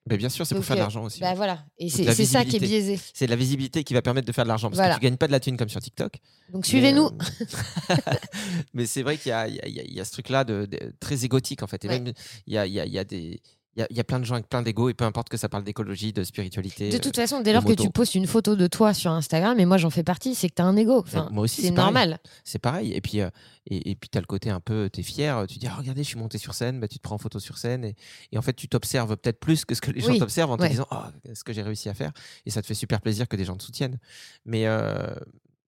Mais 0.09 0.15
bien 0.15 0.29
sûr, 0.29 0.47
c'est 0.47 0.55
pour 0.55 0.63
faire 0.63 0.77
de 0.77 0.79
euh, 0.79 0.83
l'argent 0.85 1.03
aussi. 1.03 1.19
Bah 1.19 1.33
voilà, 1.33 1.65
et 1.77 1.89
c'est 1.89 2.05
ça 2.25 2.45
qui 2.45 2.55
est 2.55 2.59
biaisé. 2.59 2.97
C'est 3.13 3.27
la 3.27 3.35
visibilité 3.35 3.83
qui 3.83 3.93
va 3.93 4.01
permettre 4.01 4.25
de 4.25 4.31
faire 4.31 4.45
de 4.45 4.47
l'argent 4.47 4.69
parce 4.69 4.77
Voilà. 4.77 4.93
que 4.95 4.99
tu 5.01 5.03
gagnes 5.03 5.17
pas 5.17 5.27
de 5.27 5.33
la 5.33 5.41
thune 5.41 5.57
comme 5.57 5.67
sur 5.67 5.81
TikTok. 5.81 6.13
Donc 6.53 6.63
Mais, 6.63 6.69
suivez-nous. 6.69 7.07
euh, 7.07 7.95
mais 8.73 8.85
c'est 8.85 9.03
vrai 9.03 9.17
qu'il 9.17 9.31
y 9.31 9.33
a, 9.33 9.49
il 9.49 9.55
y 9.55 9.57
y 9.57 9.79
a- 9.81 9.83
il 9.83 9.93
y 9.93 9.99
a 9.99 10.05
ce 10.05 10.11
truc-là 10.13 10.45
de, 10.45 10.65
de- 10.65 10.93
très 11.01 11.25
égotique 11.25 11.61
en 11.61 11.67
fait. 11.67 11.83
Et 11.83 11.89
Ouais. 11.89 11.99
même 11.99 12.13
il 12.45 12.53
y 12.53 12.57
a, 12.57 12.65
il 12.65 12.71
y 12.73 12.79
a- 12.79 12.85
il 12.85 12.91
y 12.93 12.99
a 12.99 13.03
des 13.03 13.41
il 13.77 13.81
y 13.81 13.83
a, 13.83 13.87
il 13.91 13.97
y 13.97 13.99
a 13.99 14.03
plein 14.03 14.19
de 14.19 14.25
gens 14.25 14.33
avec 14.33 14.49
plein 14.49 14.63
d'ego 14.63 14.89
et 14.89 14.95
peu 14.95 15.05
importe 15.05 15.29
que 15.29 15.37
ça 15.37 15.49
parle 15.49 15.63
d'écologie, 15.63 16.11
de 16.11 16.23
spiritualité. 16.23 16.89
De 16.89 16.97
toute 16.97 17.15
euh, 17.17 17.21
façon, 17.21 17.41
dès 17.41 17.53
lors 17.53 17.63
que 17.63 17.73
tu 17.73 17.91
postes 17.91 18.15
une 18.15 18.25
photo 18.25 18.55
de 18.55 18.65
toi 18.65 18.95
sur 18.95 19.11
Instagram, 19.11 19.59
et 19.59 19.65
moi 19.65 19.77
j'en 19.77 19.91
fais 19.91 20.03
partie, 20.03 20.33
c'est 20.33 20.49
que 20.49 20.55
t'as 20.55 20.63
un 20.63 20.75
ego. 20.75 20.99
Enfin, 20.99 21.29
moi 21.31 21.43
aussi, 21.43 21.61
c'est 21.61 21.71
normal. 21.71 22.19
C'est 22.43 22.57
pareil. 22.57 22.93
Et 22.93 23.01
puis, 23.01 23.21
euh, 23.21 23.29
et, 23.67 23.91
et 23.91 23.95
puis 23.95 24.09
tu 24.09 24.17
as 24.17 24.21
le 24.21 24.25
côté 24.25 24.49
un 24.49 24.59
peu, 24.59 24.89
tu 24.91 25.01
es 25.01 25.03
fier, 25.03 25.45
tu 25.47 25.59
dis, 25.59 25.67
ah, 25.67 25.75
regardez, 25.77 26.01
je 26.01 26.07
suis 26.07 26.17
monté 26.17 26.39
sur 26.39 26.55
scène, 26.55 26.79
bah, 26.79 26.87
tu 26.87 26.97
te 26.97 27.03
prends 27.03 27.15
en 27.15 27.19
photo 27.19 27.39
sur 27.39 27.59
scène. 27.59 27.85
Et, 27.85 27.95
et 28.31 28.39
en 28.39 28.41
fait, 28.41 28.53
tu 28.53 28.67
t'observes 28.67 29.15
peut-être 29.15 29.39
plus 29.39 29.63
que 29.63 29.75
ce 29.75 29.81
que 29.81 29.91
les 29.91 30.01
gens 30.01 30.09
Oui, 30.09 30.17
t'observent 30.17 30.49
en 30.49 30.57
te 30.57 30.63
ouais. 30.63 30.69
disant, 30.69 30.87
ah, 30.89 31.11
ce 31.31 31.43
que 31.43 31.53
j'ai 31.53 31.61
réussi 31.61 31.87
à 31.87 31.93
faire. 31.93 32.11
Et 32.47 32.49
ça 32.49 32.63
te 32.63 32.67
fait 32.67 32.73
super 32.73 32.99
plaisir 32.99 33.27
que 33.27 33.35
des 33.35 33.45
gens 33.45 33.55
te 33.55 33.63
soutiennent. 33.63 33.99
Mais, 34.43 34.65
euh, 34.65 35.13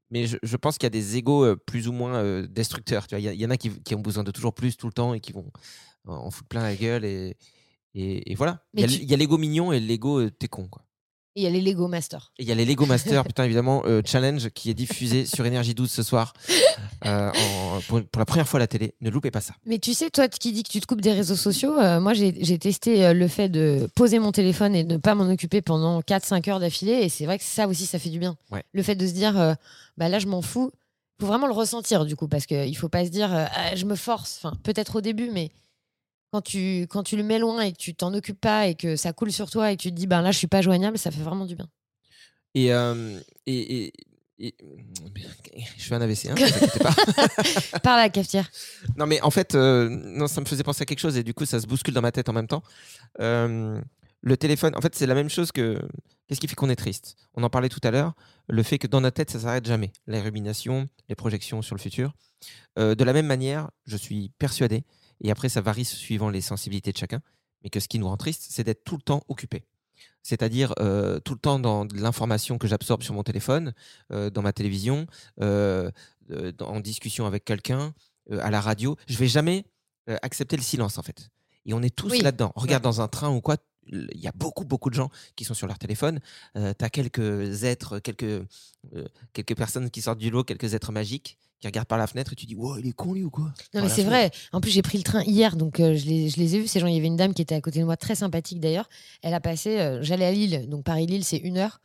mais 0.10 0.26
je, 0.26 0.38
je 0.42 0.58
pense 0.58 0.80
qu'il 0.80 0.86
y 0.86 0.88
a 0.88 0.90
des 0.90 1.18
égos 1.18 1.46
euh, 1.46 1.56
plus 1.56 1.88
ou 1.88 1.92
moins 1.92 2.16
euh, 2.16 2.48
destructeurs. 2.48 3.06
Tu 3.06 3.16
Il 3.20 3.24
y, 3.24 3.46
en 3.46 3.52
a 3.52 3.58
qui, 3.58 3.70
qui 3.82 3.94
ont 3.94 4.02
besoin 4.02 4.24
de 4.24 4.32
toujours 4.32 4.56
plus 4.56 4.78
tout 4.78 4.88
le 4.88 4.94
temps 4.94 5.14
et 5.14 5.20
qui 5.20 5.32
vont 5.32 5.46
en 6.08 6.16
en 6.16 6.32
foutre 6.32 6.48
plein 6.48 6.64
la 6.64 6.76
gueule. 6.76 7.06
Et, 7.06 7.38
et, 7.96 8.32
et 8.32 8.36
voilà. 8.36 8.64
Il 8.74 8.82
y 8.82 8.84
a 8.84 8.88
tu- 8.88 9.04
y 9.04 9.16
l'ego 9.18 9.38
mignon 9.38 9.72
et 9.72 9.80
l'ego 9.80 10.20
euh, 10.20 10.30
t'es 10.32 10.48
con. 10.48 10.68
Quoi. 10.68 10.84
Et 11.36 11.42
il 11.42 11.44
y 11.44 11.48
a 11.48 11.52
les 11.52 11.62
Lego 11.62 11.88
Masters. 11.88 12.34
Et 12.40 12.44
il 12.44 12.50
y 12.50 12.52
a 12.52 12.56
les 12.56 12.66
Lego 12.66 12.86
Masters, 12.88 13.24
putain, 13.28 13.44
évidemment, 13.46 13.84
euh, 13.86 14.02
Challenge 14.04 14.50
qui 14.50 14.72
est 14.72 14.74
diffusé 14.74 15.26
sur 15.28 15.46
Énergie 15.46 15.76
12 15.76 15.90
ce 15.90 16.02
soir 16.04 16.34
euh, 17.06 17.30
en- 17.32 17.80
pour, 17.88 18.04
pour 18.04 18.20
la 18.20 18.26
première 18.26 18.48
fois 18.48 18.58
à 18.58 18.62
la 18.62 18.68
télé. 18.68 18.96
Ne 19.00 19.10
loupez 19.10 19.32
pas 19.32 19.40
ça. 19.40 19.54
Mais 19.66 19.78
tu 19.80 19.94
sais, 19.94 20.10
toi 20.10 20.28
qui 20.28 20.52
dis 20.52 20.64
que 20.64 20.70
tu 20.72 20.80
te 20.82 20.86
coupes 20.88 21.02
des 21.02 21.14
réseaux 21.14 21.36
sociaux, 21.36 21.78
euh, 21.80 22.00
moi 22.00 22.14
j'ai 22.14 22.34
testé 22.58 23.14
le 23.14 23.28
fait 23.28 23.48
de 23.48 23.88
poser 23.96 24.20
mon 24.20 24.32
téléphone 24.32 24.76
et 24.76 24.84
de 24.84 24.94
ne 24.94 24.98
pas 24.98 25.14
m'en 25.16 25.30
occuper 25.32 25.62
pendant 25.62 26.02
4-5 26.02 26.50
heures 26.50 26.60
d'affilée. 26.60 26.94
Et 27.04 27.10
c'est 27.10 27.26
vrai 27.26 27.38
que 27.38 27.44
ça 27.46 27.68
aussi, 27.68 27.86
ça 27.86 28.00
fait 28.00 28.10
du 28.10 28.20
bien. 28.20 28.36
Ouais. 28.52 28.64
Le 28.74 28.84
fait 28.84 28.96
de 28.96 29.06
se 29.08 29.14
dire, 29.14 29.56
bah 29.98 30.10
là 30.10 30.20
je 30.20 30.28
m'en 30.28 30.42
fous. 30.42 30.72
Il 31.20 31.24
faut 31.26 31.28
vraiment 31.28 31.48
le 31.48 31.54
ressentir 31.54 32.06
du 32.06 32.16
coup, 32.16 32.28
parce 32.28 32.46
qu'il 32.48 32.70
ne 32.70 32.76
faut 32.76 32.90
pas 32.90 33.06
se 33.06 33.12
dire, 33.12 33.30
Ah, 33.32 33.76
je 33.76 33.86
me 33.86 33.96
force. 33.96 34.40
Enfin, 34.42 34.56
peut-être 34.64 34.96
au 34.98 35.02
début, 35.02 35.30
mais 35.32 35.52
quand 36.32 36.42
tu, 36.42 36.86
quand 36.90 37.04
tu 37.04 37.18
le 37.18 37.24
mets 37.24 37.40
loin 37.40 37.62
et 37.62 37.72
que 37.72 37.78
tu 37.78 37.94
t'en 37.96 38.14
occupes 38.14 38.40
pas 38.40 38.68
et 38.68 38.76
que 38.76 38.96
ça 38.96 39.14
coule 39.14 39.32
sur 39.32 39.50
toi 39.50 39.72
et 39.72 39.78
que 39.78 39.82
tu 39.82 39.90
te 39.90 39.96
dis, 39.96 40.08
ben 40.08 40.22
là 40.22 40.32
je 40.32 40.38
suis 40.38 40.48
pas 40.48 40.62
joignable, 40.62 40.98
ça 40.98 41.12
fait 41.12 41.22
vraiment 41.24 41.46
du 41.46 41.56
bien. 41.56 41.68
Et, 42.56 42.74
euh, 42.74 43.20
et, 43.46 43.86
et- 43.86 43.94
et- 44.40 44.56
je 45.78 45.84
fais 45.84 45.96
un 45.96 46.02
AVC, 46.02 46.28
hein, 46.30 46.36
pas. 46.82 47.80
Par 47.84 47.98
la 47.98 48.10
cafetière. 48.10 48.50
non, 48.98 49.06
mais 49.06 49.22
en 49.22 49.32
fait, 49.32 49.54
euh, 49.56 49.90
non, 49.90 50.28
ça 50.28 50.40
me 50.42 50.46
faisait 50.46 50.64
penser 50.64 50.82
à 50.84 50.86
quelque 50.86 51.00
chose 51.00 51.18
et 51.18 51.24
du 51.24 51.34
coup, 51.34 51.46
ça 51.46 51.60
se 51.60 51.68
bouscule 51.68 51.94
dans 51.94 52.02
ma 52.02 52.12
tête 52.12 52.30
en 52.30 52.34
même 52.34 52.48
temps. 52.48 52.64
Euh, 53.20 53.80
le 54.22 54.38
téléphone, 54.38 54.74
en 54.76 54.82
fait, 54.82 54.96
c'est 54.96 55.08
la 55.08 55.16
même 55.16 55.30
chose 55.30 55.52
que. 55.52 55.80
Qu'est-ce 56.28 56.40
qui 56.40 56.48
fait 56.48 56.54
qu'on 56.56 56.70
est 56.70 56.76
triste? 56.76 57.16
On 57.34 57.42
en 57.44 57.50
parlait 57.50 57.70
tout 57.70 57.80
à 57.84 57.90
l'heure. 57.90 58.14
Le 58.48 58.62
fait 58.62 58.78
que 58.78 58.86
dans 58.86 59.02
notre 59.02 59.16
tête, 59.16 59.32
ça 59.32 59.40
s'arrête 59.40 59.66
jamais. 59.66 59.92
Les 60.06 60.22
ruminations, 60.22 60.88
les 61.10 61.16
projections 61.16 61.64
sur 61.64 61.74
le 61.76 61.82
futur. 61.82 62.14
De 62.78 63.04
la 63.04 63.14
même 63.14 63.26
manière, 63.26 63.72
je 63.88 63.98
suis 63.98 64.32
persuadé, 64.38 64.84
et 65.22 65.32
après, 65.32 65.50
ça 65.50 65.62
varie 65.62 65.86
suivant 65.86 66.30
les 66.30 66.42
sensibilités 66.42 66.92
de 66.92 66.98
chacun, 66.98 67.22
mais 67.64 67.70
que 67.70 67.80
ce 67.80 67.88
qui 67.88 68.00
nous 68.00 68.08
rend 68.08 68.18
triste, 68.18 68.48
c'est 68.50 68.64
d'être 68.64 68.84
tout 68.84 68.96
le 68.96 69.02
temps 69.02 69.22
occupé. 69.28 69.64
C'est-à-dire 70.24 70.74
euh, 70.80 71.20
tout 71.20 71.34
le 71.34 71.40
temps 71.40 71.60
dans 71.60 71.86
l'information 71.94 72.58
que 72.58 72.68
j'absorbe 72.68 73.04
sur 73.04 73.14
mon 73.14 73.24
téléphone, 73.24 73.74
euh, 74.12 74.30
dans 74.30 74.42
ma 74.42 74.54
télévision, 74.54 75.08
euh, 75.42 75.92
en 76.60 76.80
discussion 76.80 77.26
avec 77.26 77.44
quelqu'un, 77.46 77.94
à 78.32 78.52
la 78.52 78.62
radio. 78.62 78.96
Je 79.08 79.18
vais 79.18 79.28
jamais 79.28 79.66
accepter 80.22 80.56
le 80.56 80.62
silence 80.62 81.00
en 81.00 81.02
fait. 81.02 81.30
Et 81.66 81.74
on 81.74 81.82
est 81.82 81.96
tous 81.96 82.12
Oui. 82.12 82.22
là-dedans. 82.22 82.52
Regarde 82.56 82.84
dans 82.84 83.02
un 83.02 83.08
train 83.08 83.30
ou 83.30 83.42
quoi, 83.42 83.58
il 83.88 84.08
y 84.20 84.28
a 84.28 84.32
beaucoup 84.36 84.66
beaucoup 84.66 84.92
de 84.92 84.96
gens 84.96 85.10
qui 85.36 85.44
sont 85.46 85.56
sur 85.56 85.66
leur 85.66 85.80
téléphone. 85.80 86.20
tu 86.54 86.60
as 86.62 86.90
quelques 86.92 87.64
êtres, 87.64 87.98
quelques 87.98 88.46
quelques 89.34 89.58
personnes 89.58 89.90
qui 89.90 90.02
sortent 90.02 90.20
du 90.20 90.30
lot, 90.30 90.44
quelques 90.44 90.76
êtres 90.76 90.92
magiques 90.92 91.40
qui 91.60 91.68
regardent 91.68 91.88
par 91.88 91.98
la 91.98 92.08
fenêtre 92.08 92.34
et 92.34 92.36
tu 92.36 92.46
dis 92.46 92.56
wow 92.56 92.78
il 92.78 92.88
est 92.88 92.94
con 92.94 93.14
lui 93.14 93.24
ou 93.24 93.30
quoi? 93.30 93.46
Non, 93.46 93.54
Par 93.74 93.84
mais 93.84 93.90
c'est 93.90 94.04
vrai. 94.04 94.32
En 94.54 94.62
plus, 94.62 94.72
j'ai 94.72 94.82
pris 94.82 94.98
le 94.98 95.04
train 95.04 95.24
hier, 95.24 95.56
donc 95.56 95.80
euh, 95.80 95.96
je, 95.96 96.06
les, 96.06 96.30
je 96.30 96.38
les 96.38 96.56
ai 96.56 96.60
vus, 96.60 96.68
ces 96.68 96.80
gens. 96.80 96.88
Il 96.88 96.96
y 96.96 96.98
avait 96.98 97.08
une 97.08 97.18
dame 97.18 97.34
qui 97.34 97.42
était 97.42 97.56
à 97.56 97.62
côté 97.62 97.80
de 97.80 97.86
moi, 97.86 97.98
très 97.98 98.16
sympathique 98.16 98.60
d'ailleurs. 98.60 98.88
Elle 99.22 99.34
a 99.34 99.40
passé, 99.40 99.80
euh, 99.80 100.00
j'allais 100.02 100.26
à 100.26 100.32
Lille, 100.32 100.68
donc 100.70 100.84
Paris-Lille, 100.86 101.24
c'est 101.26 101.38
une 101.38 101.58
heure. 101.58 101.80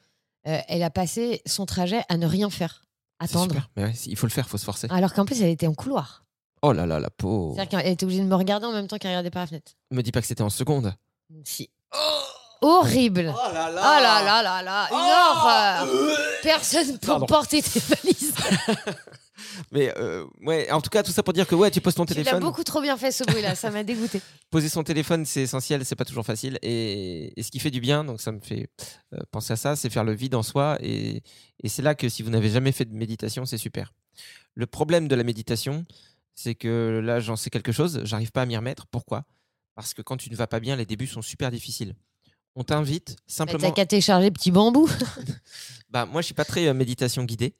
Euh, 0.46 0.58
elle 0.68 0.82
a 0.82 0.90
passé 0.90 1.40
son 1.46 1.66
trajet 1.66 2.02
à 2.08 2.16
ne 2.16 2.26
rien 2.26 2.50
faire, 2.50 2.84
attendre. 3.18 3.46
super. 3.52 3.70
Mais 3.76 3.84
ouais, 3.84 3.92
il 4.06 4.16
faut 4.16 4.26
le 4.26 4.32
faire, 4.32 4.44
il 4.46 4.50
faut 4.50 4.58
se 4.58 4.64
forcer. 4.64 4.86
Alors 4.90 5.12
qu'en 5.14 5.24
plus, 5.24 5.40
elle 5.42 5.48
était 5.50 5.66
en 5.66 5.74
couloir. 5.74 6.24
Oh 6.62 6.72
là 6.72 6.86
là 6.86 7.00
la 7.00 7.10
peau. 7.10 7.52
C'est-à-dire 7.56 7.78
qu'elle 7.80 7.92
était 7.92 8.04
obligée 8.04 8.22
de 8.22 8.26
me 8.28 8.34
regarder 8.34 8.66
en 8.66 8.72
même 8.72 8.86
temps 8.88 8.96
qu'elle 8.98 9.10
regardait 9.10 9.30
par 9.30 9.42
la 9.42 9.46
fenêtre. 9.48 9.72
Me 9.90 10.02
dis 10.02 10.12
pas 10.12 10.20
que 10.20 10.26
c'était 10.26 10.42
en 10.42 10.50
seconde. 10.50 10.94
Si. 11.44 11.68
Horrible. 12.60 13.34
Oh 13.34 13.52
là 13.52 13.68
Oh 13.70 13.74
là 13.74 14.22
là 14.22 14.42
là 14.42 14.62
là, 14.62 14.88
une 14.90 14.96
horreur. 14.96 16.18
Personne 16.42 16.98
pour 16.98 17.06
Pardon. 17.08 17.26
porter 17.26 17.60
tes 17.62 17.80
valises. 17.80 18.34
Mais 19.72 19.92
euh, 19.98 20.24
ouais, 20.42 20.70
en 20.70 20.80
tout 20.80 20.90
cas, 20.90 21.02
tout 21.02 21.12
ça 21.12 21.22
pour 21.22 21.32
dire 21.32 21.46
que 21.46 21.54
ouais, 21.54 21.70
tu 21.70 21.80
poses 21.80 21.94
ton 21.94 22.04
Tu 22.06 22.14
téléphone. 22.14 22.40
beaucoup 22.40 22.64
trop 22.64 22.80
bien 22.80 22.96
fait 22.96 23.12
ce 23.12 23.24
bruit-là, 23.24 23.54
ça 23.54 23.70
m'a 23.70 23.84
dégoûté. 23.84 24.20
Poser 24.50 24.68
son 24.68 24.82
téléphone, 24.84 25.24
c'est 25.24 25.42
essentiel, 25.42 25.84
c'est 25.84 25.96
pas 25.96 26.04
toujours 26.04 26.24
facile. 26.26 26.58
Et, 26.62 27.32
et 27.38 27.42
ce 27.42 27.50
qui 27.50 27.58
fait 27.58 27.70
du 27.70 27.80
bien, 27.80 28.04
donc 28.04 28.20
ça 28.20 28.32
me 28.32 28.40
fait 28.40 28.68
euh, 29.14 29.18
penser 29.30 29.52
à 29.52 29.56
ça, 29.56 29.76
c'est 29.76 29.90
faire 29.90 30.04
le 30.04 30.12
vide 30.14 30.34
en 30.34 30.42
soi. 30.42 30.78
Et, 30.80 31.22
et 31.62 31.68
c'est 31.68 31.82
là 31.82 31.94
que 31.94 32.08
si 32.08 32.22
vous 32.22 32.30
n'avez 32.30 32.50
jamais 32.50 32.72
fait 32.72 32.84
de 32.84 32.94
méditation, 32.94 33.44
c'est 33.46 33.58
super. 33.58 33.92
Le 34.54 34.66
problème 34.66 35.08
de 35.08 35.14
la 35.14 35.24
méditation, 35.24 35.84
c'est 36.34 36.54
que 36.54 37.00
là, 37.04 37.20
j'en 37.20 37.36
sais 37.36 37.50
quelque 37.50 37.72
chose, 37.72 38.00
j'arrive 38.04 38.32
pas 38.32 38.42
à 38.42 38.46
m'y 38.46 38.56
remettre. 38.56 38.86
Pourquoi? 38.86 39.24
Parce 39.74 39.94
que 39.94 40.02
quand 40.02 40.16
tu 40.16 40.30
ne 40.30 40.36
vas 40.36 40.46
pas 40.46 40.60
bien, 40.60 40.76
les 40.76 40.86
débuts 40.86 41.06
sont 41.08 41.22
super 41.22 41.50
difficiles. 41.50 41.94
On 42.54 42.62
t'invite 42.62 43.10
Bah, 43.16 43.22
simplement. 43.26 43.68
T'as 43.68 43.74
qu'à 43.74 43.86
télécharger 43.86 44.30
Petit 44.30 44.50
Bambou. 44.52 44.88
Bah, 45.90 46.06
moi, 46.06 46.22
je 46.22 46.26
suis 46.26 46.34
pas 46.34 46.44
très 46.44 46.66
euh, 46.66 46.74
méditation 46.74 47.22
guidée. 47.24 47.54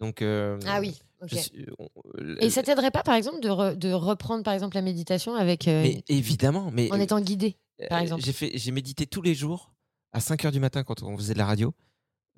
Donc, 0.00 0.20
euh, 0.22 0.58
ah 0.66 0.80
oui. 0.80 1.00
Suis- 1.26 1.66
on- 1.78 1.88
euh, 2.20 2.36
Et 2.40 2.50
ça 2.50 2.62
t'aiderait 2.62 2.90
pas, 2.90 3.02
par 3.02 3.14
exemple, 3.14 3.40
de, 3.40 3.48
re- 3.48 3.74
de 3.76 3.92
reprendre, 3.92 4.42
par 4.44 4.54
exemple, 4.54 4.74
la 4.76 4.82
méditation 4.82 5.34
avec 5.34 5.66
euh, 5.68 5.82
mais 5.82 6.02
évidemment, 6.08 6.70
mais 6.72 6.90
en 6.92 7.00
étant 7.00 7.20
guidé, 7.20 7.56
par 7.88 7.98
Euh, 7.98 8.02
exemple? 8.02 8.22
J'ai 8.24 8.32
fait, 8.32 8.50
j'ai 8.54 8.70
médité 8.72 9.06
tous 9.06 9.22
les 9.22 9.34
jours 9.34 9.72
à 10.12 10.20
5 10.20 10.44
heures 10.44 10.52
du 10.52 10.60
matin 10.60 10.82
quand 10.84 11.02
on 11.02 11.16
faisait 11.16 11.34
de 11.34 11.38
la 11.38 11.46
radio 11.46 11.74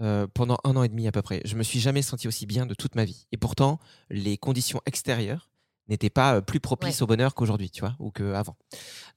euh, 0.01 0.27
pendant 0.33 0.59
un 0.65 0.77
an 0.77 0.83
et 0.85 0.89
demi 0.89 1.07
à 1.09 1.13
peu 1.13 1.23
près. 1.23 1.41
Je 1.45 1.57
me 1.57 1.63
suis 1.65 1.81
jamais 1.81 2.03
senti 2.03 2.29
aussi 2.29 2.47
bien 2.47 2.67
de 2.67 2.75
toute 2.75 2.95
ma 2.95 3.05
vie. 3.05 3.27
Et 3.33 3.37
pourtant, 3.37 3.81
les 4.11 4.37
conditions 4.39 4.81
extérieures 4.87 5.51
n'étaient 5.89 6.11
pas 6.11 6.37
euh, 6.37 6.41
plus 6.41 6.61
propices 6.61 6.99
Ouais. 6.99 7.03
au 7.03 7.07
bonheur 7.07 7.35
qu'aujourd'hui, 7.35 7.71
tu 7.71 7.81
vois, 7.81 7.97
ou 7.99 8.11
qu'avant. 8.13 8.57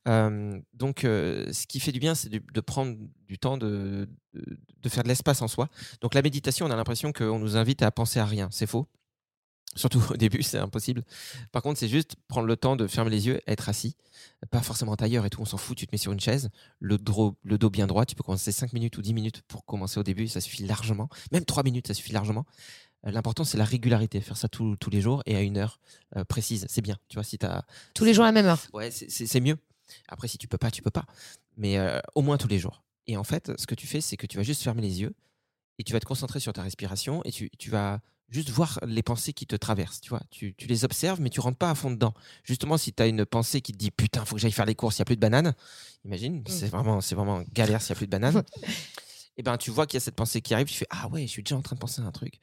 Euh, 0.08 0.60
donc, 0.74 1.04
euh, 1.04 1.52
ce 1.52 1.68
qui 1.68 1.80
fait 1.80 1.92
du 1.92 2.00
bien, 2.00 2.16
c'est 2.16 2.30
de, 2.30 2.42
de 2.54 2.62
prendre 2.62 2.96
du 3.28 3.38
temps 3.38 3.58
de, 3.58 4.08
de, 4.34 4.58
de 4.82 4.90
faire 4.90 5.04
de 5.04 5.10
l'espace 5.10 5.42
en 5.42 5.48
soi. 5.48 5.68
Donc, 6.02 6.14
la 6.16 6.22
méditation, 6.22 6.66
on 6.66 6.72
a 6.72 6.76
l'impression 6.76 7.12
qu'on 7.12 7.40
nous 7.40 7.58
invite 7.58 7.82
à 7.84 7.92
penser 7.92 8.20
à 8.20 8.26
rien. 8.26 8.48
C'est 8.52 8.68
faux. 8.68 8.88
Surtout 9.76 10.02
au 10.10 10.18
début, 10.18 10.44
c'est 10.44 10.58
impossible. 10.58 11.04
Par 11.52 11.62
contre, 11.62 11.80
c'est 11.80 11.88
juste 11.88 12.16
prendre 12.28 12.48
le 12.48 12.58
temps 12.58 12.76
de 12.76 12.88
fermer 12.88 13.10
les 13.12 13.28
yeux, 13.28 13.40
être 13.48 13.70
assis, 13.70 13.96
pas 14.50 14.62
forcément 14.62 14.96
tailleur 14.96 15.26
et 15.26 15.30
tout, 15.30 15.42
on 15.42 15.46
s'en 15.46 15.58
fout, 15.58 15.78
tu 15.78 15.88
te 15.88 15.92
mets 15.94 15.98
sur 15.98 16.12
une 16.12 16.20
chaise, 16.20 16.50
le, 16.80 16.98
dro- 16.98 17.36
le 17.44 17.58
dos 17.58 17.70
bien 17.70 17.88
droit, 17.88 18.06
tu 18.06 18.16
peux 18.16 18.24
commencer 18.24 18.52
5 18.52 18.74
minutes 18.74 18.98
ou 18.98 19.02
10 19.02 19.14
minutes 19.14 19.42
pour 19.48 19.66
commencer 19.66 20.00
au 20.00 20.04
début, 20.04 20.28
ça 20.28 20.42
suffit 20.42 20.64
largement. 20.66 21.10
Même 21.32 21.46
3 21.46 21.64
minutes, 21.64 21.88
ça 21.88 21.94
suffit 21.94 22.12
largement. 22.12 22.46
Euh, 23.08 23.12
L'important, 23.12 23.44
c'est 23.46 23.58
la 23.58 23.64
régularité, 23.66 24.20
faire 24.22 24.38
ça 24.38 24.48
tous 24.50 24.76
tous 24.76 24.90
les 24.90 25.02
jours 25.02 25.24
et 25.26 25.36
à 25.36 25.42
une 25.42 25.58
heure 25.58 25.80
euh, 26.18 26.24
précise. 26.26 26.66
C'est 26.70 26.82
bien, 26.82 26.98
tu 27.08 27.16
vois, 27.16 27.24
si 27.24 27.38
tu. 27.38 27.48
Tous 27.94 28.04
les 28.06 28.14
jours 28.14 28.26
à 28.26 28.28
la 28.28 28.32
même 28.34 28.46
heure. 28.46 28.60
Ouais, 28.74 28.92
c'est- 28.92 29.40
mieux. 29.40 29.58
Après, 30.08 30.28
si 30.28 30.38
tu 30.38 30.48
peux 30.48 30.58
pas, 30.58 30.70
tu 30.72 30.82
peux 30.82 30.92
pas. 30.92 31.06
Mais 31.58 31.78
euh, 31.78 32.00
au 32.16 32.22
moins 32.22 32.38
tous 32.38 32.48
les 32.48 32.60
jours. 32.60 32.84
Et 33.08 33.18
en 33.18 33.24
fait, 33.24 33.52
ce 33.60 33.66
que 33.68 33.76
tu 33.76 33.88
fais, 33.88 34.02
c'est 34.02 34.18
que 34.18 34.28
tu 34.28 34.38
vas 34.38 34.44
juste 34.44 34.62
fermer 34.64 34.82
les 34.82 35.02
yeux 35.02 35.14
et 35.80 35.84
tu 35.84 35.94
vas 35.94 36.00
te 36.00 36.06
concentrer 36.06 36.40
sur 36.40 36.54
ta 36.54 36.62
respiration 36.62 37.24
et 37.26 37.32
tu, 37.32 37.50
tu 37.58 37.70
vas 37.72 38.02
juste 38.32 38.50
voir 38.50 38.80
les 38.88 39.04
pensées 39.04 39.34
qui 39.34 39.46
te 39.46 39.56
traversent. 39.56 40.02
Tu 40.02 40.10
vois, 40.10 40.22
tu, 40.32 40.56
tu 40.56 40.66
les 40.66 40.86
observes, 40.86 41.22
mais 41.22 41.30
tu 41.30 41.40
rentres 41.42 41.58
pas 41.58 41.70
à 41.70 41.76
fond 41.76 41.92
dedans. 41.92 42.14
Justement, 42.44 42.78
si 42.78 42.94
tu 42.94 43.04
as 43.04 43.08
une 43.08 43.26
pensée 43.26 43.62
qui 43.62 43.74
te 43.74 43.78
dit 43.78 43.92
putain, 43.92 44.26
faut 44.26 44.36
que 44.36 44.42
j'aille 44.42 44.52
faire 44.52 44.66
les 44.66 44.74
courses, 44.74 44.98
il 44.98 45.00
y 45.00 45.02
a 45.04 45.06
plus 45.06 45.18
de 45.18 45.22
bananes. 45.22 45.54
Imagine, 46.06 46.44
c'est 46.48 46.68
vraiment, 46.68 47.02
c'est 47.02 47.14
vraiment 47.14 47.44
galère 47.54 47.82
s'il 47.82 47.90
y 47.90 47.94
a 47.94 47.96
plus 47.98 48.08
de 48.08 48.12
bananes. 48.12 48.44
et 49.38 49.44
ben, 49.44 49.58
tu 49.58 49.70
vois 49.70 49.86
qu'il 49.86 49.98
y 49.98 50.02
a 50.02 50.02
cette 50.02 50.16
pensée 50.16 50.42
qui 50.42 50.54
arrive, 50.54 50.68
tu 50.68 50.78
fais 50.78 50.88
ah 50.90 51.10
ouais, 51.10 51.24
je 51.24 51.28
suis 51.28 51.44
déjà 51.44 51.58
en 51.58 51.62
train 51.62 51.76
de 51.76 51.82
penser 51.82 52.02
à 52.02 52.06
un 52.06 52.12
truc. 52.12 52.40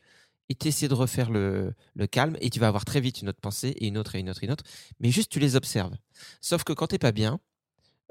Et 0.50 0.54
tu 0.54 0.68
essaies 0.68 0.88
de 0.88 0.94
refaire 0.94 1.30
le, 1.30 1.74
le 1.94 2.06
calme 2.06 2.36
et 2.40 2.50
tu 2.50 2.60
vas 2.60 2.68
avoir 2.68 2.84
très 2.84 3.00
vite 3.00 3.20
une 3.20 3.28
autre 3.28 3.40
pensée 3.40 3.68
et 3.68 3.86
une 3.86 3.98
autre 3.98 4.14
et 4.14 4.20
une 4.20 4.30
autre 4.30 4.42
et 4.42 4.46
une 4.46 4.52
autre. 4.52 4.64
Mais 5.00 5.10
juste 5.10 5.30
tu 5.30 5.40
les 5.40 5.56
observes. 5.56 5.94
Sauf 6.40 6.64
que 6.64 6.72
quand 6.72 6.86
t'es 6.86 6.98
pas 6.98 7.12
bien. 7.12 7.40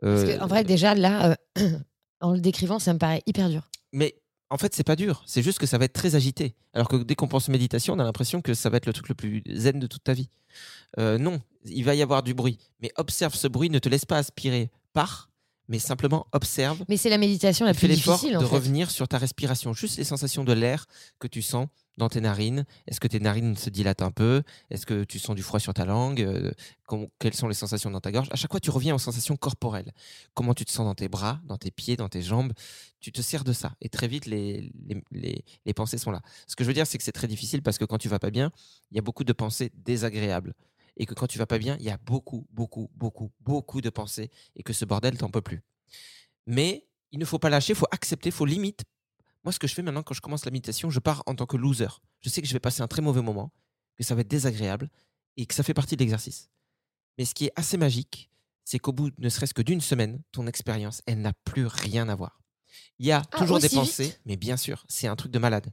Parce 0.02 0.22
euh, 0.22 0.38
que, 0.38 0.44
en 0.44 0.48
vrai, 0.48 0.64
déjà, 0.64 0.94
là, 0.94 1.36
euh, 1.58 1.80
en 2.22 2.34
le 2.34 2.40
décrivant, 2.40 2.78
ça 2.78 2.94
me 2.94 3.00
paraît 3.00 3.24
hyper 3.26 3.50
dur. 3.50 3.70
mais 3.92 4.16
en 4.50 4.58
fait, 4.58 4.74
c'est 4.74 4.84
pas 4.84 4.96
dur. 4.96 5.24
C'est 5.26 5.42
juste 5.42 5.60
que 5.60 5.66
ça 5.66 5.78
va 5.78 5.86
être 5.86 5.94
très 5.94 6.16
agité. 6.16 6.56
Alors 6.74 6.88
que 6.88 6.96
dès 6.98 7.16
qu'on 7.16 7.28
pense 7.28 7.50
méditation, 7.50 7.94
on 7.94 8.00
a 8.00 8.04
l'impression 8.04 8.42
que 8.42 8.54
ça 8.54 8.70
va 8.70 8.78
être 8.78 8.86
le 8.86 8.94
truc 8.94 9.10
le 9.10 9.16
plus 9.16 9.44
zen 9.54 9.80
de 9.80 9.88
toute 9.88 10.04
ta 10.04 10.14
vie. 10.14 10.30
Euh, 11.00 11.18
non, 11.18 11.42
il 11.66 11.84
va 11.84 11.96
y 11.96 12.02
avoir 12.02 12.24
du 12.24 12.34
bruit. 12.34 12.58
Mais 12.82 12.92
observe 12.96 13.36
ce 13.36 13.48
bruit, 13.48 13.70
ne 13.70 13.80
te 13.80 13.90
laisse 13.90 14.06
pas 14.06 14.18
aspirer 14.18 14.72
par, 14.94 15.30
mais 15.68 15.80
simplement 15.80 16.28
observe. 16.32 16.84
Mais 16.88 16.98
c'est 16.98 17.10
la 17.10 17.18
méditation 17.18 17.66
la 17.66 17.74
plus 17.74 17.88
difficile, 17.90 18.38
en 18.38 18.42
de 18.42 18.46
fait. 18.46 18.56
revenir 18.56 18.90
sur 18.90 19.08
ta 19.08 19.18
respiration. 19.18 19.74
Juste 19.74 19.98
les 19.98 20.04
sensations 20.06 20.44
de 20.44 20.54
l'air 20.54 20.86
que 21.20 21.28
tu 21.28 21.42
sens 21.42 21.68
dans 21.98 22.10
tes 22.10 22.22
narines? 22.22 22.66
Est-ce 22.88 23.00
que 23.00 23.08
tes 23.08 23.20
narines 23.20 23.56
se 23.58 23.70
dilatent 23.70 24.02
un 24.02 24.12
peu? 24.12 24.44
Est-ce 24.70 24.86
que 24.86 25.04
tu 25.04 25.20
sens 25.20 25.36
du 25.36 25.44
froid 25.44 25.60
sur 25.60 25.74
ta 25.74 25.86
langue? 25.86 26.22
Euh, 26.22 26.52
Quelles 27.20 27.34
sont 27.34 27.48
les 27.48 27.54
sensations 27.54 27.92
dans 27.92 28.00
ta 28.00 28.12
gorge? 28.12 28.28
À 28.32 28.36
chaque 28.36 28.52
fois, 28.52 28.60
tu 28.60 28.70
reviens 28.70 28.96
aux 28.96 29.00
sensations 29.00 29.36
corporelles. 29.36 29.92
Comment 30.34 30.54
tu 30.54 30.66
te 30.66 30.72
sens 30.72 30.86
dans 30.86 30.96
tes 30.96 31.10
bras, 31.10 31.42
dans 31.46 31.58
tes 31.58 31.72
pieds, 31.72 31.98
dans 31.98 32.10
tes 32.10 32.22
jambes? 32.22 32.54
Tu 33.00 33.12
te 33.12 33.22
sers 33.22 33.44
de 33.44 33.54
ça. 33.54 33.74
Et 33.82 33.90
très 33.90 34.08
vite, 34.08 34.26
les, 34.26 34.72
les, 34.88 35.04
les- 35.12 35.46
les 35.66 35.74
pensées 35.74 35.98
sont 35.98 36.12
là. 36.12 36.22
Ce 36.48 36.56
que 36.56 36.64
je 36.64 36.68
veux 36.70 36.74
dire, 36.74 36.88
c'est 36.88 36.98
que 36.98 37.04
c'est 37.04 37.12
très 37.12 37.28
difficile 37.28 37.62
parce 37.62 37.78
que 37.78 37.86
quand 37.86 37.98
tu 37.98 38.10
vas 38.10 38.20
pas 38.20 38.32
bien, 38.32 38.52
il 38.92 38.96
y 38.96 39.00
a 39.00 39.04
beaucoup 39.04 39.24
de 39.24 39.34
pensées 39.34 39.72
désagréables. 39.76 40.54
Et 40.98 41.06
que 41.06 41.14
quand 41.14 41.28
tu 41.28 41.38
vas 41.38 41.46
pas 41.46 41.60
bien, 41.60 41.78
il 41.80 41.86
y 41.86 41.92
a 41.92 41.98
beaucoup, 41.98 42.48
beaucoup, 42.52 42.90
beaucoup, 42.96 43.32
beaucoup 43.42 43.82
de 43.82 43.90
pensées. 43.90 44.32
Et 44.56 44.64
que 44.64 44.74
ce 44.74 44.84
bordel, 44.86 45.18
t'en 45.18 45.30
peux 45.30 45.42
plus. 45.42 45.62
Mais 46.48 46.88
il 47.12 47.20
ne 47.20 47.26
faut 47.26 47.40
pas 47.40 47.50
lâcher, 47.50 47.74
il 47.74 47.76
faut 47.76 47.88
accepter, 47.92 48.30
il 48.30 48.34
faut 48.34 48.46
limite. 48.46 48.84
Moi, 49.48 49.54
ce 49.54 49.60
que 49.60 49.68
je 49.68 49.74
fais 49.74 49.82
maintenant 49.82 50.04
quand 50.04 50.14
je 50.14 50.20
commence 50.20 50.44
la 50.44 50.52
méditation, 50.52 50.90
je 50.90 51.00
pars 51.00 51.24
en 51.26 51.34
tant 51.34 51.46
que 51.46 51.56
loser. 51.56 51.88
Je 52.20 52.28
sais 52.28 52.42
que 52.42 52.48
je 52.50 52.52
vais 52.52 52.60
passer 52.60 52.82
un 52.82 52.88
très 52.90 53.02
mauvais 53.02 53.22
moment, 53.22 53.54
que 53.96 54.04
ça 54.04 54.14
va 54.14 54.20
être 54.20 54.28
désagréable 54.28 54.90
et 55.38 55.46
que 55.46 55.54
ça 55.54 55.64
fait 55.64 55.74
partie 55.74 55.96
de 55.96 56.02
l'exercice. 56.02 56.50
Mais 57.18 57.24
ce 57.24 57.34
qui 57.34 57.46
est 57.46 57.54
assez 57.56 57.78
magique, 57.78 58.30
c'est 58.66 58.78
qu'au 58.78 58.92
bout 58.92 59.10
ne 59.18 59.30
serait-ce 59.30 59.54
que 59.54 59.62
d'une 59.62 59.80
semaine, 59.80 60.22
ton 60.34 60.48
expérience, 60.48 61.02
elle 61.06 61.22
n'a 61.22 61.32
plus 61.46 61.66
rien 61.66 62.10
à 62.10 62.16
voir. 62.16 62.42
Il 63.00 63.06
y 63.06 63.14
a 63.14 63.22
Ah, 63.32 63.38
toujours 63.38 63.60
des 63.60 63.70
pensées, 63.70 64.18
mais 64.26 64.36
bien 64.36 64.58
sûr, 64.58 64.84
c'est 64.90 65.08
un 65.08 65.16
truc 65.16 65.32
de 65.32 65.40
malade. 65.40 65.68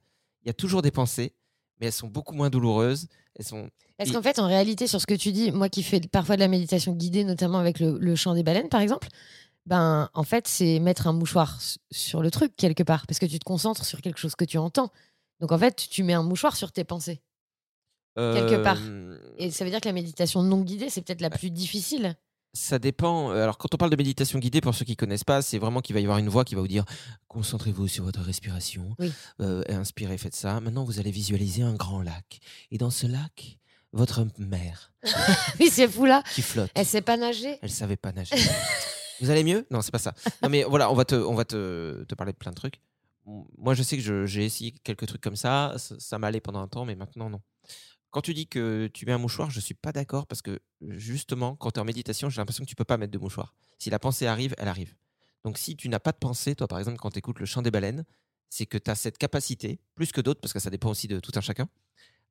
Il 0.45 0.47
y 0.47 0.51
a 0.51 0.55
toujours 0.55 0.81
des 0.81 0.93
pensées, 0.93 1.35
mais 1.81 1.87
elles 1.87 1.93
sont 1.93 2.07
beaucoup 2.07 2.37
moins 2.37 2.51
douloureuses. 2.51 3.09
Elles 3.35 3.45
sont. 3.45 3.68
Parce 3.99 4.12
qu'en 4.12 4.22
fait, 4.22 4.39
en 4.39 4.47
réalité, 4.47 4.87
sur 4.87 5.01
ce 5.01 5.07
que 5.07 5.14
tu 5.14 5.33
dis, 5.33 5.51
moi 5.51 5.68
qui 5.68 5.83
fais 5.83 5.99
parfois 6.01 6.37
de 6.37 6.41
la 6.43 6.49
méditation 6.49 6.93
guidée, 6.93 7.25
notamment 7.25 7.59
avec 7.59 7.81
le, 7.81 7.99
le 7.99 8.14
chant 8.14 8.35
des 8.35 8.45
baleines, 8.45 8.68
par 8.68 8.83
exemple, 8.83 9.09
ben, 9.67 10.11
en 10.15 10.23
fait, 10.25 10.47
c'est 10.49 10.79
mettre 10.79 11.07
un 11.07 11.12
mouchoir 11.12 11.59
sur 11.91 12.23
le 12.23 12.31
truc, 12.31 12.55
quelque 12.57 12.83
part, 12.83 13.07
parce 13.07 13.19
que 13.19 13.27
tu 13.27 13.39
te 13.39 13.45
concentres 13.45 13.85
sur 13.85 14.01
quelque 14.03 14.19
chose 14.19 14.35
que 14.37 14.45
tu 14.45 14.59
entends. 14.59 14.91
Donc, 15.41 15.53
en 15.53 15.59
fait, 15.59 15.89
tu 15.91 16.03
mets 16.03 16.12
un 16.15 16.23
mouchoir 16.23 16.55
sur 16.57 16.71
tes 16.73 16.85
pensées, 16.85 17.23
quelque 18.17 18.62
part. 18.62 18.79
Euh, 18.81 19.19
Et 19.39 19.51
ça 19.51 19.65
veut 19.65 19.71
dire 19.71 19.81
que 19.81 19.89
la 19.89 19.93
méditation 19.93 20.43
non 20.43 20.61
guidée, 20.62 20.91
c'est 20.91 21.03
peut-être 21.03 21.21
la 21.23 21.31
plus 21.31 21.51
difficile? 21.51 22.15
Ça 22.57 22.79
dépend. 22.79 23.33
Euh, 23.33 23.43
Alors, 23.43 23.59
quand 23.59 23.75
on 23.75 23.77
parle 23.77 23.91
de 23.91 23.97
méditation 23.97 24.39
guidée, 24.39 24.61
pour 24.61 24.75
ceux 24.77 24.85
qui 24.85 24.95
connaissent 24.95 25.25
pas, 25.25 25.43
c'est 25.43 25.59
vraiment 25.59 25.81
qu'il 25.81 25.95
va 25.95 26.01
y 26.01 26.05
avoir 26.05 26.19
une 26.19 26.29
voix 26.29 26.45
qui 26.45 26.55
va 26.55 26.61
vous 26.61 26.69
dire 26.69 26.85
concentrez-vous 27.27 27.89
sur 27.89 28.05
votre 28.05 28.21
respiration, 28.21 28.95
Oui. 29.01 29.12
Euh, 29.41 29.65
inspirez, 29.69 30.17
faites 30.19 30.37
ça. 30.37 30.61
Maintenant, 30.61 30.85
vous 30.85 31.01
allez 31.01 31.11
visualiser 31.11 31.62
un 31.62 31.75
grand 31.75 32.01
lac. 32.01 32.39
Et 32.71 32.79
dans 32.79 32.91
ce 32.91 33.09
lac, 33.09 33.59
votre 33.93 34.25
mère 34.39 34.93
Oui, 35.59 35.69
c'est 35.69 35.89
fou 35.89 36.05
là. 36.05 36.23
qui 36.33 36.43
flotte. 36.43 36.71
Elle 36.77 36.87
sait 36.87 37.03
pas 37.03 37.17
nager. 37.17 37.59
Elle 37.61 37.71
savait 37.73 37.97
pas 37.97 38.12
nager. 38.12 38.37
vous 39.21 39.31
allez 39.31 39.45
mieux? 39.45 39.67
Non, 39.71 39.83
c'est 39.83 39.91
pas 39.91 39.99
ça. 39.99 40.15
Non, 40.43 40.49
mais 40.49 40.65
voilà, 40.65 40.91
on 40.91 40.95
va 40.95 41.05
te, 41.05 41.15
on 41.15 41.35
va 41.35 41.45
te, 41.45 42.05
te 42.05 42.15
parler 42.15 42.33
de 42.33 42.39
plein 42.39 42.51
de 42.51 42.57
trucs. 42.57 42.81
Moi, 43.27 43.75
je 43.75 43.83
sais 43.83 43.97
que 43.97 44.27
j'ai 44.27 44.45
essayé 44.45 44.73
quelques 44.85 45.07
trucs 45.07 45.23
comme 45.23 45.37
ça. 45.37 45.75
Ça, 45.79 45.95
ça 45.99 46.19
m'allait 46.19 46.41
pendant 46.41 46.61
un 46.61 46.69
temps, 46.69 46.85
mais 46.85 46.95
maintenant, 46.95 47.31
non. 47.31 47.41
Quand 48.11 48.21
tu 48.21 48.35
dis 48.35 48.47
que 48.47 48.87
tu 48.93 49.07
mets 49.07 49.12
un 49.12 49.19
mouchoir, 49.19 49.51
je 49.51 49.59
suis 49.59 49.75
pas 49.75 49.91
d'accord 49.91 50.27
parce 50.27 50.41
que 50.41 50.61
justement, 50.83 51.57
quand 51.57 51.73
tu 51.73 51.79
es 51.79 51.81
en 51.81 51.85
méditation, 51.85 52.31
j'ai 52.31 52.41
l'impression 52.41 52.65
que 52.65 52.69
tu 52.69 52.77
peux 52.77 52.85
pas 52.85 52.97
mettre 52.97 53.12
de 53.12 53.19
mouchoir. 53.19 53.55
Si 53.79 53.91
la 53.91 53.99
pensée 53.99 54.27
arrive, 54.27 54.55
elle 54.59 54.69
arrive. 54.69 54.95
Donc, 55.45 55.59
si 55.59 55.77
tu 55.77 55.89
n'as 55.89 55.99
pas 55.99 56.12
de 56.12 56.19
pensée, 56.19 56.55
toi, 56.55 56.69
par 56.69 56.79
exemple, 56.79 56.99
quand 56.99 57.11
tu 57.11 57.19
écoutes 57.19 57.41
le 57.41 57.47
chant 57.47 57.61
des 57.61 57.71
baleines, 57.71 58.05
c'est 58.51 58.67
que 58.67 58.79
tu 58.79 58.91
as 58.91 58.95
cette 58.95 59.19
capacité, 59.19 59.81
plus 59.95 60.12
que 60.12 60.21
d'autres, 60.21 60.41
parce 60.41 60.53
que 60.53 60.61
ça 60.61 60.71
dépend 60.71 60.91
aussi 60.91 61.09
de 61.09 61.19
tout 61.19 61.33
un 61.35 61.41
chacun, 61.41 61.69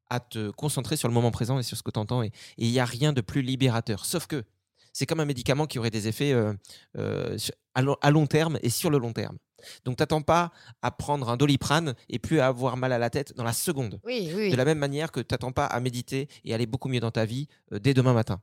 à 0.09 0.19
te 0.21 0.51
concentrer 0.51 0.95
sur 0.95 1.09
le 1.09 1.13
moment 1.13 1.31
présent 1.31 1.59
et 1.59 1.63
sur 1.63 1.75
ce 1.75 1.83
que 1.83 1.91
tu 1.91 1.99
entends. 1.99 2.23
Et 2.23 2.31
il 2.57 2.71
n'y 2.71 2.79
a 2.79 2.85
rien 2.85 3.11
de 3.11 3.21
plus 3.21 3.41
libérateur. 3.41 4.05
Sauf 4.05 4.25
que 4.25 4.45
c'est 4.93 5.05
comme 5.05 5.19
un 5.19 5.25
médicament 5.25 5.65
qui 5.65 5.79
aurait 5.79 5.89
des 5.89 6.07
effets 6.07 6.31
euh, 6.31 6.53
euh, 6.97 7.37
à, 7.73 8.11
long, 8.11 8.27
terme 8.27 8.59
et 8.61 8.69
sur 8.69 8.89
le 8.89 8.99
long 8.99 9.11
terme. 9.11 9.37
Donc, 9.85 9.97
t'attends 9.97 10.21
pas 10.21 10.51
à 10.81 10.91
prendre 10.91 11.29
un 11.29 11.37
doliprane 11.37 11.95
et 12.09 12.19
plus 12.19 12.39
à 12.39 12.47
avoir 12.47 12.77
mal 12.77 12.93
à 12.93 12.97
la 12.97 13.09
tête 13.09 13.35
dans 13.35 13.43
la 13.43 13.53
seconde. 13.53 13.99
Oui, 14.03 14.31
oui. 14.35 14.51
De 14.51 14.55
la 14.55 14.65
même 14.65 14.77
manière 14.77 15.11
que 15.11 15.19
t'attends 15.19 15.51
pas 15.51 15.65
à 15.65 15.79
méditer 15.79 16.27
et 16.43 16.53
aller 16.53 16.65
beaucoup 16.65 16.89
mieux 16.89 16.99
dans 16.99 17.11
ta 17.11 17.25
vie 17.25 17.47
euh, 17.71 17.79
dès 17.79 17.93
demain 17.93 18.13
matin. 18.13 18.39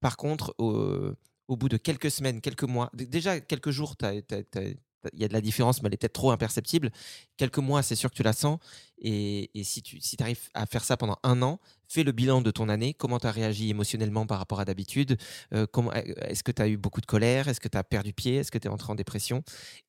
Par 0.00 0.16
contre, 0.16 0.54
au, 0.58 1.14
au 1.48 1.56
bout 1.56 1.68
de 1.68 1.76
quelques 1.76 2.10
semaines, 2.10 2.40
quelques 2.40 2.64
mois, 2.64 2.90
déjà 2.94 3.40
quelques 3.40 3.70
jours, 3.70 3.94
il 4.02 5.20
y 5.20 5.24
a 5.24 5.28
de 5.28 5.32
la 5.32 5.40
différence, 5.40 5.82
mais 5.82 5.88
elle 5.88 5.94
est 5.94 5.98
peut-être 5.98 6.12
trop 6.12 6.30
imperceptible. 6.30 6.90
Quelques 7.36 7.58
mois, 7.58 7.82
c'est 7.82 7.96
sûr 7.96 8.10
que 8.10 8.16
tu 8.16 8.22
la 8.22 8.32
sens. 8.32 8.58
Et, 8.98 9.50
et 9.58 9.64
si 9.64 9.82
tu 9.82 10.00
si 10.00 10.16
arrives 10.20 10.48
à 10.54 10.66
faire 10.66 10.84
ça 10.84 10.96
pendant 10.96 11.18
un 11.22 11.42
an, 11.42 11.60
fais 11.92 12.02
le 12.04 12.12
bilan 12.12 12.40
de 12.40 12.50
ton 12.50 12.68
année. 12.68 12.94
Comment 12.94 13.18
tu 13.18 13.26
as 13.26 13.30
réagi 13.30 13.70
émotionnellement 13.70 14.26
par 14.26 14.38
rapport 14.38 14.60
à 14.60 14.64
d'habitude? 14.64 15.16
Euh, 15.54 15.66
comment- 15.70 15.92
Est-ce 15.92 16.42
que 16.42 16.52
tu 16.52 16.62
as 16.62 16.68
eu 16.68 16.76
beaucoup 16.76 17.00
de 17.00 17.06
colère? 17.06 17.48
Est-ce 17.48 17.60
que 17.60 17.68
tu 17.68 17.76
as 17.78 17.84
perdu 17.84 18.12
pied? 18.12 18.36
Est-ce 18.36 18.50
que 18.50 18.58
tu 18.58 18.66
es 18.68 18.70
entré 18.70 18.90
en 18.92 18.94
dépression? 18.94 19.42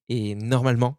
Et 0.10 0.36
normalement. 0.36 0.97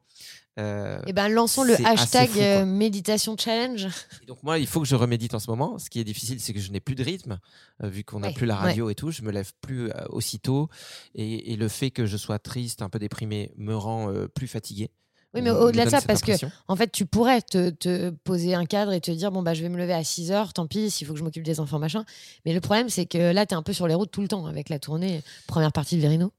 euh, 0.59 1.01
Eh 1.07 1.13
ben, 1.13 1.29
lançons 1.29 1.65
le 1.65 1.75
hashtag 1.85 2.29
fou, 2.29 2.39
euh, 2.41 2.65
méditation 2.65 3.37
challenge. 3.37 3.87
et 4.23 4.27
donc 4.27 4.43
moi, 4.45 4.59
il 4.59 4.67
faut 4.69 4.81
que 4.81 4.87
je 4.87 4.95
remédite 4.95 5.35
en 5.35 5.41
ce 5.41 5.51
moment. 5.51 5.79
Ce 5.79 5.91
qui 5.91 5.99
est 6.01 6.05
difficile, 6.05 6.41
c'est 6.41 6.53
que 6.53 6.61
je 6.61 6.71
n'ai 6.71 6.81
plus 6.81 6.95
de 6.95 7.03
rythme, 7.03 7.39
euh, 7.83 7.89
vu 7.89 8.05
qu'on 8.05 8.21
n'a 8.21 8.29
Ouais, 8.29 8.35
plus 8.35 8.47
la 8.47 8.55
ouais. 8.55 8.61
radio 8.63 8.89
et 8.89 8.95
tout. 8.95 9.11
Je 9.11 9.23
me 9.23 9.33
lève 9.33 9.53
plus 9.61 9.91
aussitôt. 10.11 10.69
Et, 11.15 11.53
et 11.53 11.57
le 11.57 11.69
fait 11.69 11.91
que 11.91 12.07
je 12.07 12.17
sois 12.17 12.39
triste, 12.39 12.83
un 12.83 12.89
peu 12.89 12.99
déprimé, 13.01 13.53
me 13.57 13.75
rend 13.77 14.13
plus 14.35 14.47
fatigué. 14.47 14.91
Oui, 15.35 15.43
mais 15.43 15.51
au-delà 15.51 15.85
de 15.85 15.91
ça, 15.91 16.01
parce 16.01 16.21
que 16.21 16.33
en 16.69 16.77
fait, 16.77 16.93
tu 16.93 17.07
pourrais 17.07 17.43
te, 17.43 17.71
te 17.71 18.11
poser 18.11 18.55
un 18.55 18.67
cadre 18.67 18.93
et 18.93 19.01
te 19.01 19.11
dire 19.11 19.33
bon, 19.33 19.43
bah, 19.43 19.55
je 19.55 19.63
vais 19.63 19.69
me 19.69 19.77
lever 19.77 19.93
à 19.93 20.05
6 20.05 20.31
heures, 20.31 20.53
tant 20.53 20.67
pis, 20.67 20.91
s'il 20.91 21.07
faut 21.07 21.13
que 21.13 21.19
je 21.19 21.25
m'occupe 21.25 21.43
des 21.43 21.61
enfants, 21.61 21.79
machin. 21.79 22.05
Mais 22.45 22.55
le 22.55 22.61
problème, 22.61 22.89
c'est 22.89 23.07
que 23.07 23.33
là, 23.33 23.45
tu 23.45 23.55
es 23.55 23.57
un 23.57 23.63
peu 23.63 23.73
sur 23.73 23.89
les 23.89 23.95
routes 23.95 24.11
tout 24.11 24.23
le 24.23 24.29
temps 24.29 24.47
avec 24.47 24.69
la 24.69 24.79
tournée, 24.79 25.23
première 25.47 25.73
partie 25.73 25.97
de 25.97 26.03
Verino. 26.03 26.33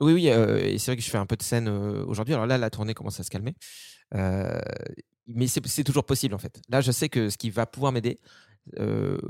Oui, 0.00 0.14
oui, 0.14 0.30
euh, 0.30 0.58
et 0.58 0.78
c'est 0.78 0.92
vrai 0.92 0.96
que 0.96 1.02
je 1.02 1.10
fais 1.10 1.18
un 1.18 1.26
peu 1.26 1.36
de 1.36 1.42
scène 1.42 1.68
euh, 1.68 2.04
aujourd'hui. 2.06 2.34
Alors 2.34 2.46
là, 2.46 2.56
la 2.58 2.70
tournée 2.70 2.94
commence 2.94 3.20
à 3.20 3.22
se 3.22 3.30
calmer. 3.30 3.54
Euh, 4.14 4.58
mais 5.26 5.46
c'est 5.46 5.84
toujours 5.84 6.04
possible, 6.04 6.34
en 6.34 6.38
fait. 6.38 6.60
Là, 6.70 6.80
je 6.80 6.90
sais 6.90 7.08
que 7.08 7.28
ce 7.28 7.38
qui 7.38 7.50
va 7.50 7.66
pouvoir 7.66 7.92
m'aider, 7.92 8.18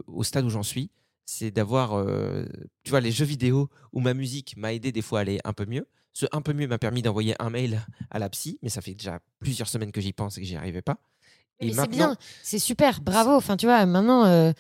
au 0.07 0.23
stade 0.23 0.45
où 0.45 0.51
j'en 0.51 0.63
suis, 0.63 0.91
c'est 1.31 1.53
d'avoir, 1.53 1.95
euh, 1.95 2.45
tu 2.83 2.91
vois, 2.91 3.01
les 3.01 3.13
jeux 3.13 3.25
vidéo 3.25 3.69
où 3.93 4.01
ma 4.01 4.15
musique 4.15 4.57
m'a 4.57 4.73
aidé 4.73 4.91
des 4.91 5.01
fois 5.03 5.21
à 5.21 5.23
aller 5.23 5.39
un 5.45 5.53
peu 5.53 5.65
mieux. 5.65 5.87
Ce 6.13 6.27
un 6.33 6.43
peu 6.43 6.53
mieux 6.53 6.67
m'a 6.67 6.79
permis 6.79 7.03
d'envoyer 7.03 7.37
un 7.41 7.51
mail 7.51 7.87
à 8.11 8.19
la 8.19 8.29
psy, 8.29 8.59
mais 8.63 8.69
ça 8.69 8.81
fait 8.81 8.95
déjà 8.95 9.21
plusieurs 9.39 9.69
semaines 9.69 9.93
que 9.93 10.01
j'y 10.01 10.13
pense 10.13 10.39
et 10.39 10.41
que 10.41 10.47
j'y 10.47 10.57
arrivais 10.57 10.83
pas. 10.83 10.99
Et 11.61 11.73
c'est 11.73 11.87
bien, 11.89 12.17
c'est 12.43 12.59
super, 12.59 13.01
bravo. 13.01 13.31
Enfin, 13.33 13.57
tu 13.57 13.67
vois, 13.67 13.87
maintenant, 13.87 14.25
euh, 14.25 14.51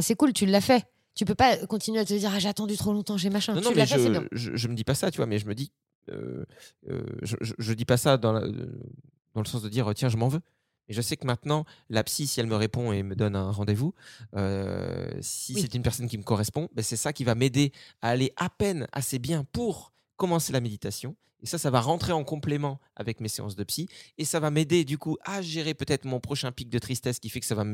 c'est 0.00 0.14
cool, 0.14 0.32
tu 0.32 0.46
l'as 0.46 0.60
fait. 0.60 0.84
Tu 1.16 1.24
peux 1.24 1.34
pas 1.34 1.66
continuer 1.66 1.98
à 1.98 2.04
te 2.04 2.14
dire, 2.14 2.30
ah, 2.32 2.38
j'ai 2.38 2.48
attendu 2.48 2.76
trop 2.76 2.92
longtemps, 2.92 3.16
j'ai 3.16 3.28
machin. 3.30 3.54
Non, 3.54 3.60
tu 3.60 3.64
non, 3.64 3.70
l'as 3.70 3.82
mais 3.82 3.86
fait, 3.86 3.98
je, 4.04 4.08
bien. 4.10 4.24
je, 4.30 4.54
je 4.54 4.68
me 4.68 4.74
dis 4.74 4.84
pas 4.84 4.94
ça, 4.94 5.10
tu 5.10 5.16
vois, 5.16 5.26
mais 5.26 5.38
je 5.38 5.46
me 5.46 5.54
dis, 5.54 5.72
euh, 6.10 6.44
euh, 6.88 7.02
je, 7.22 7.36
je, 7.40 7.54
je 7.58 7.72
dis 7.72 7.84
pas 7.84 7.96
ça 7.96 8.16
dans, 8.16 8.32
la- 8.32 8.46
dans 8.46 9.40
le 9.40 9.44
sens 9.46 9.62
de 9.62 9.68
dire, 9.68 9.90
tiens, 9.94 10.08
je 10.08 10.16
m'en 10.16 10.28
veux. 10.28 10.40
Et 10.88 10.94
je 10.94 11.00
sais 11.00 11.16
que 11.16 11.26
maintenant, 11.26 11.64
la 11.88 12.02
psy, 12.04 12.26
si 12.26 12.40
elle 12.40 12.46
me 12.46 12.56
répond 12.56 12.92
et 12.92 13.02
me 13.02 13.14
donne 13.14 13.36
un 13.36 13.50
rendez-vous, 13.50 13.94
euh, 14.36 15.10
si 15.20 15.54
Oui. 15.54 15.60
c'est 15.62 15.74
une 15.74 15.82
personne 15.82 16.08
qui 16.08 16.18
me 16.18 16.22
correspond, 16.24 16.68
ben 16.74 16.82
c'est 16.82 16.96
ça 16.96 17.12
qui 17.12 17.24
va 17.24 17.34
m'aider 17.34 17.72
à 18.02 18.08
aller 18.10 18.32
à 18.36 18.48
peine 18.50 18.86
assez 18.92 19.18
bien 19.18 19.44
pour 19.52 19.92
commencer 20.16 20.52
la 20.52 20.60
méditation. 20.60 21.16
Et 21.44 21.46
ça, 21.46 21.58
ça 21.58 21.70
va 21.70 21.80
rentrer 21.80 22.12
en 22.12 22.22
complément 22.22 22.78
avec 22.94 23.20
mes 23.20 23.26
séances 23.26 23.56
de 23.56 23.64
psy. 23.64 23.88
Et 24.16 24.24
ça 24.24 24.38
va 24.38 24.52
m'aider, 24.52 24.84
du 24.84 24.96
coup, 24.96 25.16
à 25.24 25.42
gérer 25.42 25.74
peut-être 25.74 26.04
mon 26.04 26.20
prochain 26.20 26.52
pic 26.52 26.68
de 26.70 26.78
tristesse 26.78 27.18
qui 27.18 27.30
fait 27.30 27.40
que 27.40 27.46
ça 27.46 27.56
va 27.56 27.64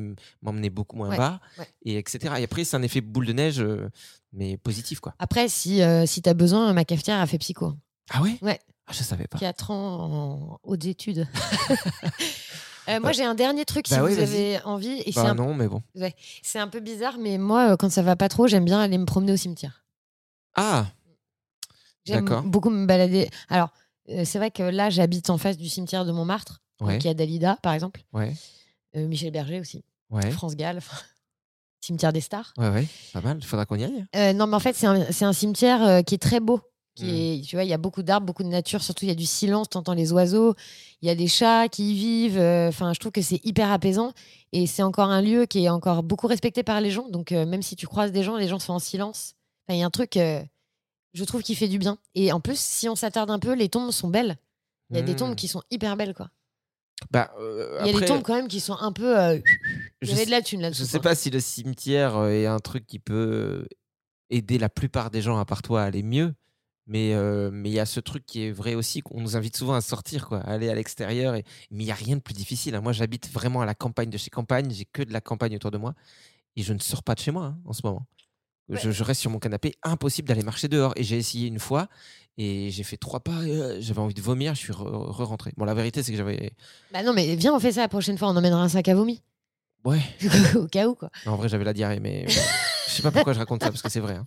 m'emmener 0.40 0.70
beaucoup 0.70 0.96
moins 0.96 1.10
Ouais, 1.10 1.18
bas, 1.18 1.38
ouais. 1.58 1.66
et 1.82 1.98
etc. 1.98 2.34
Et 2.38 2.44
après, 2.44 2.64
c'est 2.64 2.76
un 2.76 2.82
effet 2.82 3.02
boule 3.02 3.26
de 3.26 3.34
neige, 3.34 3.60
euh, 3.60 3.90
mais 4.32 4.56
positif, 4.56 5.00
quoi. 5.00 5.14
Après, 5.18 5.48
si, 5.50 5.82
euh, 5.82 6.06
si 6.06 6.22
tu 6.22 6.30
as 6.30 6.34
besoin, 6.34 6.72
ma 6.72 6.86
cafetière 6.86 7.20
a 7.20 7.26
fait 7.26 7.36
psycho. 7.36 7.74
Ah 8.08 8.22
ouais? 8.22 8.38
Ouais. 8.40 8.58
Ah, 8.86 8.92
je 8.94 9.02
savais 9.02 9.26
pas. 9.26 9.38
4 9.38 9.70
ans 9.70 9.98
en 10.54 10.60
hautes 10.62 10.86
études. 10.86 11.28
Euh, 12.88 13.00
moi, 13.00 13.12
j'ai 13.12 13.24
un 13.24 13.34
dernier 13.34 13.64
truc 13.64 13.86
si 13.86 13.94
Bah 13.94 14.02
oui, 14.04 14.14
vous 14.14 14.20
avez 14.20 14.60
envie. 14.62 15.02
Et 15.04 15.12
Bah 15.12 15.30
un- 15.30 15.34
non, 15.34 15.54
mais 15.54 15.68
bon. 15.68 15.82
ouais, 15.94 16.14
c'est 16.42 16.58
un 16.58 16.68
peu 16.68 16.80
bizarre, 16.80 17.18
mais 17.18 17.36
moi, 17.38 17.72
euh, 17.72 17.76
quand 17.76 17.90
ça 17.90 18.02
va 18.02 18.16
pas 18.16 18.28
trop, 18.28 18.46
j'aime 18.46 18.64
bien 18.64 18.80
aller 18.80 18.96
me 18.98 19.04
promener 19.04 19.32
au 19.32 19.36
cimetière. 19.36 19.84
Ah 20.54 20.86
J'aime 22.04 22.24
D'accord. 22.24 22.42
beaucoup 22.44 22.70
me 22.70 22.86
balader. 22.86 23.28
Alors, 23.50 23.68
euh, 24.08 24.24
c'est 24.24 24.38
vrai 24.38 24.50
que 24.50 24.62
là, 24.62 24.88
j'habite 24.88 25.28
en 25.28 25.36
face 25.36 25.58
du 25.58 25.68
cimetière 25.68 26.06
de 26.06 26.12
Montmartre. 26.12 26.62
Ouais. 26.80 26.94
Donc, 26.94 27.04
il 27.04 27.08
y 27.08 27.10
a 27.10 27.14
Dalida, 27.14 27.58
par 27.62 27.74
exemple. 27.74 28.02
Ouais, 28.14 28.32
Euh, 28.96 29.06
Michel 29.06 29.30
Berger 29.30 29.60
aussi. 29.60 29.84
ouais, 30.10 30.30
France 30.30 30.56
Gall. 30.56 30.80
cimetière 31.80 32.12
des 32.12 32.20
stars. 32.22 32.52
ouais, 32.56 32.70
ouais, 32.70 32.86
pas 33.12 33.20
mal. 33.20 33.36
Il 33.40 33.44
faudra 33.46 33.66
qu'on 33.66 33.76
y 33.76 33.84
aille. 33.84 34.34
Non, 34.34 34.46
mais 34.46 34.56
en 34.56 34.60
fait, 34.60 34.74
c'est 34.74 34.86
un, 35.24 35.32
cimetière 35.34 36.02
qui 36.04 36.14
est 36.14 36.22
très 36.22 36.40
beau. 36.40 36.60
Qui 36.98 37.04
Mm. 37.04 37.08
est, 37.10 37.44
tu 37.46 37.54
vois, 37.54 37.62
il 37.62 37.70
y 37.70 37.72
a 37.72 37.78
beaucoup 37.78 38.02
d'arbres, 38.02 38.26
beaucoup 38.26 38.42
de 38.42 38.48
nature. 38.48 38.82
Surtout, 38.82 39.04
il 39.04 39.08
y 39.08 39.12
a 39.12 39.14
du 39.14 39.24
silence. 39.26 39.68
T'entends 39.68 39.94
les 39.94 40.10
oiseaux. 40.12 40.56
Il 41.00 41.06
y 41.06 41.10
a 41.10 41.14
des 41.14 41.28
chats 41.28 41.68
qui 41.68 41.92
y 41.92 41.94
vivent. 41.94 42.38
euh, 42.38 42.68
Enfin, 42.68 42.92
je 42.92 42.98
trouve 42.98 43.12
que 43.12 43.22
c'est 43.22 43.40
hyper 43.44 43.70
apaisant. 43.70 44.12
Et 44.52 44.66
c'est 44.66 44.82
encore 44.82 45.10
un 45.10 45.22
lieu 45.22 45.46
qui 45.46 45.64
est 45.64 45.68
encore 45.68 46.02
beaucoup 46.02 46.26
respecté 46.26 46.64
par 46.64 46.80
les 46.80 46.90
gens. 46.90 47.08
Donc, 47.08 47.30
euh, 47.30 47.46
même 47.46 47.62
si 47.62 47.76
tu 47.76 47.86
croises 47.86 48.10
des 48.10 48.24
gens, 48.24 48.36
les 48.36 48.48
gens 48.48 48.58
sont 48.58 48.72
en 48.72 48.78
silence. 48.80 49.34
Il 49.68 49.76
y 49.76 49.82
a 49.82 49.86
un 49.86 49.90
truc, 49.90 50.16
euh, 50.16 50.42
je 51.14 51.22
trouve, 51.22 51.42
qui 51.42 51.54
fait 51.54 51.68
du 51.68 51.78
bien. 51.78 51.98
Et 52.16 52.32
en 52.32 52.40
plus, 52.40 52.58
si 52.58 52.88
on 52.88 52.96
s'attarde 52.96 53.30
un 53.30 53.38
peu, 53.38 53.54
les 53.54 53.68
tombes 53.68 53.92
sont 53.92 54.08
belles. 54.08 54.36
Il 54.90 54.96
y 54.96 54.98
a 54.98 55.02
des 55.02 55.12
Mm. 55.12 55.16
tombes 55.16 55.34
qui 55.36 55.46
sont 55.46 55.62
hyper 55.70 55.96
belles, 55.96 56.14
quoi. 56.14 56.30
Bah, 57.12 57.30
euh, 57.38 57.68
Il 57.82 57.86
y 57.86 57.90
a 57.90 57.90
après, 57.92 58.00
des 58.00 58.06
tombes 58.06 58.22
quand 58.24 58.34
même 58.34 58.48
qui 58.48 58.58
sont 58.58 58.76
un 58.80 58.90
peu. 58.90 59.16
euh, 59.16 59.38
je 60.02 60.12
sais- 60.14 60.26
de 60.26 60.30
la 60.32 60.42
thune 60.42 60.58
Je 60.58 60.64
là-dessus. 60.64 60.84
sais 60.86 60.98
pas 60.98 61.14
si 61.14 61.30
le 61.30 61.38
cimetière 61.38 62.24
est 62.24 62.46
un 62.46 62.58
truc 62.58 62.86
qui 62.88 62.98
peut 62.98 63.68
aider 64.30 64.58
la 64.58 64.68
plupart 64.68 65.10
des 65.10 65.22
gens 65.22 65.38
à 65.38 65.44
part 65.44 65.62
toi 65.62 65.82
à 65.82 65.84
aller 65.84 66.02
mieux. 66.02 66.34
Mais 66.90 67.12
euh, 67.14 67.50
mais 67.52 67.68
il 67.68 67.74
y 67.74 67.80
a 67.80 67.84
ce 67.86 68.00
truc 68.00 68.24
qui 68.26 68.44
est 68.44 68.50
vrai 68.50 68.74
aussi 68.74 69.02
qu'on 69.02 69.20
nous 69.20 69.36
invite 69.36 69.56
souvent 69.56 69.74
à 69.74 69.80
sortir 69.82 70.26
quoi, 70.26 70.38
à 70.40 70.52
aller 70.52 70.70
à 70.70 70.74
l'extérieur 70.74 71.34
et 71.34 71.44
mais 71.70 71.84
il 71.84 71.86
y 71.86 71.90
a 71.90 71.94
rien 71.94 72.16
de 72.16 72.22
plus 72.22 72.32
difficile. 72.34 72.74
hein. 72.74 72.80
Moi 72.80 72.92
j'habite 72.92 73.30
vraiment 73.30 73.60
à 73.60 73.66
la 73.66 73.74
campagne 73.74 74.08
de 74.08 74.16
chez 74.16 74.30
campagne, 74.30 74.70
j'ai 74.72 74.86
que 74.86 75.02
de 75.02 75.12
la 75.12 75.20
campagne 75.20 75.54
autour 75.54 75.70
de 75.70 75.76
moi 75.78 75.94
et 76.56 76.62
je 76.62 76.72
ne 76.72 76.78
sors 76.78 77.02
pas 77.02 77.14
de 77.14 77.20
chez 77.20 77.30
moi 77.30 77.44
hein, 77.44 77.58
en 77.66 77.72
ce 77.74 77.82
moment. 77.84 78.06
Je, 78.70 78.90
je 78.90 79.02
reste 79.04 79.20
sur 79.22 79.30
mon 79.30 79.38
canapé, 79.38 79.74
impossible 79.82 80.28
d'aller 80.28 80.42
marcher 80.42 80.68
dehors 80.68 80.92
et 80.96 81.02
j'ai 81.04 81.16
essayé 81.16 81.46
une 81.48 81.58
fois 81.58 81.88
et 82.38 82.70
j'ai 82.70 82.82
fait 82.84 82.96
trois 82.98 83.20
pas, 83.20 83.40
euh, 83.42 83.78
j'avais 83.80 84.00
envie 84.00 84.14
de 84.14 84.20
vomir, 84.22 84.54
je 84.54 84.60
suis 84.60 84.72
re- 84.72 85.10
re-rentré. 85.10 85.52
Bon 85.56 85.64
la 85.66 85.74
vérité 85.74 86.02
c'est 86.02 86.12
que 86.12 86.18
j'avais 86.18 86.52
Bah 86.92 87.02
non, 87.02 87.12
mais 87.14 87.34
viens, 87.36 87.54
on 87.54 87.60
fait 87.60 87.72
ça 87.72 87.80
la 87.82 87.88
prochaine 87.88 88.16
fois. 88.18 88.28
On 88.28 88.36
emmènera 88.36 88.62
un 88.62 88.68
sac 88.68 88.88
à 88.88 88.94
vomi. 88.94 89.22
ouais, 89.84 90.00
Au 90.56 90.66
cas 90.68 90.86
où, 90.88 90.94
quoi. 90.94 91.10
En 91.26 91.36
vrai, 91.36 91.48
j'avais 91.48 91.64
la 91.64 91.72
diarrhée, 91.72 92.00
mais 92.00 92.26
je 92.88 92.90
sais 92.92 93.02
pas 93.02 93.10
pourquoi 93.10 93.32
je 93.34 93.38
raconte 93.38 93.62
ça, 93.62 93.70
parce 93.70 93.82
que 93.82 93.88
c'est 93.90 94.00
vrai. 94.00 94.14
hein. 94.16 94.24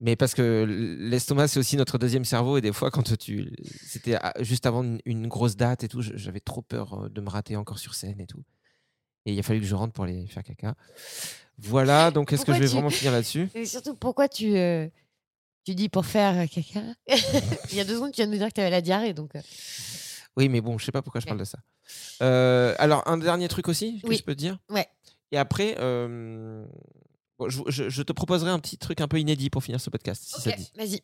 Mais 0.00 0.16
parce 0.16 0.34
que 0.34 0.64
l'estomac, 0.98 1.48
c'est 1.48 1.58
aussi 1.58 1.76
notre 1.76 1.98
deuxième 1.98 2.24
cerveau, 2.24 2.58
et 2.58 2.60
des 2.60 2.72
fois, 2.72 2.90
quand 2.90 3.16
tu. 3.16 3.52
C'était 3.82 4.18
juste 4.40 4.66
avant 4.66 4.84
une, 5.04 5.28
grosse 5.28 5.56
date 5.56 5.84
et 5.84 5.88
tout, 5.88 6.02
j'avais 6.02 6.40
trop 6.40 6.62
peur 6.62 7.04
euh, 7.04 7.08
de 7.08 7.20
me 7.20 7.28
rater 7.30 7.56
encore 7.56 7.78
sur 7.78 7.94
scène 7.94 8.20
et 8.20 8.26
tout. 8.26 8.42
Et 9.24 9.32
il 9.32 9.38
a 9.38 9.42
fallu 9.42 9.60
que 9.60 9.66
je 9.66 9.74
rentre 9.74 9.92
pour 9.92 10.04
aller 10.04 10.26
faire 10.26 10.42
caca. 10.42 10.74
Voilà, 11.58 12.10
donc 12.12 12.32
est-ce 12.32 12.44
que 12.44 12.52
je 12.52 12.58
vais 12.58 12.66
tu- 12.66 12.72
vraiment 12.72 12.90
finir 12.90 13.12
là-dessus? 13.12 13.48
Et 13.54 13.64
surtout, 13.64 13.94
pourquoi 13.94 14.28
tu, 14.28 14.56
euh, 14.56 14.88
tu 15.64 15.74
dis 15.74 15.88
pour 15.88 16.04
faire 16.04 16.38
euh, 16.38 16.46
caca? 16.46 16.82
Il 17.70 17.76
y 17.76 17.80
a 17.80 17.84
deux 17.84 17.94
secondes, 17.94 18.12
tu 18.12 18.16
viens 18.16 18.26
de 18.26 18.32
nous 18.32 18.38
dire 18.38 18.48
que 18.48 18.54
tu 18.54 18.60
avais 18.60 18.70
la 18.70 18.82
diarrhée. 18.82 19.14
Donc, 19.14 19.32
Oui, 20.36 20.48
mais 20.48 20.60
bon, 20.60 20.76
je 20.76 20.84
sais 20.84 20.92
pas 20.92 21.02
pourquoi 21.02 21.20
je 21.20 21.26
parle 21.26 21.38
de 21.38 21.44
ça. 21.44 21.58
Euh, 22.22 22.74
alors, 22.78 23.06
un 23.06 23.16
dernier 23.16 23.48
truc 23.48 23.68
aussi 23.68 24.00
que 24.02 24.08
Oui. 24.08 24.16
je 24.16 24.24
peux 24.24 24.34
te 24.34 24.40
dire? 24.40 24.58
Ouais. 24.68 24.86
Et 25.32 25.38
après, 25.38 25.76
euh, 25.78 26.66
bon, 27.38 27.48
je, 27.48 27.62
je- 27.68 27.88
je 27.88 28.02
te 28.02 28.12
proposerai 28.12 28.50
un 28.50 28.58
petit 28.58 28.78
truc 28.78 29.00
un 29.00 29.08
peu 29.08 29.18
inédit 29.20 29.50
pour 29.50 29.62
finir 29.64 29.80
ce 29.80 29.90
podcast, 29.90 30.22
si 30.24 30.40
ça 30.40 30.50
ok, 30.50 30.56
te 30.56 30.60
dit. 30.60 30.72
vas-y. 30.76 31.00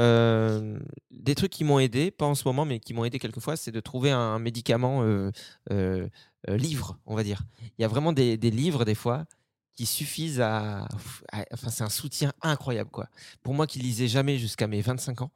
Euh, 0.00 0.78
des 1.12 1.34
trucs 1.36 1.52
qui 1.52 1.62
m'ont 1.64 1.78
aidé, 1.78 2.10
pas 2.10 2.26
en 2.26 2.34
ce 2.34 2.42
moment, 2.46 2.64
mais 2.64 2.80
qui 2.80 2.94
m'ont 2.94 3.04
aidé 3.04 3.18
quelquefois, 3.18 3.56
c'est 3.56 3.70
de 3.70 3.80
trouver 3.80 4.10
un 4.10 4.38
médicament 4.40 5.02
euh, 5.04 5.30
euh, 5.70 6.08
livre, 6.48 6.98
on 7.06 7.14
va 7.14 7.22
dire. 7.22 7.42
Il 7.78 7.82
y 7.82 7.84
a 7.84 7.88
vraiment 7.88 8.12
des, 8.12 8.36
des 8.36 8.50
livres, 8.50 8.84
des 8.84 8.96
fois, 8.96 9.24
qui 9.76 9.86
suffisent 9.86 10.40
à. 10.40 10.84
à- 11.32 11.44
Enfin, 11.52 11.70
c'est 11.70 11.84
un 11.84 11.90
soutien 11.90 12.32
incroyable, 12.42 12.90
quoi. 12.90 13.08
Pour 13.42 13.54
moi 13.54 13.66
qui 13.66 13.78
lisais 13.78 14.08
jamais 14.08 14.36
jusqu'à 14.38 14.66
mes 14.66 14.80
25 14.80 15.22
ans, 15.22 15.30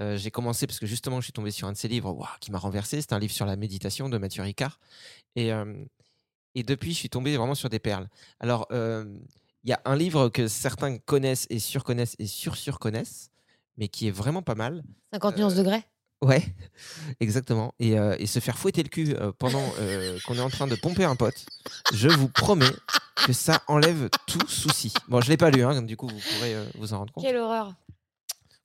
euh, 0.00 0.16
j'ai 0.16 0.30
commencé 0.32 0.66
parce 0.66 0.80
que 0.80 0.86
justement, 0.86 1.20
je 1.20 1.24
suis 1.26 1.32
tombé 1.32 1.50
sur 1.52 1.68
un 1.68 1.72
de 1.72 1.76
ces 1.76 1.88
livres 1.88 2.36
qui 2.40 2.50
m'a 2.50 2.58
renversé. 2.58 3.00
C'est 3.00 3.12
un 3.12 3.18
livre 3.20 3.32
sur 3.34 3.46
la 3.46 3.54
méditation 3.56 4.08
de 4.08 4.18
Mathieu 4.18 4.42
Ricard. 4.42 4.80
Et, 5.36 5.52
euh, 5.52 5.84
et 6.56 6.64
depuis, 6.64 6.92
je 6.92 6.96
suis 6.98 7.08
tombé 7.10 7.36
vraiment 7.36 7.54
sur 7.54 7.68
des 7.68 7.78
perles. 7.78 8.08
Alors, 8.40 8.66
euh, 8.72 9.04
il 9.64 9.70
y 9.70 9.72
a 9.72 9.80
un 9.84 9.96
livre 9.96 10.28
que 10.28 10.48
certains 10.48 10.98
connaissent 10.98 11.46
et 11.50 11.58
surconnaissent 11.58 12.16
et 12.18 12.26
sur-surconnaissent, 12.26 13.30
mais 13.76 13.88
qui 13.88 14.08
est 14.08 14.10
vraiment 14.12 14.42
pas 14.42 14.54
mal. 14.54 14.82
50 15.12 15.36
nuances 15.38 15.54
degrés 15.54 15.84
Ouais, 16.20 16.42
exactement. 17.20 17.74
Et, 17.80 17.98
euh, 17.98 18.14
et 18.18 18.26
se 18.26 18.38
faire 18.38 18.56
fouetter 18.56 18.82
le 18.84 18.88
cul 18.88 19.14
euh, 19.16 19.32
pendant 19.36 19.62
euh, 19.80 20.18
qu'on 20.24 20.36
est 20.36 20.40
en 20.40 20.50
train 20.50 20.68
de 20.68 20.76
pomper 20.76 21.04
un 21.04 21.16
pote, 21.16 21.46
je 21.92 22.08
vous 22.08 22.28
promets 22.28 22.70
que 23.26 23.32
ça 23.32 23.62
enlève 23.66 24.08
tout 24.28 24.46
souci. 24.46 24.92
Bon, 25.08 25.20
je 25.20 25.28
l'ai 25.28 25.36
pas 25.36 25.50
lu, 25.50 25.64
hein, 25.64 25.82
du 25.82 25.96
coup, 25.96 26.06
vous 26.06 26.20
pourrez 26.20 26.54
euh, 26.54 26.64
vous 26.78 26.94
en 26.94 26.98
rendre 26.98 27.12
compte. 27.12 27.24
Quelle 27.24 27.36
horreur. 27.36 27.74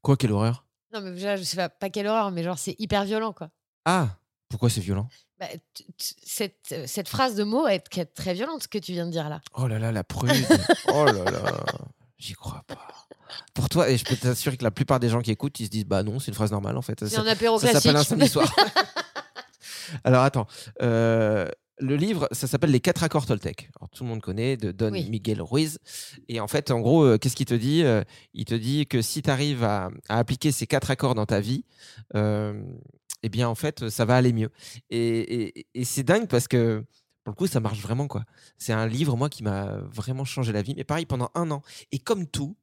Quoi, 0.04 0.18
quelle 0.18 0.32
horreur? 0.32 0.66
Non, 0.94 1.02
mais 1.02 1.12
déjà, 1.12 1.36
je 1.36 1.44
sais 1.44 1.58
pas, 1.58 1.70
pas 1.70 1.90
quelle 1.90 2.08
horreur, 2.08 2.32
mais 2.32 2.44
genre, 2.44 2.60
c'est 2.60 2.76
hyper 2.80 3.04
violent, 3.06 3.34
quoi. 3.34 3.50
Ah, 3.86 4.18
pourquoi 4.50 4.70
c'est 4.70 4.82
violent? 4.82 5.08
Bah, 5.40 5.48
cette, 5.98 6.56
euh, 6.72 6.86
cette 6.88 7.08
phrase 7.10 7.36
de 7.36 7.44
mot 7.44 7.68
est 7.68 7.84
est 7.98 8.06
très 8.06 8.34
violente, 8.34 8.64
ce 8.64 8.68
que 8.68 8.78
tu 8.80 8.92
viens 8.94 9.06
de 9.06 9.12
dire 9.12 9.30
là. 9.30 9.40
Oh 9.56 9.68
là 9.68 9.78
là, 9.80 9.92
la 9.92 10.04
prude. 10.04 10.32
oh 10.94 11.06
là 11.06 11.24
là, 11.30 11.64
j'y 12.18 12.34
crois 12.34 12.64
pas. 12.68 12.88
Pour 13.54 13.70
toi, 13.70 13.90
et 13.90 13.98
je 13.98 14.06
peux 14.06 14.16
t'assurer 14.16 14.58
que 14.58 14.64
la 14.64 14.72
plupart 14.72 15.00
des 15.00 15.10
gens 15.10 15.22
qui 15.22 15.32
écoutent, 15.32 15.60
ils 15.60 15.66
se 15.66 15.70
disent 15.72 15.86
bah 15.86 16.02
non, 16.02 16.20
c'est 16.20 16.30
une 16.30 16.34
phrase 16.34 16.52
normale 16.52 16.78
en 16.78 16.82
fait. 16.82 16.98
C'est 17.02 17.10
Ça- 17.10 17.24
ça 17.60 17.74
s'appelle 17.74 17.96
un 17.98 18.04
samedi 18.04 18.30
soir. 18.30 18.56
Alors 20.04 20.24
attends, 20.24 20.48
euh, 20.82 21.48
le 21.80 21.96
livre, 21.96 22.28
ça 22.32 22.48
s'appelle 22.48 22.72
Les 22.72 22.80
quatre 22.80 23.04
accords 23.04 23.26
Toltec. 23.26 23.70
Alors, 23.80 23.90
tout 23.90 24.04
le 24.04 24.10
monde 24.10 24.22
connaît, 24.22 24.58
de 24.58 24.72
Don 24.72 24.92
Oui. 24.92 25.08
Miguel 25.10 25.42
Ruiz. 25.42 25.78
Et 26.28 26.40
en 26.40 26.48
fait, 26.48 26.72
en 26.72 26.80
gros, 26.80 27.04
euh, 27.04 27.18
qu'est-ce 27.18 27.36
qu'il 27.36 27.46
te 27.46 27.54
dit 27.54 27.84
Euh, 27.84 28.04
Il 28.34 28.46
te 28.46 28.56
dit 28.56 28.88
que 28.88 29.02
si 29.02 29.22
tu 29.22 29.30
arrives 29.30 29.64
à, 29.64 29.90
à 30.10 30.18
appliquer 30.18 30.52
ces 30.52 30.66
quatre 30.68 30.90
accords 30.90 31.14
dans 31.16 31.26
ta 31.28 31.40
vie, 31.40 31.64
euh, 32.16 32.60
eh 33.24 33.30
bien, 33.30 33.48
en 33.50 33.56
fait, 33.56 33.90
ça 33.90 34.06
va 34.06 34.16
aller 34.18 34.34
mieux. 34.34 34.50
Et, 34.90 35.60
et- 35.60 35.68
et 35.74 35.84
c'est 35.86 36.04
dingue 36.04 36.28
parce 36.28 36.48
que, 36.48 36.84
pour 37.24 37.32
le 37.32 37.36
coup, 37.36 37.48
ça 37.48 37.60
marche 37.60 37.80
vraiment, 37.82 38.08
quoi. 38.08 38.24
C'est 38.58 38.74
un 38.74 38.88
livre, 38.88 39.18
moi, 39.18 39.30
qui 39.30 39.44
m'a 39.44 39.78
vraiment 39.92 40.24
changé 40.26 40.52
la 40.54 40.62
vie. 40.62 40.74
Mais 40.78 40.84
pareil, 40.84 41.06
pendant 41.06 41.30
un 41.36 41.52
an. 41.52 41.62
Et 41.92 42.00
comme 42.00 42.28
tout, 42.28 42.56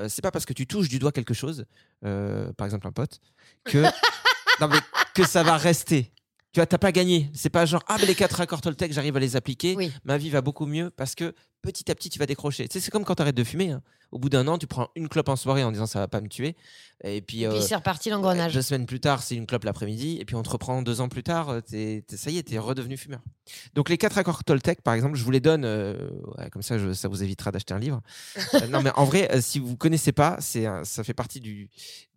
euh, 0.00 0.08
c'est 0.08 0.22
pas 0.22 0.30
parce 0.30 0.44
que 0.46 0.52
tu 0.52 0.66
touches 0.66 0.88
du 0.88 0.98
doigt 0.98 1.12
quelque 1.12 1.34
chose, 1.34 1.66
euh, 2.04 2.52
par 2.54 2.66
exemple 2.66 2.86
un 2.86 2.92
pote, 2.92 3.20
que, 3.64 3.78
non, 4.60 4.68
mais 4.68 4.78
que 5.14 5.24
ça 5.26 5.42
va 5.42 5.56
rester. 5.56 6.12
Tu 6.54 6.60
vois, 6.60 6.66
t'as 6.66 6.78
pas 6.78 6.92
gagné. 6.92 7.28
C'est 7.34 7.50
pas 7.50 7.66
genre, 7.66 7.82
ah, 7.88 7.96
mais 8.00 8.06
les 8.06 8.14
quatre 8.14 8.40
accords 8.40 8.60
Toltec, 8.60 8.92
j'arrive 8.92 9.16
à 9.16 9.20
les 9.20 9.34
appliquer. 9.34 9.74
Oui. 9.76 9.92
Ma 10.04 10.16
vie 10.18 10.30
va 10.30 10.40
beaucoup 10.40 10.66
mieux 10.66 10.88
parce 10.90 11.16
que 11.16 11.34
petit 11.62 11.90
à 11.90 11.96
petit, 11.96 12.08
tu 12.10 12.18
vas 12.20 12.26
décrocher. 12.26 12.68
Tu 12.68 12.74
sais, 12.78 12.84
c'est 12.84 12.92
comme 12.92 13.04
quand 13.04 13.16
tu 13.16 13.22
arrêtes 13.22 13.34
de 13.36 13.42
fumer. 13.42 13.70
hein. 13.72 13.82
Au 14.12 14.20
bout 14.20 14.28
d'un 14.28 14.46
an, 14.46 14.56
tu 14.56 14.68
prends 14.68 14.88
une 14.94 15.08
clope 15.08 15.28
en 15.28 15.34
soirée 15.34 15.64
en 15.64 15.72
disant 15.72 15.86
ça 15.86 15.98
va 15.98 16.06
pas 16.06 16.20
me 16.20 16.28
tuer. 16.28 16.54
Et 17.02 17.20
puis, 17.22 17.44
euh, 17.44 17.60
c'est 17.60 17.74
reparti 17.74 18.08
l'engrenage. 18.10 18.54
deux 18.54 18.62
semaines 18.62 18.86
plus 18.86 19.00
tard, 19.00 19.20
c'est 19.24 19.34
une 19.34 19.46
clope 19.46 19.64
l'après-midi. 19.64 20.18
Et 20.20 20.24
puis, 20.24 20.36
on 20.36 20.44
te 20.44 20.50
reprend 20.50 20.80
deux 20.82 21.00
ans 21.00 21.08
plus 21.08 21.24
tard. 21.24 21.60
t'es- 21.68 22.04
t'es- 22.06 22.16
ça 22.16 22.30
y 22.30 22.38
est, 22.38 22.44
tu 22.44 22.54
es 22.54 22.58
redevenu 22.58 22.96
fumeur. 22.96 23.18
Donc, 23.74 23.88
les 23.88 23.98
quatre 23.98 24.16
accords 24.16 24.44
Toltec, 24.44 24.80
par 24.82 24.94
exemple, 24.94 25.16
je 25.16 25.24
vous 25.24 25.32
les 25.32 25.40
donne. 25.40 25.64
euh, 25.64 26.08
ouais, 26.38 26.48
comme 26.50 26.62
ça, 26.62 26.78
je- 26.78 26.92
ça 26.92 27.08
vous 27.08 27.24
évitera 27.24 27.50
d'acheter 27.50 27.74
un 27.74 27.80
livre. 27.80 28.00
Euh, 28.54 28.68
non, 28.68 28.80
mais 28.80 28.90
en 28.94 29.04
vrai, 29.04 29.28
si 29.40 29.58
vous 29.58 29.76
connaissez 29.76 30.12
pas, 30.12 30.36
c'est 30.38 30.66
ça 30.84 31.02
fait 31.02 31.14
partie 31.14 31.40
du, 31.40 31.68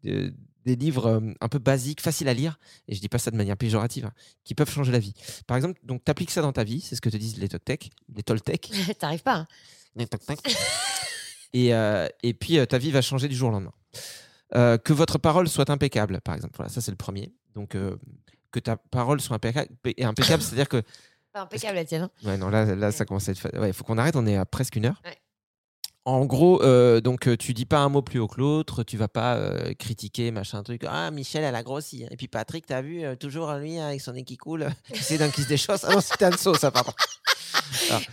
de- 0.03 0.31
des 0.67 0.75
livres 0.75 1.21
un 1.41 1.47
peu 1.47 1.57
basiques, 1.59 2.01
faciles 2.01 2.27
à 2.29 2.33
lire. 2.33 2.59
Et 2.87 2.93
je 2.95 3.01
dis 3.01 3.09
pas 3.09 3.17
ça 3.17 3.31
de 3.31 3.35
manière 3.37 3.57
péjorative, 3.57 4.05
hein, 4.05 4.13
qui 4.43 4.53
peuvent 4.53 4.69
changer 4.69 4.91
la 4.91 4.99
vie. 4.99 5.13
Par 5.47 5.57
exemple, 5.57 5.79
donc, 5.83 6.03
tu 6.05 6.11
appliques 6.11 6.29
ça 6.31 6.41
dans 6.41 6.53
ta 6.53 6.63
vie. 6.63 6.81
C'est 6.81 6.95
ce 6.95 7.01
que 7.01 7.09
te 7.09 7.17
disent 7.17 7.37
les 7.37 7.47
Toltec. 7.49 7.89
Les 8.15 8.21
Toltec. 8.23 8.71
T'arrives 8.99 9.23
pas. 9.23 9.35
hein. 9.37 9.47
et, 11.53 11.73
euh, 11.73 12.07
et 12.21 12.33
puis, 12.33 12.59
euh, 12.59 12.65
ta 12.65 12.77
vie 12.77 12.91
va 12.91 13.01
changer 13.01 13.27
du 13.27 13.35
jour 13.35 13.49
au 13.49 13.51
lendemain. 13.53 13.73
Euh, 14.55 14.77
que 14.77 14.93
votre 14.93 15.17
parole 15.17 15.47
soit 15.49 15.69
impeccable, 15.69 16.21
par 16.21 16.35
exemple. 16.35 16.53
Voilà, 16.55 16.69
ça 16.71 16.79
c'est 16.81 16.91
le 16.91 16.97
premier. 16.97 17.33
Donc 17.55 17.75
que 18.51 18.59
ta 18.59 18.77
parole 18.77 19.19
soit 19.19 19.35
impeccable, 19.35 19.69
impeccable 19.99 20.41
c'est-à-dire 20.43 20.69
que 20.69 20.81
Pas 21.33 21.41
impeccable 21.41 21.75
la 21.75 21.83
tienne. 21.85 22.03
hein. 22.03 22.11
Ouais, 22.23 22.37
non, 22.37 22.49
là, 22.49 22.75
là 22.75 22.91
ça 22.93 23.03
commence 23.05 23.27
à 23.27 23.31
être. 23.33 23.59
Ouais, 23.59 23.73
faut 23.73 23.83
qu'on 23.83 23.97
arrête, 23.97 24.15
on 24.15 24.25
est 24.25 24.37
à 24.37 24.45
presque 24.45 24.75
une 24.77 24.85
heure. 24.85 25.01
Ouais. 25.03 25.17
En 26.07 26.23
gros, 26.25 26.63
euh, 26.63 27.01
donc 27.01 27.27
euh, 27.27 27.35
tu 27.35 27.53
dis 27.53 27.65
pas 27.65 27.79
un 27.79 27.89
mot 27.89 28.01
plus 28.01 28.17
haut 28.19 28.29
que 28.29 28.39
l'autre, 28.39 28.83
tu 28.83 28.95
vas 28.95 29.09
pas 29.09 29.35
euh, 29.35 29.73
critiquer 29.73 30.31
machin 30.31 30.63
truc. 30.63 30.83
Ah, 30.87 31.11
Michel, 31.11 31.43
elle 31.43 31.53
a 31.53 31.63
grossi. 31.63 32.05
Et 32.09 32.15
puis 32.15 32.29
Patrick, 32.29 32.65
t'as 32.65 32.81
vu, 32.81 33.03
euh, 33.03 33.15
toujours 33.17 33.51
lui 33.55 33.77
avec 33.77 33.99
son 33.99 34.13
nez 34.13 34.23
qui 34.23 34.37
coule, 34.37 34.69
c'est 34.93 35.17
d'un 35.17 35.29
qui 35.29 35.43
se 35.43 35.49
déchausse. 35.49 35.83
Ah 35.83 35.91
non, 35.93 35.99
c'était 35.99 36.27
Anso, 36.27 36.55
ça, 36.55 36.71
pardon. 36.71 36.93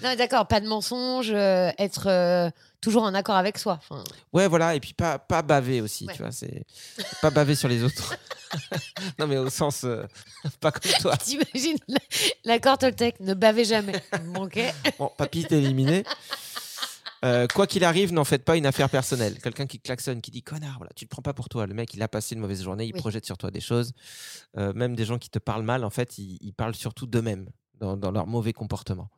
Non, 0.03 0.15
d'accord, 0.17 0.47
pas 0.49 0.61
de 0.61 0.67
mensonge, 0.67 1.31
être 1.31 2.51
toujours 2.81 3.05
en 3.05 3.15
accord 3.15 3.37
avec 3.37 3.59
soi. 3.59 3.79
Enfin, 3.89 4.03
Ouais, 4.33 4.49
voilà, 4.49 4.75
et 4.75 4.81
puis 4.81 4.93
pas, 4.95 5.19
pas 5.19 5.43
baver 5.43 5.81
aussi, 5.81 6.07
Ouais. 6.07 6.15
tu 6.15 6.23
vois. 6.23 6.33
C'est 6.33 6.65
pas 7.23 7.31
baver 7.31 7.55
sur 7.55 7.69
les 7.69 7.83
autres. 7.85 8.17
non, 9.19 9.27
mais 9.29 9.37
au 9.39 9.51
sens. 9.51 9.87
pas 10.61 10.73
comme 10.73 10.91
toi. 11.01 11.17
T'imagines 11.17 11.77
la- 11.89 11.99
l'accord 12.45 12.79
Toltec, 12.79 13.21
ne 13.21 13.35
bavez 13.35 13.65
jamais. 13.65 13.95
Ok. 14.39 14.59
Bon, 14.99 15.11
papy, 15.17 15.45
t'es 15.45 15.59
éliminé. 15.59 16.05
Euh, 17.25 17.47
quoi 17.53 17.67
qu'il 17.67 17.85
arrive, 17.85 18.13
n'en 18.13 18.25
faites 18.25 18.45
pas 18.45 18.57
une 18.57 18.67
affaire 18.67 18.91
personnelle. 18.91 19.39
Quelqu'un 19.41 19.67
qui 19.67 19.81
klaxonne, 19.81 20.21
qui 20.21 20.31
dit 20.31 20.43
connard, 20.43 20.77
voilà, 20.79 20.93
tu 20.95 21.05
le 21.05 21.09
prends 21.09 21.23
pas 21.23 21.33
pour 21.33 21.49
toi. 21.49 21.67
Le 21.67 21.75
mec, 21.75 21.95
il 21.95 22.03
a 22.03 22.09
passé 22.09 22.35
une 22.35 22.41
mauvaise 22.41 22.63
journée, 22.63 22.85
il 22.85 22.93
Oui. 22.95 23.01
projette 23.01 23.25
sur 23.25 23.39
toi 23.39 23.51
des 23.51 23.61
choses. 23.61 23.93
Euh, 24.59 24.73
même 24.75 24.95
des 24.95 25.05
gens 25.05 25.19
qui 25.19 25.31
te 25.31 25.39
parlent 25.39 25.63
mal, 25.65 25.85
en 25.85 25.91
fait, 25.91 26.19
ils, 26.19 26.39
ils 26.41 26.53
parlent 26.53 26.75
surtout 26.75 27.07
d'eux-mêmes 27.07 27.49
dans, 27.81 27.97
dans 27.97 28.11
leur 28.11 28.27
mauvais 28.27 28.53
comportement. 28.53 29.09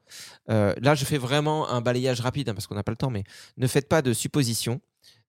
Euh, 0.50 0.74
là, 0.80 0.94
je 0.94 1.04
fais 1.04 1.18
vraiment 1.18 1.68
un 1.68 1.80
balayage 1.80 2.20
rapide 2.20 2.48
hein, 2.48 2.54
parce 2.54 2.66
qu'on 2.66 2.74
n'a 2.76 2.84
pas 2.84 2.92
le 2.92 2.96
temps, 2.96 3.10
mais 3.10 3.24
ne 3.56 3.66
faites 3.66 3.88
pas 3.88 4.02
de 4.02 4.12
suppositions. 4.12 4.80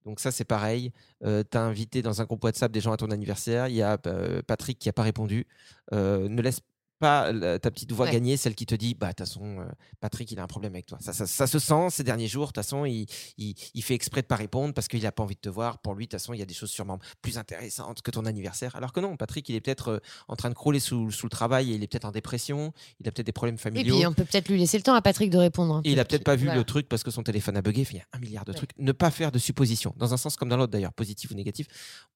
Donc 0.05 0.19
ça, 0.19 0.31
c'est 0.31 0.45
pareil. 0.45 0.93
Euh, 1.25 1.43
tu 1.49 1.57
as 1.57 1.61
invité 1.63 2.01
dans 2.01 2.21
un 2.21 2.25
groupe 2.25 2.43
WhatsApp 2.43 2.71
des 2.71 2.79
gens 2.79 2.93
à 2.93 2.97
ton 2.97 3.11
anniversaire. 3.11 3.67
Il 3.67 3.75
y 3.75 3.81
a 3.81 3.97
euh, 4.07 4.41
Patrick 4.45 4.79
qui 4.79 4.87
n'a 4.87 4.93
pas 4.93 5.03
répondu. 5.03 5.45
Ne 5.91 6.41
laisse 6.41 6.61
pas 6.99 7.31
ta 7.59 7.71
petite 7.71 7.91
voix 7.91 8.05
Ouais. 8.07 8.11
gagner, 8.11 8.37
celle 8.37 8.55
qui 8.55 8.65
te 8.65 8.75
dit, 8.75 8.93
bah, 8.95 9.07
de 9.07 9.11
toute 9.13 9.19
façon, 9.27 9.65
Patrick, 9.99 10.31
il 10.31 10.39
a 10.39 10.43
un 10.43 10.47
problème 10.47 10.73
avec 10.73 10.85
toi. 10.85 10.97
Ça, 11.01 11.13
ça, 11.13 11.25
ça 11.27 11.47
se 11.47 11.59
sent 11.59 11.87
ces 11.91 12.03
derniers 12.03 12.27
jours. 12.27 12.43
De 12.43 12.47
toute 12.47 12.55
façon, 12.57 12.85
il, 12.85 13.05
il, 13.37 13.55
il 13.73 13.83
fait 13.83 13.93
exprès 13.93 14.21
de 14.21 14.27
pas 14.27 14.35
répondre 14.35 14.73
parce 14.73 14.87
qu'il 14.87 15.01
n'a 15.03 15.11
pas 15.11 15.23
envie 15.23 15.35
de 15.35 15.39
te 15.41 15.49
voir. 15.49 15.79
Pour 15.79 15.93
lui, 15.95 16.05
de 16.05 16.09
toute 16.11 16.19
façon, 16.19 16.33
il 16.33 16.39
y 16.39 16.43
a 16.43 16.45
des 16.45 16.53
choses 16.53 16.71
sûrement 16.71 16.99
plus 17.21 17.37
intéressantes 17.37 18.01
que 18.01 18.11
ton 18.11 18.25
anniversaire. 18.25 18.75
Alors 18.75 18.93
que 18.93 18.99
non, 18.99 19.15
Patrick, 19.17 19.47
il 19.49 19.55
est 19.55 19.61
peut-être 19.61 20.01
en 20.27 20.35
train 20.35 20.49
de 20.49 20.55
crouler 20.55 20.79
sous, 20.79 21.11
sous 21.11 21.25
le 21.25 21.29
travail 21.31 21.71
et 21.71 21.75
il 21.75 21.83
est 21.83 21.87
peut-être 21.87 22.05
en 22.05 22.11
dépression. 22.11 22.73
Il 22.99 23.07
a 23.07 23.11
peut-être 23.11 23.25
des 23.27 23.31
problèmes 23.31 23.55
Et 23.55 23.59
familiaux. 23.59 23.95
puis, 23.97 24.05
on 24.05 24.13
peut 24.13 24.25
peut-être 24.25 24.49
lui 24.49 24.57
laisser 24.59 24.77
le 24.77 24.83
temps 24.83 24.95
à 24.95 25.01
Patrick 25.01 25.29
de 25.29 25.37
répondre. 25.37 25.75
hein. 25.75 25.81
Et 25.85 25.91
il 25.91 25.99
a 25.99 26.05
peut-être 26.05 26.23
pas 26.23 26.35
vu 26.35 26.45
Voilà. 26.45 26.59
le 26.59 26.63
truc 26.63 26.87
parce 26.89 27.03
que 27.03 27.11
son 27.11 27.23
téléphone 27.23 27.57
a 27.57 27.61
bugué. 27.61 27.85
Il 27.91 27.97
y 27.97 27.99
a 27.99 28.05
un 28.13 28.19
milliard 28.19 28.43
de 28.45 28.51
Ouais. 28.51 28.57
trucs. 28.57 28.71
Ne 28.77 28.91
pas 28.91 29.11
faire 29.11 29.31
de 29.31 29.39
suppositions, 29.39 29.93
dans 29.97 30.13
un 30.13 30.17
sens 30.17 30.35
comme 30.35 30.49
dans 30.49 30.57
l'autre 30.57 30.71
d'ailleurs, 30.71 30.93
positif 30.93 31.31
ou 31.31 31.35
négatif. 31.35 31.67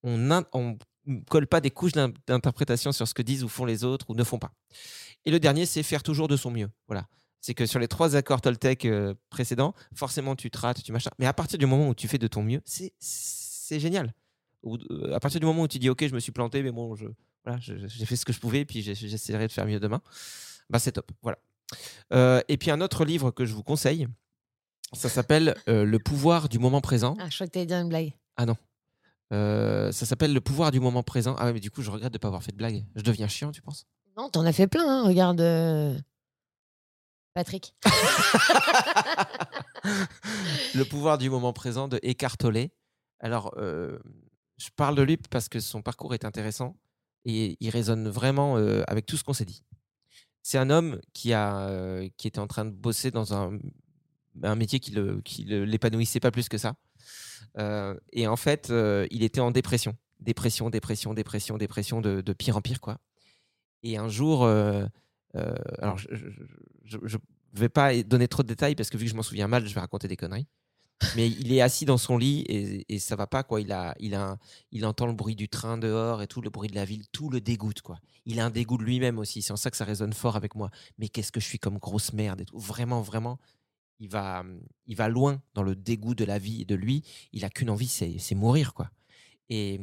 On 0.02 0.16
ne 0.18 0.74
colle 1.28 1.46
pas 1.46 1.60
des 1.60 1.70
couches 1.70 1.92
d'in- 1.92 2.12
d'interprétation 2.26 2.92
sur 2.92 3.06
ce 3.08 3.14
que 3.14 3.22
disent 3.22 3.44
ou 3.44 3.48
font 3.48 3.64
les 3.64 3.84
autres 3.84 4.06
ou 4.10 4.14
ne 4.14 4.24
font 4.24 4.38
pas. 4.38 4.52
Et 5.24 5.30
le 5.30 5.40
dernier, 5.40 5.66
c'est 5.66 5.82
faire 5.82 6.02
toujours 6.02 6.28
de 6.28 6.36
son 6.36 6.50
mieux. 6.50 6.68
Voilà. 6.88 7.06
C'est 7.40 7.54
que 7.54 7.66
sur 7.66 7.80
les 7.80 7.88
trois 7.88 8.14
accords 8.14 8.40
Toltec 8.40 8.84
euh, 8.84 9.14
précédents, 9.30 9.74
forcément 9.94 10.36
tu 10.36 10.50
te 10.50 10.58
rates, 10.58 10.82
tu 10.82 10.92
machin. 10.92 11.10
Mais 11.18 11.26
à 11.26 11.32
partir 11.32 11.58
du 11.58 11.66
moment 11.66 11.88
où 11.88 11.94
tu 11.94 12.06
fais 12.08 12.18
de 12.18 12.28
ton 12.28 12.42
mieux, 12.42 12.60
c'est 12.64 13.80
génial. 13.80 14.14
Ou, 14.62 14.76
euh, 14.90 15.12
à 15.14 15.18
partir 15.20 15.40
du 15.40 15.46
moment 15.46 15.62
où 15.62 15.68
tu 15.68 15.78
dis 15.80 15.88
ok, 15.90 16.06
je 16.06 16.14
me 16.14 16.20
suis 16.20 16.30
planté, 16.30 16.62
mais 16.62 16.70
bon, 16.70 16.94
je, 16.94 17.06
voilà, 17.44 17.58
j'ai 17.60 18.06
fait 18.06 18.14
ce 18.14 18.24
que 18.24 18.32
je 18.32 18.38
pouvais, 18.38 18.64
puis 18.64 18.80
j'essaierai 18.82 19.48
de 19.48 19.52
faire 19.52 19.66
mieux 19.66 19.80
demain. 19.80 20.00
Bah 20.70 20.78
c'est 20.78 20.92
top. 20.92 21.10
Voilà. 21.22 21.38
Euh, 22.12 22.40
et 22.48 22.56
puis 22.58 22.70
un 22.70 22.80
autre 22.80 23.04
livre 23.04 23.32
que 23.32 23.44
je 23.44 23.54
vous 23.54 23.64
conseille, 23.64 24.06
ça 24.92 25.08
s'appelle 25.08 25.56
Le 25.66 25.96
pouvoir 25.98 26.48
du 26.48 26.60
moment 26.60 26.80
présent. 26.80 27.16
Ah, 27.18 27.28
je 27.28 27.34
crois 27.34 27.46
que 27.48 27.52
t'allais 27.52 27.66
dire 27.66 27.78
une 27.78 27.88
blague. 27.88 28.12
Ah 28.36 28.46
non. 28.46 28.56
Euh, 29.32 29.90
ça 29.92 30.04
s'appelle 30.06 30.32
Le 30.34 30.40
pouvoir 30.40 30.70
du 30.70 30.80
moment 30.80 31.02
présent. 31.02 31.34
Ah 31.38 31.46
ouais, 31.46 31.52
mais 31.54 31.60
du 31.60 31.70
coup, 31.70 31.82
je 31.82 31.90
regrette 31.90 32.12
de 32.12 32.16
ne 32.16 32.20
pas 32.20 32.28
avoir 32.28 32.42
fait 32.42 32.52
de 32.52 32.56
blague. 32.56 32.84
Je 32.94 33.02
deviens 33.02 33.28
chiant, 33.28 33.50
tu 33.50 33.62
penses? 33.62 33.86
Non, 34.16 34.28
t'en 34.28 34.44
as 34.44 34.52
fait 34.52 34.66
plein, 34.66 34.86
hein. 34.86 35.04
regarde. 35.06 35.40
euh, 35.40 35.98
Patrick. 37.34 37.74
Le 40.74 40.84
pouvoir 40.84 41.18
du 41.18 41.30
moment 41.30 41.52
présent 41.52 41.88
de 41.88 41.98
Eckhart 42.02 42.36
Tolle. 42.36 42.68
Alors, 43.20 43.54
euh, 43.56 43.98
je 44.58 44.68
parle 44.76 44.96
de 44.96 45.02
lui 45.02 45.16
parce 45.16 45.48
que 45.48 45.60
son 45.60 45.82
parcours 45.82 46.14
est 46.14 46.24
intéressant 46.24 46.76
et 47.24 47.56
il 47.60 47.70
résonne 47.70 48.08
vraiment 48.08 48.56
euh, 48.58 48.82
avec 48.86 49.06
tout 49.06 49.16
ce 49.16 49.24
qu'on 49.24 49.32
s'est 49.32 49.44
dit. 49.44 49.62
C'est 50.42 50.58
un 50.58 50.70
homme 50.70 51.00
qui, 51.12 51.32
a, 51.32 51.68
euh, 51.68 52.08
qui 52.16 52.26
était 52.26 52.40
en 52.40 52.48
train 52.48 52.64
de 52.64 52.70
bosser 52.72 53.10
dans 53.10 53.32
un, 53.34 53.58
un 54.42 54.54
métier 54.56 54.80
qui 54.80 54.92
ne 54.92 55.00
le, 55.00 55.20
qui 55.22 55.44
le- 55.44 55.64
l'épanouissait 55.64 56.20
pas 56.20 56.32
plus 56.32 56.48
que 56.48 56.58
ça. 56.58 56.74
Euh, 57.58 57.94
et 58.12 58.26
en 58.26 58.36
fait, 58.36 58.70
euh, 58.70 59.06
il 59.10 59.22
était 59.22 59.40
en 59.40 59.50
dépression. 59.50 59.96
Dépression, 60.20 60.70
dépression, 60.70 61.14
dépression, 61.14 61.58
dépression, 61.58 62.00
de, 62.00 62.20
de 62.20 62.32
pire 62.32 62.56
en 62.56 62.60
pire, 62.60 62.80
quoi. 62.80 62.98
Et 63.82 63.96
un 63.96 64.08
jour, 64.08 64.44
euh, 64.44 64.86
alors 65.78 65.98
je 65.98 66.08
ne 66.96 67.18
vais 67.54 67.68
pas 67.68 68.00
donner 68.02 68.28
trop 68.28 68.42
de 68.42 68.48
détails 68.48 68.76
parce 68.76 68.90
que 68.90 68.96
vu 68.96 69.06
que 69.06 69.10
je 69.10 69.16
m'en 69.16 69.22
souviens 69.22 69.48
mal, 69.48 69.66
je 69.66 69.74
vais 69.74 69.80
raconter 69.80 70.06
des 70.06 70.16
conneries. 70.16 70.46
Mais 71.16 71.28
il 71.28 71.52
est 71.52 71.60
assis 71.60 71.84
dans 71.84 71.98
son 71.98 72.16
lit 72.16 72.42
et, 72.42 72.94
et 72.94 72.98
ça 73.00 73.16
va 73.16 73.26
pas 73.26 73.42
quoi. 73.42 73.60
Il 73.60 73.72
a, 73.72 73.94
il 73.98 74.14
a, 74.14 74.38
il 74.70 74.86
entend 74.86 75.06
le 75.06 75.12
bruit 75.12 75.34
du 75.34 75.48
train 75.48 75.76
dehors 75.76 76.22
et 76.22 76.28
tout, 76.28 76.40
le 76.40 76.50
bruit 76.50 76.68
de 76.68 76.76
la 76.76 76.84
ville, 76.84 77.08
tout 77.10 77.28
le 77.28 77.40
dégoûte 77.40 77.82
quoi. 77.82 77.98
Il 78.24 78.38
a 78.38 78.46
un 78.46 78.50
dégoût 78.50 78.78
de 78.78 78.84
lui-même 78.84 79.18
aussi. 79.18 79.42
C'est 79.42 79.52
en 79.52 79.56
ça 79.56 79.72
que 79.72 79.76
ça 79.76 79.84
résonne 79.84 80.12
fort 80.12 80.36
avec 80.36 80.54
moi. 80.54 80.70
Mais 80.98 81.08
qu'est-ce 81.08 81.32
que 81.32 81.40
je 81.40 81.46
suis 81.46 81.58
comme 81.58 81.78
grosse 81.78 82.12
merde 82.12 82.42
et 82.42 82.44
tout. 82.44 82.56
Vraiment, 82.56 83.00
vraiment, 83.00 83.40
il 84.02 84.08
va, 84.08 84.44
il 84.86 84.96
va 84.96 85.08
loin 85.08 85.40
dans 85.54 85.62
le 85.62 85.76
dégoût 85.76 86.16
de 86.16 86.24
la 86.24 86.38
vie 86.38 86.62
et 86.62 86.64
de 86.64 86.74
lui. 86.74 87.04
Il 87.32 87.44
a 87.44 87.50
qu'une 87.50 87.70
envie, 87.70 87.86
c'est 87.86 88.34
mourir 88.34 88.74
quoi. 88.74 88.90
Et 89.48 89.80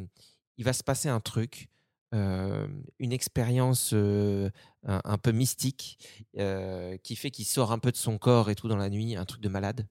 il 0.58 0.66
va 0.66 0.74
se 0.74 0.84
passer 0.84 1.08
un 1.08 1.22
truc, 1.22 1.70
une 2.12 2.82
expérience 3.14 3.94
un, 3.94 5.18
peu 5.24 5.32
mystique 5.32 5.98
qui 6.34 7.16
fait 7.16 7.32
qu'il 7.32 7.46
sort 7.46 7.72
un 7.72 7.80
peu 7.80 7.92
de 7.92 7.98
son 7.98 8.18
corps 8.18 8.50
et 8.50 8.56
tout 8.56 8.68
dans 8.68 8.76
la 8.76 8.90
nuit, 8.90 9.16
un 9.16 9.24
truc 9.24 9.42
de 9.42 9.48
malade. 9.48 9.88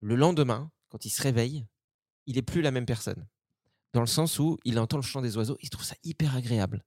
Le 0.00 0.14
lendemain, 0.14 0.70
quand 0.88 1.04
il 1.04 1.10
se 1.10 1.20
réveille, 1.20 1.66
il 2.24 2.38
est 2.38 2.42
plus 2.42 2.62
la 2.62 2.70
même 2.70 2.86
personne. 2.86 3.26
Dans 3.92 4.00
le 4.00 4.06
sens 4.06 4.38
où 4.38 4.56
il 4.64 4.78
entend 4.78 4.96
le 4.96 5.02
chant 5.02 5.20
des 5.20 5.36
oiseaux, 5.36 5.58
il 5.60 5.68
trouve 5.68 5.84
ça 5.84 5.96
hyper 6.04 6.34
agréable. 6.34 6.86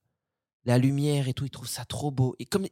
La 0.64 0.78
lumière 0.78 1.28
et 1.28 1.34
tout, 1.34 1.44
il 1.44 1.50
trouve 1.50 1.68
ça 1.68 1.84
trop 1.84 2.10
beau. 2.10 2.34
Et 2.40 2.46
comme 2.46 2.66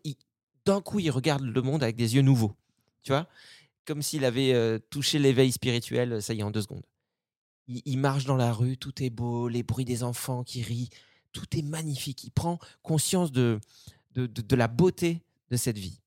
d'un 0.65 0.81
coup, 0.81 0.99
il 0.99 1.11
regarde 1.11 1.43
le 1.43 1.63
monde 1.63 1.85
avec 1.85 1.95
des 1.95 2.17
yeux 2.17 2.23
nouveaux. 2.23 2.57
Tu 3.03 3.13
vois? 3.13 3.29
Comme 3.85 4.03
s'il 4.03 4.25
avait 4.25 4.79
touché 4.91 5.19
l'éveil 5.19 5.51
spirituel, 5.53 6.23
ça 6.23 6.35
y 6.35 6.41
est, 6.41 6.43
en 6.43 6.51
deux 6.51 6.63
secondes. 6.63 6.87
Il, 7.69 7.99
marche 7.99 8.25
dans 8.25 8.37
la 8.37 8.53
rue, 8.53 8.77
tout 8.77 9.03
est 9.03 9.11
beau, 9.11 9.49
les 9.49 9.63
bruits 9.63 9.85
des 9.85 10.03
enfants 10.03 10.43
qui 10.45 10.63
rient, 10.63 10.91
tout 11.33 11.47
est 11.57 11.63
magnifique. 11.63 12.25
Il 12.25 12.31
prend 12.31 12.59
conscience 12.83 13.33
de, 13.33 13.61
de, 14.13 14.27
de- 14.27 14.43
de 14.43 14.57
la 14.57 14.69
beauté 14.69 15.23
de 15.51 15.57
cette 15.57 15.79
vie. 15.79 16.01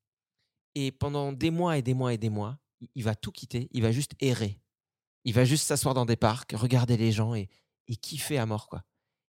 Et 0.76 0.92
pendant 0.92 1.32
des 1.32 1.52
mois 1.52 1.78
et 1.78 1.82
des 1.82 1.94
mois 1.94 2.14
et 2.14 2.18
des 2.18 2.30
mois, 2.30 2.60
il- 2.82 2.90
il 2.96 3.04
va 3.04 3.16
tout 3.16 3.32
quitter, 3.32 3.68
il 3.72 3.82
va 3.82 3.92
juste 3.92 4.12
errer. 4.20 4.60
Il 5.24 5.34
va 5.34 5.44
juste 5.46 5.66
s'asseoir 5.66 5.94
dans 5.96 6.06
des 6.06 6.18
parcs, 6.18 6.52
regarder 6.52 6.98
les 6.98 7.12
gens 7.12 7.34
et, 7.34 7.50
et 7.88 7.96
kiffer 7.96 8.38
à 8.38 8.46
mort. 8.46 8.68
quoi. 8.68 8.84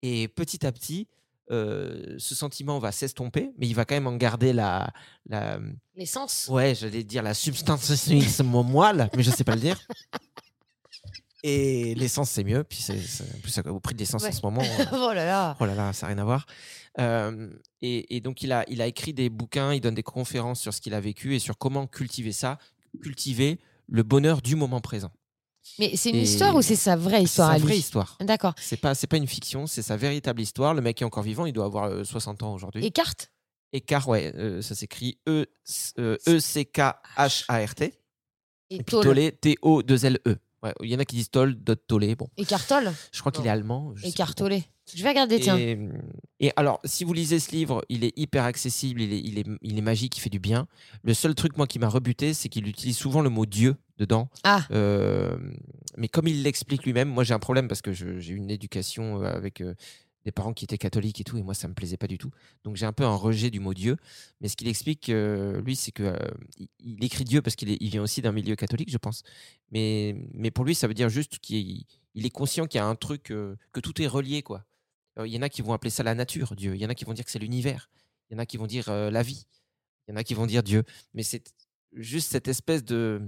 Et 0.02 0.28
petit 0.28 0.66
à 0.66 0.72
petit, 0.72 1.08
euh, 1.50 2.14
ce 2.18 2.34
sentiment 2.34 2.78
va 2.78 2.92
s'estomper, 2.92 3.52
mais 3.58 3.66
il 3.66 3.74
va 3.74 3.84
quand 3.84 3.94
même 3.94 4.06
en 4.06 4.16
garder 4.16 4.52
la, 4.52 4.90
la 5.26 5.58
L'essence. 5.96 6.48
ouais, 6.50 6.74
j'allais 6.74 7.04
dire 7.04 7.22
la 7.22 7.34
substance 7.34 7.90
moelle, 8.44 9.10
mais 9.16 9.22
je 9.22 9.30
sais 9.30 9.44
pas 9.44 9.54
le 9.54 9.60
dire. 9.60 9.78
Et 11.44 11.94
l'essence, 11.94 12.30
c'est 12.30 12.42
mieux. 12.44 12.64
Puis 12.64 12.78
c'est, 12.80 12.98
c'est- 12.98 13.22
en 13.22 13.40
plus, 13.40 13.58
au 13.70 13.80
prix 13.80 13.94
de 13.94 14.00
l'essence 14.00 14.22
Ouais. 14.22 14.28
en 14.30 14.32
ce 14.32 14.42
moment, 14.42 14.62
oh 14.92 15.12
là 15.14 15.24
là. 15.24 15.56
Oh 15.60 15.66
là 15.66 15.74
là, 15.74 15.92
ça 15.92 16.06
n'a 16.06 16.14
rien 16.14 16.22
à 16.22 16.24
voir. 16.24 16.46
Euh, 16.98 17.48
et, 17.80 18.16
et 18.16 18.20
donc, 18.20 18.42
il 18.42 18.52
a, 18.52 18.64
il 18.68 18.82
a 18.82 18.86
écrit 18.88 19.14
des 19.14 19.30
bouquins, 19.30 19.72
il 19.72 19.80
donne 19.80 19.94
des 19.94 20.02
conférences 20.02 20.60
sur 20.60 20.74
ce 20.74 20.80
qu'il 20.80 20.94
a 20.94 21.00
vécu 21.00 21.36
et 21.36 21.38
sur 21.38 21.56
comment 21.56 21.86
cultiver 21.86 22.32
ça, 22.32 22.58
cultiver 23.02 23.60
le 23.86 24.02
bonheur 24.02 24.42
du 24.42 24.56
moment 24.56 24.80
présent. 24.80 25.12
Mais 25.78 25.96
c'est 25.96 26.10
une 26.10 26.16
Et 26.16 26.22
histoire 26.22 26.54
ou 26.54 26.62
c'est 26.62 26.76
sa 26.76 26.96
vraie 26.96 27.18
C'est 27.18 27.24
histoire 27.24 27.48
sa 27.48 27.54
à 27.54 27.58
lui 27.58 27.64
vraie 27.64 27.78
histoire. 27.78 28.16
D'accord. 28.20 28.54
C'est 28.58 28.76
pas, 28.76 28.94
c'est 28.94 29.06
pas 29.06 29.16
une 29.16 29.26
fiction, 29.26 29.66
c'est 29.66 29.82
sa 29.82 29.96
véritable 29.96 30.40
histoire. 30.40 30.74
Le 30.74 30.80
mec 30.80 31.00
est 31.02 31.04
encore 31.04 31.22
vivant, 31.22 31.46
il 31.46 31.52
doit 31.52 31.66
avoir 31.66 31.84
euh, 31.84 32.04
60 32.04 32.42
ans 32.42 32.54
aujourd'hui. 32.54 32.84
Et 32.84 32.90
carte 32.90 33.30
Écart, 33.72 34.08
ouais, 34.08 34.32
euh, 34.34 34.62
ça 34.62 34.74
s'écrit 34.74 35.18
E, 35.28 35.46
euh, 35.98 36.16
E-C-K-H-A-R-T. 36.26 37.94
Et. 38.70 38.82
Tolle, 38.82 39.32
T-O-2-L-E. 39.40 40.36
Ouais, 40.62 40.74
il 40.82 40.90
y 40.90 40.96
en 40.96 40.98
a 40.98 41.04
qui 41.04 41.16
disent 41.16 41.30
Toll, 41.30 41.54
d'autres 41.54 41.84
Tolle. 41.86 42.14
Bon, 42.16 42.28
Et 42.36 42.44
Cartol 42.44 42.92
je 43.12 43.20
crois 43.20 43.30
qu'il 43.30 43.46
est 43.46 43.50
allemand. 43.50 43.94
Écartolé. 44.02 44.64
Je 44.94 45.02
vais 45.02 45.08
regarder, 45.08 45.40
tiens. 45.40 45.58
Et, 45.58 45.78
et 46.40 46.52
alors, 46.56 46.80
si 46.84 47.04
vous 47.04 47.12
lisez 47.12 47.38
ce 47.40 47.50
livre, 47.52 47.84
il 47.88 48.04
est 48.04 48.12
hyper 48.16 48.44
accessible, 48.44 49.02
il 49.02 49.12
est, 49.12 49.20
il 49.20 49.38
est, 49.38 49.46
il 49.62 49.78
est 49.78 49.82
magique, 49.82 50.16
il 50.16 50.20
fait 50.20 50.30
du 50.30 50.38
bien. 50.38 50.66
Le 51.02 51.14
seul 51.14 51.34
truc, 51.34 51.56
moi, 51.56 51.66
qui 51.66 51.78
m'a 51.78 51.88
rebuté, 51.88 52.34
c'est 52.34 52.48
qu'il 52.48 52.66
utilise 52.66 52.96
souvent 52.96 53.20
le 53.20 53.30
mot 53.30 53.46
Dieu 53.46 53.76
dedans. 53.98 54.28
Ah. 54.44 54.66
Euh, 54.70 55.36
mais 55.96 56.08
comme 56.08 56.26
il 56.28 56.42
l'explique 56.42 56.84
lui-même, 56.84 57.08
moi, 57.08 57.24
j'ai 57.24 57.34
un 57.34 57.38
problème 57.38 57.68
parce 57.68 57.82
que 57.82 57.92
j'ai 57.92 58.32
eu 58.32 58.36
une 58.36 58.50
éducation 58.50 59.22
euh, 59.22 59.26
avec 59.26 59.60
euh, 59.60 59.74
des 60.24 60.32
parents 60.32 60.52
qui 60.52 60.64
étaient 60.64 60.78
catholiques 60.78 61.20
et 61.20 61.24
tout, 61.24 61.38
et 61.38 61.42
moi, 61.42 61.54
ça 61.54 61.68
me 61.68 61.74
plaisait 61.74 61.96
pas 61.96 62.06
du 62.06 62.18
tout. 62.18 62.30
Donc, 62.64 62.76
j'ai 62.76 62.86
un 62.86 62.92
peu 62.92 63.04
un 63.04 63.14
rejet 63.14 63.50
du 63.50 63.60
mot 63.60 63.74
Dieu. 63.74 63.96
Mais 64.40 64.48
ce 64.48 64.56
qu'il 64.56 64.68
explique, 64.68 65.08
euh, 65.08 65.60
lui, 65.62 65.74
c'est 65.76 65.92
que 65.92 66.02
euh, 66.02 66.16
il, 66.58 66.68
il 66.80 67.04
écrit 67.04 67.24
Dieu 67.24 67.42
parce 67.42 67.56
qu'il 67.56 67.70
il 67.70 67.90
vient 67.90 68.02
aussi 68.02 68.22
d'un 68.22 68.32
milieu 68.32 68.56
catholique, 68.56 68.90
je 68.90 68.98
pense. 68.98 69.22
Mais, 69.72 70.16
mais 70.34 70.50
pour 70.50 70.64
lui, 70.64 70.74
ça 70.74 70.86
veut 70.86 70.94
dire 70.94 71.08
juste 71.08 71.38
qu'il 71.38 71.56
il 71.56 71.86
il 72.14 72.26
est 72.26 72.30
conscient 72.30 72.66
qu'il 72.66 72.78
y 72.78 72.82
a 72.82 72.86
un 72.86 72.96
truc, 72.96 73.30
euh, 73.30 73.54
que 73.70 73.78
tout 73.78 74.02
est 74.02 74.08
relié, 74.08 74.42
quoi. 74.42 74.64
Euh, 75.18 75.26
Il 75.26 75.32
y 75.34 75.38
en 75.38 75.42
a 75.42 75.48
qui 75.48 75.62
vont 75.62 75.72
appeler 75.72 75.90
ça 75.90 76.02
la 76.02 76.14
nature, 76.14 76.54
Dieu. 76.56 76.74
Il 76.74 76.80
y 76.80 76.86
en 76.86 76.88
a 76.90 76.94
qui 76.94 77.04
vont 77.04 77.12
dire 77.14 77.24
que 77.24 77.30
c'est 77.30 77.38
l'univers. 77.38 77.90
Il 78.30 78.34
y 78.34 78.36
en 78.36 78.40
a 78.40 78.46
qui 78.46 78.56
vont 78.56 78.66
dire 78.66 78.88
euh, 78.88 79.10
la 79.10 79.22
vie. 79.22 79.46
Il 80.06 80.12
y 80.12 80.14
en 80.14 80.16
a 80.16 80.24
qui 80.24 80.34
vont 80.34 80.46
dire 80.46 80.62
Dieu. 80.62 80.84
Mais 81.14 81.22
c'est 81.22 81.42
juste 81.94 82.30
cette 82.30 82.48
espèce 82.48 82.84
de, 82.84 83.20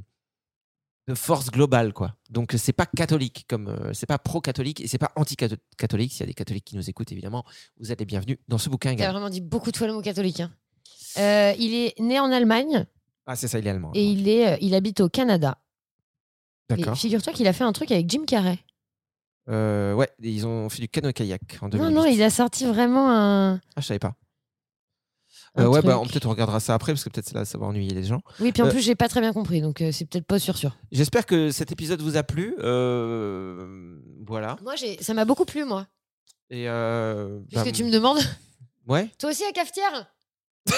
de 1.09 1.15
force 1.15 1.51
globale, 1.51 1.93
quoi. 1.93 2.17
Donc 2.29 2.55
c'est 2.57 2.73
pas 2.73 2.87
catholique, 2.87 3.45
comme 3.49 3.69
euh, 3.69 3.93
c'est 3.93 4.07
pas 4.07 4.19
pro-catholique 4.19 4.81
et 4.81 4.87
c'est 4.89 4.99
pas 4.99 5.13
anti-catholique. 5.17 6.13
S'il 6.13 6.21
y 6.21 6.23
a 6.25 6.27
des 6.27 6.35
catholiques 6.35 6.65
qui 6.65 6.77
nous 6.77 6.89
écoutent, 6.91 7.13
évidemment, 7.13 7.45
vous 7.79 7.91
êtes 7.93 8.01
les 8.01 8.07
bienvenus 8.07 8.39
dans 8.49 8.59
ce 8.59 8.69
bouquin. 8.69 8.91
Tu 8.91 8.93
as 8.93 8.95
également. 8.95 9.13
vraiment 9.21 9.31
dit 9.31 9.41
beaucoup 9.41 9.71
de 9.73 9.77
fois 9.77 9.87
le 9.87 9.93
mot 9.95 10.03
catholique. 10.03 10.41
hein. 10.41 10.53
Euh, 11.19 11.55
il 11.59 11.75
est 11.75 11.99
né 11.99 12.21
en 12.21 12.31
Allemagne 12.31 12.87
Ah, 13.27 13.35
c'est 13.35 13.49
ça, 13.49 13.59
il 13.59 13.67
est 13.67 13.71
allemand. 13.71 13.91
et 13.95 14.05
il, 14.05 14.29
est, 14.29 14.59
il 14.63 14.75
habite 14.75 15.01
au 15.01 15.09
Canada. 15.09 15.59
D'accord. 16.69 16.97
figure-toi 16.97 17.33
qu'il 17.33 17.49
a 17.49 17.53
fait 17.53 17.65
un 17.65 17.73
truc 17.73 17.91
avec 17.91 18.09
Jim 18.09 18.25
Carrey. 18.27 18.59
Euh, 19.49 19.95
ouais, 19.95 20.09
ils 20.23 20.47
ont 20.47 20.69
fait 20.69 20.81
du 20.83 20.89
canoë-kayak 20.89 21.59
en 21.63 21.69
2008. 21.69 21.85
Non, 21.93 22.03
non, 22.03 22.07
il 22.07 22.23
a 22.23 22.31
sorti 22.31 22.65
vraiment 22.67 23.11
un. 23.11 23.55
Ah, 23.77 23.81
je 23.81 23.87
savais 23.87 23.99
pas. 23.99 24.15
Euh, 25.59 25.67
ouais, 25.67 25.83
bah, 25.83 26.01
peut-être 26.09 26.27
on 26.27 26.31
regardera 26.31 26.61
ça 26.61 26.75
après 26.75 26.93
parce 26.93 27.03
que 27.03 27.11
peut-être 27.11 27.33
là, 27.33 27.45
ça 27.45 27.59
va 27.59 27.67
ennuyer 27.67 27.91
les 27.91 28.05
gens. 28.05 28.21
Oui, 28.39 28.53
puis 28.53 28.63
en 28.63 28.67
Euh, 28.67 28.71
plus, 28.71 28.81
j'ai 28.81 28.95
pas 28.95 29.09
très 29.09 29.21
bien 29.21 29.33
compris, 29.33 29.61
donc 29.61 29.81
euh, 29.81 29.91
c'est 29.91 30.05
peut-être 30.05 30.27
pas 30.27 30.39
sûr 30.39 30.57
sûr. 30.57 30.77
J'espère 30.93 31.27
que 31.27 31.51
cet 31.51 31.73
épisode 31.73 32.01
vous 32.03 32.17
a 32.17 32.23
plu. 32.23 32.55
voilà. 32.59 34.57
Moi, 34.63 34.75
ça 35.01 35.15
m'a 35.15 35.25
beaucoup 35.25 35.45
plu, 35.45 35.65
moi. 35.65 35.87
Et 36.51 36.67
Puisque 37.49 37.65
bah, 37.65 37.73
tu 37.73 37.85
me 37.85 37.91
demandes? 37.91 38.21
Ouais. 38.87 39.09
Toi 39.19 39.31
aussi 39.31 39.45
à 39.45 39.53
cafetière? 39.53 40.07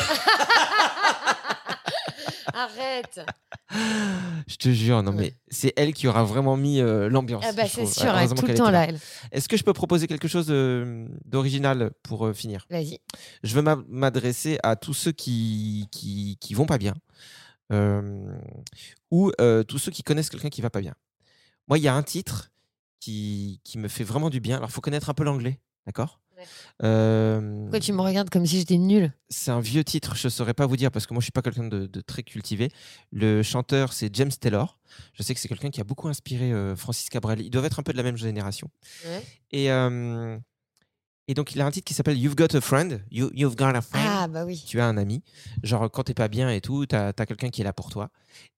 Arrête 2.52 3.20
Je 4.46 4.56
te 4.56 4.68
jure, 4.70 5.02
non 5.02 5.12
mais 5.12 5.34
c'est 5.48 5.72
elle 5.76 5.92
qui 5.94 6.06
aura 6.08 6.24
vraiment 6.24 6.56
mis 6.56 6.80
euh, 6.80 7.08
l'ambiance. 7.08 7.44
Ah 7.46 7.52
bah, 7.52 7.68
c'est 7.68 7.86
sûr, 7.86 8.14
elle 8.16 8.30
est 8.30 8.34
tout 8.34 8.46
le 8.46 8.54
temps 8.54 8.70
là, 8.70 8.86
elle. 8.88 8.98
Est-ce 9.30 9.48
que 9.48 9.56
je 9.56 9.64
peux 9.64 9.72
proposer 9.72 10.06
quelque 10.06 10.28
chose 10.28 10.46
euh, 10.50 11.06
d'original 11.24 11.92
pour 12.02 12.26
euh, 12.26 12.32
finir? 12.32 12.66
Vas-y. 12.70 13.00
Je 13.42 13.54
veux 13.54 13.62
m'a- 13.62 13.82
m'adresser 13.88 14.58
à 14.62 14.76
tous 14.76 14.94
ceux 14.94 15.12
qui, 15.12 15.88
qui, 15.90 16.36
qui 16.40 16.54
vont 16.54 16.66
pas 16.66 16.78
bien 16.78 16.94
euh, 17.72 18.34
ou 19.10 19.30
tous 19.68 19.78
ceux 19.78 19.90
qui 19.90 20.02
connaissent 20.02 20.30
quelqu'un 20.30 20.50
qui 20.50 20.60
va 20.62 20.70
pas 20.70 20.80
bien. 20.80 20.94
Moi, 21.68 21.78
il 21.78 21.82
y 21.84 21.88
a 21.88 21.94
un 21.94 22.02
titre 22.02 22.50
qui, 23.00 23.60
qui 23.64 23.78
me 23.78 23.88
fait 23.88 24.04
vraiment 24.04 24.30
du 24.30 24.40
bien. 24.40 24.56
Alors, 24.56 24.68
il 24.68 24.72
faut 24.72 24.80
connaître 24.80 25.08
un 25.10 25.14
peu 25.14 25.24
l'anglais, 25.24 25.60
d'accord? 25.86 26.20
Euh, 26.82 27.62
Pourquoi 27.62 27.80
tu 27.80 27.92
me 27.92 28.00
regardes 28.00 28.30
comme 28.30 28.46
si 28.46 28.58
j'étais 28.58 28.78
nulle? 28.78 29.12
C'est 29.28 29.50
un 29.50 29.60
vieux 29.60 29.84
titre, 29.84 30.14
je 30.16 30.26
ne 30.26 30.30
saurais 30.30 30.54
pas 30.54 30.66
vous 30.66 30.76
dire 30.76 30.90
parce 30.90 31.06
que 31.06 31.14
moi 31.14 31.20
je 31.20 31.24
suis 31.24 31.32
pas 31.32 31.42
quelqu'un 31.42 31.68
de, 31.68 31.86
de 31.86 32.00
très 32.00 32.22
cultivé. 32.22 32.70
Le 33.10 33.42
chanteur 33.42 33.92
c'est 33.92 34.14
James 34.14 34.30
Taylor. 34.30 34.78
Je 35.14 35.22
sais 35.22 35.34
que 35.34 35.40
c'est 35.40 35.48
quelqu'un 35.48 35.70
qui 35.70 35.80
a 35.80 35.84
beaucoup 35.84 36.08
inspiré 36.08 36.52
euh, 36.52 36.76
Francis 36.76 37.08
Cabrel. 37.08 37.40
Ils 37.40 37.50
doivent 37.50 37.64
être 37.64 37.78
un 37.80 37.82
peu 37.82 37.92
de 37.92 37.96
la 37.96 38.02
même 38.02 38.16
génération. 38.16 38.68
Ouais. 39.06 39.22
Et, 39.50 39.70
euh, 39.70 40.36
et 41.28 41.34
donc 41.34 41.54
il 41.54 41.60
a 41.60 41.66
un 41.66 41.70
titre 41.70 41.84
qui 41.84 41.94
s'appelle 41.94 42.18
You've 42.18 42.34
Got 42.34 42.54
a 42.56 42.60
Friend. 42.60 43.02
You, 43.10 43.30
you've 43.34 43.56
Got 43.56 43.74
a 43.74 43.80
Friend. 43.80 44.06
Ah, 44.08 44.28
bah 44.28 44.44
oui. 44.44 44.62
Tu 44.66 44.80
as 44.80 44.86
un 44.86 44.96
ami. 44.96 45.22
Genre 45.62 45.90
quand 45.90 46.04
t'es 46.04 46.14
pas 46.14 46.28
bien 46.28 46.50
et 46.50 46.60
tout, 46.60 46.86
tu 46.86 46.96
as, 46.96 47.12
quelqu'un 47.12 47.50
qui 47.50 47.60
est 47.60 47.64
là 47.64 47.72
pour 47.72 47.90
toi. 47.90 48.08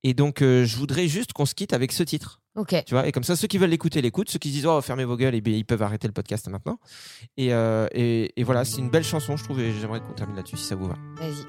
Et 0.02 0.14
donc 0.14 0.42
euh, 0.42 0.64
je 0.64 0.76
voudrais 0.76 1.08
juste 1.08 1.32
qu'on 1.32 1.46
se 1.46 1.54
quitte 1.54 1.72
avec 1.72 1.92
ce 1.92 2.02
titre. 2.02 2.40
Ok. 2.56 2.84
Tu 2.86 2.94
vois, 2.94 3.06
et 3.06 3.12
comme 3.12 3.24
ça, 3.24 3.34
ceux 3.34 3.48
qui 3.48 3.58
veulent 3.58 3.70
l'écouter, 3.70 4.00
l'écoutent. 4.00 4.30
Ceux 4.30 4.38
qui 4.38 4.50
se 4.50 4.54
disent, 4.54 4.66
oh, 4.66 4.80
fermez 4.80 5.04
vos 5.04 5.16
gueules, 5.16 5.34
et 5.34 5.40
bien, 5.40 5.56
ils 5.56 5.64
peuvent 5.64 5.82
arrêter 5.82 6.06
le 6.06 6.12
podcast 6.12 6.48
maintenant. 6.48 6.78
Et, 7.36 7.52
euh, 7.52 7.88
et, 7.92 8.32
et 8.40 8.44
voilà, 8.44 8.64
c'est 8.64 8.78
une 8.78 8.90
belle 8.90 9.02
chanson, 9.02 9.36
je 9.36 9.42
trouve, 9.42 9.58
et 9.60 9.72
j'aimerais 9.72 10.00
qu'on 10.00 10.12
termine 10.12 10.36
là-dessus 10.36 10.56
si 10.56 10.66
ça 10.66 10.76
vous 10.76 10.86
va. 10.86 10.94
Vas-y. 11.18 11.44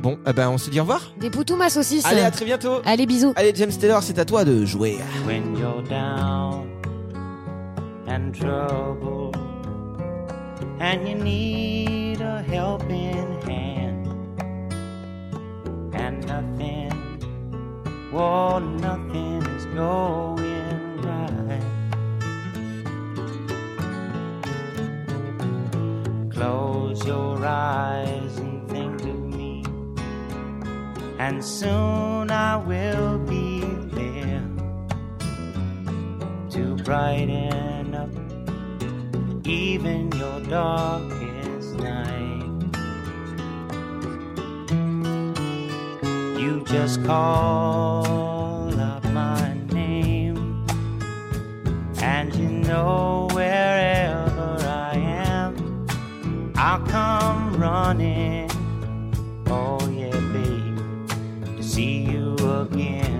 Bon, 0.00 0.18
eh 0.26 0.32
ben, 0.32 0.48
on 0.48 0.56
se 0.56 0.70
dit 0.70 0.80
au 0.80 0.84
revoir. 0.84 1.12
Des 1.20 1.28
poutous, 1.28 1.56
ma 1.56 1.68
saucisse. 1.68 2.06
Allez, 2.06 2.22
à 2.22 2.30
très 2.30 2.46
bientôt. 2.46 2.80
Allez, 2.86 3.04
bisous. 3.04 3.34
Allez, 3.36 3.52
James 3.54 3.72
Taylor, 3.72 4.02
c'est 4.02 4.18
à 4.18 4.24
toi 4.24 4.44
de 4.46 4.64
jouer. 4.64 4.96
when 5.26 5.54
you're 5.58 5.82
down 5.82 6.66
and 8.08 8.32
troubled 8.32 9.49
and 10.80 11.06
you 11.06 11.14
need 11.14 12.22
a 12.22 12.42
helping 12.42 13.40
hand. 13.42 14.06
And 15.94 16.26
nothing 16.26 16.90
well 18.10 18.58
nothing 18.60 19.42
is 19.42 19.66
going 19.66 21.00
right. 21.02 21.62
Close 26.32 27.06
your 27.06 27.44
eyes 27.44 28.38
and 28.38 28.68
think 28.68 29.00
of 29.02 29.20
me. 29.20 29.64
And 31.18 31.44
soon 31.44 32.30
I 32.30 32.56
will 32.56 33.18
be 33.18 33.60
there 33.92 34.48
to 36.50 36.74
brighten 36.82 37.94
up 37.94 38.29
even 39.50 40.12
your 40.12 40.40
darkest 40.42 41.74
night. 41.74 42.44
You 46.38 46.62
just 46.64 47.02
call 47.04 48.80
up 48.80 49.04
my 49.06 49.54
name, 49.72 50.64
and 52.00 52.32
you 52.32 52.48
know 52.48 53.28
wherever 53.32 54.56
I 54.62 54.94
am, 54.94 55.52
I'll 56.54 56.86
come 56.86 57.56
running. 57.56 58.48
Oh, 59.48 59.80
yeah, 59.90 60.20
babe, 60.32 61.56
to 61.56 61.62
see 61.62 62.04
you 62.04 62.36
again. 62.60 63.19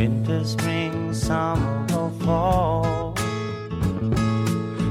Winter, 0.00 0.42
spring, 0.44 1.12
summer, 1.12 1.86
or 1.94 2.10
fall. 2.24 3.12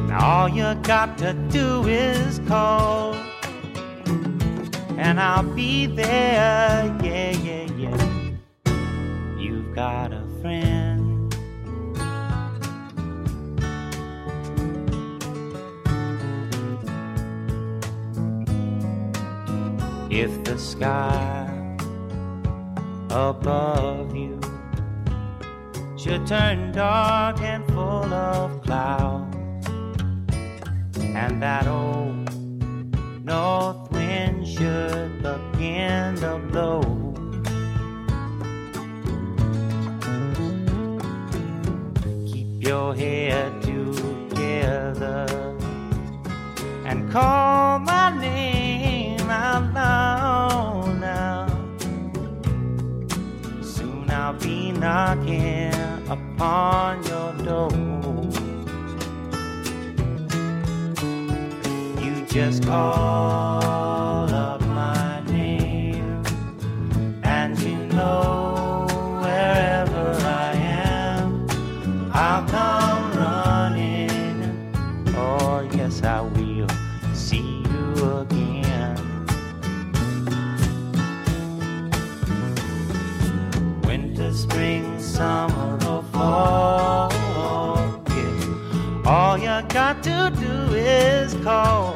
Now 0.08 0.20
all 0.34 0.50
you 0.50 0.76
got 0.84 1.18
to 1.18 1.34
do 1.50 1.88
is 1.88 2.40
call, 2.48 3.16
and 5.06 5.20
I'll 5.20 5.52
be 5.62 5.88
there. 5.88 6.96
Yeah, 7.04 7.32
yeah, 7.48 7.66
yeah. 7.84 8.02
You've 9.36 9.74
got 9.74 10.14
a 10.14 10.26
friend. 10.42 11.34
If 20.12 20.32
the 20.44 20.58
sky 20.60 21.50
above 23.10 24.16
you 24.16 24.39
should 26.00 26.26
turn 26.26 26.72
dark 26.72 27.42
and 27.42 27.66
full 27.74 28.14
of 28.14 28.62
clouds, 28.62 29.36
and 30.98 31.44
that 31.44 31.68
old 31.68 32.34
north 33.26 33.92
wind 33.92 34.48
should 34.48 35.22
begin 35.22 36.16
to 36.16 36.40
blow. 36.52 36.82
Keep 42.32 42.64
your 42.66 42.96
head 42.96 43.62
together 43.62 45.26
and 46.86 47.12
call 47.12 47.80
my 47.80 48.18
name 48.18 49.30
out 49.30 49.74
loud 49.74 50.98
now. 51.02 51.48
Soon 53.62 54.10
I'll 54.10 54.32
be 54.32 54.72
knocking 54.72 55.89
upon 56.40 57.04
your 57.04 57.34
door. 57.44 57.70
You 62.02 62.26
just 62.28 62.64
call 62.64 63.89
got 89.70 90.02
to 90.04 90.34
do 90.40 90.76
is 90.76 91.34
call, 91.44 91.96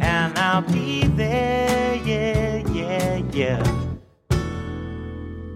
and 0.00 0.36
I'll 0.38 0.62
be 0.62 1.06
there. 1.08 1.94
Yeah, 2.04 2.66
yeah, 2.72 3.22
yeah. 3.32 3.62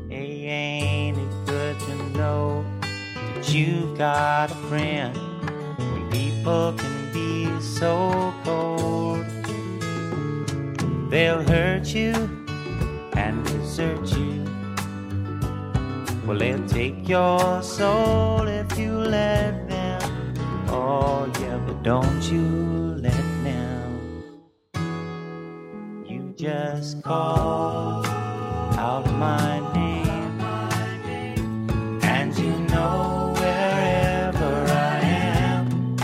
Hey, 0.09 0.47
ain't 0.47 1.19
it 1.19 1.47
good 1.47 1.79
to 1.81 1.95
know 2.19 2.65
that 3.15 3.53
you've 3.53 3.99
got 3.99 4.51
a 4.53 4.55
friend 4.69 5.17
when 5.79 6.11
people 6.11 6.73
can 6.75 7.13
be 7.13 7.61
so 7.61 8.33
cold? 8.45 9.25
They'll 11.11 11.43
hurt 11.43 11.87
you 11.95 12.13
and 13.15 13.45
desert 13.47 14.17
you 14.17 14.45
Well, 16.27 16.39
they'll 16.39 16.67
take 16.67 17.09
your 17.09 17.63
soul 17.63 18.49
if 18.49 18.77
you 18.77 18.93
let 18.93 19.46
don't 21.87 22.23
you 22.33 22.43
let 22.99 23.25
them. 23.45 24.25
You 26.05 26.35
just 26.37 27.01
call 27.05 28.05
out 28.77 29.07
my 29.13 29.61
name, 29.73 30.41
and 32.03 32.37
you 32.37 32.51
know 32.73 33.35
wherever 33.37 34.67
I 34.69 34.99
am, 35.45 35.97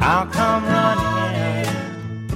I'll 0.00 0.26
come 0.26 0.64
running 0.64 2.28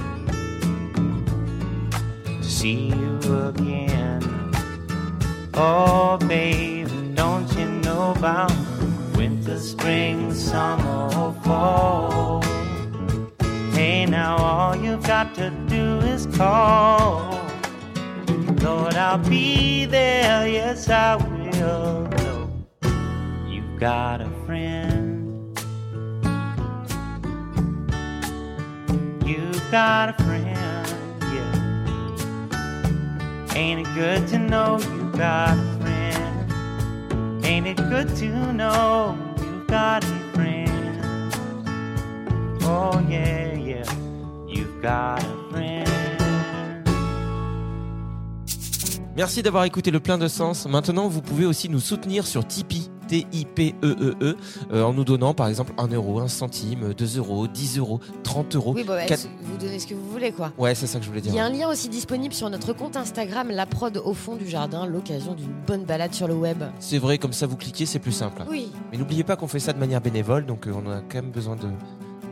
to 2.23 2.43
see 2.43 2.89
you 2.89 3.17
again. 3.47 4.21
Oh, 5.55 6.19
baby, 6.19 7.13
don't 7.15 7.51
you 7.57 7.65
know 7.65 8.11
about 8.11 8.51
winter, 9.53 9.67
spring, 9.67 10.33
summer, 10.33 11.09
or 11.17 11.33
fall? 11.43 12.41
Hey, 13.71 14.05
now 14.05 14.37
all 14.37 14.75
you've 14.75 15.05
got 15.05 15.35
to 15.35 15.49
do 15.67 15.99
is 15.99 16.25
call. 16.37 17.39
Lord, 18.61 18.95
I'll 18.95 19.17
be 19.17 19.85
there, 19.85 20.47
yes, 20.47 20.89
I 20.89 21.15
will. 21.15 22.09
You've 23.47 23.79
got 23.79 24.21
a 24.21 24.29
friend. 24.45 25.57
You've 29.25 29.71
got 29.71 30.09
a 30.09 30.13
friend, 30.23 30.87
yeah. 31.33 31.55
Ain't 33.55 33.87
it 33.87 33.93
good 33.95 34.27
to 34.29 34.39
know 34.39 34.79
you've 34.79 35.17
got 35.17 35.57
a 35.57 35.77
friend? 35.81 37.45
Ain't 37.45 37.67
it 37.67 37.77
good 37.77 38.15
to 38.17 38.53
know 38.53 39.32
got 44.83 45.19
a 45.19 45.51
friend. 45.51 45.87
Merci 49.15 49.43
d'avoir 49.43 49.63
écouté 49.63 49.91
le 49.91 49.99
plein 49.99 50.17
de 50.17 50.27
sens. 50.27 50.65
Maintenant, 50.67 51.07
vous 51.07 51.21
pouvez 51.21 51.45
aussi 51.45 51.69
nous 51.69 51.79
soutenir 51.79 52.25
sur 52.27 52.45
Tipeee. 52.45 52.89
T-I-P-E-E-E, 53.07 54.15
E 54.21 54.37
euh, 54.71 54.83
en 54.83 54.93
nous 54.93 55.03
donnant 55.03 55.33
par 55.33 55.47
exemple 55.49 55.73
1 55.77 55.87
euro, 55.89 56.19
1 56.21 56.29
centime, 56.29 56.93
2 56.93 57.17
euros, 57.17 57.47
10 57.47 57.77
euros, 57.77 57.99
30 58.23 58.55
euros. 58.55 58.73
Oui, 58.73 58.83
bon, 58.85 58.93
bah, 58.93 59.05
4 59.05 59.27
vous 59.41 59.57
donnez 59.57 59.77
ce 59.77 59.85
que 59.87 59.93
vous 59.93 60.09
voulez, 60.09 60.31
quoi. 60.31 60.51
Ouais, 60.57 60.73
c'est 60.73 60.87
ça 60.87 60.99
que 60.99 61.05
je 61.05 61.09
voulais 61.09 61.19
Il 61.21 61.29
dire. 61.29 61.35
y 61.35 61.39
a 61.39 61.45
un 61.45 61.49
lien 61.49 61.69
aussi 61.69 61.89
disponible 61.89 62.33
sur 62.33 62.49
notre 62.49 62.73
compte 62.73 62.95
Instagram, 62.95 63.49
la 63.51 63.65
prod 63.65 63.97
au 63.97 64.13
fond 64.13 64.35
du 64.35 64.47
jardin, 64.47 64.85
l'occasion 64.87 65.33
d'une 65.35 65.51
bonne 65.67 65.83
balade 65.83 66.13
sur 66.13 66.27
le 66.27 66.33
web. 66.33 66.63
C'est 66.79 66.97
vrai, 66.97 67.17
comme 67.17 67.33
ça 67.33 67.45
vous 67.45 67.57
cliquez, 67.57 67.85
c'est 67.85 67.99
plus 67.99 68.13
simple. 68.13 68.41
Oui. 68.49 68.71
Mais 68.91 68.97
n'oubliez 68.97 69.23
pas 69.25 69.35
qu'on 69.35 69.47
fait 69.47 69.59
ça 69.59 69.73
de 69.73 69.79
manière 69.79 70.01
bénévole, 70.01 70.45
donc 70.45 70.65
euh, 70.65 70.73
on 70.73 70.89
a 70.89 71.01
quand 71.01 71.15
même 71.21 71.31
besoin 71.31 71.55
de 71.57 71.67